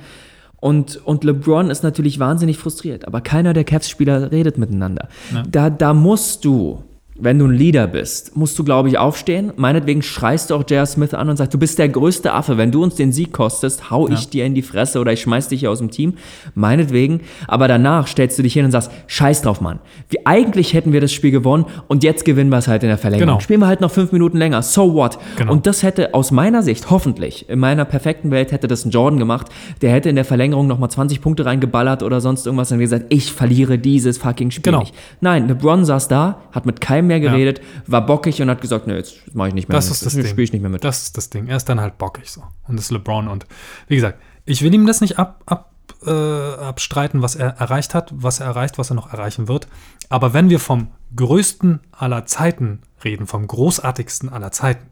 Und, 0.58 1.00
und 1.04 1.22
LeBron 1.22 1.70
ist 1.70 1.84
natürlich 1.84 2.18
wahnsinnig 2.18 2.58
frustriert, 2.58 3.06
aber 3.06 3.20
keiner 3.20 3.52
der 3.52 3.62
Cavs-Spieler 3.62 4.32
redet 4.32 4.58
miteinander. 4.58 5.08
Ja. 5.32 5.44
Da, 5.48 5.70
da 5.70 5.94
musst 5.94 6.44
du 6.44 6.82
wenn 7.18 7.38
du 7.38 7.46
ein 7.46 7.52
Leader 7.52 7.86
bist, 7.86 8.36
musst 8.36 8.58
du, 8.58 8.64
glaube 8.64 8.88
ich, 8.88 8.98
aufstehen. 8.98 9.52
Meinetwegen 9.56 10.02
schreist 10.02 10.50
du 10.50 10.54
auch 10.54 10.60
J.R. 10.68 10.86
Smith 10.86 11.14
an 11.14 11.28
und 11.28 11.36
sagst, 11.36 11.54
du 11.54 11.58
bist 11.58 11.78
der 11.78 11.88
größte 11.88 12.32
Affe. 12.32 12.58
Wenn 12.58 12.70
du 12.70 12.82
uns 12.82 12.94
den 12.94 13.12
Sieg 13.12 13.32
kostest, 13.32 13.90
hau 13.90 14.06
ja. 14.06 14.14
ich 14.14 14.28
dir 14.28 14.44
in 14.44 14.54
die 14.54 14.62
Fresse 14.62 15.00
oder 15.00 15.12
ich 15.12 15.22
schmeiß 15.22 15.48
dich 15.48 15.60
hier 15.60 15.70
aus 15.70 15.78
dem 15.78 15.90
Team. 15.90 16.14
Meinetwegen. 16.54 17.20
Aber 17.48 17.68
danach 17.68 18.06
stellst 18.06 18.38
du 18.38 18.42
dich 18.42 18.52
hin 18.52 18.66
und 18.66 18.70
sagst, 18.70 18.90
scheiß 19.06 19.42
drauf, 19.42 19.60
Mann. 19.60 19.78
Wie, 20.10 20.26
eigentlich 20.26 20.74
hätten 20.74 20.92
wir 20.92 21.00
das 21.00 21.12
Spiel 21.12 21.30
gewonnen 21.30 21.64
und 21.88 22.04
jetzt 22.04 22.24
gewinnen 22.24 22.50
wir 22.50 22.58
es 22.58 22.68
halt 22.68 22.82
in 22.82 22.88
der 22.88 22.98
Verlängerung. 22.98 23.28
Genau. 23.28 23.40
Spielen 23.40 23.60
wir 23.60 23.66
halt 23.66 23.80
noch 23.80 23.90
fünf 23.90 24.12
Minuten 24.12 24.36
länger. 24.36 24.62
So 24.62 24.94
what? 24.94 25.18
Genau. 25.36 25.52
Und 25.52 25.66
das 25.66 25.82
hätte 25.82 26.12
aus 26.12 26.30
meiner 26.30 26.62
Sicht, 26.62 26.90
hoffentlich, 26.90 27.48
in 27.48 27.58
meiner 27.58 27.84
perfekten 27.84 28.30
Welt 28.30 28.52
hätte 28.52 28.68
das 28.68 28.84
ein 28.84 28.90
Jordan 28.90 29.18
gemacht. 29.18 29.48
Der 29.80 29.90
hätte 29.90 30.10
in 30.10 30.16
der 30.16 30.24
Verlängerung 30.24 30.66
nochmal 30.66 30.90
20 30.90 31.22
Punkte 31.22 31.46
reingeballert 31.46 32.02
oder 32.02 32.20
sonst 32.20 32.46
irgendwas 32.46 32.70
und 32.72 32.78
gesagt, 32.78 33.06
ich 33.08 33.32
verliere 33.32 33.78
dieses 33.78 34.18
fucking 34.18 34.50
Spiel 34.50 34.72
genau. 34.72 34.80
nicht. 34.80 34.94
Nein, 35.20 35.48
LeBron 35.48 35.84
saß 35.84 36.08
da, 36.08 36.42
hat 36.52 36.66
mit 36.66 36.80
keinem 36.80 37.05
mehr 37.06 37.20
geredet, 37.20 37.58
ja. 37.58 37.64
war 37.86 38.06
bockig 38.06 38.40
und 38.42 38.50
hat 38.50 38.60
gesagt, 38.60 38.86
nee, 38.86 38.94
jetzt 38.94 39.34
mache 39.34 39.48
ich 39.48 39.54
nicht 39.54 39.68
mehr 39.68 39.76
das 39.76 39.86
mit. 39.86 39.92
Ist 39.92 40.06
das 40.06 40.14
Ding. 40.14 40.26
spiele 40.26 40.44
ich 40.44 40.52
nicht 40.52 40.62
mehr 40.62 40.70
mit. 40.70 40.84
Das 40.84 41.02
ist 41.02 41.16
das 41.16 41.30
Ding. 41.30 41.46
Er 41.48 41.56
ist 41.56 41.68
dann 41.68 41.80
halt 41.80 41.98
bockig 41.98 42.30
so. 42.30 42.42
Und 42.66 42.76
das 42.76 42.86
ist 42.86 42.90
LeBron. 42.90 43.28
Und 43.28 43.46
wie 43.88 43.96
gesagt, 43.96 44.20
ich 44.44 44.62
will 44.62 44.72
ihm 44.74 44.86
das 44.86 45.00
nicht 45.00 45.18
ab, 45.18 45.42
ab, 45.46 45.72
äh, 46.04 46.10
abstreiten, 46.10 47.22
was 47.22 47.34
er 47.34 47.56
erreicht 47.58 47.94
hat, 47.94 48.12
was 48.14 48.40
er 48.40 48.46
erreicht, 48.46 48.78
was 48.78 48.90
er 48.90 48.94
noch 48.94 49.12
erreichen 49.12 49.48
wird. 49.48 49.68
Aber 50.08 50.34
wenn 50.34 50.50
wir 50.50 50.60
vom 50.60 50.88
größten 51.14 51.80
aller 51.92 52.26
Zeiten 52.26 52.82
reden, 53.04 53.26
vom 53.26 53.46
großartigsten 53.46 54.28
aller 54.28 54.52
Zeiten, 54.52 54.86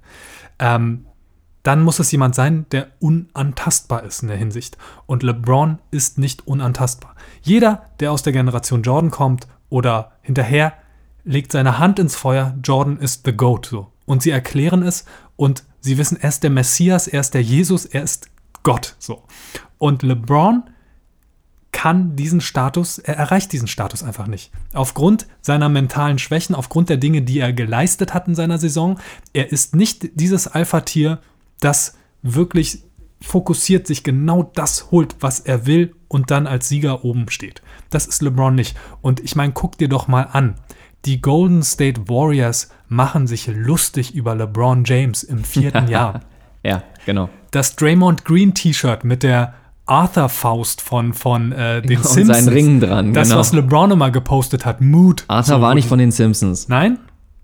ähm, 0.59 1.07
dann 1.65 1.83
muss 1.83 1.99
es 1.99 2.13
jemand 2.13 2.35
sein, 2.35 2.67
der 2.73 2.89
unantastbar 3.01 4.03
ist 4.03 4.23
in 4.23 4.29
der 4.29 4.37
Hinsicht. 4.37 4.77
Und 5.07 5.23
LeBron 5.23 5.79
ist 5.91 6.19
nicht 6.19 6.47
unantastbar. 6.47 7.15
Jeder, 7.43 7.85
der 8.01 8.13
aus 8.13 8.23
der 8.23 8.35
Generation 8.35 8.83
Jordan 8.83 9.11
kommt 9.11 9.49
oder 9.71 10.13
hinterher, 10.21 10.75
legt 11.25 11.53
seine 11.53 11.79
Hand 11.79 11.99
ins 11.99 12.17
Feuer, 12.17 12.57
Jordan 12.63 12.99
ist 12.99 13.25
the 13.25 13.33
GOAT. 13.33 13.67
So. 13.67 13.93
Und 14.07 14.23
sie 14.23 14.31
erklären 14.31 14.83
es 14.83 15.05
und 15.37 15.65
sie 15.81 15.99
wissen, 15.99 16.19
er 16.21 16.29
ist 16.29 16.43
der 16.43 16.51
Messias, 16.51 17.09
er 17.09 17.21
ist 17.21 17.35
der 17.35 17.43
Jesus, 17.43 17.87
er 17.87 18.03
ist 18.03 18.29
Gott. 18.63 18.97
So. 18.99 19.23
Und 19.79 20.03
LeBron 20.03 20.65
kann 21.73 22.15
diesen 22.17 22.41
Status, 22.41 22.99
er 22.99 23.17
erreicht 23.17 23.53
diesen 23.53 23.69
Status 23.69 24.03
einfach 24.03 24.27
nicht. 24.27 24.53
Aufgrund 24.73 25.27
seiner 25.41 25.69
mentalen 25.69 26.19
Schwächen, 26.19 26.55
aufgrund 26.55 26.89
der 26.89 26.97
Dinge, 26.99 27.23
die 27.23 27.41
er 27.41 27.53
geleistet 27.53 28.15
hat 28.15 28.29
in 28.29 28.35
seiner 28.35 28.59
Saison. 28.59 28.99
Er 29.33 29.51
ist 29.51 29.75
nicht 29.75 30.11
dieses 30.15 30.47
Alpha-Tier, 30.47 31.19
das 31.61 31.97
wirklich 32.23 32.85
fokussiert 33.21 33.87
sich 33.87 34.05
genau 34.05 34.45
das 34.55 34.91
holt, 34.91 35.17
was 35.21 35.41
er 35.41 35.67
will 35.67 35.95
und 36.09 36.31
dann 36.31 36.47
als 36.47 36.69
Sieger 36.69 37.05
oben 37.05 37.29
steht. 37.29 37.61
Das 37.91 38.07
ist 38.07 38.23
LeBron 38.23 38.55
nicht. 38.55 38.77
Und 39.03 39.21
ich 39.21 39.35
meine, 39.35 39.53
guck 39.53 39.77
dir 39.77 39.89
doch 39.89 40.07
mal 40.07 40.29
an 40.33 40.55
Die 41.05 41.21
Golden 41.21 41.63
State 41.63 42.09
Warriors 42.09 42.71
machen 42.89 43.27
sich 43.27 43.47
lustig 43.47 44.15
über 44.15 44.35
LeBron 44.35 44.85
James 44.85 45.23
im 45.23 45.45
vierten 45.45 45.89
Jahr. 45.89 46.21
Ja, 46.67 46.83
genau. 47.05 47.29
Das 47.51 47.77
Draymond 47.77 48.25
Green 48.25 48.55
T-Shirt 48.55 49.05
mit 49.05 49.23
der 49.23 49.53
Arthur-Faust 49.85 50.81
von, 50.81 51.13
von 51.13 51.53
äh, 51.53 51.83
den 51.83 51.99
Und 51.99 52.07
Simpsons. 52.07 52.39
seinen 52.39 52.49
Ringen 52.55 52.81
dran, 52.81 53.13
Das, 53.13 53.29
genau. 53.29 53.41
was 53.41 53.53
LeBron 53.53 53.91
immer 53.91 54.11
gepostet 54.11 54.65
hat. 54.65 54.81
Mood. 54.81 55.25
Arthur 55.29 55.57
So, 55.57 55.61
war 55.61 55.75
nicht 55.75 55.87
von 55.89 55.99
den 55.99 56.11
Simpsons. 56.11 56.69
Nein? 56.69 56.99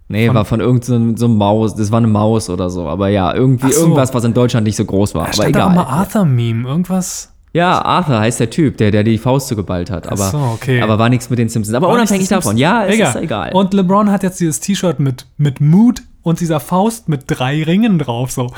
Nee, 0.08 0.32
war 0.32 0.46
von 0.46 0.60
irgendeinem 0.60 1.18
so 1.18 1.26
einem 1.26 1.36
Maus. 1.36 1.74
Das 1.76 1.92
war 1.92 1.98
eine 1.98 2.06
Maus 2.06 2.48
oder 2.48 2.70
so. 2.70 2.88
Aber 2.88 3.08
ja, 3.08 3.34
irgendwie 3.34 3.70
so. 3.70 3.82
irgendwas, 3.82 4.14
was 4.14 4.24
in 4.24 4.32
Deutschland 4.32 4.66
nicht 4.66 4.76
so 4.76 4.86
groß 4.86 5.14
war. 5.14 5.24
Da 5.24 5.26
Aber 5.28 5.34
stand 5.34 5.54
da 5.54 5.66
auch 5.66 5.72
egal. 5.72 5.84
mal 5.84 5.90
Arthur-Meme. 5.90 6.66
Irgendwas. 6.66 7.32
Ja, 7.52 7.82
Arthur 7.82 8.20
heißt 8.20 8.38
der 8.38 8.50
Typ, 8.50 8.76
der, 8.76 8.90
der 8.90 9.02
die 9.02 9.18
Faust 9.18 9.48
zugeballt 9.48 9.90
hat. 9.90 10.06
Aber, 10.06 10.30
so, 10.30 10.38
okay. 10.38 10.80
aber 10.80 10.98
war 10.98 11.08
nichts 11.08 11.30
mit 11.30 11.38
den 11.38 11.48
Simpsons. 11.48 11.74
Aber 11.74 11.88
nicht 11.88 11.96
unabhängig 11.96 12.28
davon, 12.28 12.56
ja, 12.56 12.84
es 12.86 12.98
ist 12.98 13.16
egal. 13.16 13.52
Und 13.52 13.74
LeBron 13.74 14.10
hat 14.10 14.22
jetzt 14.22 14.38
dieses 14.40 14.60
T-Shirt 14.60 15.00
mit, 15.00 15.26
mit 15.36 15.60
Mood 15.60 16.02
und 16.22 16.40
dieser 16.40 16.60
Faust 16.60 17.08
mit 17.08 17.24
drei 17.26 17.62
Ringen 17.62 17.98
drauf. 17.98 18.30
So. 18.30 18.52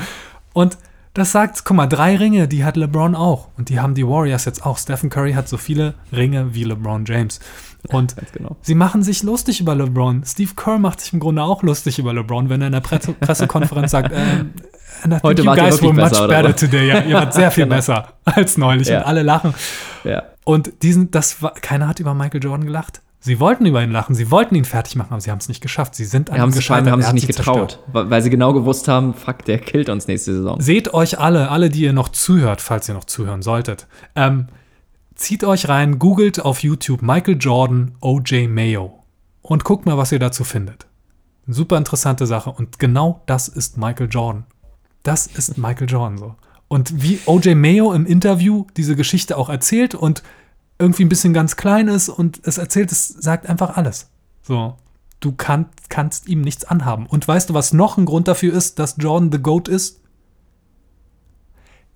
Und 0.53 0.77
das 1.15 1.31
sagt, 1.31 1.65
guck 1.65 1.77
mal, 1.77 1.87
drei 1.87 2.15
Ringe, 2.17 2.47
die 2.47 2.63
hat 2.63 2.75
LeBron 2.75 3.15
auch. 3.15 3.49
Und 3.57 3.69
die 3.69 3.79
haben 3.79 3.95
die 3.95 4.07
Warriors 4.07 4.45
jetzt 4.45 4.65
auch. 4.65 4.77
Stephen 4.77 5.09
Curry 5.09 5.33
hat 5.33 5.47
so 5.47 5.57
viele 5.57 5.95
Ringe 6.11 6.53
wie 6.53 6.63
LeBron 6.63 7.05
James. 7.05 7.39
Und 7.89 8.15
genau. 8.31 8.55
sie 8.61 8.75
machen 8.75 9.03
sich 9.03 9.23
lustig 9.23 9.59
über 9.59 9.75
LeBron. 9.75 10.23
Steve 10.25 10.51
Kerr 10.55 10.77
macht 10.79 11.01
sich 11.01 11.11
im 11.13 11.19
Grunde 11.19 11.43
auch 11.43 11.63
lustig 11.63 11.99
über 11.99 12.13
LeBron, 12.13 12.49
wenn 12.49 12.61
er 12.61 12.67
in 12.67 12.73
der 12.73 12.79
Presse 12.79 13.13
Pressekonferenz 13.19 13.91
sagt, 13.91 14.11
ähm, 14.15 14.51
Heute 15.21 15.41
you 15.41 15.53
guys 15.53 15.81
were 15.81 15.91
much 15.93 16.09
besser, 16.09 16.27
better 16.27 16.55
today. 16.55 16.87
Ja, 16.87 17.01
ihr 17.01 17.15
wart 17.15 17.33
sehr 17.33 17.51
viel 17.51 17.63
Genau. 17.65 17.75
besser 17.75 18.13
als 18.23 18.57
neulich. 18.57 18.87
Ja. 18.87 18.99
Und 18.99 19.05
alle 19.07 19.23
lachen. 19.23 19.53
Ja. 20.05 20.23
Und 20.45 20.71
diesen, 20.81 21.11
das 21.11 21.41
war, 21.41 21.53
keiner 21.55 21.87
hat 21.89 21.99
über 21.99 22.13
Michael 22.13 22.41
Jordan 22.41 22.65
gelacht. 22.65 23.01
Sie 23.19 23.39
wollten 23.39 23.65
über 23.65 23.81
ihn 23.81 23.91
lachen, 23.91 24.15
sie 24.15 24.29
wollten 24.31 24.53
ihn 24.55 24.65
fertig 24.65 24.95
machen, 24.97 25.11
aber 25.11 25.21
sie 25.21 25.31
haben 25.31 25.37
es 25.39 25.47
nicht 25.47 25.61
geschafft. 25.61 25.95
Sie 25.95 26.03
sind 26.05 26.29
an 26.29 26.35
Wir 26.35 26.41
haben 26.41 26.51
ihm 26.51 26.55
gescheitert. 26.55 26.91
haben 26.91 27.01
sich 27.01 27.13
nicht 27.13 27.27
getraut, 27.27 27.71
zerstört. 27.71 27.79
weil 27.93 28.09
weil 28.09 28.21
sie 28.21 28.29
genau 28.29 28.53
gewusst 28.53 28.87
haben, 28.89 29.13
fuck, 29.13 29.45
der 29.45 29.59
killt 29.59 29.87
uns 29.89 30.07
nächste 30.07 30.33
Saison. 30.33 30.59
Seht 30.59 30.93
euch 30.93 31.19
alle, 31.19 31.49
alle, 31.49 31.69
die 31.69 31.81
ihr 31.83 31.93
noch 31.93 32.09
zuhört, 32.09 32.59
falls 32.61 32.87
ihr 32.89 32.95
noch 32.95 33.05
zuhören 33.05 33.41
solltet, 33.41 33.87
ähm, 34.15 34.47
zieht 35.15 35.43
euch 35.43 35.69
rein, 35.69 35.99
googelt 35.99 36.41
auf 36.41 36.63
YouTube 36.63 37.01
Michael 37.01 37.37
Jordan, 37.39 37.95
OJ 38.01 38.47
Mayo 38.47 39.03
und 39.41 39.63
guckt 39.63 39.85
mal, 39.85 39.97
was 39.97 40.11
ihr 40.11 40.19
dazu 40.19 40.43
findet. 40.43 40.87
Super 41.47 41.77
interessante 41.77 42.25
Sache 42.25 42.49
und 42.49 42.79
genau 42.79 43.21
das 43.25 43.47
ist 43.47 43.77
Michael 43.77 44.07
Jordan. 44.09 44.45
Das 45.03 45.27
ist 45.27 45.57
Michael 45.57 45.89
Jordan 45.89 46.17
so. 46.17 46.35
Und 46.67 47.03
wie 47.03 47.19
OJ 47.25 47.55
Mayo 47.55 47.93
im 47.93 48.05
Interview 48.05 48.65
diese 48.77 48.95
Geschichte 48.95 49.37
auch 49.37 49.49
erzählt 49.49 49.93
und 49.93 50.23
irgendwie 50.79 51.05
ein 51.05 51.09
bisschen 51.09 51.33
ganz 51.33 51.55
klein 51.55 51.87
ist 51.87 52.09
und 52.09 52.41
es 52.43 52.57
erzählt, 52.57 52.91
es 52.91 53.07
sagt 53.07 53.47
einfach 53.47 53.77
alles. 53.77 54.09
So. 54.41 54.77
Du 55.19 55.31
kann, 55.31 55.67
kannst 55.89 56.27
ihm 56.27 56.41
nichts 56.41 56.65
anhaben. 56.65 57.05
Und 57.05 57.27
weißt 57.27 57.49
du, 57.49 57.53
was 57.53 57.73
noch 57.73 57.97
ein 57.97 58.05
Grund 58.05 58.27
dafür 58.27 58.53
ist, 58.53 58.79
dass 58.79 58.95
Jordan 58.97 59.31
the 59.31 59.39
GOAT 59.39 59.67
ist? 59.67 60.01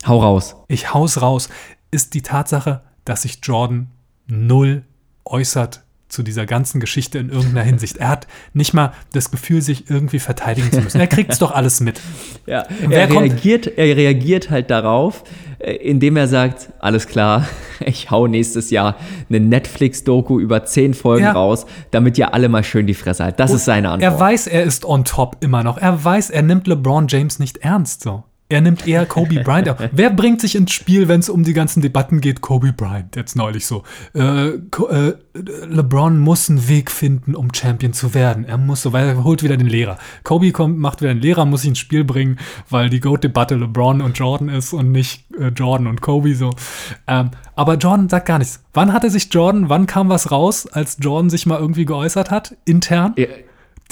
Hau 0.05 0.19
raus. 0.19 0.55
ich 0.67 0.93
haus 0.93 1.21
raus, 1.21 1.49
ist 1.89 2.13
die 2.13 2.21
Tatsache, 2.21 2.83
dass 3.07 3.23
sich 3.23 3.39
Jordan 3.43 3.87
null 4.27 4.83
äußert 5.25 5.83
zu 6.09 6.23
dieser 6.23 6.45
ganzen 6.45 6.79
Geschichte 6.79 7.17
in 7.19 7.29
irgendeiner 7.29 7.63
Hinsicht. 7.65 7.97
Er 7.97 8.07
hat 8.09 8.27
nicht 8.53 8.73
mal 8.73 8.93
das 9.11 9.29
Gefühl, 9.29 9.61
sich 9.61 9.89
irgendwie 9.89 10.19
verteidigen 10.19 10.71
zu 10.71 10.79
müssen. 10.81 10.99
Er 11.01 11.07
kriegt 11.07 11.33
es 11.33 11.39
doch 11.39 11.51
alles 11.51 11.79
mit. 11.81 11.99
Ja, 12.45 12.65
er, 12.89 13.09
reagiert, 13.11 13.67
er 13.77 13.97
reagiert 13.97 14.49
halt 14.49 14.69
darauf, 14.69 15.25
äh, 15.59 15.73
indem 15.73 16.15
er 16.15 16.29
sagt, 16.29 16.69
alles 16.79 17.07
klar, 17.07 17.45
ich 17.85 18.09
hau 18.09 18.25
nächstes 18.27 18.69
Jahr 18.71 18.95
eine 19.27 19.41
Netflix-Doku 19.41 20.39
über 20.39 20.63
zehn 20.63 20.93
Folgen 20.93 21.25
Ja. 21.25 21.33
raus, 21.33 21.65
damit 21.91 22.17
ihr 22.17 22.33
alle 22.33 22.47
mal 22.47 22.63
schön 22.63 22.87
die 22.87 22.93
Fresse 22.93 23.25
haltet. 23.25 23.41
Das 23.41 23.51
ist 23.51 23.65
seine 23.65 23.89
Antwort. 23.89 24.13
Er 24.13 24.17
weiß, 24.17 24.47
er 24.47 24.63
ist 24.63 24.85
on 24.85 25.03
top 25.03 25.35
immer 25.41 25.61
noch. 25.61 25.77
Er 25.77 26.01
weiß, 26.05 26.29
er 26.29 26.41
nimmt 26.41 26.67
LeBron 26.67 27.07
James 27.09 27.37
nicht 27.39 27.57
ernst 27.57 28.01
so. 28.03 28.23
Er 28.49 28.61
nimmt 28.61 28.87
eher 28.87 29.05
Kobe 29.05 29.39
Bryant 29.43 29.69
auf. 29.69 29.77
Wer 29.91 30.09
bringt 30.09 30.39
sich 30.39 30.55
ins 30.55 30.71
Spiel, 30.71 31.07
wenn 31.07 31.19
es 31.19 31.29
um 31.29 31.43
die 31.43 31.53
ganzen 31.53 31.81
Debatten 31.81 32.21
geht? 32.21 32.39
Kobe 32.41 32.71
Bryant, 32.71 33.15
jetzt 33.15 33.35
neulich 33.35 33.65
so. 33.65 33.83
Äh, 34.13 34.47
äh, 34.49 35.13
LeBron 35.33 36.17
muss 36.17 36.49
einen 36.49 36.67
Weg 36.69 36.89
finden, 36.89 37.35
um 37.35 37.53
Champion 37.53 37.91
zu 37.91 38.13
werden. 38.13 38.45
Er 38.45 38.57
muss 38.57 38.83
so, 38.83 38.93
weil 38.93 39.07
er 39.07 39.23
holt 39.23 39.43
wieder 39.43 39.57
den 39.57 39.67
Lehrer. 39.67 39.97
Kobe 40.23 40.51
kommt, 40.51 40.79
macht 40.79 41.01
wieder 41.01 41.11
einen 41.11 41.21
Lehrer, 41.21 41.45
muss 41.45 41.61
sich 41.61 41.69
ins 41.69 41.79
Spiel 41.79 42.05
bringen, 42.05 42.37
weil 42.69 42.89
die 42.89 43.01
GOAT-Debatte 43.01 43.55
LeBron 43.55 44.01
und 44.01 44.17
Jordan 44.17 44.47
ist 44.47 44.71
und 44.71 44.91
nicht 44.91 45.25
äh, 45.37 45.49
Jordan 45.49 45.87
und 45.87 46.01
Kobe 46.01 46.33
so. 46.33 46.51
Ähm, 47.07 47.31
aber 47.55 47.75
Jordan 47.75 48.07
sagt 48.07 48.27
gar 48.27 48.39
nichts. 48.39 48.63
Wann 48.73 48.93
hatte 48.93 49.09
sich 49.09 49.27
Jordan, 49.31 49.67
wann 49.69 49.87
kam 49.87 50.07
was 50.07 50.31
raus, 50.31 50.67
als 50.67 50.97
Jordan 51.01 51.29
sich 51.29 51.45
mal 51.45 51.59
irgendwie 51.59 51.85
geäußert 51.85 52.31
hat, 52.31 52.55
intern? 52.65 53.13
Ja, 53.17 53.25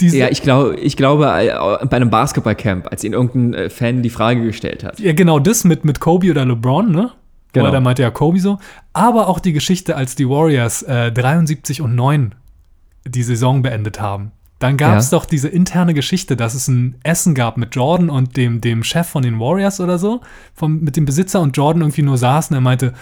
Diese, 0.00 0.18
ja, 0.18 0.28
ich, 0.28 0.42
glaub, 0.42 0.74
ich 0.76 0.96
glaube, 0.96 1.24
äh, 1.26 1.86
bei 1.86 1.96
einem 1.96 2.10
Basketballcamp, 2.10 2.88
als 2.90 3.02
ihn 3.04 3.12
irgendein 3.14 3.54
äh, 3.54 3.70
Fan 3.70 4.02
die 4.02 4.10
Frage 4.10 4.42
gestellt 4.42 4.84
hat. 4.84 5.00
Ja, 5.00 5.12
genau 5.12 5.38
das 5.38 5.64
mit, 5.64 5.84
mit 5.84 6.00
Kobe 6.00 6.30
oder 6.30 6.44
LeBron, 6.44 6.90
ne? 6.90 7.10
Genau. 7.52 7.64
Oder 7.66 7.72
da 7.72 7.80
meinte 7.80 8.02
ja 8.02 8.10
Kobe 8.10 8.38
so. 8.38 8.58
Aber 8.92 9.28
auch 9.28 9.38
die 9.40 9.54
Geschichte, 9.54 9.96
als 9.96 10.14
die 10.14 10.28
Warriors 10.28 10.82
äh, 10.82 11.10
73 11.12 11.80
und 11.80 11.94
9 11.94 12.34
die 13.06 13.22
Saison 13.22 13.62
beendet 13.62 13.98
haben. 14.00 14.32
Dann 14.58 14.76
gab 14.76 14.98
es 14.98 15.10
Ja. 15.10 15.18
doch 15.18 15.24
diese 15.26 15.48
interne 15.48 15.94
Geschichte, 15.94 16.36
dass 16.36 16.54
es 16.54 16.68
ein 16.68 16.96
Essen 17.02 17.34
gab 17.34 17.56
mit 17.56 17.74
Jordan 17.74 18.10
und 18.10 18.36
dem, 18.36 18.60
dem 18.60 18.82
Chef 18.82 19.06
von 19.06 19.22
den 19.22 19.38
Warriors 19.38 19.80
oder 19.80 19.98
so, 19.98 20.20
vom, 20.54 20.80
mit 20.80 20.96
dem 20.96 21.04
Besitzer 21.04 21.40
und 21.40 21.56
Jordan 21.56 21.82
irgendwie 21.82 22.02
nur 22.02 22.18
saß 22.18 22.50
und 22.50 22.56
er 22.56 22.60
meinte, 22.62 22.92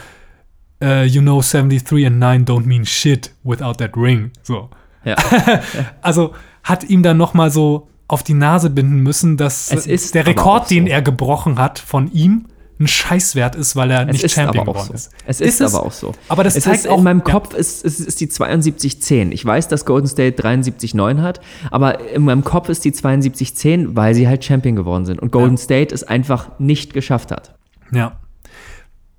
äh, 0.82 1.04
you 1.06 1.22
know 1.22 1.40
73 1.40 2.06
and 2.06 2.18
9 2.18 2.44
don't 2.44 2.66
mean 2.66 2.84
shit 2.84 3.32
without 3.44 3.74
that 3.74 3.96
ring. 3.96 4.30
So. 4.42 4.68
Ja. 5.04 5.16
Also 6.02 6.32
hat 6.64 6.84
ihm 6.84 7.02
dann 7.02 7.16
noch 7.16 7.34
mal 7.34 7.50
so 7.50 7.88
auf 8.08 8.22
die 8.22 8.34
Nase 8.34 8.70
binden 8.70 9.00
müssen, 9.02 9.36
dass 9.36 9.70
Es 9.70 9.86
ist 9.86 10.14
der 10.14 10.26
Rekord, 10.26 10.68
so. 10.68 10.74
den 10.74 10.86
er 10.86 11.02
gebrochen 11.02 11.58
hat 11.58 11.78
von 11.78 12.10
ihm, 12.12 12.46
ein 12.80 12.88
Scheißwert 12.88 13.54
ist, 13.54 13.76
weil 13.76 13.90
er 13.90 14.00
Es 14.08 14.12
nicht 14.14 14.24
ist 14.24 14.34
Champion 14.34 14.66
geworden 14.66 14.86
so. 14.88 14.94
ist. 14.94 15.10
Es 15.26 15.40
ist, 15.40 15.62
aber 15.62 15.86
auch 15.86 15.92
so. 15.92 16.12
Aber 16.28 16.42
das 16.42 16.56
es 16.56 16.64
zeigt 16.64 16.80
ist, 16.80 16.88
auch 16.88 16.98
in 16.98 17.04
meinem 17.04 17.22
ja. 17.24 17.32
Kopf 17.32 17.54
ist, 17.54 17.84
ist, 17.84 18.00
ist 18.00 18.20
die 18.20 18.26
7210. 18.26 19.30
Ich 19.30 19.44
weiß, 19.44 19.68
dass 19.68 19.84
Golden 19.86 20.08
State 20.08 20.42
73-9 20.42 21.22
hat, 21.22 21.40
aber 21.70 22.00
in 22.10 22.24
meinem 22.24 22.42
Kopf 22.42 22.68
ist 22.68 22.84
die 22.84 22.90
7210, 22.90 23.94
weil 23.96 24.14
sie 24.14 24.26
halt 24.26 24.44
Champion 24.44 24.74
geworden 24.74 25.06
sind 25.06 25.20
und 25.20 25.30
Golden 25.30 25.56
Ja. 25.56 25.62
State 25.62 25.94
es 25.94 26.02
einfach 26.02 26.58
nicht 26.58 26.92
geschafft 26.94 27.30
hat. 27.30 27.54
Ja. 27.92 28.18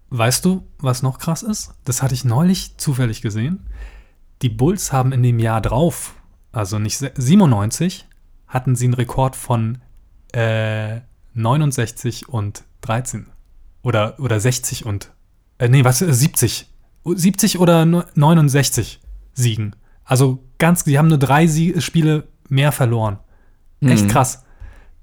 Weißt 0.10 0.43
du, 0.46 0.64
was 0.80 1.02
noch 1.02 1.18
krass 1.18 1.41
ist? 1.41 1.74
Das 1.86 2.02
hatte 2.04 2.14
ich 2.14 2.26
neulich 2.26 2.78
zufällig 2.78 3.22
gesehen. 3.22 3.66
Die 4.41 4.50
Bulls 4.50 4.91
haben 4.91 5.12
in 5.14 5.24
dem 5.24 5.39
Jahr 5.39 5.62
drauf, 5.62 6.14
also 6.56 6.80
nicht 6.80 6.97
se- 6.97 7.12
97, 7.16 8.08
hatten 8.47 8.76
sie 8.76 8.86
einen 8.86 8.93
Rekord 8.93 9.36
von 9.36 9.80
äh, 10.34 11.01
69 11.34 12.30
und 12.30 12.64
13. 12.82 13.28
Oder, 13.82 14.20
oder 14.20 14.39
60 14.39 14.86
und. 14.86 15.12
Äh, 15.58 15.70
nee, 15.70 15.84
was? 15.84 16.01
äh, 16.01 16.14
70. 16.14 16.70
70 17.06 17.60
oder 17.60 17.86
neu- 17.86 18.03
69 18.16 18.99
Siegen. 19.34 19.76
Also 20.03 20.43
ganz, 20.58 20.84
die 20.84 20.97
haben 20.97 21.08
nur 21.08 21.18
drei 21.20 21.47
Sie 21.47 21.80
Spiele 21.82 22.28
mehr 22.49 22.72
verloren. 22.72 23.20
Echt 23.82 24.08
krass. 24.10 24.43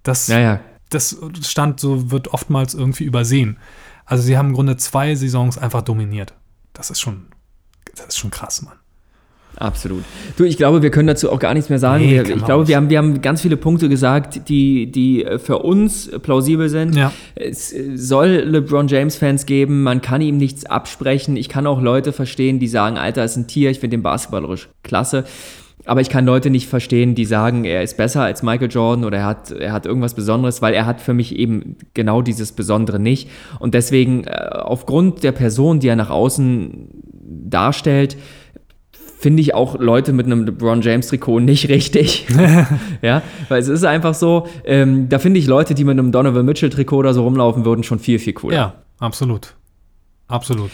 Das, 0.03 0.27
Ja, 0.29 0.39
ja. 0.41 0.61
das 0.91 1.17
stand 1.43 1.79
so, 1.79 2.11
wird 2.11 2.29
oftmals 2.29 2.75
irgendwie 2.75 3.05
übersehen. 3.05 3.59
Also 4.05 4.25
sie 4.25 4.37
haben 4.37 4.49
im 4.49 4.55
Grunde 4.55 4.77
zwei 4.77 5.15
Saisons 5.15 5.59
einfach 5.59 5.83
dominiert. 5.83 6.35
Das 6.73 6.91
ist 6.91 7.01
schon, 7.01 7.27
das 7.95 8.07
ist 8.07 8.19
schon 8.19 8.31
krass, 8.33 8.63
Mann. 8.63 8.79
Absolut. 9.57 10.03
Du, 10.37 10.45
ich 10.45 10.57
glaube, 10.57 10.83
wir 10.83 10.91
können 10.91 11.07
dazu 11.07 11.31
auch 11.31 11.39
gar 11.39 11.55
nichts 11.55 11.69
mehr 11.69 11.79
sagen. 11.79 12.05
Nee, 12.05 12.25
wir, 12.25 12.37
ich 12.37 12.45
glaube, 12.45 12.63
nicht. 12.63 12.69
wir 12.69 12.77
haben, 12.77 12.91
wir 12.91 12.99
haben 12.99 13.23
ganz 13.23 13.43
viele 13.43 13.57
Punkte 13.57 13.89
gesagt, 13.89 14.49
die, 14.49 14.91
die 14.91 15.25
äh, 15.25 15.39
für 15.39 15.59
uns 15.59 16.11
plausibel 16.23 16.69
sind. 16.69 16.97
Ja. 16.97 17.13
Es 17.35 17.73
äh, 17.73 17.97
soll 17.97 18.29
LeBron 18.29 18.89
James-Fans 18.89 19.47
geben, 19.47 19.83
man 19.83 20.01
kann 20.01 20.21
ihm 20.21 20.37
nichts 20.37 20.65
absprechen. 20.67 21.37
Ich 21.37 21.49
kann 21.49 21.67
auch 21.67 21.81
Leute 21.81 22.13
verstehen, 22.13 22.59
die 22.59 22.69
sagen, 22.69 22.97
Alter, 22.97 23.25
ist 23.25 23.37
ein 23.37 23.47
Tier, 23.47 23.71
ich 23.71 23.81
finde 23.81 23.97
den 23.97 24.03
basketballerisch 24.03 24.69
klasse. 24.83 25.25
Aber 25.85 26.01
ich 26.01 26.09
kann 26.09 26.25
Leute 26.25 26.49
nicht 26.49 26.69
verstehen, 26.69 27.17
die 27.17 27.25
sagen, 27.25 27.65
er 27.65 27.83
ist 27.83 27.97
besser 27.97 28.23
als 28.23 28.45
Michael 28.45 28.71
Jordan 28.71 29.05
oder 29.05 29.19
er 29.19 29.27
hat, 29.27 29.51
er 29.51 29.73
hat 29.73 29.85
irgendwas 29.85 30.15
Besonderes, 30.15 30.63
weil 30.63 30.75
er 30.75 30.87
hat 30.87 31.01
für 31.01 31.13
mich 31.13 31.35
eben 31.37 31.77
genau 31.93 32.23
dieses 32.23 32.53
Besondere 32.53 33.01
nicht. 33.01 33.29
Und 33.59 33.75
deswegen, 33.75 34.25
äh, 34.25 34.31
aufgrund 34.53 35.25
der 35.25 35.33
Person, 35.33 35.81
die 35.81 35.89
er 35.89 35.97
nach 35.97 36.11
außen 36.11 36.89
darstellt, 37.49 38.17
finde 39.23 39.41
ich 39.41 39.55
auch 39.55 39.79
Leute 39.79 40.13
mit 40.13 40.27
einem 40.27 40.45
LeBron 40.45 40.83
James 40.83 41.07
Trikot 41.07 41.39
nicht 41.41 41.69
richtig. 41.69 42.27
ja, 43.03 43.23
weil 43.49 43.61
es 43.61 43.69
ist 43.69 43.85
einfach 43.85 44.15
so, 44.15 44.49
ähm, 44.65 45.09
da 45.09 45.21
finde 45.21 45.39
ich 45.39 45.47
Leute, 45.47 45.75
die 45.75 45.85
mit 45.85 45.93
einem 45.93 46.11
Donovan 46.11 46.45
Mitchell 46.45 46.71
Trikot 46.71 46.97
oder 46.97 47.15
so 47.15 47.23
rumlaufen 47.23 47.65
würden, 47.65 47.85
schon 47.85 48.01
viel, 48.01 48.19
viel 48.19 48.33
cooler. 48.33 48.57
Ja, 48.57 48.75
absolut. 48.99 49.55
Absolut. 50.27 50.71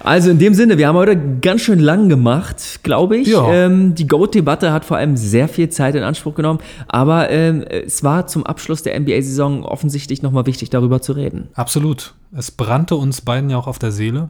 Also 0.00 0.30
in 0.30 0.38
dem 0.38 0.52
Sinne, 0.52 0.76
wir 0.76 0.88
haben 0.88 0.96
heute 0.96 1.18
ganz 1.40 1.62
schön 1.62 1.78
lang 1.78 2.10
gemacht, 2.10 2.80
glaube 2.82 3.16
ich. 3.16 3.28
Ja. 3.28 3.50
Ähm, 3.50 3.94
die 3.94 4.06
GOAT-Debatte 4.06 4.70
hat 4.70 4.84
vor 4.84 4.98
allem 4.98 5.16
sehr 5.16 5.48
viel 5.48 5.70
Zeit 5.70 5.94
in 5.94 6.02
Anspruch 6.02 6.34
genommen, 6.34 6.60
aber 6.86 7.30
ähm, 7.30 7.62
es 7.62 8.04
war 8.04 8.26
zum 8.26 8.44
Abschluss 8.44 8.82
der 8.82 9.00
NBA-Saison 9.00 9.64
offensichtlich 9.64 10.20
nochmal 10.20 10.44
wichtig, 10.44 10.68
darüber 10.68 11.00
zu 11.00 11.12
reden. 11.12 11.48
Absolut. 11.54 12.14
Es 12.36 12.50
brannte 12.50 12.96
uns 12.96 13.22
beiden 13.22 13.48
ja 13.48 13.56
auch 13.56 13.66
auf 13.66 13.78
der 13.78 13.90
Seele. 13.90 14.28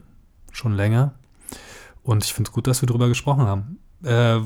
Schon 0.53 0.75
länger. 0.75 1.14
Und 2.07 2.24
ich 2.24 2.32
finde 2.32 2.48
es 2.48 2.54
gut, 2.54 2.68
dass 2.68 2.82
wir 2.82 2.86
darüber 2.86 3.09
gesprochen 3.09 3.46
haben. 3.46 3.78
Äh, 4.04 4.40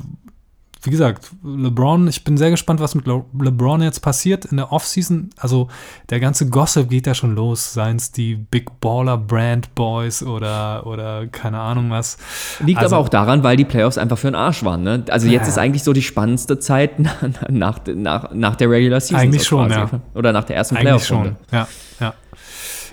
wie 0.83 0.89
gesagt, 0.89 1.31
LeBron, 1.45 2.09
ich 2.09 2.25
bin 2.25 2.39
sehr 2.39 2.49
gespannt, 2.49 2.81
was 2.81 2.95
mit 2.95 3.07
Le 3.07 3.23
LeBron 3.39 3.83
jetzt 3.83 4.01
passiert 4.01 4.47
in 4.47 4.57
der 4.57 4.73
Offseason. 4.73 5.29
Also 5.37 5.69
der 6.09 6.21
ganze 6.21 6.49
Gossip 6.49 6.89
geht 6.89 7.07
ja 7.07 7.13
schon 7.15 7.35
los, 7.35 7.75
seien 7.75 7.97
es 7.97 8.13
die 8.13 8.35
Big 8.35 8.81
Baller 8.81 9.19
Brand 9.19 9.75
Boys 9.75 10.23
oder, 10.23 10.87
oder 10.87 11.27
keine 11.27 11.61
Ahnung 11.61 11.91
was. 11.91 12.17
Liegt 12.61 12.79
also, 12.79 12.97
aber 12.97 13.05
auch 13.05 13.11
daran, 13.11 13.43
weil 13.43 13.59
die 13.59 13.67
Playoffs 13.67 13.99
einfach 13.99 14.17
für 14.17 14.29
den 14.29 14.37
Arsch 14.37 14.65
waren. 14.65 14.83
Ne? 14.83 15.05
Also 15.11 15.27
jetzt 15.27 15.43
ja. 15.43 15.49
ist 15.49 15.59
eigentlich 15.59 15.85
so 15.85 15.93
die 15.93 16.01
spannendste 16.01 16.59
Zeit 16.59 16.99
nach, 17.51 17.81
nach, 17.87 18.33
nach 18.33 18.57
der 18.57 18.71
Regular 18.71 19.01
Season. 19.01 19.19
Eigentlich 19.19 19.45
schon, 19.45 19.71
ja. 19.71 19.91
Oder 20.15 20.33
nach 20.33 20.45
der 20.45 20.57
ersten 20.57 20.77
Playoff-Runde. 20.77 21.37
Ja, 21.53 21.69
ja. 22.01 22.15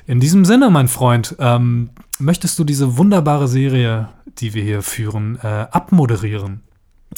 In 0.08 0.20
diesem 0.20 0.44
Sinne, 0.44 0.70
mein 0.70 0.90
Freund, 0.90 1.38
ähm, 1.40 1.92
möchtest 2.20 2.60
du 2.60 2.66
diese 2.66 2.98
wunderbare 2.98 3.48
Serie, 3.48 4.10
die 4.40 4.54
wir 4.54 4.64
hier 4.64 4.82
führen, 4.82 5.38
äh, 5.42 5.48
abmoderieren? 5.72 6.67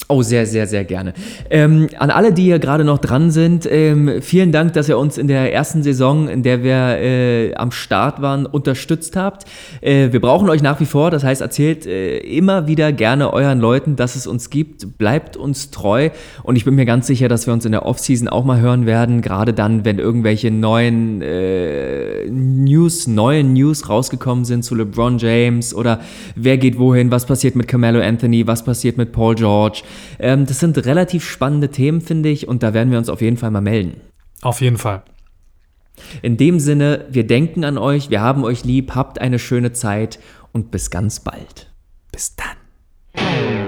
Oh, 0.08 0.22
sehr, 0.22 0.46
sehr, 0.46 0.66
sehr 0.66 0.86
gerne. 0.86 1.14
Ähm, 1.50 1.88
an 1.98 2.10
alle, 2.10 2.32
die 2.32 2.44
hier 2.44 2.60
gerade 2.60 2.84
noch 2.84 3.00
dran 3.00 3.32
sind, 3.32 3.68
ähm, 3.70 4.22
vielen 4.22 4.52
Dank, 4.52 4.74
dass 4.74 4.88
ihr 4.88 4.98
uns 4.98 5.18
in 5.18 5.28
der 5.28 5.54
ersten 5.54 5.84
Saison, 5.84 6.28
in 6.30 6.42
der 6.42 6.64
wir 6.64 6.98
äh, 7.00 7.54
am 7.56 7.72
Start 7.72 8.22
waren, 8.22 8.46
unterstützt 8.46 9.16
habt. 9.16 9.46
Äh, 9.82 10.12
wir 10.12 10.22
brauchen 10.22 10.50
euch 10.50 10.64
nach 10.64 10.80
wie 10.80 10.86
vor, 10.86 11.12
das 11.12 11.24
heißt, 11.24 11.42
erzählt 11.42 11.86
äh, 11.86 12.18
immer 12.20 12.68
wieder 12.68 12.92
gerne 12.92 13.34
euren 13.34 13.60
Leuten, 13.60 13.96
dass 13.96 14.16
es 14.16 14.26
uns 14.26 14.50
gibt. 14.50 14.98
Bleibt 14.98 15.38
uns 15.38 15.70
treu 15.70 16.10
und 16.44 16.56
ich 16.56 16.66
bin 16.66 16.76
mir 16.76 16.86
ganz 16.86 17.06
sicher, 17.06 17.28
dass 17.28 17.46
wir 17.46 17.54
uns 17.54 17.66
in 17.66 17.72
der 17.72 17.86
Offseason 17.86 18.28
auch 18.28 18.46
mal 18.46 18.60
hören 18.60 18.86
werden, 18.86 19.22
gerade 19.22 19.54
dann, 19.54 19.86
wenn 19.86 20.00
irgendwelche 20.00 20.50
neuen 20.50 21.22
äh, 21.22 22.30
News, 22.30 23.06
neuen 23.06 23.54
News 23.54 23.90
rausgekommen 23.90 24.46
sind 24.46 24.64
zu 24.64 24.76
LeBron 24.76 25.18
James 25.18 25.74
oder 25.74 26.00
wer 26.36 26.58
geht 26.58 26.80
wohin, 26.80 27.12
was 27.12 27.26
passiert 27.26 27.56
mit 27.56 27.68
Carmelo 27.68 28.02
Anthony, 28.02 28.48
was 28.48 28.64
passiert 28.64 28.98
mit 28.98 29.12
Paul 29.12 29.36
George. 29.36 29.79
Ähm, 30.20 30.46
das 30.46 30.60
sind 30.60 30.78
relativ 30.86 31.28
spannende 31.28 31.70
Themen, 31.70 32.02
finde 32.02 32.30
ich, 32.30 32.48
und 32.48 32.64
da 32.64 32.74
werden 32.74 32.92
wir 32.92 32.98
uns 32.98 33.10
auf 33.10 33.22
jeden 33.22 33.38
Fall 33.38 33.52
mal 33.52 33.62
melden. 33.62 34.02
Auf 34.42 34.62
jeden 34.62 34.78
Fall. 34.78 35.04
In 36.22 36.38
dem 36.38 36.60
Sinne, 36.60 37.06
wir 37.10 37.28
denken 37.28 37.64
an 37.66 37.78
euch, 37.78 38.10
wir 38.10 38.22
haben 38.22 38.44
euch 38.44 38.64
lieb, 38.64 38.96
habt 38.96 39.20
eine 39.20 39.40
schöne 39.40 39.74
Zeit 39.74 40.20
und 40.54 40.72
bis 40.72 40.90
ganz 40.90 41.20
bald. 41.20 41.72
Bis 42.12 42.36
dann. 42.36 43.59